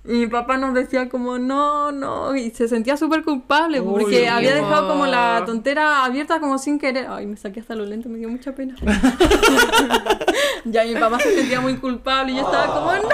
Y 0.06 0.12
mi 0.18 0.28
papá 0.28 0.58
nos 0.58 0.74
decía 0.74 1.08
como, 1.08 1.40
no, 1.40 1.94
no, 1.94 2.36
y 2.36 2.50
se 2.52 2.68
sentía 2.68 2.98
súper 2.98 3.24
culpable 3.24 3.80
Uy, 3.80 4.02
porque 4.02 4.20
qué 4.20 4.28
había 4.28 4.54
dejado 4.54 4.90
como 4.90 5.06
la 5.06 5.44
tontera 5.46 6.04
abierta 6.04 6.42
como 6.42 6.58
sin 6.58 6.78
querer. 6.78 7.08
Ay, 7.10 7.26
me 7.26 7.38
saqué 7.38 7.62
hasta 7.62 7.74
lo 7.74 7.86
lento, 7.86 8.10
me 8.10 8.18
dio 8.18 8.28
mucha 8.28 8.54
pena. 8.54 8.76
ya 10.66 10.84
mi 10.84 10.96
papá 10.96 11.20
se 11.20 11.34
sentía 11.36 11.62
muy 11.62 11.78
culpable 11.78 12.34
y 12.34 12.36
yo 12.36 12.42
estaba 12.42 12.68
como, 12.68 12.92
no, 12.94 13.10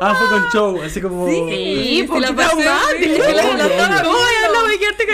Ah, 0.00 0.14
fue 0.14 0.28
con 0.28 0.48
show, 0.52 0.82
así 0.82 1.00
como. 1.00 1.26
Sí, 1.28 2.04
porque 2.08 2.20
la 2.20 2.32
pasé 2.32 2.68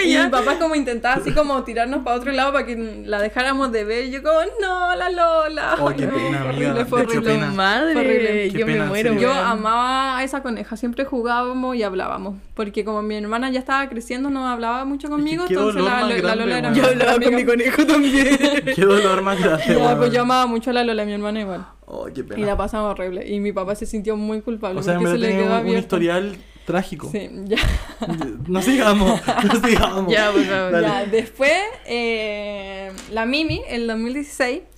mi 0.05 0.31
papá 0.31 0.59
como 0.59 0.75
intentaba 0.75 1.17
así 1.17 1.33
como 1.33 1.63
tirarnos 1.65 2.03
para 2.03 2.17
otro 2.17 2.33
lado 2.33 2.53
para 2.53 2.67
que 2.67 3.03
la 3.05 3.21
dejáramos 3.21 3.73
de 3.73 3.85
ver. 3.85 4.05
Y 4.07 4.11
yo 4.11 4.23
como, 4.23 4.39
no, 4.61 4.95
la 4.95 5.11
Lola. 5.11 5.77
Oh, 5.81 5.89
qué 5.89 6.07
pena, 6.07 6.41
amiga, 6.41 6.49
horrible, 6.49 6.85
fue 6.85 7.03
horrible. 7.03 7.33
pena. 7.33 7.51
Madre, 7.51 7.97
horrible. 7.97 8.51
Qué 8.53 8.59
yo 8.59 8.67
pena, 8.67 8.85
me 8.85 8.89
muero. 8.91 9.15
sí. 9.15 9.21
Yo 9.21 9.33
amaba 9.33 10.19
a 10.19 10.25
esa 10.25 10.43
coneja, 10.43 10.77
siempre 10.77 11.05
jugábamos 11.05 11.77
y 11.77 11.83
hablábamos. 11.83 12.37
Porque 12.55 12.85
como 12.85 13.03
mi 13.03 13.17
hermana 13.17 13.51
ya 13.51 13.59
estaba 13.59 13.89
creciendo, 13.89 14.31
no 14.31 14.47
hablaba 14.47 14.85
mucho 14.85 15.09
conmigo, 15.09 15.45
qué 15.47 15.55
entonces 15.55 15.83
la, 15.83 15.91
más 15.91 16.09
la 16.09 16.17
grande, 16.17 16.45
Lola 16.45 16.59
era 16.59 16.73
Yo 16.73 16.87
hablaba 16.87 17.21
con 17.21 17.35
mi 17.35 17.45
conejo 17.45 17.87
también. 17.87 18.39
Qué 18.75 18.83
dolor 18.85 19.23
más 19.23 19.39
grande, 19.43 19.65
Ya, 19.79 19.97
pues 19.97 20.13
yo 20.13 20.23
amaba 20.23 20.47
mucho 20.47 20.71
a 20.71 20.73
la 20.73 20.85
Lola, 20.85 21.05
mi 21.05 21.13
hermana 21.13 21.41
igual. 21.41 21.67
Oh, 21.87 22.07
qué 22.07 22.21
Y 22.21 22.23
la 22.25 22.35
pena. 22.35 22.57
pasamos 22.57 22.91
horrible. 22.93 23.29
Y 23.29 23.41
mi 23.41 23.53
papá 23.53 23.75
se 23.75 23.85
sintió 23.87 24.17
muy 24.17 24.41
culpable 24.41 24.81
O 24.81 24.83
sea, 24.83 24.95
en 24.95 25.01
porque 25.01 25.13
se 25.13 25.19
verdad 25.19 25.29
le 25.29 25.35
tenía 25.37 25.49
quedó 25.59 25.61
un, 25.69 25.75
un 25.75 25.79
historial 25.79 26.37
trágico. 26.65 27.11
Sí, 27.13 27.29
ya. 27.45 27.59
No 28.49 28.63
sigamos, 28.63 29.21
no 29.27 29.61
sigamos. 29.69 30.13
Ya, 30.13 30.31
por 30.31 30.43
favor. 30.45 30.73
Dale. 30.73 30.87
Ya, 30.89 31.05
después, 31.07 31.53
eh, 31.87 32.91
la 33.13 33.27
Mimi, 33.27 33.63
el 33.69 33.87
2016, 33.87 34.63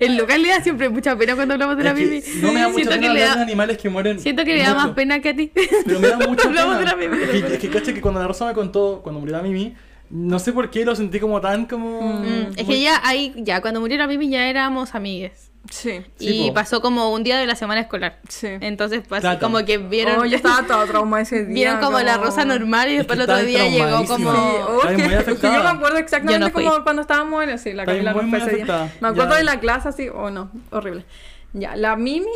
El 0.00 0.16
local 0.16 0.42
le 0.42 0.48
da 0.48 0.62
siempre 0.62 0.88
mucha 0.88 1.14
pena 1.16 1.34
cuando 1.34 1.52
hablamos 1.54 1.76
de 1.76 1.84
la 1.84 1.90
Es 1.90 1.96
que 1.98 2.04
Mimi. 2.06 2.22
no 2.42 2.52
me 2.52 2.60
da 2.60 2.68
mucha 2.68 2.76
Siento 2.84 2.90
pena 2.94 3.06
que 3.08 3.14
le 3.14 3.20
da, 3.20 3.32
animales 3.42 3.78
que 3.78 3.88
mueren. 3.90 4.18
siento 4.20 4.44
que 4.44 4.54
le 4.56 4.62
da 4.62 4.72
mucho. 4.74 4.86
más 4.86 4.94
pena 4.96 5.20
que 5.20 5.28
a 5.28 5.36
ti. 5.36 5.52
Pero 5.84 6.00
me 6.00 6.08
da 6.08 6.16
mucha 6.18 6.48
Hablamos 6.48 6.78
pena. 6.78 6.94
de 6.96 6.96
la 7.08 7.08
Mimi, 7.10 7.22
Es 7.22 7.28
de 7.32 7.40
la 7.40 7.48
que, 7.48 7.54
es 7.54 7.58
que 7.60 7.68
cacha 7.68 7.92
que 7.92 8.00
cuando 8.00 8.20
la 8.20 8.26
Rosa 8.26 8.46
me 8.46 8.54
contó, 8.54 9.00
cuando 9.02 9.20
murió 9.20 9.36
la 9.36 9.42
Mimi, 9.42 9.76
no 10.10 10.38
sé 10.38 10.52
por 10.52 10.70
qué 10.70 10.84
lo 10.84 10.94
sentí 10.94 11.18
como 11.20 11.40
tan 11.40 11.66
como... 11.66 12.20
Mm, 12.20 12.24
es 12.56 12.66
muy- 12.66 12.74
que 12.76 12.80
ya 12.82 13.00
ahí, 13.04 13.32
ya 13.38 13.60
cuando 13.60 13.80
murió 13.80 13.96
la 13.98 14.06
Mimi 14.06 14.28
ya 14.28 14.46
éramos 14.48 14.94
amigues. 14.94 15.50
Sí, 15.68 16.00
Sí, 16.16 16.44
y 16.44 16.48
po. 16.48 16.54
pasó 16.54 16.80
como 16.80 17.12
un 17.12 17.24
día 17.24 17.38
de 17.38 17.46
la 17.46 17.56
semana 17.56 17.80
escolar. 17.80 18.20
sí. 18.28 18.46
Entonces 18.60 19.02
pasó 19.08 19.22
Claro. 19.22 19.40
como 19.40 19.64
que 19.64 19.78
vieron, 19.78 20.20
Oh, 20.20 20.24
yo 20.24 20.36
estaba 20.36 20.64
toda 20.64 20.86
trauma 20.86 21.20
ese 21.20 21.44
día. 21.46 21.54
vieron 21.54 21.80
como 21.80 21.98
la 22.00 22.18
rosa 22.18 22.44
normal 22.44 22.88
y 22.88 22.92
Es 22.92 22.98
después 22.98 23.18
que 23.18 23.24
el 23.24 23.30
otro 23.30 23.44
día 23.44 23.68
llegó 23.68 24.04
como... 24.06 24.30
Sí, 24.32 24.38
oh, 24.68 24.80
es 24.88 24.96
que- 24.96 25.02
es 25.02 25.08
que 25.08 25.16
afectada. 25.16 25.56
yo 25.56 25.62
me 25.64 25.68
acuerdo 25.70 25.98
exactamente 25.98 26.38
no 26.46 26.52
como 26.52 26.84
cuando 26.84 27.02
estábamos 27.02 27.42
en 27.44 27.58
sí, 27.58 27.72
la 27.72 27.84
Camila 27.84 28.14
muy, 28.14 28.26
muy 28.26 28.38
ese 28.38 28.56
día. 28.56 28.92
Me 29.00 29.08
acuerdo 29.08 29.32
Ya. 29.32 29.38
de 29.38 29.44
la 29.44 29.58
clase 29.58 29.88
así, 29.88 30.08
oh 30.08 30.30
no, 30.30 30.52
horrible. 30.70 31.04
Ya, 31.52 31.74
la 31.74 31.96
Mimi, 31.96 32.26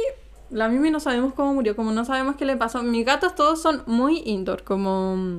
la 0.51 0.69
Mimi 0.69 0.91
no 0.91 0.99
sabemos 0.99 1.33
cómo 1.35 1.55
murió, 1.55 1.77
como 1.77 1.93
no 1.93 2.05
sabemos 2.05 2.35
qué 2.35 2.45
le 2.47 2.57
pasó. 2.57 2.83
Mis 2.83 3.07
gatos 3.07 3.37
todos 3.37 3.63
son 3.63 3.85
muy 3.87 4.23
indoor, 4.27 4.65
como 4.65 5.39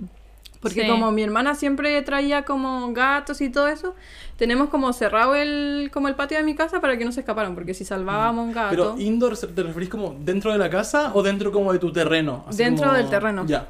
porque 0.62 0.82
Sí. 0.84 0.88
como 0.88 1.12
mi 1.12 1.24
hermana 1.24 1.56
siempre 1.56 2.02
traía 2.04 2.44
como 2.44 2.94
gatos 2.94 3.42
y 3.42 3.50
todo 3.50 3.68
eso, 3.68 3.96
tenemos 4.38 4.70
como 4.70 4.94
cerrado 4.94 5.36
el 5.36 5.90
como 5.94 6.08
el 6.08 6.16
patio 6.16 6.38
de 6.38 6.44
mi 6.44 6.56
casa 6.56 6.80
para 6.82 6.98
que 6.98 7.04
no 7.06 7.12
se 7.12 7.20
escaparan, 7.22 7.56
porque 7.56 7.74
si 7.74 7.84
salvábamos 7.84 8.46
un 8.48 8.54
gato 8.54 8.70
Pero 8.70 8.96
indoor, 9.00 9.38
¿te 9.38 9.64
referís 9.64 9.90
como 9.90 10.16
dentro 10.20 10.52
de 10.52 10.58
la 10.58 10.70
casa 10.70 11.12
o 11.14 11.24
dentro 11.24 11.52
como 11.52 11.74
de 11.74 11.80
tu 11.80 11.92
terreno? 11.92 12.46
Así 12.48 12.58
Dentro 12.60 12.86
como- 12.88 12.98
del 12.98 13.10
terreno. 13.10 13.46
Ya. 13.46 13.68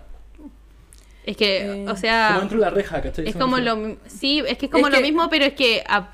Es 1.24 1.38
que, 1.38 1.62
Eh, 1.66 1.84
o 1.84 1.86
Como 1.86 1.98
sea, 1.98 2.38
dentro 2.40 2.58
de 2.58 2.66
la 2.66 2.72
reja, 2.72 3.00
¿cachai? 3.02 3.28
es 3.28 3.36
como 3.36 3.58
lo... 3.60 3.96
Sí, 4.08 4.40
es 4.48 4.58
que 4.58 4.66
es 4.66 4.72
como 4.72 4.88
Es 4.88 4.92
lo 4.94 4.98
que- 4.98 5.04
mismo, 5.04 5.30
pero 5.30 5.46
es 5.46 5.54
que... 5.54 5.84
a- 5.88 6.10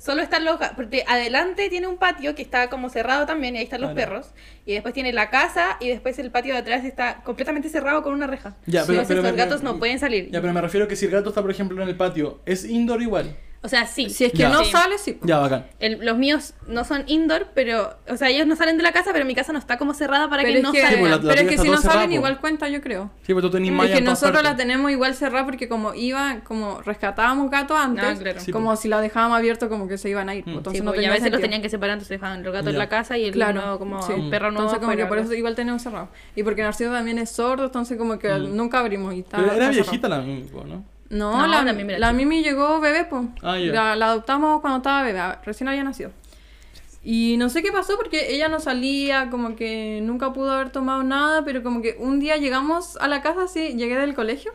Solo 0.00 0.22
están 0.22 0.46
los 0.46 0.56
porque 0.76 1.04
adelante 1.06 1.68
tiene 1.68 1.86
un 1.86 1.98
patio 1.98 2.34
que 2.34 2.40
está 2.40 2.70
como 2.70 2.88
cerrado 2.88 3.26
también 3.26 3.54
y 3.54 3.58
ahí 3.58 3.64
están 3.64 3.82
los 3.82 3.92
perros 3.92 4.30
y 4.64 4.72
después 4.72 4.94
tiene 4.94 5.12
la 5.12 5.28
casa 5.28 5.76
y 5.78 5.88
después 5.88 6.18
el 6.18 6.30
patio 6.30 6.54
de 6.54 6.60
atrás 6.60 6.86
está 6.86 7.22
completamente 7.22 7.68
cerrado 7.68 8.02
con 8.02 8.14
una 8.14 8.26
reja. 8.26 8.56
Ya, 8.64 8.80
pero- 8.86 8.94
Entonces 8.94 9.08
pero 9.08 9.22
los 9.22 9.32
me- 9.32 9.36
gatos 9.36 9.62
no 9.62 9.78
pueden 9.78 9.98
salir. 9.98 10.30
Ya, 10.30 10.40
pero 10.40 10.54
me 10.54 10.60
refiero 10.62 10.88
que 10.88 10.96
si 10.96 11.04
el 11.04 11.10
gato 11.10 11.28
está, 11.28 11.42
por 11.42 11.50
ejemplo, 11.50 11.82
en 11.82 11.86
el 11.88 11.96
patio, 11.96 12.40
¿es 12.46 12.64
indoor 12.64 13.02
igual? 13.02 13.36
O 13.62 13.68
sea, 13.68 13.84
sí. 13.86 14.08
si 14.08 14.24
es 14.24 14.32
que 14.32 14.38
Ya. 14.38 14.48
no 14.48 14.64
Sí. 14.64 14.70
sale, 14.70 14.96
sí. 14.96 15.18
Ya, 15.22 15.38
bacán. 15.38 15.66
El- 15.80 16.02
los 16.04 16.16
míos 16.16 16.54
no 16.66 16.82
son 16.84 17.04
indoor, 17.08 17.48
pero, 17.54 17.94
o 18.08 18.16
sea, 18.16 18.30
ellos 18.30 18.46
no 18.46 18.56
salen 18.56 18.78
de 18.78 18.82
la 18.82 18.92
casa, 18.92 19.10
pero 19.12 19.26
mi 19.26 19.34
casa 19.34 19.52
no 19.52 19.58
está 19.58 19.76
como 19.76 19.92
cerrada 19.92 20.30
para 20.30 20.42
Pero 20.42 20.54
que 20.56 20.62
no 20.62 20.72
que, 20.72 20.78
Sí, 20.80 20.82
pues, 20.86 20.94
salgan. 20.94 21.10
la- 21.10 21.16
la 21.18 21.34
pero 21.34 21.42
es 21.42 21.48
que 21.56 21.58
si 21.62 21.68
no 21.68 21.76
salen 21.76 22.10
igual 22.12 22.40
cuenta, 22.40 22.68
yo 22.70 22.80
creo. 22.80 23.10
Sí, 23.22 23.34
pues 23.34 23.42
tú 23.42 23.50
tenés 23.50 23.70
Es 23.84 23.90
que 23.96 24.00
nosotros 24.00 24.42
la 24.42 24.56
tenemos 24.56 24.90
igual 24.90 25.14
cerrada 25.14 25.44
porque 25.44 25.68
como 25.68 25.92
iba, 25.92 26.40
como 26.44 26.80
rescatábamos 26.80 27.50
gatos 27.50 27.76
antes, 27.78 28.18
claro. 28.20 28.40
Sí, 28.40 28.50
como 28.50 28.74
si 28.76 28.88
la 28.88 29.00
dejábamos 29.02 29.36
abierto 29.36 29.68
como 29.68 29.88
que 29.88 29.98
se 29.98 30.08
iban 30.08 30.30
a 30.30 30.34
ir. 30.34 30.46
Mm. 30.46 30.50
Entonces 30.50 30.80
Sí, 30.80 30.84
no 30.84 30.92
pues, 30.92 31.02
y 31.02 31.06
a 31.06 31.10
veces 31.12 31.30
los 31.30 31.40
tenían 31.42 31.60
que 31.60 31.68
separar, 31.68 31.94
entonces 31.94 32.18
dejaban 32.18 32.42
los 32.42 32.52
gatos 32.54 32.72
en 32.72 32.78
la 32.78 32.88
casa 32.88 33.18
y 33.18 33.26
el 33.26 33.32
Claro, 33.32 33.60
nuevo 33.60 33.78
como 33.78 34.00
sí. 34.02 34.12
un 34.14 34.30
perro 34.30 34.50
nuevo 34.52 34.68
Entonces 34.68 34.78
como 34.86 34.96
que 34.96 35.04
por 35.06 35.18
eso 35.18 35.34
igual 35.34 35.54
tenemos 35.54 35.82
cerrado. 35.82 36.08
Y 36.34 36.42
porque 36.44 36.62
Narciso 36.62 36.90
también 36.92 37.18
es 37.18 37.30
sordo, 37.30 37.66
entonces 37.66 37.98
como 37.98 38.18
que 38.18 38.32
Mm. 38.32 38.56
nunca 38.56 38.78
abrimos 38.78 39.12
y 39.14 39.22
Pero 39.22 39.52
era 39.52 39.68
viejita 39.68 40.08
la 40.08 40.22
¿no? 40.22 40.84
No, 41.10 41.36
No, 41.36 41.46
la, 41.46 41.62
la 41.64 41.72
Mimi 41.72 41.98
la. 41.98 42.12
Mimi 42.12 42.42
llegó 42.42 42.80
bebé, 42.80 43.04
pues. 43.04 43.26
Ah, 43.42 43.56
la, 43.56 43.96
la 43.96 44.06
adoptamos 44.06 44.60
cuando 44.60 44.78
estaba 44.78 45.02
bebé, 45.02 45.18
ah, 45.18 45.40
recién 45.44 45.68
había 45.68 45.84
nacido. 45.84 46.12
Y 47.02 47.36
no 47.38 47.48
sé 47.48 47.62
qué 47.62 47.72
pasó 47.72 47.96
porque 47.96 48.34
ella 48.34 48.48
no 48.48 48.60
salía, 48.60 49.30
como 49.30 49.56
que 49.56 50.00
nunca 50.02 50.32
pudo 50.32 50.52
haber 50.52 50.70
tomado 50.70 51.02
nada, 51.02 51.44
pero 51.44 51.62
como 51.62 51.82
que 51.82 51.96
un 51.98 52.20
día 52.20 52.36
llegamos 52.36 52.96
a 52.98 53.08
la 53.08 53.22
casa, 53.22 53.48
sí, 53.48 53.74
llegué 53.74 53.96
del 53.96 54.14
colegio. 54.14 54.52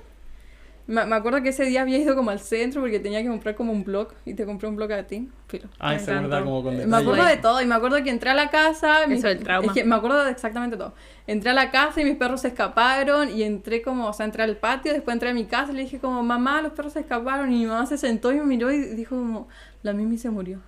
Me, 0.88 1.04
me 1.06 1.16
acuerdo 1.16 1.42
que 1.42 1.50
ese 1.50 1.66
día 1.66 1.82
había 1.82 1.98
ido 1.98 2.16
como 2.16 2.30
al 2.30 2.40
centro 2.40 2.80
porque 2.82 3.00
tenía 3.00 3.22
que 3.24 3.28
comprar 3.28 3.56
como 3.56 3.72
un 3.72 3.84
blog 3.84 4.10
y 4.24 4.36
te 4.36 4.46
compré 4.46 4.68
un 4.70 4.76
blog 4.76 4.92
a 4.92 5.04
ti. 5.04 5.28
Filo. 5.48 5.68
Se 5.80 6.12
acuerda 6.12 6.20
encantó. 6.20 6.46
como 6.46 6.64
con 6.64 6.78
Me 6.90 6.98
acuerdo 6.98 7.26
de 7.26 7.38
todo 7.38 7.62
y 7.62 7.66
me 7.66 7.74
acuerdo 7.74 8.04
que 8.04 8.10
entré 8.12 8.30
a 8.30 8.36
la 8.36 8.50
casa. 8.52 9.08
mis- 9.08 9.20
Eso, 9.20 9.30
el 9.30 9.40
trauma. 9.40 9.66
Es 9.68 9.74
que 9.74 9.84
me 9.84 9.96
acuerdo 9.96 10.24
de 10.24 10.30
exactamente 10.32 10.78
todo. 10.78 10.94
Entré 11.26 11.50
a 11.50 11.54
la 11.56 11.72
casa 11.72 12.02
y 12.02 12.06
mis 12.06 12.18
perros 12.18 12.42
se 12.42 12.50
escaparon 12.50 13.30
y 13.32 13.42
entré 13.42 13.82
como, 13.82 14.08
o 14.08 14.14
sea, 14.14 14.28
entré 14.28 14.44
al 14.44 14.58
patio, 14.58 14.94
después 14.94 15.14
entré 15.16 15.30
a 15.30 15.34
mi 15.34 15.46
casa 15.46 15.72
y 15.72 15.76
le 15.76 15.82
dije 15.82 15.98
como, 16.00 16.22
mamá, 16.22 16.62
los 16.62 16.74
perros 16.74 16.94
se 16.94 17.00
escaparon 17.00 17.52
y 17.52 17.58
mi 17.60 17.66
mamá 17.66 17.88
se 17.88 17.98
sentó 17.98 18.32
y 18.32 18.36
me 18.36 18.46
miró 18.46 18.72
y 18.72 18.78
dijo 18.96 19.16
como, 19.16 19.48
la 19.82 19.94
Mimi 19.94 20.20
se 20.20 20.30
murió. 20.30 20.60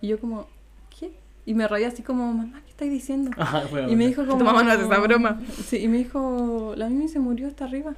Y 0.00 0.06
yo 0.06 0.20
como, 0.20 0.46
¿qué? 0.96 1.10
Y 1.46 1.54
me 1.54 1.66
reí 1.66 1.82
así 1.82 2.04
como, 2.04 2.32
mamá, 2.32 2.60
¿qué 2.64 2.70
estáis 2.70 2.92
diciendo? 2.92 3.32
Ajá, 3.36 3.64
bueno, 3.70 3.88
Y 3.90 3.96
me 3.96 4.06
dijo 4.06 4.24
como... 4.24 4.38
Tu 4.38 4.44
mamá 4.44 4.62
no 4.62 4.70
hace 4.70 4.84
esa 4.84 4.98
broma. 5.00 5.40
Sí, 5.66 5.78
y 5.78 5.88
me 5.88 5.98
dijo, 5.98 6.74
la 6.76 6.88
Mimi 6.88 7.08
se 7.08 7.18
murió, 7.18 7.48
está 7.48 7.64
arriba. 7.64 7.94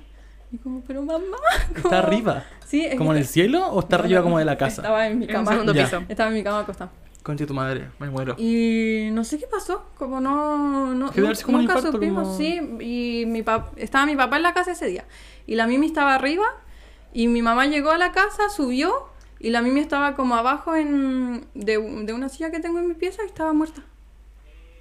Y 0.53 0.59
como, 0.59 0.81
pero 0.83 1.03
mamá... 1.03 1.37
¿Está 1.69 1.83
como- 1.83 1.95
arriba? 1.97 2.45
Sí, 2.67 2.85
es 2.85 2.97
¿Como 2.97 3.13
en 3.13 3.19
el 3.19 3.27
cielo 3.27 3.67
o 3.69 3.81
está 3.81 3.99
No, 3.99 4.05
arriba 4.05 4.23
como 4.23 4.39
de 4.39 4.45
la 4.45 4.57
casa? 4.59 4.83
Estaba 4.83 5.07
en 5.07 5.19
mi 5.19 5.25
En 5.25 5.31
el 5.31 5.37
cama. 5.37 5.51
segundo 5.53 5.75
Ya. 5.75 5.85
piso. 5.85 6.03
Estaba 6.09 6.29
en 6.31 6.35
mi 6.37 6.43
cama 6.43 6.61
acostada. 6.61 6.91
Concha 7.23 7.45
tu 7.47 7.53
madre, 7.55 7.89
me 7.99 8.09
muero. 8.11 8.35
Y 8.39 9.11
no 9.13 9.25
sé 9.25 9.39
qué 9.39 9.47
pasó, 9.47 9.85
como 9.99 10.21
no, 10.21 10.95
no 10.95 11.13
como 11.13 11.27
un 11.27 11.33
nunca 11.35 11.75
infarto, 11.75 11.93
supimos, 11.93 12.23
como- 12.29 12.37
sí, 12.39 12.61
y 12.81 13.27
mi 13.27 13.43
pap- 13.43 13.73
estaba 13.77 14.07
mi 14.07 14.17
papá 14.17 14.39
en 14.39 14.43
la 14.43 14.55
casa 14.55 14.73
ese 14.73 14.87
día 14.87 15.05
y 15.47 15.55
la 15.55 15.67
Mimi 15.67 15.87
estaba 15.87 16.15
arriba 16.15 16.47
y 17.13 17.29
mi 17.29 17.43
mamá 17.43 17.67
llegó 17.67 17.91
a 17.91 17.99
la 17.99 18.13
casa, 18.13 18.49
subió 18.49 19.09
y 19.39 19.51
la 19.51 19.61
Mimi 19.61 19.81
estaba 19.81 20.15
como 20.15 20.35
abajo 20.35 20.75
en 20.77 21.45
de, 21.55 21.79
de 22.05 22.13
una 22.15 22.29
silla 22.31 22.51
que 22.51 22.61
tengo 22.61 22.79
en 22.79 22.89
mi 22.89 22.95
pieza 22.95 23.23
y 23.23 23.27
estaba 23.27 23.53
muerta. 23.53 23.83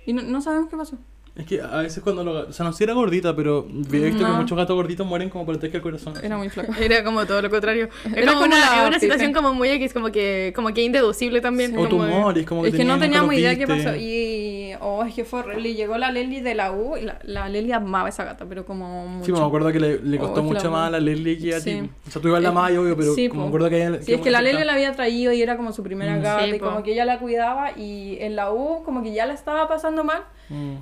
Y 0.05 0.13
no, 0.13 0.21
no 0.21 0.41
sabemos 0.41 0.69
qué 0.69 0.77
pasó. 0.77 0.97
Es 1.39 1.45
que 1.45 1.61
a 1.61 1.77
veces 1.77 2.03
cuando 2.03 2.23
lo... 2.23 2.49
O 2.49 2.51
sea, 2.51 2.65
no 2.65 2.71
sé 2.73 2.79
si 2.79 2.83
era 2.83 2.93
gordita, 2.93 3.33
pero 3.35 3.65
he 3.69 3.97
visto 3.99 4.17
que 4.17 4.23
No. 4.31 4.37
muchos 4.41 4.57
gatos 4.57 4.75
gorditos 4.75 5.07
mueren 5.07 5.29
como 5.29 5.45
por 5.45 5.55
ataque 5.55 5.77
al 5.77 5.83
corazón. 5.83 6.13
Era 6.21 6.37
muy 6.37 6.49
flaca. 6.49 6.75
Era 6.79 7.03
como 7.03 7.25
todo 7.25 7.41
lo 7.41 7.49
contrario. 7.49 7.87
Es 8.05 8.17
Era 8.17 8.33
como 8.33 8.45
una, 8.45 8.87
una 8.87 8.99
situación 8.99 9.31
como 9.31 9.53
muy 9.53 9.69
X, 9.69 9.93
como 9.93 10.11
que, 10.11 10.51
como 10.55 10.73
que 10.73 10.83
indeducible 10.83 11.39
también. 11.39 11.71
O 11.77 11.87
como 11.89 12.03
de- 12.03 12.11
tumores, 12.11 12.45
como 12.45 12.61
que 12.63 12.67
es 12.69 12.75
que 12.75 12.83
no 12.83 12.99
teníamos 12.99 13.33
idea 13.33 13.55
qué 13.57 13.65
pasó. 13.65 13.95
Y 13.95 14.73
oh, 14.81 15.03
es 15.05 15.13
que 15.13 15.23
fue 15.23 15.39
horrible. 15.39 15.73
Llegó 15.73 15.97
la 15.97 16.11
Leli 16.11 16.41
de 16.41 16.55
la 16.55 16.71
U 16.73 16.97
y 16.97 17.01
la, 17.03 17.19
la 17.23 17.47
Leli 17.47 17.71
amaba 17.71 18.07
a 18.07 18.09
esa 18.09 18.25
gata, 18.25 18.45
pero 18.47 18.65
como 18.65 19.07
mucho. 19.07 19.25
Sí, 19.27 19.31
me 19.31 19.39
acuerdo 19.47 19.71
que 19.71 19.79
le, 19.79 19.99
le 19.99 20.17
Oh, 20.17 20.21
costó 20.21 20.35
que 20.35 20.41
mucho 20.41 20.63
la 20.65 20.69
más 20.71 20.87
a 20.89 20.91
la 20.91 20.99
Leslie 20.99 21.37
que 21.37 21.55
a 21.55 21.63
ti. 21.63 21.71
Sí. 21.71 21.89
O 22.07 22.11
sea, 22.11 22.21
tú 22.21 22.27
igual 22.27 22.43
la 22.43 22.51
más, 22.51 22.69
obvio, 22.71 22.97
pero 22.97 23.13
Sí, 23.15 23.29
como 23.29 23.43
me 23.43 23.47
acuerdo 23.47 23.69
que 23.69 23.77
ella... 23.87 24.01
Sí, 24.01 24.13
es 24.13 24.19
que 24.21 24.29
la 24.31 24.41
Lele 24.41 24.65
la 24.65 24.73
había 24.73 24.91
traído 24.93 25.31
y 25.31 25.41
era 25.41 25.55
como 25.55 25.71
su 25.71 25.83
primera 25.83 26.15
Mm. 26.17 26.21
gata 26.21 26.43
Sí, 26.43 26.51
y 26.55 26.59
po. 26.59 26.65
como 26.65 26.83
que 26.83 26.91
ella 26.91 27.05
la 27.05 27.17
cuidaba 27.19 27.71
y 27.77 28.17
en 28.19 28.35
la 28.35 28.51
U 28.51 28.83
como 28.83 29.01
que 29.03 29.13
ya 29.13 29.25
la 29.25 29.33
estaba 29.33 29.67
pasando 29.69 30.03
mal, 30.03 30.23
Mm, 30.51 30.77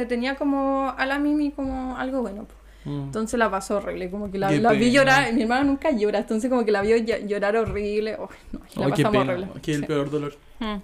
entonces 0.00 0.08
tenía 0.08 0.36
como 0.36 0.92
a 0.96 1.06
la 1.06 1.18
Mimi 1.18 1.50
como 1.50 1.96
algo 1.96 2.22
bueno. 2.22 2.46
mm. 2.84 3.02
Entonces 3.04 3.38
la 3.38 3.50
pasó 3.50 3.76
horrible, 3.78 4.10
como 4.10 4.30
que 4.30 4.38
la, 4.38 4.48
Qué 4.48 4.60
la 4.60 4.72
vi 4.72 4.90
llorar, 4.90 5.32
mi 5.32 5.42
hermana 5.42 5.64
nunca 5.64 5.90
llora, 5.90 6.18
entonces 6.20 6.48
como 6.50 6.64
que 6.64 6.72
la 6.72 6.82
vio 6.82 6.96
ll- 6.96 7.26
llorar 7.26 7.56
horrible, 7.56 8.16
oh, 8.18 8.28
no, 8.52 8.60
la 8.88 8.94
qué 8.94 9.02
pasamos 9.02 9.10
pena, 9.12 9.32
horrible. 9.34 9.60
que 9.60 9.70
es 9.72 9.76
el 9.76 9.82
Sí. 9.82 9.86
peor 9.88 10.10
dolor. 10.10 10.36
Mm. 10.60 10.76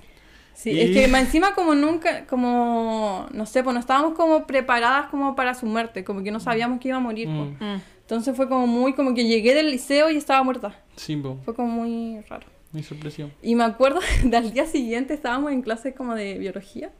Sí, 0.54 0.70
Y- 0.70 0.80
es 0.80 0.90
que 0.96 1.08
más 1.08 1.22
encima 1.22 1.54
como 1.54 1.74
nunca, 1.74 2.26
como, 2.26 3.26
no 3.32 3.44
sé, 3.46 3.62
pues 3.64 3.74
no 3.74 3.80
estábamos 3.80 4.14
como 4.14 4.46
preparadas 4.46 5.06
como 5.10 5.34
para 5.34 5.54
su 5.54 5.66
muerte, 5.66 6.04
como 6.04 6.22
que 6.22 6.30
no 6.30 6.38
sabíamos 6.40 6.78
que 6.80 6.88
iba 6.88 6.96
a 6.96 7.00
morir. 7.00 7.28
Mm, 7.28 7.56
Mm. 7.60 7.80
Entonces 8.02 8.36
fue 8.36 8.48
como 8.48 8.66
muy, 8.66 8.92
como 8.92 9.14
que 9.14 9.24
llegué 9.26 9.54
del 9.54 9.70
liceo 9.70 10.10
y 10.10 10.16
estaba 10.16 10.42
muerta. 10.42 10.76
Sí, 10.96 11.16
po, 11.16 11.38
Fue 11.44 11.54
como 11.54 11.68
muy 11.68 12.20
raro. 12.28 12.46
mi 12.70 12.82
sorpresión. 12.82 13.32
Y 13.42 13.54
me 13.54 13.64
acuerdo 13.64 14.00
del 14.24 14.52
día 14.52 14.66
siguiente 14.66 15.14
estábamos 15.14 15.50
en 15.52 15.62
clase 15.62 15.94
como 15.94 16.14
de 16.14 16.36
biología 16.38 16.90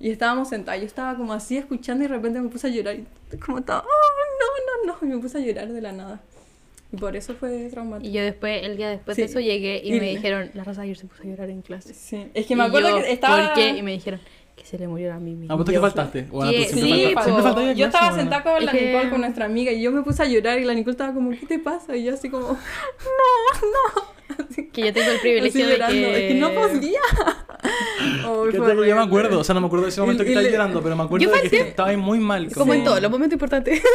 y 0.00 0.10
estábamos 0.10 0.48
sentados. 0.48 0.80
Yo 0.80 0.86
estaba 0.86 1.16
como 1.16 1.32
así 1.32 1.56
escuchando 1.56 2.04
y 2.04 2.08
de 2.08 2.14
repente 2.14 2.40
me 2.40 2.48
puse 2.48 2.66
a 2.66 2.70
llorar. 2.70 2.96
Y 2.96 3.36
como 3.38 3.58
estaba, 3.58 3.80
oh, 3.80 4.86
no, 4.86 4.92
no, 4.92 4.98
no. 5.00 5.06
Y 5.06 5.16
me 5.16 5.18
puse 5.20 5.38
a 5.38 5.40
llorar 5.40 5.68
de 5.72 5.80
la 5.80 5.92
nada. 5.92 6.20
Y 6.92 6.96
por 6.96 7.16
eso 7.16 7.34
fue 7.34 7.68
traumático. 7.70 8.08
Y 8.08 8.12
yo 8.12 8.22
después, 8.22 8.62
el 8.64 8.76
día 8.76 8.88
después 8.90 9.16
Sí. 9.16 9.22
de 9.22 9.26
eso 9.28 9.40
llegué 9.40 9.80
y, 9.84 9.94
Y- 9.94 10.00
me 10.00 10.10
dijeron, 10.10 10.50
la 10.54 10.62
Rosa 10.64 10.82
ayer 10.82 10.96
se 10.96 11.06
puso 11.06 11.22
a 11.22 11.26
llorar 11.26 11.50
en 11.50 11.62
clase. 11.62 11.94
Sí. 11.94 12.28
Es 12.34 12.46
que 12.46 12.54
me 12.54 12.62
Y 12.64 12.66
acuerdo 12.68 12.90
yo, 12.90 12.96
que 13.02 13.12
estaba. 13.12 13.46
¿Por 13.46 13.54
qué? 13.54 13.70
Y 13.70 13.82
me 13.82 13.90
dijeron 13.92 14.20
que 14.54 14.64
se 14.64 14.78
le 14.78 14.86
murió 14.86 15.12
a 15.12 15.18
Mimi. 15.18 15.48
Ah, 15.50 15.54
vos 15.54 15.64
te 15.66 15.72
que 15.72 15.80
faltaste. 15.80 16.22
Bueno, 16.30 16.50
Sí, 16.52 16.64
siempre 16.64 17.08
Sí, 17.08 17.14
po. 17.14 17.22
siempre 17.22 17.42
faltas 17.42 17.64
a 17.64 17.72
yo 17.72 17.86
estaba 17.86 18.14
sentada 18.14 18.42
con 18.44 18.56
Es 18.58 18.64
la 18.64 18.72
que- 18.72 18.86
Nicole, 18.86 19.10
con 19.10 19.20
nuestra 19.20 19.44
amiga, 19.46 19.72
y 19.72 19.82
yo 19.82 19.90
me 19.92 20.02
puse 20.02 20.22
a 20.22 20.26
llorar 20.26 20.58
y 20.60 20.64
la 20.64 20.74
Nicole 20.74 20.92
estaba 20.92 21.12
como, 21.12 21.30
¿qué 21.30 21.44
te 21.46 21.58
pasa? 21.58 21.96
Y 21.96 22.04
yo 22.04 22.14
así 22.14 22.30
como, 22.30 22.48
no, 22.48 22.54
no. 22.54 24.15
Que 24.72 24.82
yo 24.86 24.92
tengo 24.92 25.08
el 25.10 25.16
así 25.16 25.20
privilegio 25.22 25.66
de 25.66 25.72
llorando. 25.72 25.94
que... 25.94 26.16
Es 26.26 26.32
que 26.32 26.38
no 26.40 26.50
podía. 26.52 27.00
Oh, 28.26 28.48
yo 28.50 28.94
me 28.96 29.02
acuerdo, 29.02 29.40
o 29.40 29.44
sea, 29.44 29.54
no 29.54 29.60
me 29.60 29.66
acuerdo 29.66 29.84
de 29.86 29.90
ese 29.90 30.00
momento 30.00 30.22
Y- 30.22 30.26
que 30.26 30.32
estabas 30.32 30.50
llorando, 30.52 30.82
pero 30.82 30.96
me 30.96 31.02
acuerdo 31.04 31.30
de 31.32 31.48
que 31.50 31.60
estabas 31.60 31.96
muy 31.96 32.18
mal. 32.18 32.50
Como 32.52 32.74
en 32.74 32.80
Sí. 32.80 32.84
todos 32.84 33.00
los 33.02 33.10
momentos 33.10 33.34
importantes. 33.34 33.80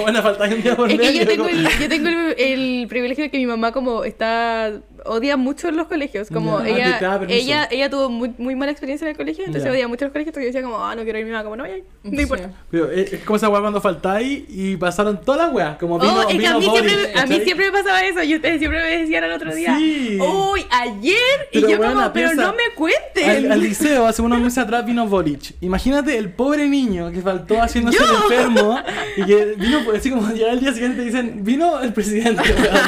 Bueno, 0.00 0.22
faltaba 0.22 0.54
un 0.54 0.62
día 0.62 0.76
por 0.76 0.88
Es 0.90 0.98
que 0.98 1.06
yo 1.06 1.12
medio, 1.12 1.26
tengo, 1.26 1.44
como- 1.44 1.56
el, 1.56 1.68
yo 1.80 1.88
tengo 1.88 2.08
el, 2.08 2.34
el 2.38 2.86
privilegio 2.88 3.24
de 3.24 3.30
que 3.30 3.38
mi 3.38 3.46
mamá 3.46 3.72
como 3.72 4.04
está 4.04 4.80
odia 5.04 5.36
mucho 5.36 5.68
en 5.68 5.76
los 5.76 5.86
colegios, 5.88 6.28
como 6.28 6.60
Ya. 6.62 6.64
Ah, 6.64 6.64
que 6.64 6.70
ella, 6.72 6.98
te 6.98 7.18
permiso. 7.18 7.38
ella 7.38 7.68
ella 7.70 7.90
tuvo 7.90 8.08
muy, 8.08 8.32
muy 8.38 8.56
mala 8.56 8.72
experiencia 8.72 9.04
en 9.04 9.10
el 9.12 9.16
colegio, 9.16 9.44
entonces 9.44 9.64
Ya. 9.64 9.70
odia 9.70 9.88
mucho 9.88 10.04
los 10.06 10.12
colegios, 10.12 10.28
entonces 10.36 10.52
yo 10.52 10.58
decía 10.58 10.62
como, 10.70 10.84
ah, 10.84 10.94
no 10.96 11.02
quiero 11.04 11.18
ir 11.18 11.24
mi 11.26 11.30
mamá, 11.32 11.44
como 11.44 11.56
no, 11.56 11.66
ya, 11.66 11.74
no 12.02 12.10
Sí. 12.10 12.22
importa. 12.22 12.50
Pero 12.70 12.90
es, 12.90 13.12
es 13.12 13.20
como 13.24 13.36
esa 13.36 13.48
weá 13.48 13.60
cuando 13.60 13.80
faltáis 13.80 14.44
y 14.48 14.76
pasaron 14.76 15.20
todas 15.20 15.46
las 15.46 15.54
weas. 15.54 15.76
Como 15.78 15.98
vino, 15.98 16.14
oh, 16.14 16.20
es 16.22 16.26
que 16.26 16.32
a 16.46 16.56
vino 16.56 16.58
mí, 16.58 16.66
Boris, 16.66 16.92
siempre, 16.92 17.20
a 17.20 17.26
mí 17.26 17.40
siempre 17.44 17.66
me 17.66 17.72
pasaba 17.72 18.04
eso 18.04 18.22
y 18.22 18.34
ustedes 18.36 18.58
siempre 18.58 18.80
me 18.82 18.98
decían 18.98 19.24
al 19.24 19.32
otro 19.32 19.54
día, 19.54 19.76
Sí. 19.78 20.18
uy, 20.20 20.64
ayer, 20.70 21.16
Pero 21.52 21.68
y 21.68 21.70
yo 21.72 21.76
bueno, 21.78 21.94
como, 21.94 22.12
pero 22.12 22.28
piensa- 22.30 22.42
no 22.46 22.52
me 22.54 22.74
cuenten. 22.74 23.30
Al, 23.46 23.52
al 23.52 23.60
liceo, 23.60 24.06
hace 24.06 24.22
unos 24.22 24.40
meses 24.40 24.58
atrás, 24.58 24.84
vino 24.86 25.06
Boric. 25.06 25.54
Imagínate 25.60 26.16
el 26.16 26.30
pobre 26.30 26.68
niño 26.68 27.10
que 27.12 27.20
faltó 27.20 27.60
haciéndose 27.60 27.98
el 28.02 28.10
enfermo 28.10 28.78
y 29.16 29.24
que 29.24 29.44
vino, 29.58 29.80
así 29.94 30.10
como 30.10 30.28
llega 30.32 30.52
el 30.52 30.60
día 30.60 30.72
siguiente 30.72 30.96
y 30.96 31.00
te 31.00 31.04
dicen, 31.10 31.44
vino 31.44 31.80
el 31.80 31.92
presidente. 31.92 32.42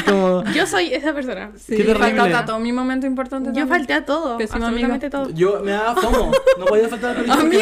como, 0.07 0.45
Yo 0.55 0.67
soy 0.67 0.93
esa 0.95 1.13
persona. 1.15 1.51
Sí, 1.57 1.77
Qué 1.77 1.85
fue 1.85 1.95
faltaste 2.07 2.35
a 2.35 2.45
todo 2.45 2.59
mi 2.59 2.73
momento 2.73 3.07
importante. 3.07 3.49
Yo 3.51 3.55
también. 3.55 3.69
falté 3.69 3.93
a 3.95 4.05
todo, 4.05 4.39
Pésima 4.39 4.66
absolutamente 4.66 5.11
todo. 5.11 5.31
Yo 5.31 5.61
me 5.65 5.73
daba 5.73 5.95
fomo. 6.01 6.33
No 6.59 6.65
podía 6.66 6.89
faltar 6.89 7.16
a 7.16 7.23
la 7.23 7.37
película 7.37 7.41
A 7.41 7.45
mí 7.45 7.57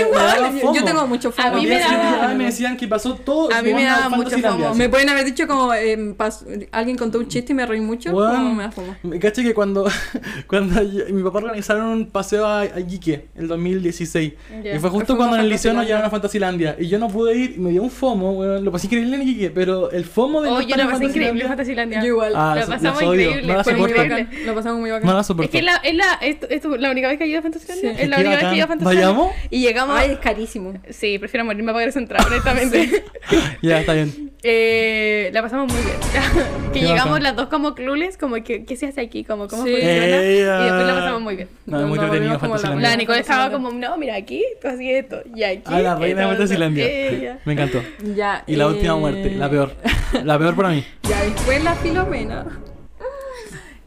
igual, 0.61 0.75
yo- 0.77 0.85
tengo 0.85 1.07
mucho 1.07 1.33
fomo. 1.33 1.49
A 1.49 1.51
mí 1.53 1.67
me 1.67 1.79
daba- 1.79 2.35
me 2.35 2.45
decían 2.45 2.77
que 2.77 2.89
pasó 2.89 3.15
todo. 3.15 3.53
A 3.53 3.63
mí 3.63 3.69
me 3.69 3.73
Bueno, 3.75 3.91
daba 3.91 4.09
mucho 4.11 4.39
fomo. 4.39 4.75
Me 4.75 4.89
pueden 4.89 5.09
haber 5.09 5.25
dicho 5.25 5.47
como 5.47 5.69
pas- 5.73 6.45
alguien 6.73 6.97
contó 6.97 7.19
un 7.19 7.29
chiste 7.29 7.53
y 7.53 7.55
me 7.55 7.67
reí 7.67 7.81
mucho, 7.81 8.11
Weón, 8.13 8.35
como 8.37 8.55
me 8.55 8.63
da 8.65 8.71
fomo. 8.73 8.95
Me 9.03 9.19
caché 9.19 9.43
que 9.43 9.55
cuando, 9.55 9.85
cuando 10.47 10.83
yo- 10.83 11.05
mi 11.11 11.23
papá 11.23 11.39
organizaron 11.39 11.87
un 11.87 12.07
paseo 12.07 12.47
a, 12.47 12.61
a 12.61 12.81
Iquique, 12.81 13.29
el 13.37 13.49
2016. 13.49 14.33
Ya. 14.63 14.75
Y 14.75 14.79
fue 14.79 14.91
justo 14.91 15.17
cuando 15.17 15.37
en 15.37 15.43
el 15.43 15.49
liceo 15.49 15.73
nos 15.73 15.87
llevaron 15.87 16.07
a 16.07 16.11
Fantasylandia. 16.11 16.77
Y 16.79 16.89
yo 16.89 16.99
no 16.99 17.09
pude 17.09 17.37
ir 17.37 17.55
y 17.57 17.61
me 17.61 17.71
dio 17.71 17.83
un 17.83 17.91
fomo, 17.91 18.33
weón. 18.33 18.65
Lo 18.65 18.73
pasé 18.73 18.87
increíble 18.87 19.17
en 19.17 19.23
Iquique, 19.23 19.51
pero 19.51 19.91
el 19.91 20.05
fomo 20.05 20.41
de 20.43 20.51
Oh, 20.51 20.61
yo 20.61 20.77
lo 20.77 20.91
pasé 20.91 21.05
increíble 21.05 21.45
en 21.45 21.49
Fantasylandia- 21.49 21.49
Fantasylandia. 21.49 22.01
Yo 22.01 22.07
igual. 22.07 22.33
Ah, 22.37 22.57
Lo 22.61 22.67
pasamos 22.67 23.03
increíble, 23.03 23.65
fue 23.65 23.75
muy 23.75 23.91
increíble. 23.91 24.29
Lo 24.45 24.55
pasamos 24.55 24.81
muy 24.81 24.91
bacán. 24.91 25.07
No 25.07 25.15
la 25.15 25.21
Es 25.45 25.51
que 25.51 25.63
la, 25.63 25.77
es, 25.77 25.95
la, 25.95 26.15
es, 26.21 26.37
es 26.49 26.65
la 26.65 26.91
única 26.91 27.09
vez 27.09 27.19
que 27.19 27.25
he 27.25 27.29
ido 27.29 27.39
a 27.39 27.43
Fantasylandia. 27.43 27.95
Sí. 27.95 28.03
Es 28.03 28.09
la 28.09 28.17
única 28.17 28.31
vez 28.37 28.41
que 28.41 28.51
he 28.51 28.57
ido 28.57 28.65
a. 28.65 28.69
Fantasylandia. 28.69 29.07
¿Vayamos? 29.09 29.33
Y 29.51 29.61
llegamos. 29.61 29.99
Ay, 29.99 30.11
es 30.13 30.19
carísimo. 30.19 30.75
Sí, 30.91 31.19
prefiero 31.19 31.45
morirme 31.45 31.67
para 31.67 31.75
pagar 31.77 31.89
esa 31.89 31.99
entrada, 32.01 32.27
honestamente. 32.27 33.05
Ya, 33.63 33.81
está 33.81 33.95
bien. 33.95 34.33
Eh, 34.43 35.31
la 35.33 35.41
pasamos 35.41 35.73
muy 35.73 35.83
bien. 35.83 35.97
que 36.73 36.81
Qué 36.81 36.87
llegamos 36.87 37.13
bacán. 37.13 37.23
las 37.23 37.37
dos 37.37 37.49
como 37.49 37.75
clueless, 37.75 38.19
como 38.19 38.35
que, 38.45 38.65
¿qué 38.67 38.77
se 38.77 38.87
hace 38.87 39.01
aquí? 39.01 39.25
Como, 39.25 39.49
¿Cómo 39.49 39.65
Sí. 39.65 39.71
funciona? 39.71 39.95
Ella. 39.95 40.61
Y 40.61 40.65
después 40.65 40.87
la 40.87 40.95
pasamos 40.95 41.23
muy 41.23 41.37
bien. 41.37 41.49
No, 41.65 41.81
es 41.81 41.87
muy 41.87 41.99
entretenido 41.99 42.39
Fantasylandia. 42.39 42.91
La 42.91 42.97
Nicole 42.97 43.21
estaba 43.21 43.51
como, 43.51 43.71
no, 43.71 43.97
mira 43.97 44.17
aquí, 44.17 44.45
tú 44.61 44.69
así 44.69 44.91
esto, 44.91 45.23
y 45.35 45.43
aquí. 45.43 45.63
Ah, 45.65 45.81
la 45.81 45.97
reina 45.97 46.23
de 46.23 46.27
Fantasylandia. 46.29 47.39
Me 47.45 47.53
encantó. 47.55 47.83
Ya, 48.15 48.45
Y 48.47 48.57
la 48.57 48.65
eh, 48.65 48.69
última 48.69 48.97
muerte, 48.97 49.31
la 49.31 49.49
peor. 49.49 49.75
La 50.23 50.39
peor 50.39 50.55
para 50.55 50.69
mí. 50.71 50.85
Ya, 51.09 51.23
después 51.23 51.63
la 51.63 51.75
Filomena. 51.77 52.47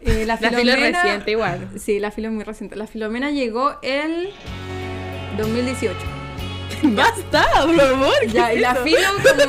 Eh, 0.01 0.25
la 0.25 0.35
La 0.41 0.49
filo 0.49 0.59
Filomena. 0.61 0.87
es 0.87 1.03
reciente 1.03 1.31
igual. 1.31 1.69
Sí, 1.77 1.99
la 1.99 2.11
filo 2.11 2.27
es 2.29 2.33
muy 2.33 2.43
reciente. 2.43 2.75
La 2.75 2.87
Filomena 2.87 3.31
llegó 3.31 3.75
el 3.81 4.29
2018. 5.37 5.95
Basta, 6.83 7.45
por 7.65 7.75
favor. 7.75 8.13
Ya, 8.27 8.49
¿qué 8.49 8.55
y 8.57 8.59
la 8.59 8.71
eso? 8.73 8.83
Filo, 8.83 8.97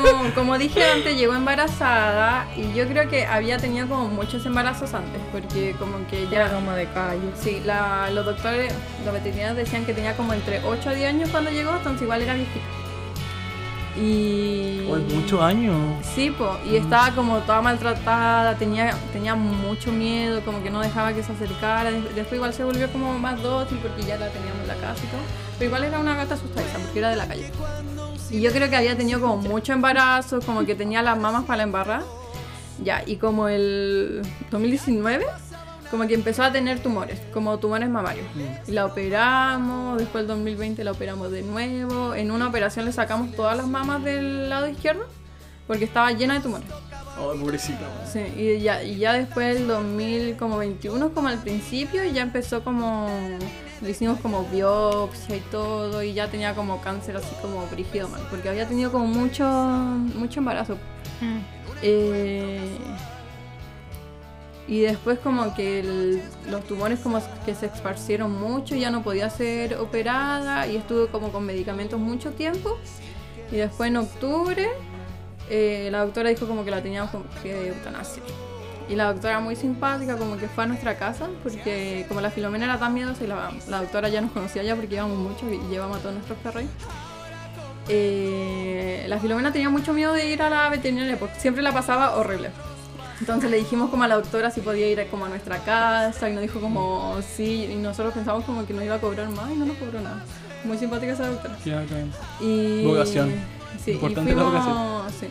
como, 0.02 0.30
como 0.34 0.58
dije 0.58 0.82
antes, 0.82 1.16
llegó 1.16 1.34
embarazada 1.34 2.46
y 2.56 2.72
yo 2.74 2.86
creo 2.88 3.08
que 3.10 3.26
había 3.26 3.58
tenido 3.58 3.86
como 3.86 4.08
muchos 4.08 4.46
embarazos 4.46 4.94
antes, 4.94 5.20
porque 5.30 5.74
como 5.78 6.06
que 6.08 6.26
ya... 6.30 6.50
como 6.50 6.72
de 6.72 6.86
calle. 6.86 7.20
Sí, 7.38 7.60
la- 7.66 8.10
los 8.10 8.24
doctores, 8.24 8.72
los 9.04 9.12
veterinarios 9.12 9.56
decían 9.56 9.84
que 9.84 9.92
tenía 9.92 10.16
como 10.16 10.32
entre 10.32 10.60
8 10.64 10.88
a 10.90 10.94
10 10.94 11.08
años 11.08 11.28
cuando 11.30 11.50
llegó, 11.50 11.76
entonces 11.76 12.02
igual 12.02 12.22
era 12.22 12.34
viejita. 12.34 12.64
Y... 14.00 14.86
Oh, 14.90 14.96
muchos 15.14 15.40
años. 15.40 15.76
Sí, 16.14 16.30
po, 16.30 16.56
y 16.64 16.76
estaba 16.76 17.10
como 17.14 17.38
toda 17.40 17.60
maltratada, 17.60 18.54
tenía, 18.56 18.94
tenía 19.12 19.34
mucho 19.34 19.92
miedo, 19.92 20.40
como 20.44 20.62
que 20.62 20.70
no 20.70 20.80
dejaba 20.80 21.12
que 21.12 21.22
se 21.22 21.32
acercara. 21.32 21.90
Des- 21.90 22.14
Después 22.14 22.34
igual 22.36 22.54
se 22.54 22.64
volvió 22.64 22.90
como 22.92 23.18
más 23.18 23.42
dócil 23.42 23.78
porque 23.82 24.02
ya 24.02 24.16
la 24.16 24.28
teníamos 24.28 24.60
en 24.62 24.68
la 24.68 24.74
casa 24.76 25.02
y 25.04 25.08
todo. 25.08 25.20
Pero 25.58 25.66
igual 25.68 25.84
era 25.84 25.98
una 25.98 26.14
gata 26.14 26.34
asustadiza 26.34 26.78
porque 26.78 26.98
era 27.00 27.10
de 27.10 27.16
la 27.16 27.26
calle. 27.26 27.50
Y 28.30 28.40
yo 28.40 28.52
creo 28.52 28.68
que 28.70 28.76
había 28.76 28.96
tenido 28.96 29.20
como 29.20 29.36
mucho 29.38 29.72
embarazo, 29.72 30.40
como 30.40 30.64
que 30.64 30.74
tenía 30.74 31.02
las 31.02 31.18
mamas 31.18 31.44
para 31.44 31.58
la 31.58 31.62
embarrar. 31.64 32.02
Ya, 32.82 33.02
y 33.04 33.16
como 33.16 33.48
el 33.48 34.22
2019, 34.50 35.26
como 35.90 36.06
que 36.06 36.15
empezó 36.15 36.43
a 36.43 36.52
tener 36.52 36.81
tumores, 36.81 37.20
como 37.32 37.59
tumores 37.59 37.89
mamarios. 37.89 38.27
Y 38.66 38.73
la 38.73 38.86
operamos, 38.86 39.98
después 39.98 40.23
el 40.23 40.28
2020 40.28 40.85
la 40.85 40.93
operamos 40.93 41.31
de 41.31 41.43
nuevo. 41.43 42.15
En 42.15 42.31
una 42.31 42.48
operación 42.48 42.85
le 42.85 42.93
sacamos 42.93 43.35
todas 43.35 43.56
las 43.56 43.66
mamas 43.66 44.02
del 44.05 44.48
lado 44.48 44.69
izquierdo 44.69 45.06
porque 45.69 45.85
estaba 45.85 46.10
llena 46.12 46.35
de 46.35 46.40
tumores. 46.40 46.66
Oh, 47.20 47.35
pobrecita. 47.39 47.81
Sí, 48.10 48.20
y 48.36 48.60
ya, 48.60 48.82
y 48.82 48.97
ya 48.97 49.12
después 49.12 49.56
el 49.56 49.66
2021, 49.66 51.10
como 51.10 51.28
al 51.28 51.39
principio, 51.39 52.02
y 52.05 52.12
ya 52.12 52.23
empezó 52.23 52.65
como. 52.65 53.09
Le 53.81 53.90
hicimos 53.90 54.19
como 54.20 54.44
biopsia 54.44 55.36
y 55.36 55.40
todo, 55.52 56.02
y 56.02 56.12
ya 56.12 56.28
tenía 56.28 56.55
como 56.55 56.81
cáncer 56.81 57.16
así 57.16 57.32
como 57.40 57.65
brígido 57.69 58.09
mal, 58.09 58.20
porque 58.28 58.48
había 58.48 58.66
tenido 58.66 58.90
como 58.90 59.06
mucho, 59.06 59.44
mucho 59.44 60.40
embarazo. 60.40 60.74
Mm. 61.20 61.39
Eh, 61.82 62.78
y 64.69 64.81
después 64.81 65.19
como 65.19 65.55
que 65.55 65.81
el- 65.81 66.23
los 66.51 66.65
tumores 66.66 67.01
como 67.01 67.20
que 67.47 67.55
se 67.55 67.66
esparcieron 67.66 68.31
mucho, 68.39 68.77
ya 68.77 68.90
no 68.90 69.03
podía 69.03 69.31
ser 69.31 69.77
operada 69.77 70.66
y 70.66 70.77
estuve 70.77 71.09
como 71.09 71.32
con 71.32 71.47
medicamentos 71.47 71.99
mucho 71.99 72.32
tiempo. 72.32 72.77
Y 73.51 73.57
después 73.57 73.89
en 73.89 73.97
octubre 73.97 74.69
eh, 75.51 75.89
la 75.90 76.05
doctora 76.05 76.28
dijo 76.28 76.47
como 76.47 76.65
que 76.65 76.70
la 76.70 76.82
teníamos 76.82 77.11
que 77.43 77.69
eutanasia. 77.69 78.23
Y 78.90 78.95
la 78.95 79.12
doctora 79.12 79.40
muy 79.40 79.57
simpática 79.57 80.16
como 80.16 80.36
que 80.36 80.49
fue 80.49 80.65
a 80.65 80.66
nuestra 80.66 80.97
casa 80.99 81.28
porque 81.43 82.05
como 82.09 82.20
la 82.20 82.31
Filomena 82.31 82.65
era 82.66 82.78
tan 82.78 82.93
miedosa 82.95 83.24
y 83.24 83.27
la, 83.27 83.81
doctora 83.81 84.09
ya 84.09 84.20
nos 84.20 84.32
conocía 84.32 84.62
ya 84.62 84.77
porque 84.77 84.95
íbamos 84.95 85.16
mucho 85.19 85.51
y 85.51 85.59
llevamos 85.70 85.99
a 85.99 86.01
todos 86.01 86.15
nuestros 86.15 86.39
perros. 86.39 86.65
Eh, 87.89 89.07
la 89.09 89.19
Filomena 89.19 89.51
tenía 89.51 89.70
mucho 89.70 89.95
miedo 89.95 90.12
de 90.12 90.27
ir 90.27 90.43
a 90.43 90.51
la 90.51 90.69
veterinaria 90.69 91.19
porque 91.19 91.40
siempre 91.40 91.62
la 91.62 91.73
pasaba 91.73 92.16
horrible. 92.16 92.51
Entonces 93.20 93.51
le 93.51 93.57
dijimos 93.57 93.90
como 93.90 94.05
a 94.05 94.09
la 94.09 94.15
doctora 94.15 94.51
si 94.51 94.61
podía 94.61 94.89
ir 94.89 95.05
como 95.11 95.24
a 95.24 95.28
nuestra 95.28 95.59
casa 95.59 96.31
y 96.31 96.32
nos 96.32 96.43
dijo 96.43 96.61
como 96.61 97.16
sí 97.36 97.65
y 97.70 97.74
nosotros 97.74 98.15
pensamos 98.15 98.45
como 98.45 98.65
que 98.66 98.73
nos 98.73 98.85
iba 98.85 98.95
a 98.95 99.01
cobrar 99.01 99.28
más 99.31 99.51
y 99.51 99.55
no 99.57 99.66
nos 99.66 99.77
cobró 99.77 100.01
nada. 100.01 100.23
Muy 100.65 100.78
simpática 100.78 101.12
esa 101.12 101.28
doctora. 101.28 101.57
Qué 101.62 101.74
bacán. 101.74 102.12
Y, 102.40 102.85
Vocación. 102.85 103.32
Sí, 103.85 103.93
Importante 103.93 104.32
y 104.32 104.35
la 104.35 104.43
fuimos, 104.43 105.03
vocación. 105.03 105.12
sí. 105.20 105.28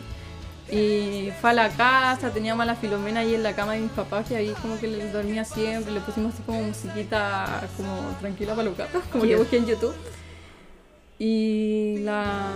Y 0.70 1.30
fue 1.40 1.50
a 1.50 1.52
la 1.54 1.68
casa, 1.70 2.30
teníamos 2.30 2.62
a 2.62 2.66
la 2.66 2.74
Filomena 2.76 3.20
ahí 3.20 3.34
en 3.34 3.42
la 3.42 3.54
cama 3.54 3.72
de 3.72 3.80
mis 3.80 3.90
papás, 3.90 4.26
que 4.28 4.36
ahí 4.36 4.54
como 4.60 4.78
que 4.78 4.86
le 4.86 5.10
dormía 5.10 5.42
siempre, 5.44 5.92
le 5.92 6.00
pusimos 6.00 6.34
así 6.34 6.42
como 6.42 6.62
musiquita 6.62 7.62
como 7.76 8.14
tranquila 8.20 8.52
para 8.52 8.64
los 8.64 8.76
gatos, 8.76 9.02
como 9.10 9.24
que 9.24 9.36
busqué 9.36 9.56
en 9.56 9.66
YouTube. 9.66 9.94
Y 11.18 11.98
la 12.00 12.50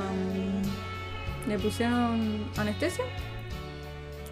le 1.48 1.58
pusieron 1.58 2.44
anestesia 2.56 3.04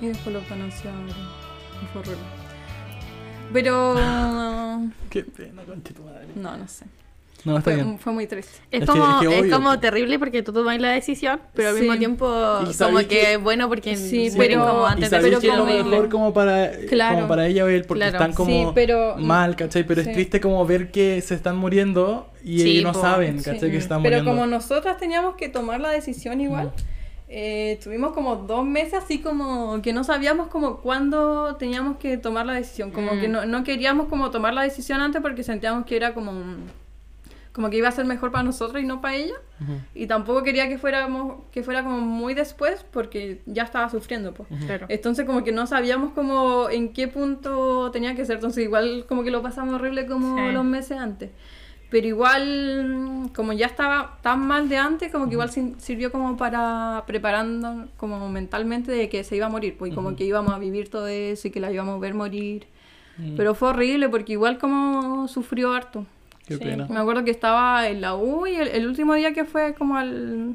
y 0.01 0.07
después 0.07 0.35
la 0.35 0.41
eutanasiaron. 0.43 1.09
Y 1.09 1.87
fue 1.93 2.01
horrible. 2.03 2.19
Pero 3.53 3.95
Qué 5.11 5.25
pena, 5.25 5.63
conche 5.65 5.93
tu 5.93 6.03
madre. 6.03 6.27
no, 6.37 6.57
no 6.57 6.69
sé. 6.69 6.85
No, 7.43 7.57
está 7.57 7.71
Fue, 7.71 7.77
bien. 7.83 7.99
fue 7.99 8.13
muy 8.13 8.27
triste. 8.27 8.53
Es, 8.71 8.81
Es 8.83 8.87
que- 8.91 8.99
como, 8.99 9.03
es 9.23 9.27
que 9.27 9.35
es 9.35 9.41
obvio, 9.41 9.55
como 9.57 9.71
po. 9.71 9.79
terrible 9.81 10.19
porque 10.19 10.43
tú 10.43 10.53
tomas 10.53 10.79
la 10.79 10.91
decisión, 10.91 11.41
pero 11.55 11.71
al 11.71 11.75
Sí. 11.77 11.81
mismo 11.81 11.97
tiempo 11.97 12.27
Y 12.71 12.77
como 12.77 12.99
que 12.99 13.07
que- 13.09 13.33
es 13.33 13.43
bueno 13.43 13.67
porque 13.67 13.97
Sí, 13.97 14.31
mueren 14.37 14.59
pero- 14.61 14.69
como 14.71 14.83
Y 14.87 14.91
antes 14.91 15.11
de 15.11 15.17
sabéis 15.17 15.31
pero 15.31 15.41
que 15.41 15.47
es 15.47 15.53
lo 15.55 15.61
como- 15.67 15.91
mejor 15.91 16.09
como 16.11 16.35
para, 16.35 16.71
Claro. 16.91 17.15
como 17.15 17.29
para 17.29 17.47
ella 17.47 17.65
ver, 17.65 17.87
porque 17.87 18.01
Claro. 18.01 18.19
están 18.19 18.35
como 18.35 18.51
Sí, 18.51 18.73
pero- 18.75 19.17
mal, 19.17 19.57
¿cachai? 19.57 19.85
Pero 19.87 20.03
Sí. 20.03 20.11
es 20.11 20.15
triste 20.15 20.39
como 20.43 20.67
ver 20.67 20.91
que 20.91 21.19
se 21.23 21.35
están 21.35 21.57
muriendo 21.57 22.31
y 22.45 22.61
Sí, 22.61 22.71
ellos 22.73 22.85
no 22.85 22.93
po. 22.93 23.01
saben, 23.01 23.39
Sí. 23.39 23.45
¿cachai? 23.51 23.71
Que 23.71 23.77
están 23.79 24.03
Pero 24.03 24.19
muriendo. 24.19 24.31
como 24.33 24.47
nosotras 24.47 24.99
teníamos 24.99 25.37
que 25.37 25.49
tomar 25.49 25.81
la 25.81 25.89
decisión 25.89 26.43
igual, 26.43 26.73
eh, 27.33 27.73
estuvimos 27.79 28.13
como 28.13 28.35
dos 28.37 28.67
meses 28.67 28.95
así 28.95 29.21
como 29.21 29.81
que 29.83 29.93
no 29.93 30.03
sabíamos 30.03 30.49
como 30.49 30.79
cuándo 30.79 31.55
teníamos 31.57 31.97
que 31.99 32.17
tomar 32.17 32.45
la 32.45 32.55
decisión. 32.55 32.91
Como 32.91 33.15
Mm. 33.15 33.21
que 33.21 33.29
no, 33.29 33.47
no 33.47 33.63
queríamos 33.63 34.09
como 34.09 34.31
tomar 34.31 34.53
la 34.53 34.63
decisión 34.63 35.01
antes 35.01 35.23
porque 35.23 35.45
sentíamos 35.45 35.87
que 35.87 35.97
era 35.97 36.13
como... 36.13 36.33
un- 36.33 36.65
como 37.53 37.69
que 37.69 37.77
iba 37.79 37.89
a 37.89 37.93
ser 37.93 38.05
mejor 38.05 38.31
para 38.31 38.45
nosotros 38.45 38.81
y 38.81 38.87
no 38.87 39.01
para 39.01 39.17
ella. 39.17 39.35
Y 39.95 40.07
tampoco 40.07 40.43
quería 40.45 40.69
que 40.69 40.79
fuéramos 40.79 41.43
que 41.53 41.65
fuera 41.65 41.83
como 41.83 42.01
muy 42.01 42.33
después 42.33 42.85
porque 42.93 43.43
ya 43.45 43.65
estaba 43.65 43.89
sufriendo. 43.91 44.33
pues. 44.33 44.49
Claro. 44.67 44.87
Entonces 44.89 45.27
como 45.27 45.43
que 45.43 45.51
no 45.53 45.67
sabíamos 45.67 46.13
como 46.13 46.71
en 46.71 46.93
qué 46.93 47.09
punto 47.09 47.91
tenía 47.91 48.15
que 48.15 48.25
ser. 48.25 48.37
Entonces 48.37 48.63
igual 48.65 49.05
como 49.09 49.25
que 49.25 49.31
lo 49.33 49.43
pasamos 49.43 49.75
horrible 49.75 50.07
como 50.07 50.37
Sí. 50.37 50.53
los 50.53 50.65
meses 50.65 50.97
antes. 50.99 51.31
Pero 51.91 52.07
igual, 52.07 52.85
mm, 52.89 53.29
como 53.29 53.53
ya 53.53 53.67
estaba 53.67 54.19
tan 54.23 54.47
mal 54.47 54.69
de 54.69 54.77
antes, 54.77 55.11
como 55.11 55.27
que 55.27 55.33
igual 55.33 55.51
sirvió 55.51 56.13
como 56.13 56.37
para 56.37 57.03
preparando 57.07 57.89
como 57.97 58.29
mentalmente 58.29 58.93
de 58.93 59.09
que 59.09 59.25
se 59.25 59.35
iba 59.37 59.47
a 59.47 59.49
morir, 59.49 59.77
pues 59.77 59.91
y 59.93 59.95
como 59.95 60.15
que 60.15 60.25
íbamos 60.25 60.55
a 60.55 60.59
vivir 60.59 60.89
todo 60.89 61.09
eso 61.09 61.49
y 61.49 61.51
que 61.51 61.59
la 61.61 61.73
íbamos 61.73 61.97
a 61.97 61.99
ver 61.99 62.15
morir. 62.15 62.67
Mm. 63.19 63.35
Pero 63.37 63.55
fue 63.55 63.71
horrible 63.71 64.09
porque 64.09 64.33
igual 64.35 64.59
como 64.59 65.27
sufrió 65.29 65.73
harto. 65.73 66.07
Qué 66.47 66.55
Sí. 66.57 66.65
pena. 66.65 66.87
Me 66.89 66.99
acuerdo 67.01 67.25
que 67.25 67.31
estaba 67.33 67.89
en 67.89 68.01
la 68.01 68.15
U 68.15 68.47
y 68.47 68.55
el, 68.55 68.69
el 68.69 68.87
último 68.87 69.15
día 69.15 69.33
que 69.33 69.45
fue 69.45 69.75
como 69.75 69.97
al, 69.97 70.55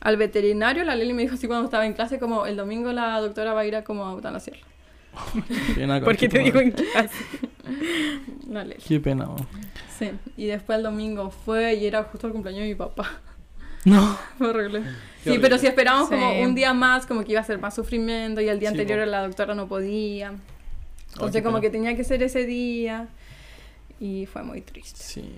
al 0.00 0.16
veterinario, 0.16 0.84
la 0.84 0.94
Leli 0.96 1.12
me 1.12 1.22
dijo 1.22 1.34
así 1.34 1.46
cuando 1.46 1.64
estaba 1.64 1.86
en 1.86 1.92
clase, 1.94 2.18
como 2.18 2.44
el 2.46 2.56
domingo 2.56 2.92
la 2.92 3.20
doctora 3.20 3.52
va 3.54 3.60
a 3.60 3.66
ir 3.66 3.76
a 3.76 3.84
como 3.84 4.06
a 4.06 4.12
eutanasiarla. 4.12 4.64
Qué 5.68 5.74
pena, 5.74 6.00
¿Por 6.00 6.16
qué 6.16 6.26
conche 6.26 6.28
te 6.28 6.38
digo 6.44 6.60
en 6.60 6.72
clase? 6.72 7.10
Qué 8.88 9.00
pena, 9.00 9.28
oh. 9.30 9.36
Sí. 9.98 10.10
Y 10.36 10.46
después 10.46 10.76
el 10.78 10.82
domingo 10.84 11.30
fue 11.30 11.74
y 11.74 11.86
era 11.86 12.02
justo 12.04 12.26
el 12.26 12.32
cumpleaños 12.32 12.62
de 12.62 12.68
mi 12.68 12.74
papá. 12.74 13.20
No. 13.84 14.18
Fue 14.38 14.48
horrible. 14.48 14.82
Qué 15.22 15.30
Sí, 15.34 15.38
pero 15.40 15.58
si 15.58 15.68
esperamos 15.68 16.08
como 16.08 16.40
un 16.42 16.56
día 16.56 16.74
más, 16.74 17.06
como 17.06 17.22
que 17.22 17.30
iba 17.30 17.40
a 17.40 17.44
ser 17.44 17.60
más 17.60 17.72
sufrimiento 17.72 18.40
y 18.40 18.48
el 18.48 18.58
día 18.58 18.70
Sí, 18.72 18.80
anterior 18.80 19.04
po. 19.04 19.10
la 19.12 19.22
doctora 19.22 19.54
no 19.54 19.68
podía. 19.68 20.34
Entonces 21.12 21.40
como 21.42 21.58
pena. 21.58 21.60
que 21.60 21.70
tenía 21.70 21.96
que 21.96 22.02
ser 22.02 22.20
ese 22.24 22.44
día 22.46 23.06
y 24.00 24.26
fue 24.26 24.42
muy 24.42 24.60
triste. 24.60 24.98
Sí. 25.00 25.32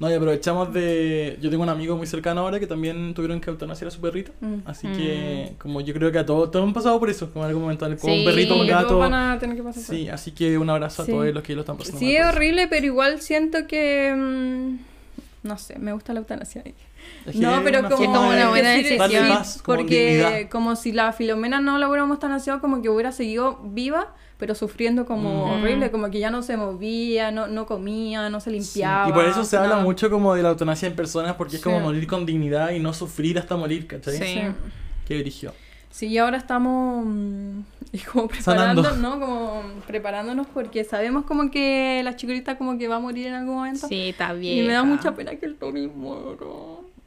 No, 0.00 0.08
y 0.08 0.14
aprovechamos 0.14 0.72
de... 0.72 1.36
Yo 1.40 1.50
tengo 1.50 1.64
un 1.64 1.68
amigo 1.68 1.96
muy 1.96 2.06
cercano 2.06 2.42
ahora 2.42 2.60
que 2.60 2.68
también 2.68 3.14
tuvieron 3.14 3.40
que 3.40 3.50
eutanasiar 3.50 3.88
a 3.88 3.90
su 3.90 4.00
perrito. 4.00 4.30
Mm. 4.40 4.58
Así 4.64 4.86
que, 4.86 5.54
como 5.58 5.80
yo 5.80 5.92
creo 5.92 6.12
que 6.12 6.18
a 6.20 6.24
todos, 6.26 6.52
todos 6.52 6.64
han 6.64 6.72
pasado 6.72 7.00
por 7.00 7.10
eso, 7.10 7.30
como 7.32 7.44
en 7.44 7.48
algún 7.48 7.62
momento, 7.64 7.84
como 8.00 8.14
Sí. 8.14 8.20
un 8.20 8.24
perrito, 8.24 8.56
un 8.60 8.66
gato. 8.68 8.98
van 8.98 9.14
a 9.14 9.38
tener 9.40 9.56
que 9.56 9.62
pasar 9.64 9.82
por 9.84 9.94
Sí, 9.96 10.08
así 10.08 10.30
que 10.30 10.56
un 10.56 10.70
abrazo 10.70 11.04
Sí. 11.04 11.10
a 11.10 11.14
todos 11.14 11.34
los 11.34 11.42
que 11.42 11.54
lo 11.54 11.62
están 11.62 11.76
pasando. 11.78 11.98
Sí, 11.98 12.04
mal 12.06 12.14
es 12.14 12.26
por 12.26 12.36
horrible, 12.36 12.68
pero 12.68 12.86
igual 12.86 13.20
siento 13.20 13.66
que. 13.66 14.14
mm, 14.16 14.76
no 15.48 15.58
sé, 15.58 15.78
me 15.80 15.92
gusta 15.92 16.12
la 16.12 16.20
eutanasia. 16.20 16.62
Es 17.26 17.32
que 17.32 17.38
no, 17.40 17.60
pero 17.64 17.82
como, 17.88 17.94
Es 18.02 18.06
como 18.08 18.28
una 18.28 18.48
buena 18.50 18.70
decisión. 18.70 19.28
Paz, 19.28 19.62
como 19.62 19.78
porque 19.78 20.06
dignidad. 20.16 20.48
como 20.50 20.76
si 20.76 20.92
la 20.92 21.12
Filomena 21.12 21.60
no 21.60 21.76
la 21.78 21.88
hubiéramos 21.88 22.16
eutanasiado, 22.16 22.60
como 22.60 22.82
que 22.82 22.88
hubiera 22.88 23.10
seguido 23.12 23.58
viva, 23.64 24.14
pero 24.38 24.54
sufriendo 24.54 25.04
como 25.04 25.46
Mm. 25.46 25.50
horrible, 25.60 25.90
como 25.90 26.10
que 26.10 26.20
ya 26.20 26.30
no 26.30 26.42
se 26.42 26.56
movía, 26.56 27.30
no, 27.30 27.46
no 27.48 27.66
comía, 27.66 28.30
no 28.30 28.40
se 28.40 28.50
Sí, 28.50 28.56
limpiaba. 28.58 29.08
Y 29.08 29.12
por 29.12 29.24
eso 29.26 29.44
se 29.44 29.56
habla 29.56 29.70
nada. 29.70 29.82
mucho 29.82 30.08
como 30.10 30.34
de 30.34 30.42
la 30.42 30.50
eutanasia 30.50 30.86
en 30.88 30.94
personas, 30.96 31.34
porque 31.34 31.56
es 31.56 31.62
Sí. 31.62 31.64
como 31.64 31.80
morir 31.80 32.06
con 32.06 32.24
dignidad 32.24 32.70
y 32.70 32.78
no 32.78 32.92
sufrir 32.94 33.38
hasta 33.38 33.56
morir, 33.56 33.86
¿cachai? 33.86 34.16
Sí. 34.16 34.24
Sí. 34.24 34.40
Qué 35.06 35.14
dirigió. 35.14 35.52
Sí, 35.90 36.06
y 36.06 36.18
ahora 36.18 36.36
estamos 36.36 37.04
mm, 37.06 37.60
y 37.92 37.98
como 37.98 38.28
preparando, 38.28 38.84
Sanando. 38.84 39.16
¿no? 39.16 39.20
Como 39.20 39.62
preparándonos 39.86 40.46
porque 40.46 40.84
sabemos 40.84 41.24
como 41.24 41.50
que 41.50 42.02
la 42.04 42.14
chicorita 42.14 42.56
como 42.58 42.78
que 42.78 42.86
va 42.88 42.96
a 42.96 43.00
morir 43.00 43.26
en 43.26 43.34
algún 43.34 43.56
momento. 43.56 43.88
Sí, 43.88 44.10
está 44.10 44.32
bien. 44.34 44.64
Y 44.64 44.66
me 44.66 44.74
da 44.74 44.84
mucha 44.84 45.14
pena 45.14 45.34
que 45.36 45.46
el 45.46 45.56
Tommy 45.56 45.88
muera. 45.88 46.46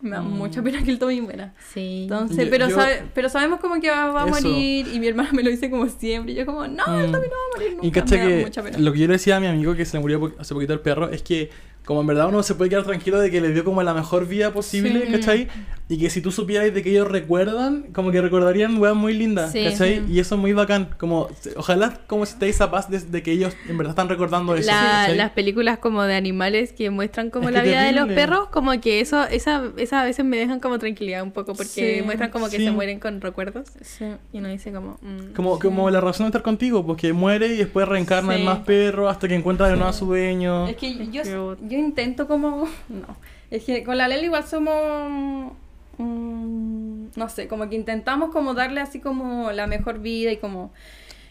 Me 0.01 0.11
da 0.11 0.21
Mm. 0.21 0.31
mucha 0.37 0.61
pena 0.63 0.83
que 0.83 0.91
el 0.91 0.99
Tommy 0.99 1.21
muera. 1.21 1.53
Sí. 1.73 2.03
Entonces, 2.03 2.45
Yo- 2.45 2.49
pero, 2.49 2.69
yo- 2.69 2.75
sabe- 2.75 3.03
pero 3.13 3.29
sabemos 3.29 3.59
como 3.59 3.79
que 3.79 3.89
va, 3.89 4.07
va 4.11 4.23
a 4.23 4.25
morir 4.25 4.87
y 4.93 4.99
mi 4.99 5.07
hermana 5.07 5.29
me 5.31 5.43
lo 5.43 5.49
dice 5.49 5.69
como 5.69 5.87
siempre. 5.87 6.33
Y 6.33 6.35
yo 6.35 6.45
como, 6.45 6.67
no, 6.67 6.83
el 6.99 7.09
Mm. 7.09 7.11
Tommy 7.11 7.27
no 7.27 7.33
va 7.33 7.45
a 7.53 7.57
morir 7.57 7.71
nunca. 7.75 7.87
Y 7.87 7.91
caché 7.91 8.15
me 8.17 8.21
da 8.23 8.27
que 8.29 8.41
mucha 8.45 8.63
pena. 8.63 8.77
lo 8.79 8.93
que 8.93 8.99
yo 8.99 9.07
le 9.07 9.13
decía 9.13 9.37
a 9.37 9.39
mi 9.39 9.47
amigo 9.47 9.75
que 9.75 9.85
se 9.85 9.97
le 9.97 10.01
murió 10.01 10.33
hace 10.39 10.53
poquito 10.53 10.73
el 10.73 10.79
perro 10.79 11.09
es 11.09 11.21
que 11.21 11.49
como 11.85 12.01
en 12.01 12.07
verdad 12.07 12.27
uno 12.29 12.43
se 12.43 12.55
puede 12.55 12.69
quedar 12.69 12.83
tranquilo 12.85 13.19
de 13.19 13.31
que 13.31 13.41
le 13.41 13.51
dio 13.53 13.63
como 13.63 13.81
la 13.83 13.93
mejor 13.93 14.27
vida 14.27 14.51
posible, 14.53 15.05
Sí. 15.07 15.11
¿cachai? 15.11 15.47
Y 15.89 15.97
que 15.97 16.09
si 16.09 16.21
tú 16.21 16.31
supieras 16.31 16.73
de 16.73 16.81
que 16.83 16.89
ellos 16.91 17.07
recuerdan, 17.09 17.83
como 17.91 18.11
que 18.11 18.21
recordarían 18.21 18.77
weas 18.77 18.95
muy 18.95 19.13
lindas, 19.13 19.51
Sí. 19.51 19.63
¿cachai? 19.65 19.95
Sí. 20.07 20.13
Y 20.13 20.19
eso 20.19 20.35
es 20.35 20.41
muy 20.41 20.53
bacán, 20.53 20.89
como 20.97 21.27
ojalá 21.57 21.99
como 22.07 22.25
si 22.25 22.33
estéis 22.33 22.61
a 22.61 22.71
paz 22.71 22.89
de, 22.89 22.99
de 22.99 23.21
que 23.23 23.31
ellos 23.33 23.53
en 23.67 23.77
verdad 23.77 23.91
están 23.91 24.07
recordando 24.07 24.55
eso. 24.55 24.67
La- 24.71 25.09
las 25.09 25.31
películas 25.31 25.79
como 25.79 26.03
de 26.03 26.15
animales 26.15 26.71
que 26.71 26.89
muestran 26.91 27.29
como 27.29 27.49
Es 27.49 27.55
la 27.55 27.63
vida 27.63 27.81
de 27.83 27.91
los 27.91 28.07
terrible. 28.07 28.15
perros, 28.15 28.47
como 28.49 28.79
que 28.79 29.01
eso, 29.01 29.23
esa, 29.25 29.63
esa 29.77 30.01
a 30.01 30.05
veces 30.05 30.23
me 30.23 30.37
dejan 30.37 30.59
como 30.61 30.79
tranquilidad 30.79 31.23
un 31.23 31.31
poco, 31.31 31.53
porque 31.55 31.97
Sí, 31.97 32.01
muestran 32.05 32.29
como 32.31 32.49
que 32.49 32.57
sí. 32.57 32.63
se 32.63 32.71
mueren 32.71 32.99
con 32.99 33.19
recuerdos. 33.19 33.65
Sí. 33.81 34.05
Y 34.31 34.37
uno 34.37 34.47
dice 34.47 34.71
como... 34.71 34.97
mm, 35.01 35.33
Como, 35.35 35.59
como 35.59 35.89
la 35.89 35.99
razón 35.99 36.25
de 36.25 36.29
estar 36.29 36.41
contigo, 36.43 36.85
porque 36.85 37.11
muere 37.11 37.47
y 37.47 37.57
después 37.57 37.85
reencarna 37.87 38.35
en 38.37 38.45
más 38.45 38.59
perros 38.59 39.11
hasta 39.11 39.27
que 39.27 39.35
encuentra 39.35 39.67
de 39.67 39.73
nuevo 39.75 39.89
a 39.89 39.93
su 39.93 40.05
dueño. 40.05 40.67
Es 40.67 40.77
que 40.77 41.07
yo, 41.11 41.23
yo 41.23 41.55
intento 41.81 42.27
como... 42.27 42.65
No. 42.89 43.15
Es 43.49 43.63
que 43.65 43.83
con 43.83 43.97
la 43.97 44.07
Lely 44.07 44.25
igual 44.25 44.45
somos... 44.45 45.51
mm, 45.97 47.05
no 47.15 47.29
sé, 47.29 47.47
como 47.47 47.69
que 47.69 47.75
intentamos 47.75 48.31
como 48.31 48.53
darle 48.53 48.79
así 48.81 48.99
como 48.99 49.51
la 49.51 49.67
mejor 49.67 49.99
vida 49.99 50.31
y 50.31 50.37
como 50.37 50.71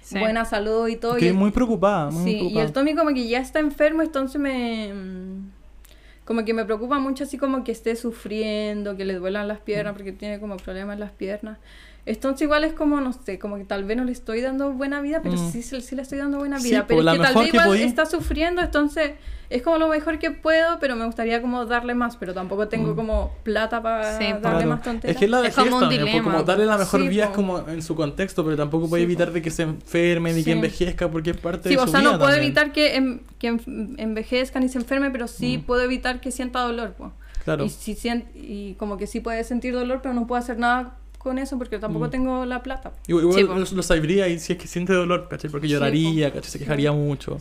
Sí. 0.03 0.19
buena 0.19 0.45
salud 0.45 0.89
y 0.89 0.97
todo. 0.97 1.17
y 1.17 1.21
Que 1.21 1.29
el- 1.29 1.35
muy 1.35 1.51
preocupada, 1.53 2.11
muy 2.11 2.25
Sí, 2.25 2.49
y 2.49 2.59
el 2.59 2.73
Tommy 2.73 2.95
como 2.97 3.11
que 3.15 3.29
ya 3.29 3.39
está 3.39 3.61
enfermo, 3.61 4.03
entonces 4.03 4.41
me... 4.41 4.93
mm, 4.93 5.51
Como 6.25 6.45
que 6.45 6.55
me 6.55 6.65
preocupa 6.65 6.99
mucho 7.01 7.25
así 7.25 7.39
como 7.39 7.65
que 7.65 7.73
esté 7.73 7.97
sufriendo, 7.97 8.97
que 8.97 9.05
le 9.05 9.15
duelan 9.15 9.49
las 9.49 9.61
Mm. 9.61 9.65
piernas 9.65 9.93
porque 9.95 10.13
tiene 10.13 10.39
como 10.41 10.57
problemas 10.59 10.95
en 10.95 11.01
las 11.01 11.11
piernas. 11.13 11.59
Entonces 12.07 12.43
igual 12.43 12.65
es 12.65 12.73
como, 12.73 13.01
no 13.01 13.13
sé, 13.13 13.39
como 13.39 13.57
que 13.57 13.65
tal 13.65 13.85
vez 13.85 13.97
no 13.97 14.05
le 14.05 14.13
estoy 14.13 14.41
dando 14.41 14.73
buena 14.73 15.01
vida, 15.01 15.21
pero 15.23 15.35
Mm. 15.37 15.53
sí, 15.53 15.63
sí, 15.63 15.81
sí 15.81 15.95
le 15.95 16.03
estoy 16.03 16.19
dando 16.19 16.39
buena 16.39 16.59
Sí, 16.59 16.71
vida. 16.71 16.87
pues, 16.87 16.99
pero 16.99 17.11
es 17.13 17.19
que 17.19 17.23
tal 17.25 17.35
vez 17.35 17.51
que 17.51 17.57
igual 17.57 17.69
podí. 17.69 17.83
está 17.83 18.07
sufriendo, 18.07 18.63
entonces 18.63 19.13
es 19.51 19.63
como 19.63 19.79
lo 19.79 19.89
mejor 19.89 20.19
que 20.19 20.31
puedo, 20.31 20.79
pero 20.81 20.97
me 20.97 21.05
gustaría 21.05 21.43
como 21.43 21.67
darle 21.67 21.95
más, 21.95 22.17
pero 22.17 22.33
tampoco 22.33 22.69
tengo 22.69 22.93
Mm. 22.93 22.97
como 22.97 23.31
plata 23.43 23.83
para 23.83 24.17
Sí, 24.19 24.25
darle 24.25 24.41
Claro. 24.41 24.67
más 24.69 24.83
tonterías. 24.83 25.15
Es 25.15 25.19
que 25.19 25.25
es 25.27 25.31
la 25.31 25.47
Es 25.47 25.55
como 25.55 25.77
un 25.77 25.85
pues, 25.89 25.91
dilema. 25.99 26.23
como 26.23 26.43
darle 26.43 26.67
la 26.67 26.79
mejor 26.79 27.01
Sí, 27.03 27.09
vida 27.09 27.25
es 27.25 27.31
como 27.31 27.59
en 27.69 27.83
su 27.83 27.95
contexto, 27.95 28.45
pero 28.45 28.57
tampoco 28.57 28.89
puede 28.89 29.03
Sí, 29.03 29.05
evitar 29.05 29.33
de 29.33 29.43
que 29.43 29.51
se 29.51 29.63
enferme 29.65 30.31
ni 30.33 30.39
que 30.39 30.45
Sí. 30.45 30.51
envejezca 30.53 31.11
porque 31.11 31.31
es 31.31 31.37
parte 31.37 31.69
Sí, 31.69 31.75
de 31.77 31.81
o 31.83 31.85
su 31.87 31.91
sea, 31.91 32.01
vida 32.01 32.13
no 32.13 32.19
puedo 32.19 32.31
también. 32.31 32.47
evitar 32.47 32.73
que, 32.73 32.97
en- 32.97 33.23
que 33.39 33.49
en- 33.49 33.95
envejezca 33.99 34.59
ni 34.61 34.69
se 34.69 34.79
enferme, 34.79 35.11
pero 35.11 35.27
sí 35.29 35.59
Mm. 35.59 35.63
puedo 35.63 35.83
evitar 35.83 36.21
que 36.21 36.31
sienta 36.31 36.61
dolor. 36.61 36.95
pues. 36.97 37.11
Claro. 37.45 37.65
Y, 37.65 37.71
si 37.71 37.97
y 38.35 38.75
como 38.75 38.99
que 38.99 39.07
sí 39.07 39.21
puede 39.21 39.43
sentir 39.45 39.73
dolor, 39.73 40.01
pero 40.03 40.15
no 40.15 40.27
puedo 40.27 40.39
hacer 40.39 40.59
nada 40.59 40.97
con 41.21 41.39
eso 41.39 41.59
porque 41.59 41.79
tampoco 41.79 42.07
Mm. 42.07 42.11
tengo 42.11 42.45
la 42.47 42.63
plata. 42.63 42.93
Igual, 43.07 43.25
igual 43.27 43.67
Sí, 43.67 43.71
lo, 43.73 43.77
lo 43.77 43.83
sabría 43.83 44.27
y 44.29 44.39
si 44.39 44.55
es 44.55 44.59
que 44.59 44.67
siente 44.67 44.93
dolor, 44.95 45.29
¿cachai? 45.29 45.51
Porque 45.51 45.67
Sí, 45.69 45.75
lloraría, 45.75 46.33
¿cachai? 46.33 46.51
Se 46.51 46.59
quejaría 46.59 46.91
mucho. 46.93 47.37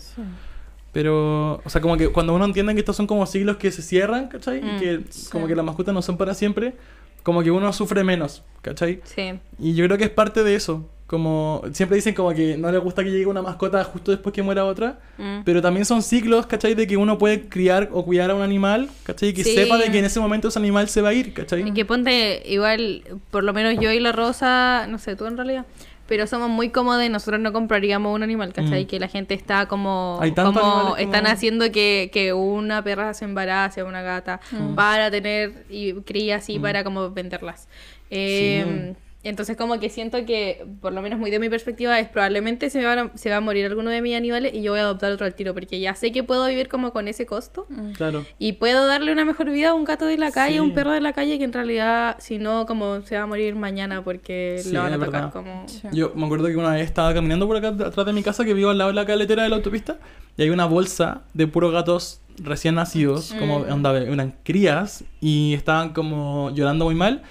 Pero, 0.91 1.61
o 1.64 1.69
sea, 1.69 1.81
como 1.81 1.97
que 1.97 2.10
cuando 2.10 2.34
uno 2.34 2.45
entiende 2.45 2.73
que 2.73 2.80
estos 2.80 2.95
son 2.95 3.06
como 3.07 3.26
siglos 3.26 3.57
que 3.57 3.72
se 3.72 3.81
cierran, 3.81 4.27
¿cachai? 4.27 4.57
Y 4.60 4.61
Mm, 4.64 4.80
que 4.80 4.99
sí. 5.10 5.30
como 5.31 5.47
que 5.47 5.56
las 5.56 5.64
mascotas 5.64 5.93
no 5.93 6.01
son 6.01 6.18
para 6.18 6.34
siempre, 6.34 6.76
como 7.23 7.43
que 7.43 7.51
uno 7.51 7.72
sufre 7.73 8.03
menos, 8.03 8.43
¿cachai? 8.61 9.01
Sí. 9.03 9.39
Y 9.60 9.76
yo 9.76 9.85
creo 9.85 9.97
que 9.97 10.06
es 10.06 10.10
parte 10.10 10.43
de 10.43 10.56
eso. 10.56 10.89
Como 11.10 11.64
siempre 11.73 11.95
dicen 11.95 12.14
como 12.14 12.31
que 12.36 12.56
no 12.56 12.72
les 12.72 12.80
gusta 12.80 13.03
que 13.03 13.10
llegue 13.10 13.26
una 13.26 13.41
mascota 13.41 13.84
justo 13.84 14.11
después 14.11 14.31
que 14.31 14.44
muera 14.44 14.64
otra. 14.65 14.99
Mm. 15.18 15.40
Pero 15.44 15.60
también 15.60 15.84
son 15.84 16.03
ciclos, 16.03 16.45
¿cachai? 16.45 16.76
De 16.76 16.86
que 16.86 16.98
uno 16.98 17.18
puede 17.18 17.49
criar 17.49 17.90
o 17.91 18.06
cuidar 18.06 18.30
a 18.30 18.36
un 18.36 18.44
animal, 18.44 18.91
¿cachai? 19.02 19.34
Que 19.34 19.44
Sí. 19.44 19.56
sepa 19.56 19.80
de 19.80 19.91
que 19.91 19.98
en 19.98 20.06
ese 20.06 20.19
momento 20.19 20.49
ese 20.49 20.60
animal 20.60 20.88
se 20.88 21.02
va 21.02 21.10
a 21.10 21.14
ir, 21.14 21.34
¿cachai? 21.34 21.68
Y 21.68 21.73
que 21.73 21.84
ponte, 21.84 22.44
igual, 22.45 23.02
por 23.31 23.44
lo 23.44 23.53
menos 23.53 23.81
yo 23.81 23.91
y 23.91 23.99
la 23.99 24.11
Rosa, 24.11 24.86
no 24.88 24.99
sé, 24.99 25.15
tú 25.15 25.26
en 25.26 25.36
realidad, 25.36 25.65
pero 26.07 26.27
somos 26.27 26.48
muy 26.48 26.69
cómodos, 26.69 27.10
nosotros 27.10 27.40
no 27.41 27.52
compraríamos 27.53 28.14
un 28.14 28.22
animal, 28.22 28.53
¿cachai? 28.53 28.84
Mm. 28.84 28.88
Que 28.88 28.99
la 28.99 29.07
gente 29.07 29.34
está 29.34 29.65
como, 29.68 30.19
como 30.36 30.53
como- 30.61 30.98
están 30.98 31.26
haciendo 31.26 31.72
que, 31.72 32.11
que 32.14 32.34
una 32.34 32.84
perra 32.84 33.15
se 33.15 33.26
embarace, 33.26 33.81
una 33.81 34.03
gata, 34.03 34.41
Mm. 34.52 34.76
para 34.76 35.10
tener 35.10 35.65
y 35.72 35.94
crías 36.02 36.49
y 36.49 36.60
Mm. 36.60 36.61
para 36.61 36.84
como 36.84 37.10
venderlas. 37.10 37.68
Eh, 38.11 38.94
Entonces 39.22 39.58
como 39.58 39.78
que 39.82 39.90
siento 39.90 40.26
que, 40.26 40.66
por 40.80 40.94
lo 40.94 41.02
menos 41.02 41.20
muy 41.20 41.30
de 41.30 41.40
mi 41.40 41.50
perspectiva, 41.50 42.00
es 42.00 42.08
probablemente 42.08 42.70
se, 42.70 42.82
van 42.86 43.00
a- 43.00 43.12
se 43.16 43.30
va 43.30 43.36
a 43.36 43.41
morir 43.41 43.66
alguno 43.66 43.90
de 43.90 44.02
mis 44.02 44.16
animales 44.16 44.54
y 44.54 44.62
yo 44.62 44.72
voy 44.72 44.80
a 44.80 44.84
adoptar 44.84 45.12
otro 45.12 45.26
al 45.26 45.36
tiro, 45.36 45.54
porque 45.54 45.82
ya 45.82 45.94
sé 45.94 46.14
que 46.14 46.24
puedo 46.24 46.48
vivir 46.48 46.70
como 46.70 46.94
con 46.94 47.10
ese 47.10 47.26
costo. 47.26 47.66
Mm. 47.68 47.91
Claro. 47.91 48.26
Y 48.38 48.54
puedo 48.54 48.88
darle 48.88 49.12
una 49.12 49.26
mejor 49.26 49.50
vida 49.52 49.72
a 49.72 49.74
un 49.74 49.84
gato 49.84 50.06
de 50.06 50.18
la 50.18 50.32
calle, 50.32 50.54
a 50.56 50.62
Sí. 50.62 50.66
un 50.66 50.74
perro 50.74 50.91
de 50.91 51.02
la 51.02 51.12
calle, 51.12 51.38
que 51.38 51.44
en 51.44 51.52
realidad, 51.52 52.16
si 52.20 52.38
no, 52.38 52.66
como 52.66 53.02
se 53.02 53.18
va 53.18 53.24
a 53.24 53.26
morir 53.28 53.56
mañana 53.56 54.06
porque 54.06 54.62
Sí, 54.64 54.72
lo 54.72 54.84
van 54.84 54.94
a 54.94 54.96
tocar 54.96 55.12
verdad. 55.12 55.34
como... 55.34 55.68
Sí. 55.68 55.82
Yo 55.91 56.14
me 56.16 56.26
acuerdo 56.26 56.48
que 56.48 56.56
una 56.56 56.72
vez 56.76 56.86
estaba 56.86 57.14
caminando 57.14 57.46
por 57.46 57.58
acá 57.58 57.68
atrás 57.88 58.06
de 58.06 58.14
mi 58.14 58.24
casa, 58.24 58.46
que 58.46 58.54
vivo 58.54 58.70
al 58.70 58.78
lado 58.78 58.91
de 58.91 58.96
la 58.96 59.06
caletera 59.06 59.44
de 59.44 59.50
la 59.50 59.58
autopista, 59.58 59.98
y 60.38 60.44
hay 60.44 60.50
una 60.50 60.66
bolsa 60.66 61.24
de 61.34 61.46
puros 61.46 61.74
gatos 61.74 62.22
recién 62.41 62.76
nacidos, 62.76 63.34
como 63.38 63.60
Mm. 63.60 63.72
onda, 63.74 63.98
eran 63.98 64.34
crías, 64.44 65.04
y 65.20 65.54
estaban 65.56 65.91
como 65.91 66.52
llorando 66.56 66.86
muy 66.86 66.96
mal. 66.96 67.22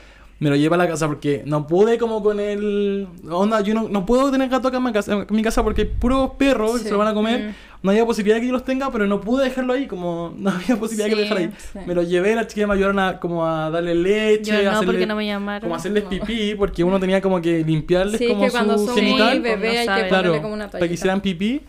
Me 0.40 0.50
lo 0.50 0.54
llevo 0.56 0.76
a 0.76 0.78
la 0.78 0.86
casa 0.86 1.08
porque 1.08 1.42
no 1.46 1.66
pude 1.66 1.98
como 1.98 2.22
con 2.22 2.38
el... 2.38 3.08
Onda, 3.28 3.60
yo 3.60 3.74
no, 3.74 3.88
no 3.88 4.06
puedo 4.06 4.30
tener 4.30 4.48
gato 4.48 4.68
acá 4.68 4.76
en 4.76 4.84
mi 4.84 4.92
casa, 4.92 5.12
en 5.28 5.36
mi 5.36 5.42
casa 5.42 5.64
porque 5.64 5.82
hay 5.82 5.88
puros 5.88 6.30
perros 6.38 6.78
que 6.78 6.84
se 6.84 6.90
lo 6.92 6.98
van 6.98 7.08
a 7.08 7.14
comer. 7.14 7.40
Mm. 7.48 7.54
No 7.82 7.90
había 7.90 8.06
posibilidad 8.06 8.36
de 8.36 8.42
que 8.42 8.46
yo 8.46 8.52
los 8.52 8.64
tenga, 8.64 8.90
pero 8.92 9.08
no 9.08 9.20
pude 9.20 9.44
dejarlo 9.44 9.72
ahí, 9.72 9.88
como 9.88 10.32
no 10.38 10.50
había 10.50 10.76
posibilidad 10.76 11.06
de 11.06 11.10
que 11.10 11.16
lo 11.16 11.22
dejara 11.22 11.40
ahí. 11.40 11.50
sí. 11.58 11.78
Me 11.86 11.92
lo 11.94 12.02
llevé, 12.04 12.36
las 12.36 12.46
chiquillas 12.46 12.68
me 12.68 12.74
ayudaron 12.74 13.00
a, 13.00 13.18
como 13.18 13.44
a 13.44 13.68
darle 13.70 13.96
leche, 13.96 14.52
Yo 14.52 14.58
a 14.58 14.62
no, 14.62 14.70
hacerle- 14.78 14.86
porque 14.86 15.06
no 15.06 15.16
me 15.16 15.26
llamaron. 15.26 15.60
como 15.62 15.74
hacerles 15.74 16.04
No. 16.04 16.10
pipí, 16.10 16.54
porque 16.54 16.84
uno 16.84 17.00
tenía 17.00 17.20
como 17.20 17.40
que 17.42 17.64
limpiarles 17.64 18.20
como 18.28 18.44
que 18.44 18.50
cuando 18.52 18.78
su 18.78 18.86
son 18.86 18.94
genital. 18.94 19.40
muy 19.40 19.50
bebé 19.50 19.84
no 19.86 19.92
hay 19.92 20.02
que 20.02 20.08
Claro, 20.08 20.40
como 20.40 20.54
una 20.54 20.70
para 20.70 20.86
que 20.86 20.94
hicieran 20.94 21.20
pipí. 21.20 21.62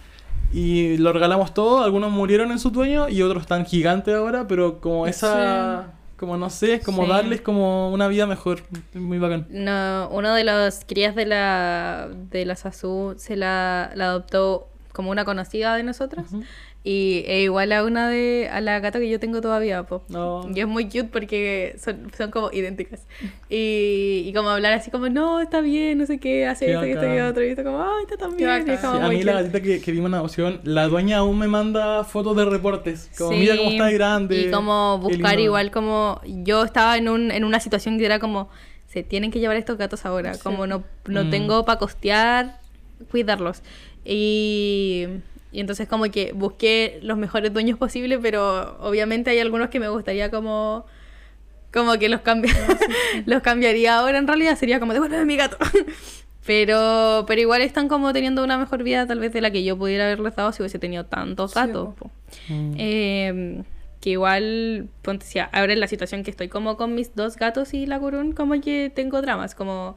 Y 0.54 0.98
lo 0.98 1.12
regalamos 1.14 1.54
todo. 1.54 1.84
Algunos 1.84 2.12
murieron 2.12 2.52
en 2.52 2.58
su 2.60 2.70
dueño 2.72 3.08
y 3.10 3.22
otros 3.24 3.42
están 3.44 3.66
gigantes 3.66 4.14
ahora, 4.16 4.48
pero 4.48 4.80
como 4.80 5.06
esa. 5.08 5.94
Como 6.20 6.36
no 6.38 6.50
sé, 6.50 6.74
es 6.76 6.84
como 6.84 7.04
Sí. 7.06 7.10
darles 7.10 7.42
como 7.42 7.92
una 7.92 8.08
vida 8.10 8.26
mejor. 8.28 8.62
Muy 8.94 9.20
bacán. 9.20 9.48
No, 9.50 10.10
uno 10.12 10.34
de 10.34 10.44
los 10.44 10.82
crías 10.86 11.16
de 11.16 11.26
la, 11.26 12.10
de 12.30 12.46
la 12.46 12.56
Sasu 12.56 13.16
se 13.18 13.36
la, 13.38 13.92
la 13.96 14.06
adoptó 14.08 14.68
como 14.92 15.12
una 15.12 15.24
conocida 15.24 15.76
de 15.78 15.84
nosotros. 15.84 16.26
Y 16.92 17.24
es 17.28 17.44
igual 17.44 17.72
a 17.72 17.84
una 17.84 18.10
de 18.10 18.50
a 18.52 18.62
la 18.62 18.80
gata 18.80 19.00
que 19.00 19.08
yo 19.08 19.20
tengo 19.20 19.42
todavía, 19.42 19.84
po. 19.84 20.02
No. 20.10 20.50
Y 20.56 20.60
es 20.60 20.68
muy 20.68 20.86
cute 20.86 21.04
porque 21.04 21.76
son, 21.78 22.12
son 22.18 22.32
como 22.32 22.50
idénticas. 22.52 23.02
Y, 23.48 24.24
y 24.26 24.34
como 24.34 24.50
hablar 24.50 24.74
así 24.74 24.90
como, 24.90 25.08
no, 25.08 25.40
está 25.40 25.62
bien, 25.62 26.00
no 26.00 26.08
sé 26.08 26.18
qué, 26.18 26.48
hace 26.48 26.66
Qué 26.66 26.72
esto 26.74 26.88
y 26.88 26.92
esto 26.94 27.16
y 27.16 27.20
otro. 27.20 27.46
Y 27.46 27.50
esto 27.50 27.64
como, 27.64 27.80
ay, 27.84 28.04
está 28.10 28.18
tan 28.18 28.36
bien. 28.36 28.50
Y 28.50 28.52
bacán. 28.52 28.70
es 28.74 28.80
como 28.80 28.98
Sí, 28.98 29.04
a 29.04 29.10
mí 29.10 29.22
la 29.24 29.34
gatita 29.34 29.62
que, 29.62 29.82
que 29.82 29.92
vimos 29.92 30.08
en 30.10 30.14
adopción, 30.16 30.62
la 30.64 30.88
dueña 30.88 31.18
aún 31.18 31.38
me 31.38 31.48
manda 31.48 32.04
fotos 32.06 32.36
de 32.36 32.46
reportes. 32.46 33.12
Como, 33.18 33.32
Sí, 33.34 33.38
mira 33.38 33.56
cómo 33.56 33.70
está 33.70 33.86
de 33.86 33.94
grande. 33.94 34.42
Y 34.48 34.52
como 34.52 34.98
buscar 34.98 35.32
lindo". 35.36 35.44
igual 35.44 35.70
como... 35.70 36.22
Yo 36.26 36.64
estaba 36.64 36.98
en, 36.98 37.08
un, 37.08 37.30
en 37.30 37.44
una 37.44 37.60
situación 37.60 38.00
que 38.00 38.06
era 38.06 38.18
como, 38.18 38.50
se 38.88 39.04
tienen 39.04 39.30
que 39.30 39.40
llevar 39.40 39.58
estos 39.58 39.78
gatos 39.78 40.08
ahora. 40.08 40.34
Sí. 40.34 40.40
Como 40.42 40.66
no, 40.66 40.84
no 41.06 41.26
Mm. 41.26 41.30
tengo 41.30 41.66
para 41.66 41.78
costear, 41.78 42.60
cuidarlos. 43.12 43.62
Y, 44.06 45.06
y 45.52 45.60
entonces 45.60 45.88
como 45.88 46.06
que 46.06 46.32
busqué 46.34 47.00
los 47.02 47.18
mejores 47.18 47.52
dueños 47.54 47.78
posibles, 47.78 48.20
pero 48.22 48.78
obviamente 48.80 49.32
hay 49.32 49.40
algunos 49.40 49.70
que 49.70 49.80
me 49.80 49.90
gustaría 49.90 50.30
como... 50.30 50.86
Como 51.72 52.00
que 52.00 52.10
los, 52.10 52.22
cambia 52.22 52.52
los 53.28 53.44
cambiaría 53.44 54.00
ahora 54.00 54.18
en 54.18 54.28
realidad. 54.28 54.58
Sería 54.58 54.80
como, 54.80 54.94
devuélveme 54.94 55.26
mi 55.26 55.38
gato. 55.38 55.58
Pero, 56.46 57.26
pero 57.28 57.42
igual 57.42 57.62
están 57.62 57.88
como 57.88 58.12
teniendo 58.12 58.44
una 58.44 58.58
mejor 58.58 58.82
vida 58.82 59.06
tal 59.06 59.20
vez 59.20 59.32
de 59.34 59.40
la 59.40 59.52
que 59.52 59.64
yo 59.64 59.78
pudiera 59.78 60.06
haberles 60.06 60.36
dado 60.36 60.52
si 60.52 60.64
hubiese 60.64 60.80
tenido 60.80 61.06
tantos 61.06 61.54
gatos. 61.54 61.94
Mm. 62.48 62.74
Eh, 62.76 63.64
que 64.02 64.12
igual, 64.12 64.90
ponte, 65.04 65.28
si 65.28 65.38
ahora 65.38 65.74
en 65.74 65.80
la 65.80 65.88
situación 65.88 66.24
que 66.24 66.32
estoy 66.32 66.48
como 66.48 66.76
con 66.76 66.96
mis 66.96 67.14
dos 67.14 67.36
gatos 67.36 67.74
y 67.76 67.86
la 67.86 68.00
curún, 68.00 68.32
como 68.32 68.60
que 68.62 68.92
tengo 68.94 69.22
dramas, 69.22 69.54
como 69.54 69.96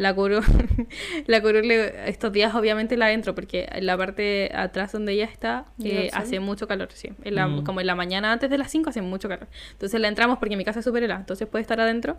la 0.00 0.14
curún, 0.14 0.42
la 1.26 1.40
curún 1.40 1.68
le- 1.68 2.08
estos 2.08 2.32
días 2.32 2.54
obviamente 2.54 2.96
la 2.96 3.12
entro 3.12 3.34
porque 3.34 3.68
en 3.70 3.86
la 3.86 3.96
parte 3.96 4.50
atrás 4.54 4.92
donde 4.92 5.12
ella 5.12 5.24
está 5.26 5.66
¿Llega 5.78 6.00
eh, 6.00 6.10
hace 6.12 6.40
mucho 6.40 6.66
calor, 6.66 6.88
sí, 6.92 7.10
En 7.22 7.34
la- 7.34 7.46
Mm. 7.48 7.64
como 7.64 7.80
en 7.80 7.86
la 7.86 7.94
mañana 7.94 8.32
antes 8.32 8.48
de 8.50 8.58
las 8.58 8.70
5 8.70 8.90
hace 8.90 9.02
mucho 9.02 9.28
calor, 9.28 9.46
entonces 9.72 10.00
la 10.00 10.08
entramos 10.08 10.38
porque 10.38 10.56
mi 10.56 10.64
casa 10.64 10.78
es 10.80 10.84
súper 10.84 11.02
helada, 11.04 11.20
entonces 11.20 11.46
puede 11.48 11.62
estar 11.62 11.80
adentro. 11.80 12.18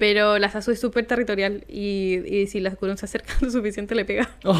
Pero 0.00 0.38
la 0.38 0.50
Sasu 0.50 0.72
es 0.72 0.80
súper 0.80 1.04
territorial 1.06 1.62
y, 1.68 2.20
y 2.26 2.46
si 2.48 2.58
la 2.58 2.70
Kurun 2.74 2.96
se 2.96 3.04
acerca 3.04 3.34
lo 3.42 3.50
suficiente 3.50 3.94
le 3.94 4.04
pega. 4.04 4.28
Oh, 4.44 4.56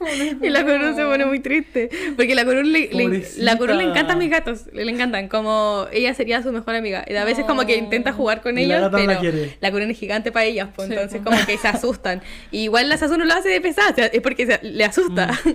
Y 0.42 0.50
la 0.50 0.62
Kurun 0.64 0.94
se 0.96 1.04
pone 1.04 1.24
muy 1.24 1.38
triste. 1.40 1.88
Porque 2.16 2.34
la 2.34 2.44
Kurun 2.44 2.70
le, 2.72 2.90
le- 2.92 3.24
la 3.38 3.56
Kurun 3.56 3.78
le 3.78 3.84
encantan 3.84 4.18
mis 4.18 4.28
gatos. 4.28 4.62
Le, 4.72 4.84
le 4.84 4.90
encantan. 4.90 5.28
Como 5.28 5.86
ella 5.92 6.12
sería 6.14 6.42
su 6.42 6.50
mejor 6.52 6.74
amiga. 6.74 7.04
Y 7.08 7.14
a 7.14 7.24
veces 7.24 7.44
como 7.44 7.64
que 7.64 7.76
intenta 7.76 8.12
jugar 8.12 8.42
con 8.42 8.58
ellos. 8.58 8.90
pero 8.92 9.06
la 9.06 9.20
la 9.60 9.70
Kurun 9.70 9.90
es 9.90 9.98
gigante 9.98 10.32
para 10.32 10.44
ellas. 10.46 10.68
Pues, 10.74 10.88
Sí, 10.88 10.94
entonces 10.94 11.20
pues. 11.22 11.32
como 11.36 11.46
que 11.46 11.56
se 11.56 11.68
asustan. 11.68 12.20
Y 12.50 12.64
igual 12.64 12.88
la 12.88 12.96
Sasu 12.96 13.16
no 13.16 13.24
lo 13.24 13.32
hace 13.34 13.48
de 13.50 13.60
pesada. 13.60 13.90
o 13.92 13.94
sea, 13.94 14.06
es 14.06 14.20
porque 14.20 14.46
se- 14.46 14.60
le 14.62 14.84
asusta. 14.84 15.30
Mm. 15.44 15.50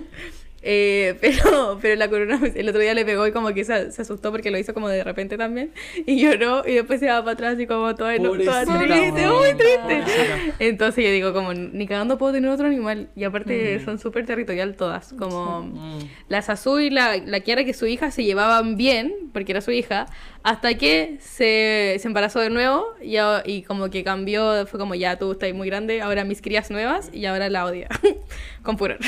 Eh, 0.60 1.16
pero, 1.20 1.78
pero 1.80 1.94
la 1.94 2.08
corona 2.08 2.40
el 2.54 2.68
otro 2.68 2.80
día 2.80 2.92
le 2.94 3.04
pegó 3.04 3.26
y 3.26 3.32
como 3.32 3.54
que 3.54 3.64
se, 3.64 3.92
se 3.92 4.02
asustó 4.02 4.32
porque 4.32 4.50
lo 4.50 4.58
hizo 4.58 4.74
como 4.74 4.88
de 4.88 5.04
repente 5.04 5.36
también. 5.38 5.72
Y 6.06 6.20
lloró 6.20 6.62
y 6.66 6.74
después 6.74 6.98
se 7.00 7.06
va 7.06 7.20
para 7.20 7.32
atrás 7.32 7.60
y 7.60 7.66
como 7.66 7.94
toda, 7.94 8.16
Pobrecita, 8.16 8.64
triste, 8.64 9.26
muy 9.28 9.48
triste. 9.54 9.78
Pobrecita. 9.82 10.38
Entonces 10.58 11.04
yo 11.04 11.10
digo, 11.12 11.32
como 11.32 11.54
ni 11.54 11.86
cagando 11.86 12.18
puedo 12.18 12.32
tener 12.32 12.50
otro 12.50 12.66
animal. 12.66 13.08
Y 13.14 13.24
aparte 13.24 13.78
Mm. 13.78 13.84
son 13.84 13.98
súper 13.98 14.26
territorial 14.26 14.74
todas. 14.74 15.12
Como 15.18 15.62
Mm. 15.62 15.98
la 16.28 16.42
Sasu 16.42 16.80
y 16.80 16.90
la, 16.90 17.16
la 17.18 17.40
Kiara, 17.40 17.64
que 17.64 17.72
su 17.74 17.86
hija 17.86 18.10
se 18.10 18.24
llevaban 18.24 18.76
bien, 18.76 19.14
porque 19.32 19.52
era 19.52 19.60
su 19.60 19.70
hija, 19.70 20.06
hasta 20.42 20.74
que 20.74 21.18
se, 21.20 21.96
se 22.00 22.08
embarazó 22.08 22.40
de 22.40 22.50
nuevo 22.50 22.84
y, 23.02 23.16
y 23.44 23.62
como 23.62 23.90
que 23.90 24.02
cambió, 24.04 24.66
fue 24.66 24.78
como 24.80 24.94
ya 24.94 25.18
tú 25.18 25.32
estás 25.32 25.52
muy 25.54 25.68
grande, 25.68 26.00
ahora 26.00 26.24
mis 26.24 26.42
crías 26.42 26.70
nuevas 26.70 27.10
y 27.12 27.26
ahora 27.26 27.48
la 27.48 27.64
odia. 27.64 27.88
Con 28.62 28.76
furor. 28.78 28.98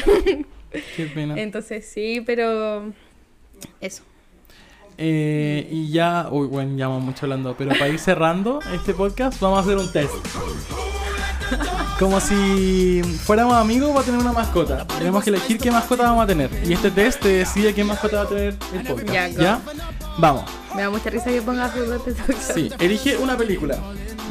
Qué 0.96 1.06
pena. 1.06 1.40
Entonces 1.40 1.86
sí, 1.86 2.22
pero 2.24 2.92
eso. 3.80 4.02
Eh, 5.02 5.66
y 5.70 5.90
ya, 5.90 6.28
uy, 6.30 6.46
bueno, 6.46 6.76
ya 6.76 6.88
vamos 6.88 7.04
mucho 7.04 7.24
hablando, 7.24 7.54
pero 7.56 7.70
para 7.70 7.88
ir 7.88 7.98
cerrando 7.98 8.60
este 8.74 8.92
podcast, 8.92 9.40
vamos 9.40 9.58
a 9.58 9.62
hacer 9.62 9.78
un 9.78 9.90
test. 9.90 10.12
Como 11.98 12.20
si 12.20 13.02
fuéramos 13.24 13.54
amigos 13.54 13.90
para 13.90 14.04
tener 14.04 14.20
una 14.20 14.32
mascota. 14.32 14.86
Tenemos 14.86 15.24
que 15.24 15.30
elegir 15.30 15.58
qué 15.58 15.70
mascota 15.70 16.04
vamos 16.04 16.24
a 16.24 16.26
tener. 16.26 16.50
Y 16.64 16.72
este 16.72 16.90
test 16.90 17.20
te 17.20 17.28
decide 17.28 17.74
qué 17.74 17.84
mascota 17.84 18.16
va 18.16 18.22
a 18.22 18.28
tener 18.28 18.56
el 18.72 18.86
podcast. 18.86 19.12
Ya, 19.12 19.28
¿Ya? 19.28 19.60
Vamos. 20.18 20.44
Me 20.74 20.82
da 20.82 20.90
mucha 20.90 21.10
risa 21.10 21.30
que 21.30 21.42
pongas 21.42 21.74
de 21.74 22.14
Sí, 22.54 22.70
elige 22.78 23.16
una 23.16 23.36
película. 23.36 23.78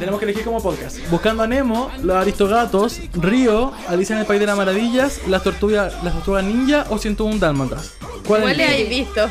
Tenemos 0.00 0.18
que 0.18 0.24
elegir 0.24 0.44
como 0.44 0.62
podcast. 0.62 0.96
Buscando 1.10 1.42
a 1.42 1.46
Nemo, 1.46 1.90
Los 2.02 2.16
Aristogatos, 2.16 3.02
Río, 3.12 3.70
Alicia 3.86 4.14
en 4.14 4.20
el 4.20 4.26
País 4.26 4.40
de 4.40 4.46
las 4.46 4.56
Maravillas, 4.56 5.20
Las 5.28 5.42
Tortugas, 5.42 6.02
las 6.02 6.14
tortugas 6.14 6.42
Ninja 6.42 6.86
o 6.88 6.96
101 6.96 7.38
Dálmatas. 7.38 7.92
¿Cuál 8.26 8.40
Igual 8.40 8.56
le 8.56 8.64
hay 8.64 8.88
visto. 8.88 9.28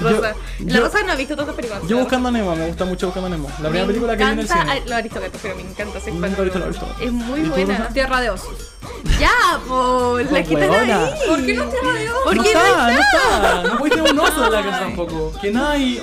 Rosa. 0.00 0.34
la 0.60 0.74
yo- 0.74 0.80
Rosa 0.80 1.02
no 1.04 1.12
ha 1.12 1.16
visto 1.16 1.34
todas 1.34 1.48
las 1.48 1.56
películas. 1.56 1.82
Yo 1.88 1.98
buscando 1.98 2.28
a 2.28 2.32
Nemo, 2.32 2.54
me 2.56 2.66
gusta 2.66 2.84
mucho 2.84 3.06
buscando 3.06 3.26
a 3.26 3.30
Nemo. 3.30 3.48
La 3.48 3.54
primera 3.68 3.80
Me 3.82 3.86
película 3.86 4.16
que 4.16 4.24
vi 4.24 4.30
en 4.30 4.38
el 4.40 4.48
cine. 4.48 4.82
Los 4.84 4.92
Aristogatos, 4.92 5.40
pero 5.42 5.56
me 5.56 5.62
encanta. 5.62 5.98
de- 6.00 6.12
Los 6.12 6.38
Aristogatos. 6.38 7.00
Es 7.00 7.12
muy 7.12 7.40
¿Y 7.40 7.44
tú, 7.44 7.50
buena. 7.50 7.88
Tierra 7.88 8.20
de 8.20 8.30
osos. 8.30 8.54
Ya, 9.18 9.30
po, 9.66 10.18
la 10.18 10.28
Pues, 10.28 10.48
quitan 10.48 10.70
ahí. 10.72 11.10
¿Por 11.26 11.44
qué 11.46 11.54
no 11.54 11.64
Tierra 11.64 11.92
de 11.94 12.10
osos? 12.10 12.22
¿Por 12.24 12.36
no 12.36 12.42
no 12.42 12.48
está, 12.48 12.92
no 12.92 13.00
está. 13.00 13.62
No 13.64 13.78
puedes 13.78 13.94
tener 13.96 14.12
un 14.12 14.18
oso 14.18 14.46
en 14.46 14.52
la 14.52 14.62
casa 14.62 14.78
tampoco. 14.80 15.32
Que 15.40 15.50
nadie. 15.50 16.02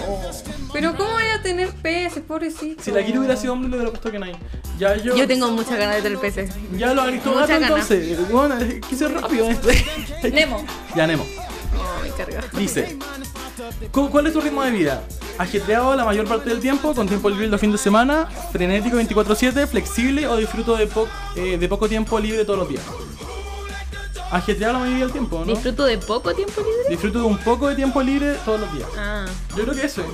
Pero 0.71 0.95
¿cómo 0.97 1.11
voy 1.11 1.23
a 1.25 1.41
tener 1.43 1.69
peces, 1.69 2.23
pobrecito? 2.27 2.81
Si 2.83 2.91
la 2.91 3.03
Kira 3.05 3.19
hubiera 3.19 3.35
sido 3.37 3.53
hombre, 3.53 3.69
le 3.69 3.75
hubiera 3.75 3.91
puesto 3.91 4.09
que 4.11 4.17
nadie. 4.17 4.35
Ya 4.79 4.95
yo. 4.95 5.15
Yo 5.15 5.27
tengo 5.27 5.49
muchas 5.51 5.77
ganas 5.77 5.97
de 5.97 6.01
tener 6.01 6.17
peces. 6.19 6.49
Ya 6.75 6.93
muchas 6.95 7.47
ganas. 7.47 7.61
entonces. 7.69 8.29
Bueno, 8.31 8.55
quise 8.89 9.07
rápido 9.07 9.47
este. 9.49 10.31
Nemo. 10.31 10.65
Ya, 10.95 11.05
Nemo. 11.05 11.25
Me 12.03 12.09
carga. 12.11 12.41
Dice, 12.57 12.97
¿cu- 13.91 14.09
¿cuál 14.09 14.27
es 14.27 14.33
tu 14.33 14.41
ritmo 14.41 14.63
de 14.63 14.71
vida? 14.71 15.03
Ajetreado 15.37 15.95
la 15.95 16.05
mayor 16.05 16.27
parte 16.27 16.49
del 16.49 16.59
tiempo, 16.59 16.93
con 16.93 17.07
tiempo 17.07 17.29
libre 17.29 17.47
los 17.47 17.59
fines 17.59 17.73
de 17.79 17.83
semana, 17.83 18.27
frenético 18.51 18.97
24/7, 18.97 19.67
flexible 19.67 20.27
o 20.27 20.37
disfruto 20.37 20.75
de, 20.75 20.87
po- 20.87 21.07
eh, 21.35 21.57
de 21.57 21.67
poco 21.67 21.87
tiempo 21.89 22.19
libre 22.19 22.45
todos 22.45 22.59
los 22.59 22.69
días. 22.69 22.83
Ajetreado 24.31 24.73
la 24.73 24.79
mayoría 24.79 25.03
del 25.03 25.11
tiempo, 25.11 25.39
¿no? 25.39 25.45
Disfruto 25.45 25.85
de 25.85 25.97
poco 25.99 26.33
tiempo 26.33 26.61
libre. 26.61 26.89
Disfruto 26.89 27.19
de 27.19 27.25
un 27.25 27.37
poco 27.37 27.67
de 27.67 27.75
tiempo 27.75 28.01
libre 28.01 28.35
todos 28.45 28.59
los 28.61 28.73
días. 28.73 28.89
Ah, 28.97 29.25
Yo 29.55 29.63
creo 29.63 29.75
que 29.75 29.85
eso, 29.85 30.01
¿no? 30.01 30.07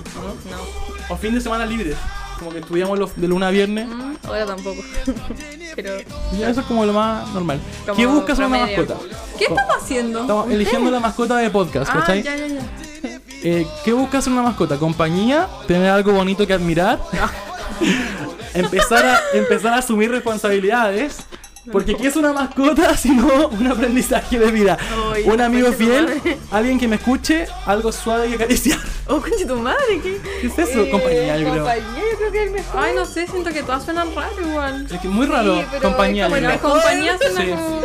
no. 0.52 1.14
O 1.14 1.18
fin 1.18 1.34
de 1.34 1.40
semana 1.41 1.65
libres. 1.65 1.95
Como 2.40 2.52
que 2.52 2.60
estudiamos 2.60 2.98
los 2.98 3.16
de 3.20 3.28
lunes 3.28 3.48
a 3.48 3.52
viernes. 3.52 3.88
Mm, 3.88 4.16
Ahora 4.26 4.45
tampoco. 4.45 4.82
pero 5.76 5.91
Y 6.38 6.44
eso 6.44 6.61
es 6.61 6.66
como 6.66 6.86
lo 6.86 6.94
más 6.94 7.28
normal. 7.34 7.60
Como 7.86 7.98
¿Qué 7.98 8.06
buscas 8.06 8.40
en 8.40 8.45
una 8.45 8.57
promedio. 8.57 8.78
mascota? 8.86 9.18
¿Qué 9.38 9.44
estamos 9.45 9.76
haciendo? 9.76 10.22
Estamos 10.22 10.52
eligiendo 10.52 10.91
la 10.91 10.99
mascota 10.99 11.38
de 11.38 11.49
podcast, 11.49 11.91
ah, 11.94 11.99
¿cachai? 11.99 12.24
ya, 12.24 12.36
ya, 12.36 12.48
ya. 12.48 12.61
Eh, 13.41 13.66
¿Qué 13.86 13.94
buscas 13.94 14.28
en 14.28 14.34
una 14.34 14.41
mascota? 14.41 14.78
¿Compañía? 14.78 15.48
¿Tener 15.66 15.90
algo 15.90 16.11
bonito 16.11 16.45
que 16.45 16.52
admirar? 16.52 16.99
empezar, 18.53 19.06
a, 19.06 19.20
empezar 19.34 19.74
a 19.74 19.78
asumir 19.78 20.11
responsabilidades. 20.11 21.20
Porque 21.72 21.95
¿qué 21.95 22.07
es 22.07 22.15
una 22.15 22.34
mascota 22.34 22.95
sino 22.98 23.48
un 23.49 23.68
aprendizaje 23.68 24.40
de 24.40 24.52
vida? 24.52 24.77
Ay, 25.14 25.23
un 25.26 25.41
amigo 25.41 25.72
fiel, 25.72 26.07
alguien 26.52 26.80
que 26.80 26.88
me 26.88 26.95
escuche, 26.95 27.48
algo 27.65 27.91
suave 27.91 28.27
que 28.30 28.36
acariciar. 28.36 28.80
Oh, 29.07 29.19
concha 29.22 29.48
tu 29.48 29.56
madre, 29.57 29.99
¿qué? 30.02 30.19
¿Qué 30.41 30.48
es 30.48 30.60
eso? 30.60 30.81
Eh, 30.84 30.90
compañía, 30.90 31.38
yo 31.38 31.49
creo. 31.52 31.64
Compañía, 31.64 32.03
yo 32.11 32.18
creo 32.18 32.31
que 32.31 32.38
es 32.40 32.48
el 32.48 32.52
mejor. 32.53 32.84
Ay, 32.84 32.95
no 32.95 33.06
sé, 33.06 33.27
siento 33.27 33.49
que 33.52 33.64
todas 33.64 33.84
suenan 33.84 34.14
raro 34.15 34.41
igual. 34.41 34.88
Es 34.90 34.99
que 34.99 35.07
muy 35.07 35.26
raro. 35.26 35.57
Sí, 35.60 35.65
pero 35.72 35.81
compañía. 35.84 36.26
es 36.27 36.31
como 36.31 36.41
yo 36.41 36.48
creo. 36.48 36.52
Las 36.52 36.61
compañías 36.84 37.18
suenan 37.19 37.45
Sí. 37.45 37.52
como... 37.52 37.81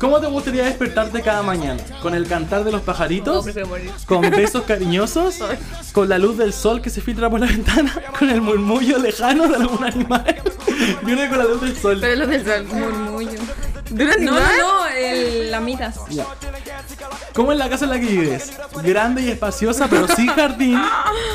¿Cómo 0.00 0.18
te 0.18 0.28
gustaría 0.28 0.64
despertarte 0.64 1.20
cada 1.20 1.42
mañana? 1.42 1.78
¿Con 2.00 2.14
el 2.14 2.26
cantar 2.26 2.64
de 2.64 2.72
los 2.72 2.80
pajaritos? 2.80 3.46
¿Con 4.06 4.22
besos 4.30 4.62
cariñosos? 4.62 5.40
¿Con 5.92 6.08
la 6.08 6.18
luz 6.18 6.38
del 6.38 6.54
sol 6.54 6.80
que 6.80 6.88
se 6.88 7.02
filtra 7.02 7.28
por 7.28 7.38
la 7.38 7.46
ventana? 7.46 7.94
¿Con 8.18 8.30
el 8.30 8.40
murmullo 8.40 8.96
lejano 8.96 9.46
de 9.46 9.56
algún 9.56 9.84
animal? 9.84 10.42
Creo 11.04 11.16
que 11.16 11.28
con 11.28 11.38
la 11.38 11.44
luz 11.44 11.60
del 11.60 11.76
sol. 11.76 11.98
Pero 12.00 12.16
los 12.16 12.28
del 12.28 12.44
sol. 12.44 12.64
Murmullo. 12.66 13.38
¿De 13.90 14.04
un 14.04 14.24
No, 14.24 14.32
no, 14.32 14.40
no, 14.40 14.86
el, 14.86 15.50
la 15.50 15.60
miras. 15.60 15.96
Ya. 16.10 16.24
¿Cómo 17.34 17.52
es 17.52 17.58
la 17.58 17.68
casa 17.68 17.84
en 17.86 17.90
la 17.90 18.00
que 18.00 18.06
vives? 18.06 18.52
Grande 18.82 19.22
y 19.22 19.30
espaciosa, 19.30 19.88
pero 19.88 20.06
sin 20.08 20.26
jardín. 20.34 20.80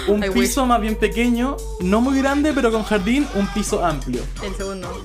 Un 0.08 0.24
I 0.24 0.30
piso 0.30 0.66
más 0.66 0.80
bien 0.82 0.96
pequeño. 0.96 1.58
No 1.82 2.02
muy 2.02 2.18
grande, 2.20 2.54
pero 2.54 2.72
con 2.72 2.84
jardín. 2.84 3.28
Un 3.36 3.48
piso 3.48 3.86
amplio. 3.86 4.22
El 4.42 4.56
segundo. 4.56 5.04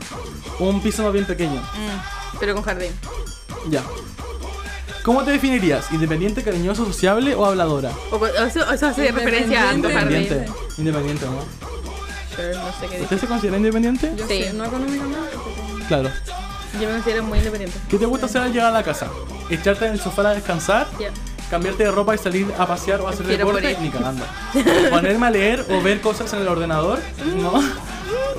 Un 0.59 0.81
piso 0.81 1.03
más 1.03 1.13
bien 1.13 1.25
pequeño. 1.25 1.61
Mm, 1.61 2.39
pero 2.39 2.55
con 2.55 2.63
jardín. 2.63 2.93
Ya. 3.69 3.83
¿Cómo 5.03 5.23
te 5.25 5.31
definirías? 5.33 5.91
¿Independiente, 5.93 6.43
cariñoso, 6.43 6.85
sociable 6.85 7.35
o 7.35 7.47
habladora? 7.47 7.91
O, 8.11 8.17
o 8.17 8.27
eso, 8.27 8.71
eso 8.71 8.87
hace 8.87 9.11
referencia 9.11 9.71
a 9.71 9.75
tu 9.75 9.83
jardín. 9.83 10.23
Independiente. 10.23 10.53
Independiente, 10.79 11.27
¿no? 11.27 11.70
Sure, 12.41 12.55
no 12.57 12.67
sé 12.73 12.81
qué 12.81 12.87
decir. 12.89 13.03
¿Usted 13.05 13.19
se 13.19 13.27
considera 13.27 13.57
independiente? 13.57 14.13
Yo 14.17 14.27
Sí. 14.27 14.43
sé, 14.45 14.53
no 14.53 14.65
económicamente. 14.65 15.19
pero- 15.31 15.87
Claro. 15.89 16.11
Yo 16.81 16.87
me 16.89 16.95
considero 16.95 17.23
muy 17.25 17.39
independiente. 17.39 17.77
¿Qué 17.89 17.99
te 17.99 18.07
gusta 18.07 18.27
hacer 18.27 18.43
al 18.43 18.53
llegar 18.53 18.69
a 18.69 18.73
la 18.73 18.83
casa? 18.85 19.09
¿Echarte 19.51 19.87
en 19.87 19.93
el 19.93 20.01
sofá 20.01 20.23
a 20.29 20.35
descansar? 20.35 20.87
¿Cambiarte 21.51 21.83
de 21.83 21.91
ropa 21.91 22.15
y 22.15 22.19
salir 22.19 22.47
a 22.59 22.65
pasear 22.67 23.01
o 23.01 23.09
a 23.09 23.11
hacer 23.11 23.27
Quiero 23.27 23.47
deporte? 23.47 23.63
morir. 23.75 23.79
Ni 23.81 23.91
cagando. 23.91 24.25
¿Ponerme 24.91 25.27
a 25.27 25.31
leer 25.31 25.67
o 25.69 25.83
ver 25.83 26.01
cosas 26.01 26.33
en 26.33 26.43
el 26.43 26.49
ordenador? 26.49 27.01
No. 27.37 27.61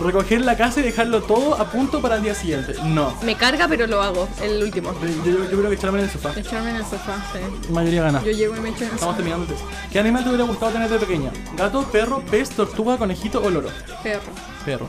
¿Recoger 0.02 0.42
la 0.42 0.58
casa 0.58 0.80
y 0.80 0.84
dejarlo 0.84 1.22
todo 1.22 1.56
a 1.56 1.70
punto 1.72 2.02
para 2.02 2.16
el 2.16 2.24
día 2.24 2.34
siguiente? 2.36 2.74
No. 2.86 3.16
Me 3.24 3.36
carga, 3.36 3.68
pero 3.68 3.88
lo 3.88 4.02
hago. 4.02 4.28
El 4.42 4.62
último. 4.64 4.94
Yo, 5.02 5.32
yo- 5.32 5.44
yo 5.52 5.58
creo 5.58 5.70
que 5.70 5.76
echarme 5.76 6.00
en 6.00 6.06
el 6.06 6.12
sofá. 6.12 6.34
Echarme 6.40 6.72
en 6.72 6.76
el 6.78 6.84
sofá, 6.86 7.24
sí. 7.34 7.72
Mayoría 7.72 8.04
gana. 8.04 8.24
Yo 8.24 8.32
llego 8.32 8.56
y 8.56 8.60
me 8.60 8.70
echo 8.70 8.80
en 8.84 8.90
el 8.90 8.96
Estamos 8.96 9.00
sofá. 9.02 9.16
terminando 9.18 9.46
el 9.46 9.50
test. 9.60 9.64
¿Qué 9.92 10.00
animal 10.00 10.24
te 10.24 10.30
hubiera 10.30 10.46
gustado 10.46 10.72
tener 10.72 10.90
de 10.90 11.00
pequeña? 11.00 11.32
¿Gato, 11.56 11.84
perro, 11.92 12.24
pez, 12.30 12.50
tortuga, 12.50 12.98
conejito 12.98 13.42
o 13.44 13.50
loro? 13.50 13.70
Perro. 14.02 14.22
Perro. 14.66 14.88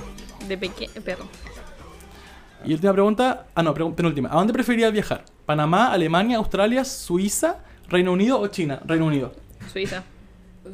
De 0.48 0.56
pequeño. 0.58 0.92
Perro. 1.04 1.24
Y 2.64 2.72
última 2.74 2.92
pregunta. 2.92 3.46
Ah, 3.54 3.62
no, 3.62 3.74
penúltima. 3.74 4.28
¿A 4.30 4.36
dónde 4.36 4.52
preferirías 4.52 4.92
viajar? 4.92 5.24
¿Panamá, 5.46 5.92
Alemania, 5.92 6.36
Australia, 6.38 6.84
Suiza, 6.84 7.58
Reino 7.88 8.12
Unido 8.12 8.40
o 8.40 8.46
China? 8.48 8.80
Reino 8.86 9.06
Unido. 9.06 9.32
Suiza. 9.72 10.04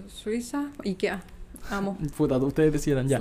Suiza, 0.07 0.67
Ikea. 0.85 1.23
Amo. 1.71 1.99
Puta, 2.17 2.37
ustedes 2.39 2.73
decidieran 2.73 3.09
ya. 3.09 3.19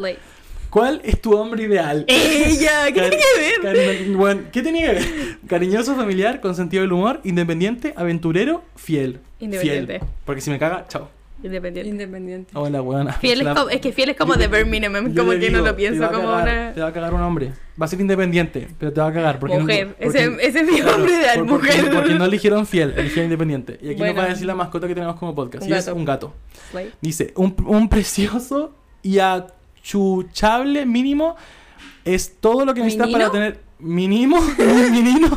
¿Cuál 0.77 1.01
es 1.03 1.19
tu 1.19 1.33
hombre 1.35 1.63
ideal? 1.63 2.05
¡Ella! 2.07 2.85
¿Qué 2.93 3.01
tiene 3.01 3.17
que 3.17 3.67
ver? 3.67 3.75
cari- 3.75 4.15
bueno, 4.15 4.41
¿Qué 4.51 4.61
tiene 4.61 4.81
que 4.81 4.87
ver? 4.93 5.03
Cariñoso, 5.47 5.95
familiar, 5.95 6.39
con 6.39 6.53
sentido 6.53 6.83
del 6.83 6.91
humor, 6.93 7.19
independiente, 7.23 7.95
aventurero, 7.97 8.63
fiel. 8.75 9.19
Independiente. 9.39 9.97
Fiel. 9.99 10.11
Porque 10.23 10.39
si 10.41 10.51
me 10.51 10.59
caga, 10.59 10.85
chao. 10.87 11.09
Independiente. 11.41 11.89
Independiente. 11.89 12.51
Hola, 12.55 12.81
buena. 12.81 13.13
Fiel 13.13 13.41
es, 13.41 13.47
como, 13.55 13.69
es 13.71 13.81
que 13.81 13.91
fiel 13.91 14.09
es 14.09 14.17
como 14.17 14.35
de 14.35 14.47
bare 14.47 14.65
minimum, 14.65 15.15
como 15.15 15.31
que 15.31 15.49
no 15.49 15.61
lo 15.61 15.75
pienso 15.75 16.11
como 16.11 16.27
una 16.35 16.73
Te 16.75 16.81
va 16.81 16.87
a 16.89 16.93
cagar 16.93 17.11
un 17.15 17.21
hombre. 17.21 17.53
Va 17.81 17.85
a 17.85 17.87
ser 17.87 17.99
independiente, 17.99 18.67
pero 18.77 18.93
te 18.93 19.01
va 19.01 19.07
a 19.07 19.13
cagar. 19.13 19.39
Porque 19.39 19.57
mujer. 19.57 19.87
no- 19.87 19.93
porque- 20.03 20.19
ese, 20.19 20.47
ese 20.47 20.59
es 20.59 20.71
mi 20.71 20.79
Claro, 20.79 20.97
nombre 20.99 21.13
de 21.17 21.25
por- 21.39 21.47
porque, 21.47 21.71
mujer. 21.77 21.91
porque 21.91 22.13
no 22.15 22.25
eligieron 22.25 22.67
fiel, 22.67 22.93
eligieron 22.95 23.25
independiente. 23.25 23.73
Y 23.81 23.85
aquí 23.89 23.89
nos 23.89 23.97
Bueno. 23.97 24.15
va 24.15 24.23
a 24.25 24.29
decir 24.29 24.45
la 24.45 24.53
mascota 24.53 24.87
que 24.87 24.93
tenemos 24.93 25.15
como 25.15 25.33
podcast. 25.33 25.63
Un 25.63 25.69
y 25.69 25.73
es 25.73 25.85
gato. 25.87 25.97
un 25.97 26.05
gato. 26.05 26.33
Slay. 26.69 26.91
Dice, 27.01 27.33
un, 27.35 27.55
un 27.65 27.89
precioso 27.89 28.75
y 29.01 29.17
achuchable 29.87 30.85
mínimo 30.85 31.35
es 32.05 32.39
todo 32.39 32.65
lo 32.65 32.73
que 32.73 32.81
necesitas 32.81 33.07
¿Minino? 33.07 33.19
para 33.19 33.31
tener... 33.31 33.67
Mínimo, 33.79 34.37
un 34.37 34.91
minino. 34.91 35.27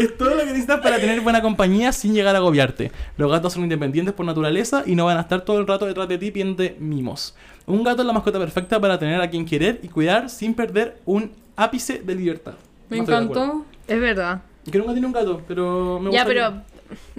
es 0.00 0.16
todo 0.18 0.30
lo 0.30 0.38
que 0.40 0.46
necesitas 0.46 0.80
para 0.80 0.96
tener 0.98 1.20
buena 1.20 1.40
compañía 1.40 1.92
sin 1.92 2.12
llegar 2.12 2.34
a 2.34 2.38
agobiarte. 2.38 2.90
Los 3.16 3.30
gatos 3.30 3.52
son 3.52 3.62
independientes 3.62 4.12
por 4.12 4.26
naturaleza 4.26 4.82
y 4.84 4.96
no 4.96 5.04
van 5.04 5.18
a 5.18 5.20
estar 5.20 5.42
todo 5.42 5.60
el 5.60 5.66
rato 5.68 5.86
detrás 5.86 6.08
de 6.08 6.18
ti 6.18 6.32
pidiéndote 6.32 6.76
mimos. 6.80 7.36
Un 7.66 7.84
gato 7.84 8.02
es 8.02 8.06
la 8.06 8.12
mascota 8.12 8.40
perfecta 8.40 8.80
para 8.80 8.98
tener 8.98 9.20
a 9.20 9.30
quien 9.30 9.46
querer 9.46 9.78
y 9.84 9.88
cuidar 9.88 10.30
sin 10.30 10.52
perder 10.54 10.98
un 11.04 11.30
ápice 11.54 12.00
de 12.00 12.14
libertad. 12.16 12.54
Me 12.88 12.96
No 12.96 13.02
encantó. 13.04 13.64
Es 13.86 14.00
verdad. 14.00 14.42
Que 14.68 14.78
nunca 14.78 14.90
tiene 14.92 15.06
un 15.06 15.12
gato, 15.12 15.40
pero 15.46 16.00
me 16.00 16.10
Ya, 16.10 16.24
gustaría. 16.24 16.50
pero 16.50 16.62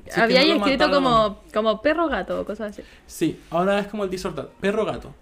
Si 0.04 0.10
es 0.10 0.16
que 0.16 0.22
había 0.22 0.40
no 0.42 0.56
escrito 0.56 0.88
mataron. 0.90 1.04
como, 1.04 1.38
como 1.54 1.82
perro 1.82 2.10
gato 2.10 2.42
o 2.42 2.46
cosas 2.46 2.74
así. 2.74 2.82
Sí, 3.08 3.40
ahora 3.52 3.80
es 3.80 3.88
como 3.88 4.04
el 4.04 4.10
disortad. 4.10 4.48
Perro 4.60 4.84
gato. 4.84 5.14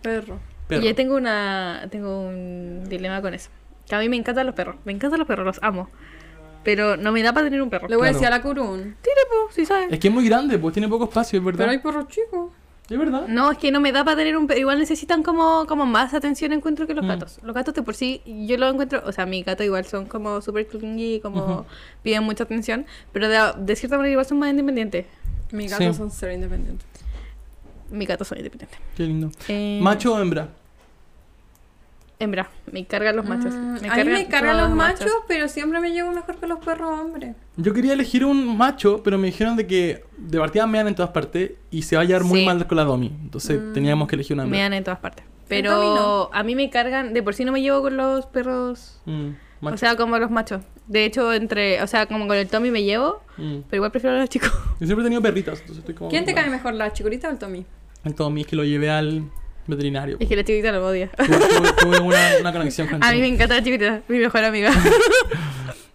Perro. 0.00 0.38
Perro. 0.68 0.82
Y 0.82 0.86
yo 0.86 0.94
tengo 0.94 1.16
una 1.16 1.86
tengo 1.90 2.20
un 2.26 2.84
dilema 2.88 3.20
con 3.22 3.34
eso. 3.34 3.50
Que 3.88 3.94
a 3.94 3.98
mí 4.00 4.08
me 4.08 4.16
encantan 4.16 4.46
los 4.46 4.54
perros. 4.54 4.76
Me 4.84 4.92
encantan 4.92 5.18
los 5.18 5.28
perros, 5.28 5.46
los 5.46 5.58
amo. 5.62 5.88
Pero 6.64 6.96
no 6.96 7.12
me 7.12 7.22
da 7.22 7.32
para 7.32 7.46
tener 7.46 7.62
un 7.62 7.70
perro. 7.70 7.86
Le 7.88 7.94
voy 7.96 8.08
a 8.08 8.12
decir 8.12 8.26
a 8.26 8.30
la 8.30 8.42
curún. 8.42 8.96
Tire, 9.00 9.20
po, 9.30 9.52
si 9.52 9.64
sabes. 9.64 9.86
Es 9.92 10.00
que 10.00 10.08
es 10.08 10.14
muy 10.14 10.26
grande, 10.28 10.58
pues 10.58 10.72
tiene 10.74 10.88
poco 10.88 11.04
espacio, 11.04 11.38
es 11.38 11.44
verdad. 11.44 11.58
Pero 11.58 11.70
hay 11.70 11.78
perros 11.78 12.08
chicos. 12.08 12.50
Es 12.90 12.98
verdad. 12.98 13.26
No, 13.28 13.50
es 13.52 13.58
que 13.58 13.70
no 13.72 13.80
me 13.80 13.90
da 13.92 14.04
para 14.04 14.16
tener 14.16 14.36
un 14.36 14.46
perro. 14.48 14.60
Igual 14.60 14.78
necesitan 14.80 15.22
como, 15.22 15.66
como 15.66 15.86
más 15.86 16.14
atención 16.14 16.52
encuentro 16.52 16.86
que 16.88 16.94
los 16.94 17.04
Mm. 17.04 17.08
gatos. 17.08 17.38
Los 17.44 17.54
gatos 17.54 17.74
de 17.74 17.82
por 17.82 17.94
sí, 17.94 18.20
yo 18.26 18.56
lo 18.58 18.68
encuentro, 18.68 19.02
o 19.04 19.12
sea, 19.12 19.26
mi 19.26 19.42
gato 19.44 19.62
igual 19.64 19.84
son 19.86 20.06
como 20.06 20.40
súper 20.40 20.66
clingy, 20.66 21.20
como 21.20 21.66
piden 22.02 22.22
mucha 22.24 22.44
atención, 22.44 22.86
pero 23.12 23.28
de, 23.28 23.38
de 23.58 23.76
cierta 23.76 23.96
manera 23.96 24.12
igual 24.12 24.26
son 24.26 24.38
más 24.38 24.50
independientes. 24.50 25.06
Mis 25.52 25.70
gatos 25.70 25.94
Sí. 25.96 25.98
son 25.98 26.10
ser 26.10 26.32
independientes. 26.32 26.86
Mi 27.90 28.04
gato 28.06 28.24
son 28.24 28.38
independientes. 28.38 28.78
Qué 28.96 29.04
lindo. 29.04 29.30
Eh, 29.48 29.78
¿Macho 29.82 30.14
o 30.14 30.20
hembra? 30.20 30.48
Hembra, 32.18 32.48
me 32.72 32.86
cargan 32.86 33.14
los 33.14 33.26
machos. 33.26 33.52
Mm, 33.54 33.72
Me 33.82 33.88
a 33.90 33.96
mí 33.96 34.04
me 34.04 34.26
cargan 34.26 34.30
cargan 34.30 34.56
los 34.56 34.70
machos, 34.70 35.12
pero 35.28 35.48
siempre 35.48 35.80
me 35.80 35.90
llevo 35.90 36.12
mejor 36.12 36.36
que 36.36 36.46
los 36.46 36.64
perros 36.64 36.98
hombres. 36.98 37.36
Yo 37.58 37.74
quería 37.74 37.92
elegir 37.92 38.24
un 38.24 38.56
macho, 38.56 39.02
pero 39.02 39.18
me 39.18 39.26
dijeron 39.26 39.54
de 39.54 39.66
que 39.66 40.02
de 40.16 40.38
partida 40.38 40.66
mean 40.66 40.88
en 40.88 40.94
todas 40.94 41.10
partes 41.10 41.52
y 41.70 41.82
se 41.82 41.94
va 41.94 42.02
a 42.02 42.04
llevar 42.06 42.24
muy 42.24 42.44
mal 42.46 42.66
con 42.66 42.76
la 42.76 42.84
Domi. 42.84 43.08
Entonces 43.22 43.60
Mm. 43.60 43.72
teníamos 43.74 44.08
que 44.08 44.16
elegir 44.16 44.32
una 44.34 44.44
Me 44.44 44.46
hembra. 44.48 44.62
dan 44.62 44.72
en 44.72 44.84
todas 44.84 44.98
partes. 45.00 45.26
Pero 45.46 45.70
no. 45.94 46.30
a 46.32 46.42
mí 46.42 46.54
me 46.56 46.70
cargan, 46.70 47.12
de 47.12 47.22
por 47.22 47.34
sí 47.34 47.44
no 47.44 47.52
me 47.52 47.60
llevo 47.60 47.82
con 47.82 47.98
los 47.98 48.24
perros, 48.26 48.98
Mm, 49.04 49.28
o 49.60 49.76
sea, 49.76 49.94
como 49.96 50.18
los 50.18 50.30
machos. 50.30 50.62
De 50.88 51.04
hecho, 51.04 51.32
entre, 51.32 51.82
o 51.82 51.86
sea, 51.86 52.06
como 52.06 52.26
con 52.28 52.36
el 52.36 52.46
Tommy 52.48 52.70
me 52.70 52.82
llevo, 52.84 53.22
Mm. 53.38 53.58
pero 53.68 53.76
igual 53.80 53.90
prefiero 53.90 54.16
a 54.16 54.20
los 54.20 54.28
chicos. 54.30 54.50
Yo 54.80 54.86
siempre 54.86 55.02
he 55.02 55.04
tenido 55.04 55.20
perritas, 55.20 55.58
entonces 55.60 55.78
estoy 55.78 55.94
como... 55.94 56.08
¿Quién 56.10 56.24
te 56.24 56.32
cae 56.34 56.48
mejor, 56.48 56.72
la 56.74 56.92
chicorita 56.92 57.28
o 57.28 57.32
el 57.32 57.38
Tommy? 57.38 57.66
El 58.04 58.14
Tommy 58.14 58.42
es 58.42 58.46
que 58.46 58.56
lo 58.56 58.64
llevé 58.64 58.88
al 58.90 59.24
veterinario. 59.66 60.16
Es 60.20 60.28
que 60.28 60.36
la 60.36 60.44
chiquita 60.44 60.70
lo 60.72 60.86
odia. 60.86 61.10
tuve, 61.16 61.26
tuve- 61.28 61.72
tuve 61.82 62.00
una, 62.00 62.18
una 62.40 62.52
conexión 62.52 62.86
con 62.88 63.02
A 63.04 63.12
mí 63.12 63.20
me 63.20 63.26
encanta 63.26 63.56
la 63.56 63.62
chiquita, 63.64 64.02
mi 64.08 64.18
mejor 64.18 64.44
amiga. 64.44 64.70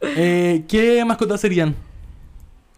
Eh, 0.03 0.63
¿Qué 0.67 1.05
mascotas 1.05 1.39
serían? 1.41 1.75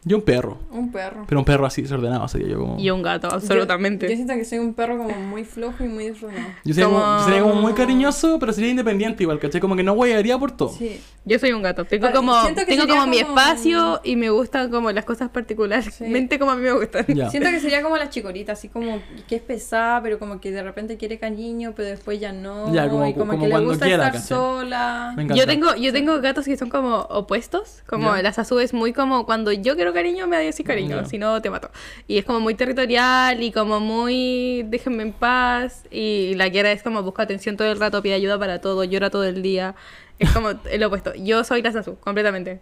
Yo 0.05 0.17
un 0.17 0.23
perro. 0.23 0.57
Un 0.71 0.91
perro. 0.91 1.25
Pero 1.27 1.39
un 1.39 1.45
perro 1.45 1.65
así 1.65 1.81
desordenado 1.81 2.27
sería 2.27 2.47
yo 2.49 2.59
como... 2.59 2.79
y 2.79 2.89
un 2.89 3.01
gato, 3.01 3.27
absolutamente. 3.31 4.05
Yo, 4.07 4.11
yo 4.11 4.15
siento 4.17 4.33
que 4.35 4.45
soy 4.45 4.59
un 4.59 4.73
perro 4.73 4.97
como 4.97 5.11
muy 5.17 5.43
flojo 5.45 5.83
y 5.83 5.87
muy 5.87 6.09
desordenado. 6.09 6.49
Yo 6.63 6.73
sería 6.73 6.87
como... 6.89 6.99
como- 6.99 7.17
yo 7.19 7.23
sería 7.25 7.41
como 7.41 7.55
muy 7.55 7.73
cariñoso, 7.73 8.37
pero 8.39 8.51
sería 8.53 8.69
independiente 8.71 9.23
igual, 9.23 9.39
¿cachai? 9.39 9.61
Como 9.61 9.75
que 9.75 9.83
no 9.83 9.93
huearía 9.93 10.37
por 10.37 10.51
todo. 10.51 10.69
Sí. 10.69 10.99
Yo 11.25 11.39
soy 11.39 11.53
un 11.53 11.61
gato. 11.61 11.85
Tengo 11.85 12.07
Pero 12.07 12.17
como, 12.19 12.41
siento 12.41 12.61
que 12.65 12.75
tengo 12.75 12.85
como 12.87 13.07
mi 13.07 13.19
espacio 13.19 14.01
y 14.03 14.15
me 14.17 14.29
gustan 14.29 14.69
como 14.69 14.91
las 14.91 15.05
cosas 15.05 15.29
particulares. 15.29 15.97
como 16.39 16.51
a 16.51 16.55
mí 16.55 16.61
me 16.63 16.73
gustan. 16.73 17.05
Ya. 17.07 17.29
Siento 17.29 17.49
que 17.49 17.59
sería 17.61 17.81
como 17.81 17.95
la 17.97 18.09
chicorita, 18.09 18.51
así 18.53 18.67
como 18.67 18.99
que 19.27 19.37
es 19.37 19.41
pesada, 19.41 20.01
pero 20.01 20.19
como 20.19 20.41
que 20.41 20.51
de 20.51 20.63
repente 20.63 20.97
quiere 20.97 21.19
cariño, 21.19 21.73
pero 21.75 21.87
después 21.89 22.19
ya 22.19 22.33
no. 22.33 22.73
Ya, 22.73 22.89
como- 22.89 23.07
y 23.07 23.13
como, 23.13 23.31
como 23.37 23.43
que 23.43 23.47
le 23.47 23.59
gusta 23.65 23.85
quiera, 23.85 24.07
estar 24.07 24.21
¿cachai? 24.21 24.27
sola. 24.27 25.13
Me 25.15 25.23
encanta. 25.23 25.39
Yo 25.41 25.47
tengo, 25.47 25.75
yo 25.75 25.93
tengo 25.93 26.19
gatos 26.19 26.43
que 26.45 26.57
son 26.57 26.69
como 26.69 26.97
opuestos, 27.09 27.83
como 27.87 28.13
Ya. 28.15 28.21
la 28.21 28.33
Sasu 28.33 28.59
es 28.59 28.73
muy 28.73 28.91
como 28.93 29.25
cuando 29.25 29.51
yo 29.53 29.75
quiero 29.75 29.92
cariño 29.93 30.27
me 30.27 30.41
da 30.43 30.49
así 30.49 30.63
cariño, 30.63 30.97
Ya. 31.01 31.05
si 31.05 31.17
no 31.17 31.41
te 31.41 31.49
mato. 31.49 31.69
Y 32.07 32.17
es 32.17 32.25
como 32.25 32.39
muy 32.39 32.55
territorial 32.55 33.41
y 33.41 33.51
como 33.51 33.79
muy 33.79 34.63
déjenme 34.67 35.03
en 35.03 35.13
paz 35.13 35.83
y 35.91 36.33
la 36.35 36.49
Kiara 36.49 36.71
es 36.71 36.83
como 36.83 37.03
busca 37.03 37.23
atención 37.23 37.55
todo 37.57 37.71
el 37.71 37.79
rato, 37.79 38.01
pide 38.01 38.15
ayuda 38.15 38.37
para 38.39 38.59
todo, 38.59 38.83
llora 38.83 39.09
todo 39.09 39.23
el 39.23 39.41
día. 39.41 39.75
Es 40.19 40.31
como 40.31 40.49
el 40.71 40.83
opuesto. 40.83 41.13
Yo 41.15 41.43
soy 41.43 41.61
la 41.61 41.71
Sasu, 41.71 41.97
completamente. 41.99 42.59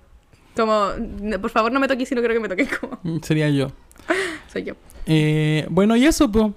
Como, 0.55 0.89
"No, 0.99 1.39
por 1.39 1.49
favor 1.49 1.71
no 1.71 1.79
me 1.79 1.87
toques 1.87 2.07
si 2.09 2.15
no 2.15 2.21
quiero 2.21 2.33
que 2.33 2.39
me 2.41 2.49
toques, 2.49 2.69
como 2.77 2.99
Mm, 3.03 3.19
Sería 3.21 3.49
yo. 3.49 3.71
soy 4.51 4.63
yo. 4.63 4.73
Eh, 5.05 5.65
bueno, 5.69 5.95
y 5.95 6.05
eso, 6.05 6.31
pues. 6.31 6.47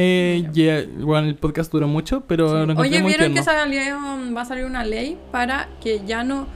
Eh, 0.00 0.46
ya, 0.52 0.84
bueno, 1.04 1.26
el 1.26 1.34
podcast 1.34 1.72
duró 1.72 1.88
mucho, 1.88 2.20
pero 2.28 2.62
encontré 2.62 2.82
Oye, 2.98 3.02
¿vieron 3.02 3.34
que 3.34 3.42
salió, 3.42 3.80
va 4.36 4.42
a 4.42 4.44
salir 4.44 4.64
una 4.64 4.84
ley 4.84 5.18
para 5.32 5.68
que 5.82 6.02
ya 6.06 6.22
no 6.22 6.46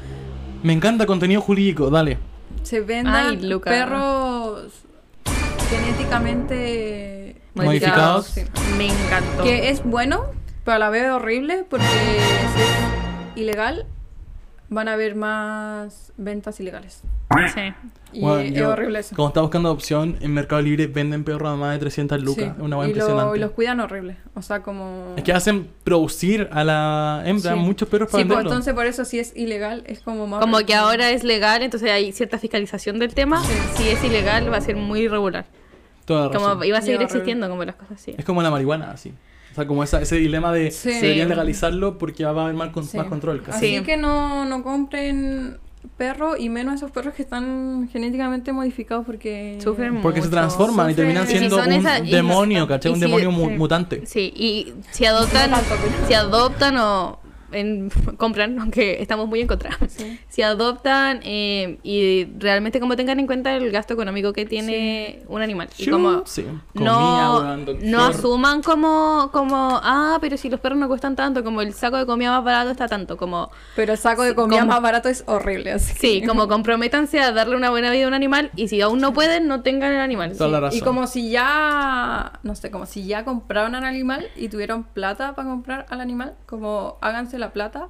Me 0.62 0.73
encanta 0.73 1.07
contenido 1.07 1.40
jurídico, 1.40 1.90
dale. 1.90 2.19
Se 2.62 2.80
vendan 2.80 3.14
Ay, 3.14 3.40
Luca. 3.40 3.70
perros 3.70 4.72
genéticamente 5.70 7.36
Modificados. 7.55 8.26
Sí. 8.26 8.43
Me 8.78 8.86
encantó. 8.86 9.43
Que 9.43 9.68
es 9.68 9.84
bueno, 9.84 10.24
pero 10.64 10.76
a 10.76 10.78
la 10.78 10.90
vez 10.90 11.10
horrible 11.10 11.66
porque 11.68 11.84
es 11.84 13.36
ilegal 13.36 13.86
van 14.73 14.89
a 14.89 14.94
haber 14.94 15.15
más 15.15 16.12
ventas 16.16 16.59
ilegales. 16.61 17.03
Sí. 17.55 17.61
Y 18.12 18.20
Bueno, 18.20 18.40
es 18.40 18.53
yo, 18.53 18.70
horrible 18.70 18.99
eso. 18.99 19.16
Como 19.16 19.28
está 19.28 19.40
buscando 19.40 19.70
opción, 19.70 20.16
en 20.20 20.35
Mercado 20.35 20.61
Libre 20.61 20.86
venden 20.86 21.24
perros 21.24 21.51
a 21.51 21.57
más 21.57 21.73
de 21.73 21.78
300 21.78 22.23
lucas. 22.23 22.44
Sí. 22.44 22.51
Es 22.57 22.62
una 22.62 22.77
buena 22.77 22.90
y, 22.90 22.94
lo- 22.94 23.01
impresionante. 23.01 23.39
y 23.39 23.40
los 23.40 23.51
cuidan 23.53 23.81
horrible. 23.81 24.16
O 24.35 24.43
sea, 24.43 24.61
como... 24.62 25.15
Es 25.16 25.24
que 25.24 25.32
hacen 25.32 25.69
producir 25.85 26.49
a 26.53 26.62
la 26.65 27.23
hembra 27.24 27.55
Sí. 27.55 27.59
muchos 27.59 27.89
perros 27.89 28.11
para 28.11 28.23
Sí, 28.23 28.27
pues 28.28 28.36
venderlos. 28.36 28.53
entonces 28.53 28.74
por 28.74 28.86
eso 28.86 29.05
si 29.07 29.19
es 29.19 29.35
ilegal 29.36 29.82
es 29.86 30.01
como 30.01 30.27
más... 30.27 30.40
Como 30.40 30.59
que 30.59 30.74
ahora 30.74 31.11
es 31.11 31.24
legal, 31.24 31.62
entonces 31.62 31.90
hay 31.90 32.12
cierta 32.12 32.39
fiscalización 32.39 32.99
del 32.99 33.15
tema. 33.15 33.43
Sí. 33.44 33.53
Si 33.77 33.89
es 33.89 34.05
ilegal 34.05 34.53
va 34.53 34.59
a 34.59 34.61
ser 34.61 34.77
muy 34.77 35.01
irregular. 35.01 35.47
Toda 36.05 36.27
la 36.27 36.32
Como 36.35 36.49
razón. 36.49 36.65
iba 36.65 36.78
a 36.78 36.82
seguir 36.82 37.01
existiendo 37.01 37.49
como 37.49 37.65
las 37.65 37.77
cosas 37.77 37.93
así. 38.01 38.15
Es 38.19 38.24
como 38.24 38.43
la 38.43 38.51
marihuana, 38.51 38.90
así. 38.90 39.15
O 39.53 39.55
sea, 39.55 39.66
como 39.66 39.85
esa, 39.85 40.01
ese 40.01 40.16
dilema 40.16 40.53
de 40.53 40.70
Sí. 40.70 40.89
deberían 40.91 41.29
legalizarlo 41.29 41.99
porque 41.99 42.24
va 42.24 42.31
a 42.31 42.45
haber 42.45 42.55
más, 42.57 42.70
con- 42.70 42.85
Sí. 42.87 42.97
más 42.97 43.07
control. 43.07 43.43
casi. 43.43 43.59
Así 43.66 43.77
Sí. 43.79 43.83
que 43.85 43.97
no, 43.97 44.45
no 44.47 44.62
compren 44.62 45.59
perros 45.97 46.37
y 46.39 46.49
menos 46.49 46.77
esos 46.77 46.91
perros 46.91 47.12
que 47.15 47.23
están 47.23 47.89
genéticamente 47.93 48.53
modificados 48.53 49.05
porque... 49.05 49.59
Sufren 49.62 50.01
Porque 50.01 50.23
se 50.23 50.29
transforman 50.29 50.89
y 50.89 50.93
Sufren- 50.93 50.97
terminan 50.97 51.27
si 51.27 51.39
siendo 51.39 51.57
un 51.62 51.73
esa- 51.73 51.99
y- 51.99 52.11
demonio, 52.11 52.66
¿cachai? 52.69 52.93
y 52.93 52.95
Un 52.95 53.01
si- 53.01 53.07
demonio 53.07 53.31
mu- 53.33 53.49
sí. 53.49 53.57
mutante. 53.57 54.07
Sí, 54.07 54.33
y 54.35 54.73
si 54.91 55.05
adoptan, 55.07 55.51
si 56.09 56.15
adoptan 56.15 56.77
o 56.79 57.19
en- 57.53 57.91
compran, 58.16 58.59
aunque 58.61 59.01
estamos 59.03 59.29
muy 59.29 59.41
en 59.41 59.47
contra. 59.47 59.79
Sí. 59.89 60.19
Si 60.29 60.43
adoptan 60.43 61.20
eh, 61.24 61.79
y 61.83 62.27
realmente 62.39 62.81
como 62.81 62.97
tengan 62.97 63.20
en 63.20 63.27
cuenta 63.27 63.55
el 63.57 63.70
gasto 63.70 63.95
económico 63.95 64.33
que 64.33 64.47
tiene 64.47 65.23
un 65.29 65.43
animal. 65.43 65.69
Y 65.79 65.89
como 65.89 66.24
Sí. 66.27 66.45
no, 66.74 67.57
no 67.57 68.05
asuman 68.05 68.62
como, 68.62 69.31
como, 69.33 69.81
ah, 69.83 70.19
pero 70.20 70.37
si 70.37 70.49
los 70.51 70.61
perros 70.61 70.79
no 70.79 70.89
cuestan 70.89 71.16
tanto, 71.16 71.43
como 71.45 71.61
el 71.62 71.73
saco 71.74 71.97
de 71.97 72.07
comida 72.07 72.31
más 72.31 72.45
barato 72.45 72.70
está 72.70 72.89
tanto, 72.89 73.16
como, 73.16 73.51
Pero 73.77 73.93
el 73.93 73.99
saco 73.99 74.23
de 74.23 74.35
comida 74.35 74.61
como- 74.61 74.73
más 74.73 74.83
barato 74.83 75.09
es 75.09 75.24
horrible, 75.27 75.73
así 75.73 75.95
sí, 75.99 76.20
que- 76.20 76.27
como 76.27 76.49
comprométanse 76.49 77.20
a 77.20 77.33
darle 77.33 77.57
una 77.57 77.70
buena 77.70 77.91
vida 77.91 78.05
a 78.05 78.09
un 78.09 78.15
animal 78.15 78.51
y 78.57 78.69
si 78.69 78.81
aún 78.81 79.01
no 79.01 79.12
pueden, 79.12 79.49
no 79.49 79.62
tengan 79.62 79.93
el 79.93 80.01
animal. 80.01 80.37
Toda 80.37 80.51
la 80.51 80.59
Y 80.59 80.61
razón. 80.62 80.81
como 80.81 81.07
si 81.07 81.31
ya, 81.31 82.33
no 82.43 82.55
sé, 82.55 82.70
como 82.70 82.87
si 82.87 83.07
ya 83.07 83.24
compraron 83.24 83.74
al 83.74 83.85
animal 83.85 84.27
y 84.37 84.49
tuvieron 84.49 84.85
plata 84.85 85.35
para 85.35 85.49
comprar 85.49 85.87
al 85.91 86.01
animal, 86.01 86.35
como 86.47 86.99
háganse 87.01 87.39
la 87.43 87.52
plata 87.52 87.89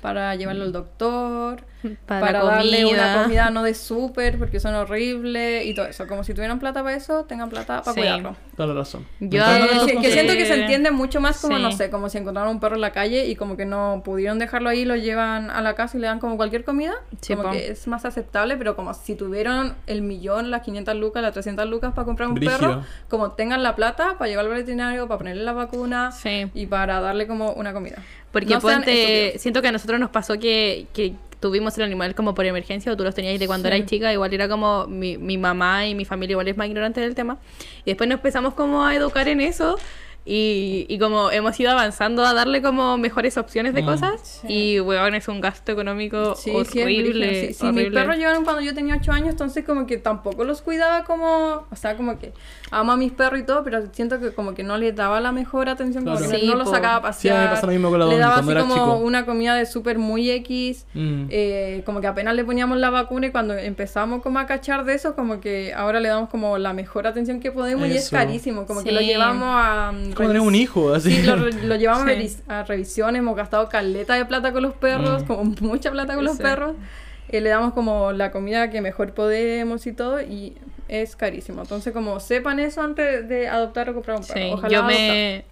para 0.00 0.34
llevarlo 0.36 0.64
al 0.64 0.72
doctor, 0.72 1.64
Para 2.06 2.20
para, 2.20 2.44
darle 2.44 2.84
una 2.86 3.22
comida. 3.22 3.50
no 3.50 3.62
de 3.62 3.74
súper 3.74 4.38
porque 4.38 4.60
son 4.60 4.74
horribles 4.74 5.66
y 5.66 5.74
todo 5.74 5.86
eso. 5.86 6.06
Como 6.06 6.24
si 6.24 6.34
tuvieran 6.34 6.58
plata 6.58 6.82
para 6.82 6.96
eso, 6.96 7.24
tengan 7.24 7.50
plata 7.50 7.82
para 7.82 7.94
Sí. 7.94 8.00
cuidarlo. 8.00 8.36
Toda 8.56 8.68
la 8.68 8.74
razón. 8.74 9.06
Yo- 9.20 9.42
Que, 10.00 10.10
siento 10.12 10.32
que 10.34 10.46
se 10.46 10.60
entiende 10.60 10.90
mucho 10.90 11.20
más 11.20 11.40
como, 11.40 11.56
Sí. 11.56 11.62
no 11.62 11.72
sé, 11.72 11.90
como 11.90 12.08
si 12.08 12.18
encontraron 12.18 12.50
un 12.52 12.60
perro 12.60 12.74
en 12.76 12.80
la 12.80 12.92
calle 12.92 13.26
y 13.26 13.36
como 13.36 13.56
que 13.56 13.64
no 13.66 14.02
pudieron 14.04 14.38
dejarlo 14.38 14.68
ahí, 14.70 14.84
lo 14.84 14.96
llevan 14.96 15.50
a 15.50 15.60
la 15.60 15.74
casa 15.74 15.96
y 15.96 16.00
le 16.00 16.06
dan 16.06 16.20
como 16.20 16.36
cualquier 16.36 16.64
comida. 16.64 16.94
Sí, 17.20 17.34
como 17.34 17.48
po. 17.48 17.52
que 17.54 17.70
es 17.72 17.86
más 17.86 18.04
aceptable, 18.04 18.56
pero 18.56 18.76
como 18.76 18.94
si 18.94 19.14
tuvieron 19.14 19.74
el 19.86 20.02
millón, 20.02 20.50
las 20.50 20.62
500 20.62 20.94
lucas, 20.96 21.22
las 21.22 21.32
300 21.32 21.68
lucas 21.68 21.92
para 21.94 22.04
comprar 22.06 22.28
un 22.28 22.36
perro, 22.36 22.82
como 23.08 23.32
tengan 23.32 23.62
la 23.62 23.74
plata 23.76 24.16
para 24.18 24.28
llevarlo 24.28 24.52
al 24.52 24.58
veterinario, 24.58 25.06
para 25.08 25.18
ponerle 25.18 25.42
la 25.44 25.52
vacuna 25.52 26.12
Sí. 26.12 26.46
y 26.54 26.66
para 26.66 27.00
darle 27.00 27.26
como 27.26 27.52
una 27.52 27.72
comida. 27.72 27.96
Porque 28.32 28.54
No 28.54 28.60
ponte, 28.60 29.38
siento 29.38 29.62
que 29.62 29.68
a 29.68 29.72
nosotros 29.72 30.00
nos 30.00 30.10
pasó 30.10 30.40
que, 30.40 30.88
que 30.92 31.14
tuvimos 31.48 31.76
el 31.76 31.84
animal 31.84 32.14
como 32.14 32.34
por 32.34 32.46
emergencia 32.46 32.90
o 32.90 32.96
tú 32.96 33.04
los 33.04 33.14
tenías 33.14 33.38
de 33.38 33.46
cuando 33.46 33.68
Sí. 33.68 33.74
eras 33.74 33.86
chica, 33.86 34.10
igual 34.14 34.32
era 34.32 34.48
como 34.48 34.86
mi, 34.86 35.18
mi 35.18 35.36
mamá 35.36 35.86
y 35.86 35.94
mi 35.94 36.06
familia 36.06 36.32
igual 36.32 36.48
es 36.48 36.56
más 36.56 36.66
ignorante 36.68 37.02
del 37.02 37.14
tema. 37.14 37.36
Y 37.84 37.90
después 37.90 38.08
nos 38.08 38.16
empezamos 38.16 38.54
como 38.54 38.82
a 38.86 38.94
educar 38.94 39.28
en 39.28 39.42
eso 39.42 39.78
y, 40.26 40.86
y 40.88 40.98
como 40.98 41.30
hemos 41.30 41.58
ido 41.60 41.70
avanzando 41.70 42.24
a 42.24 42.32
darle 42.32 42.62
como 42.62 42.96
mejores 42.96 43.36
opciones 43.36 43.74
de 43.74 43.82
Mm. 43.82 43.86
cosas 43.86 44.40
Sí. 44.42 44.46
y 44.76 44.80
weón 44.80 45.14
es 45.14 45.28
un 45.28 45.40
gasto 45.40 45.72
económico 45.72 46.34
Sí, 46.34 46.50
horrible. 46.50 47.48
sí. 47.48 47.54
Sí, 47.54 47.64
mis 47.66 47.72
horrible. 47.76 48.00
perros 48.00 48.16
llegaron 48.16 48.44
cuando 48.44 48.62
yo 48.62 48.74
tenía 48.74 48.96
8 48.96 49.12
años, 49.12 49.28
entonces 49.30 49.64
como 49.64 49.86
que 49.86 49.98
tampoco 49.98 50.44
los 50.44 50.62
cuidaba 50.62 51.04
como, 51.04 51.66
o 51.70 51.76
sea, 51.76 51.96
como 51.96 52.18
que 52.18 52.32
amo 52.70 52.92
a 52.92 52.96
mis 52.96 53.12
perros 53.12 53.40
y 53.40 53.44
todo, 53.44 53.62
pero 53.64 53.82
siento 53.92 54.18
que 54.20 54.32
como 54.32 54.54
que 54.54 54.62
no 54.62 54.78
les 54.78 54.96
daba 54.96 55.20
la 55.20 55.32
mejor 55.32 55.68
atención, 55.68 56.04
como 56.04 56.16
Claro. 56.16 56.32
que 56.32 56.38
Sí, 56.40 56.46
no 56.46 56.54
los 56.56 56.70
sacaba 56.70 57.08
a 57.08 57.12
Sí, 57.12 57.28
a 57.28 57.32
mí 57.32 57.36
pasear. 57.38 57.44
me 57.50 57.54
pasa 57.54 57.66
lo 57.66 57.72
mismo 57.72 57.90
con 57.90 58.00
la 58.00 58.06
Le 58.06 58.16
daba 58.18 58.36
así 58.36 58.54
como 58.54 58.74
chico. 58.74 58.96
una 58.96 59.26
comida 59.26 59.54
de 59.54 59.66
súper 59.66 59.98
muy 59.98 60.30
X, 60.30 60.86
Mm. 60.94 61.26
eh, 61.30 61.82
como 61.84 62.00
que 62.00 62.06
apenas 62.06 62.34
le 62.34 62.44
poníamos 62.44 62.78
la 62.78 62.90
vacuna 62.90 63.26
y 63.26 63.30
cuando 63.30 63.54
empezamos 63.54 64.22
como 64.22 64.38
a 64.38 64.46
cachar 64.46 64.84
de 64.84 64.94
eso, 64.94 65.14
como 65.14 65.40
que 65.40 65.74
ahora 65.74 66.00
le 66.00 66.08
damos 66.08 66.30
como 66.30 66.56
la 66.58 66.72
mejor 66.72 67.06
atención 67.06 67.40
que 67.40 67.52
podemos 67.52 67.86
y 67.88 67.92
es 67.92 68.08
carísimo, 68.10 68.66
como 68.66 68.82
que 68.82 68.90
lo 68.92 69.00
llevamos 69.00 69.48
a... 69.50 69.92
mm, 70.14 70.16
Como 70.16 70.28
tener 70.28 70.42
un 70.42 70.54
hijo, 70.54 70.94
así. 70.94 71.10
Sí, 71.16 71.22
lo, 71.22 71.36
lo 71.66 71.76
llevamos 71.76 72.04
a 72.04 72.06
Sí. 72.08 72.14
revis- 72.16 72.42
a 72.48 72.62
revisiones, 72.64 73.18
hemos 73.20 73.36
gastado 73.36 73.68
caleta 73.68 74.14
de 74.14 74.24
plata 74.24 74.52
con 74.52 74.62
los 74.62 74.74
perros, 74.74 75.22
Mm. 75.22 75.26
como 75.26 75.44
mucha 75.60 75.90
plata 75.90 76.14
con 76.14 76.24
los 76.24 76.36
Sí. 76.36 76.42
perros. 76.42 76.74
Eh, 77.28 77.40
le 77.40 77.48
damos 77.50 77.72
como 77.72 78.12
la 78.12 78.30
comida 78.30 78.70
que 78.70 78.80
mejor 78.80 79.12
podemos 79.14 79.86
y 79.86 79.92
todo, 79.92 80.20
y 80.20 80.56
es 80.88 81.16
carísimo. 81.16 81.62
Entonces, 81.62 81.92
como 81.92 82.20
sepan 82.20 82.60
eso 82.60 82.82
antes 82.82 83.28
de 83.28 83.48
adoptar 83.48 83.88
o 83.90 83.94
comprar 83.94 84.18
un 84.18 84.26
perro. 84.26 84.38
Sí, 84.40 84.50
Ojalá 84.52 84.68
yo 84.68 84.78
adoptar. 84.80 84.98
me, 85.00 85.44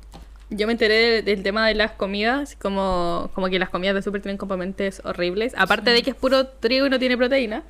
yo 0.50 0.66
me 0.66 0.72
enteré 0.74 0.94
de- 0.94 1.22
del 1.22 1.42
tema 1.42 1.66
de 1.66 1.74
las 1.74 1.92
comidas, 1.92 2.56
como, 2.60 3.30
como 3.34 3.48
que 3.48 3.58
las 3.58 3.70
comidas 3.70 3.94
de 3.94 4.02
súper 4.02 4.20
tienen 4.20 4.36
componentes 4.36 5.00
horribles. 5.04 5.54
Aparte 5.56 5.90
de 5.90 6.02
que 6.02 6.10
es 6.10 6.16
puro 6.16 6.46
trigo 6.46 6.86
y 6.86 6.90
no 6.90 6.98
tiene 6.98 7.16
proteína, 7.16 7.62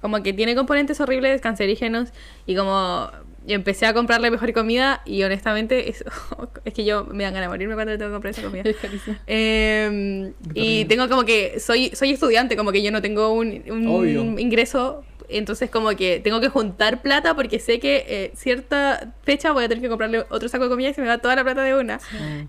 como 0.00 0.22
que 0.22 0.32
tiene 0.32 0.54
componentes 0.54 1.00
horribles, 1.00 1.40
cancerígenos, 1.40 2.10
y 2.46 2.54
como 2.54 3.10
yo 3.46 3.54
empecé 3.54 3.86
a 3.86 3.94
comprarle 3.94 4.30
mejor 4.30 4.52
comida 4.52 5.00
y 5.04 5.22
honestamente 5.22 5.88
es, 5.88 6.04
es 6.64 6.74
que 6.74 6.84
yo 6.84 7.04
me 7.06 7.24
dan 7.24 7.34
ganas 7.34 7.48
de 7.48 7.48
morirme 7.48 7.74
cuando 7.74 7.92
le 7.92 7.98
tengo 7.98 8.10
que 8.10 8.14
comprar 8.14 8.32
esa 8.32 8.42
comida. 8.42 8.64
Eh, 9.26 10.32
y 10.54 10.84
tengo 10.86 11.08
como 11.08 11.24
que 11.24 11.60
soy 11.60 11.90
soy 11.94 12.12
estudiante, 12.12 12.56
como 12.56 12.72
que 12.72 12.82
yo 12.82 12.90
no 12.90 13.02
tengo 13.02 13.32
un, 13.32 14.38
ingreso, 14.38 15.04
entonces 15.28 15.70
como 15.70 15.90
que 15.90 16.20
tengo 16.20 16.40
que 16.40 16.48
juntar 16.48 17.02
plata 17.02 17.34
porque 17.34 17.58
sé 17.58 17.78
que 17.78 18.04
eh, 18.08 18.32
cierta 18.34 19.14
fecha 19.22 19.52
voy 19.52 19.64
a 19.64 19.68
tener 19.68 19.82
que 19.82 19.88
comprarle 19.88 20.24
otro 20.30 20.48
saco 20.48 20.64
de 20.64 20.70
comida 20.70 20.90
y 20.90 20.94
se 20.94 21.00
me 21.00 21.08
va 21.08 21.18
toda 21.18 21.36
la 21.36 21.44
plata 21.44 21.62
de 21.62 21.74
una. 21.74 22.00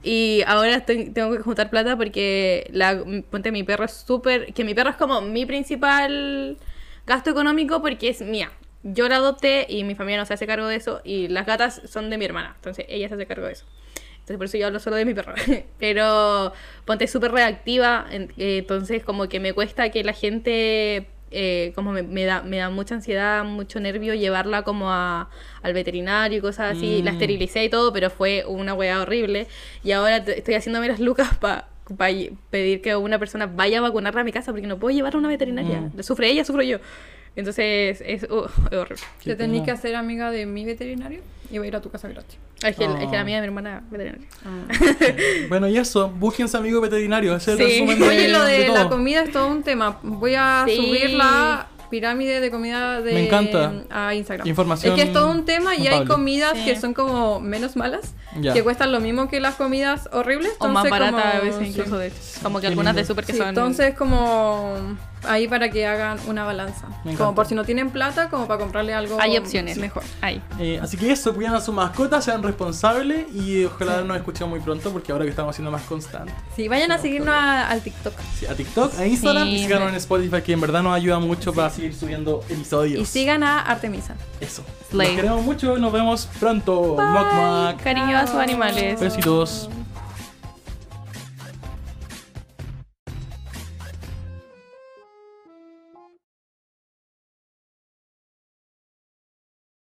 Y 0.04 0.42
ahora 0.48 0.76
estoy- 0.76 1.10
tengo 1.10 1.36
que 1.36 1.44
juntar 1.44 1.70
plata 1.70 1.98
porque 1.98 2.70
la 2.72 3.04
ponte 3.30 3.52
mi 3.52 3.64
perro 3.64 3.86
es 3.86 3.92
súper, 3.94 4.54
que 4.54 4.64
mi 4.64 4.74
perro 4.74 4.90
es 4.90 4.96
como 4.96 5.22
mi 5.22 5.46
principal 5.46 6.58
gasto 7.06 7.30
económico 7.30 7.82
porque 7.82 8.10
es 8.10 8.22
mía. 8.22 8.52
Yo 8.84 9.10
la 9.10 9.18
adopté 9.18 9.66
y 9.68 9.84
mi 9.84 9.96
familia 9.96 10.20
no 10.20 10.26
se 10.26 10.34
hace 10.34 10.48
cargo 10.48 10.68
de 10.68 10.76
eso 10.78 11.02
y 11.04 11.28
las 11.28 11.46
gatas 11.46 11.82
son 11.86 12.10
de 12.10 12.18
mi 12.18 12.26
hermana, 12.26 12.54
entonces 12.56 12.86
ella 12.88 13.10
se 13.10 13.16
hace 13.16 13.26
cargo 13.26 13.46
de 13.48 13.54
eso. 13.54 13.66
Entonces 14.14 14.38
por 14.38 14.46
eso 14.46 14.58
yo 14.58 14.68
hablo 14.68 14.80
solo 14.80 14.96
de 14.96 15.06
mi 15.06 15.14
perro. 15.14 15.34
Pero 15.80 16.54
ponte 16.86 17.08
súper 17.08 17.32
reactiva, 17.32 18.06
eh, 18.12 18.28
entonces 18.60 19.04
como 19.04 19.28
que 19.28 19.40
me 19.40 19.54
cuesta 19.54 19.90
que 19.90 20.04
la 20.04 20.14
gente, 20.14 21.08
eh, 21.32 21.72
como 21.76 21.92
me, 21.92 22.04
me 22.04 22.24
da, 22.26 22.42
me 22.44 22.58
da 22.58 22.70
mucha 22.70 22.96
ansiedad, 22.96 23.44
mucho 23.44 23.80
nervio 23.80 24.14
llevarla 24.14 24.62
como 24.62 24.92
a, 24.92 25.30
al 25.62 25.74
veterinario 25.74 26.38
y 26.38 26.42
cosas 26.42 26.78
así. 26.78 27.02
La 27.02 27.12
Mm. 27.12 27.16
esterilicé 27.16 27.64
y 27.66 27.70
todo, 27.70 27.92
pero 27.92 28.10
fue 28.10 28.46
una 28.48 28.74
weá 28.76 29.02
horrible. 29.02 29.48
Y 29.84 29.92
ahora 29.92 30.18
estoy 30.18 30.54
haciéndome 30.54 30.88
las 30.88 31.00
lucas 31.00 31.36
para 31.38 31.68
pedir 32.52 32.82
que 32.82 32.96
una 32.96 33.18
persona 33.20 33.48
vaya 33.48 33.80
a 33.80 33.82
vacunarla 33.82 34.22
a 34.22 34.24
mi 34.24 34.32
casa 34.32 34.52
porque 34.52 34.68
no 34.68 34.78
puedo 34.78 34.96
llevarla 34.96 35.18
a 35.18 35.20
una 35.22 35.30
veterinaria. 35.30 35.82
Mm. 35.82 36.04
Sufre 36.04 36.30
ella, 36.30 36.46
sufro 36.46 36.62
yo. 36.62 36.78
Entonces 37.36 38.02
es, 38.06 38.24
uh, 38.30 38.46
es 38.72 38.78
horrible. 38.78 39.04
Te 39.24 39.36
tenés 39.36 39.62
que 39.64 39.72
hacer 39.72 39.96
amiga 39.96 40.32
de 40.32 40.46
mi 40.46 40.66
veterinario 40.66 41.22
y 41.52 41.58
voy 41.58 41.68
a 41.68 41.70
ir 41.70 41.76
a 41.76 41.82
tu 41.82 41.90
casa 41.90 42.08
gratis. 42.08 42.38
Es 42.64 42.76
que, 42.76 42.84
es 42.84 42.92
que 42.92 43.16
la 43.16 43.22
Oh. 43.22 43.26
mía 43.26 43.36
de 43.36 43.42
mi 43.42 43.48
hermana 43.48 43.84
veterinaria. 43.90 44.28
Bueno, 45.50 45.68
y 45.68 45.78
eso, 45.78 46.10
búsquense 46.10 46.58
amigo 46.58 46.82
veterinario. 46.82 47.36
Ese 47.36 47.54
es 47.54 47.60
el 47.60 47.66
Sí. 47.68 47.72
resumen 47.74 48.00
de, 48.00 48.08
Oye, 48.08 48.28
lo 48.30 48.44
de, 48.44 48.66
todo. 48.66 48.76
la 48.76 48.90
comida 48.90 49.24
es 49.24 49.32
todo 49.32 49.48
un 49.48 49.64
tema. 49.64 50.00
Voy 50.04 50.36
a 50.36 50.66
Sí. 50.68 50.76
subir 50.76 51.12
la 51.12 51.68
pirámide 51.90 52.40
de 52.40 52.52
comida 52.52 53.02
de 53.02 53.14
Me 53.14 53.26
encanta. 53.26 53.74
a 53.90 54.14
Instagram. 54.14 54.48
Información 54.48 54.94
es 54.94 55.02
que 55.02 55.08
es 55.08 55.14
todo 55.14 55.32
un 55.32 55.46
tema 55.46 55.76
y 55.76 55.88
hay 55.88 56.06
comidas 56.06 56.56
Sí. 56.58 56.66
que 56.66 56.76
son 56.80 56.94
como 56.94 57.40
menos 57.40 57.76
malas, 57.76 58.14
Ya. 58.40 58.54
que 58.54 58.62
cuestan 58.62 58.92
lo 58.92 59.00
mismo 59.00 59.28
que 59.30 59.40
las 59.40 59.56
comidas 59.56 60.08
horribles. 60.12 60.52
O 60.60 60.68
más 60.68 60.86
entonces 60.86 60.92
barata 61.12 61.38
a 61.38 61.42
veces 61.42 61.68
incluso 61.68 61.96
sí. 61.96 62.04
de 62.04 62.12
Como 62.44 62.60
que 62.60 62.64
Qué 62.64 62.68
algunas 62.68 62.96
de 62.96 63.06
súper 63.06 63.26
que 63.26 63.32
Sí, 63.32 63.40
son... 63.40 63.48
entonces 63.50 63.96
como 63.96 64.98
ahí 65.28 65.48
para 65.48 65.70
que 65.70 65.86
hagan 65.88 66.18
una 66.28 66.44
balanza. 66.46 66.86
Como 67.18 67.36
por 67.36 67.46
si 67.46 67.56
no 67.56 67.64
tienen 67.64 67.90
plata, 67.90 68.30
como 68.30 68.48
para 68.48 68.60
comprarle 68.60 68.94
algo 68.94 69.18
Hay 69.20 69.38
opciones. 69.38 69.78
mejor. 69.78 70.04
Hay. 70.22 70.42
Eh, 70.60 70.80
así 70.82 70.98
que 70.98 71.12
eso, 71.12 71.34
cuidan 71.34 71.56
a 71.56 71.62
sus 71.62 71.74
mascotas, 71.74 72.24
sean 72.26 72.42
responsables 72.44 73.26
y 73.34 73.66
ojalá 73.66 74.02
nos 74.02 74.18
escuchen 74.18 74.50
muy 74.50 74.60
pronto 74.60 74.92
porque 74.92 75.12
ahora 75.12 75.24
que 75.26 75.30
estamos 75.32 75.52
haciendo 75.56 75.72
más 75.72 75.84
constante. 75.84 76.34
Sí, 76.56 76.68
vayan 76.68 76.92
a 76.92 76.98
seguirnos 76.98 77.34
a- 77.34 77.70
al 77.70 77.82
TikTok. 77.82 78.14
Sí, 78.38 78.46
a 78.46 78.54
TikTok, 78.56 78.98
a 79.00 79.06
Instagram 79.08 79.44
Sí, 79.48 79.56
y 79.56 79.60
síganos 79.64 79.86
me- 79.86 79.90
en 79.92 79.96
Spotify 79.96 80.42
que 80.42 80.54
en 80.54 80.62
verdad 80.62 80.84
nos 80.84 80.94
ayuda 80.96 81.20
mucho 81.20 81.54
para 81.54 81.70
seguir 81.70 81.96
subiendo 81.96 82.44
episodios. 82.50 83.02
Y 83.02 83.06
sigan 83.06 83.44
a 83.44 83.62
Artemisa. 83.62 84.16
Eso. 84.40 84.64
Slay. 84.90 85.08
Los 85.08 85.16
queremos 85.18 85.44
mucho, 85.44 85.78
nos 85.78 85.92
vemos 85.94 86.28
pronto. 86.40 86.96
Mock 86.98 87.34
mock. 87.34 87.82
Cariño 87.84 88.18
a 88.18 88.26
sus 88.28 88.36
animales. 88.38 89.00
Besitos. 89.00 89.70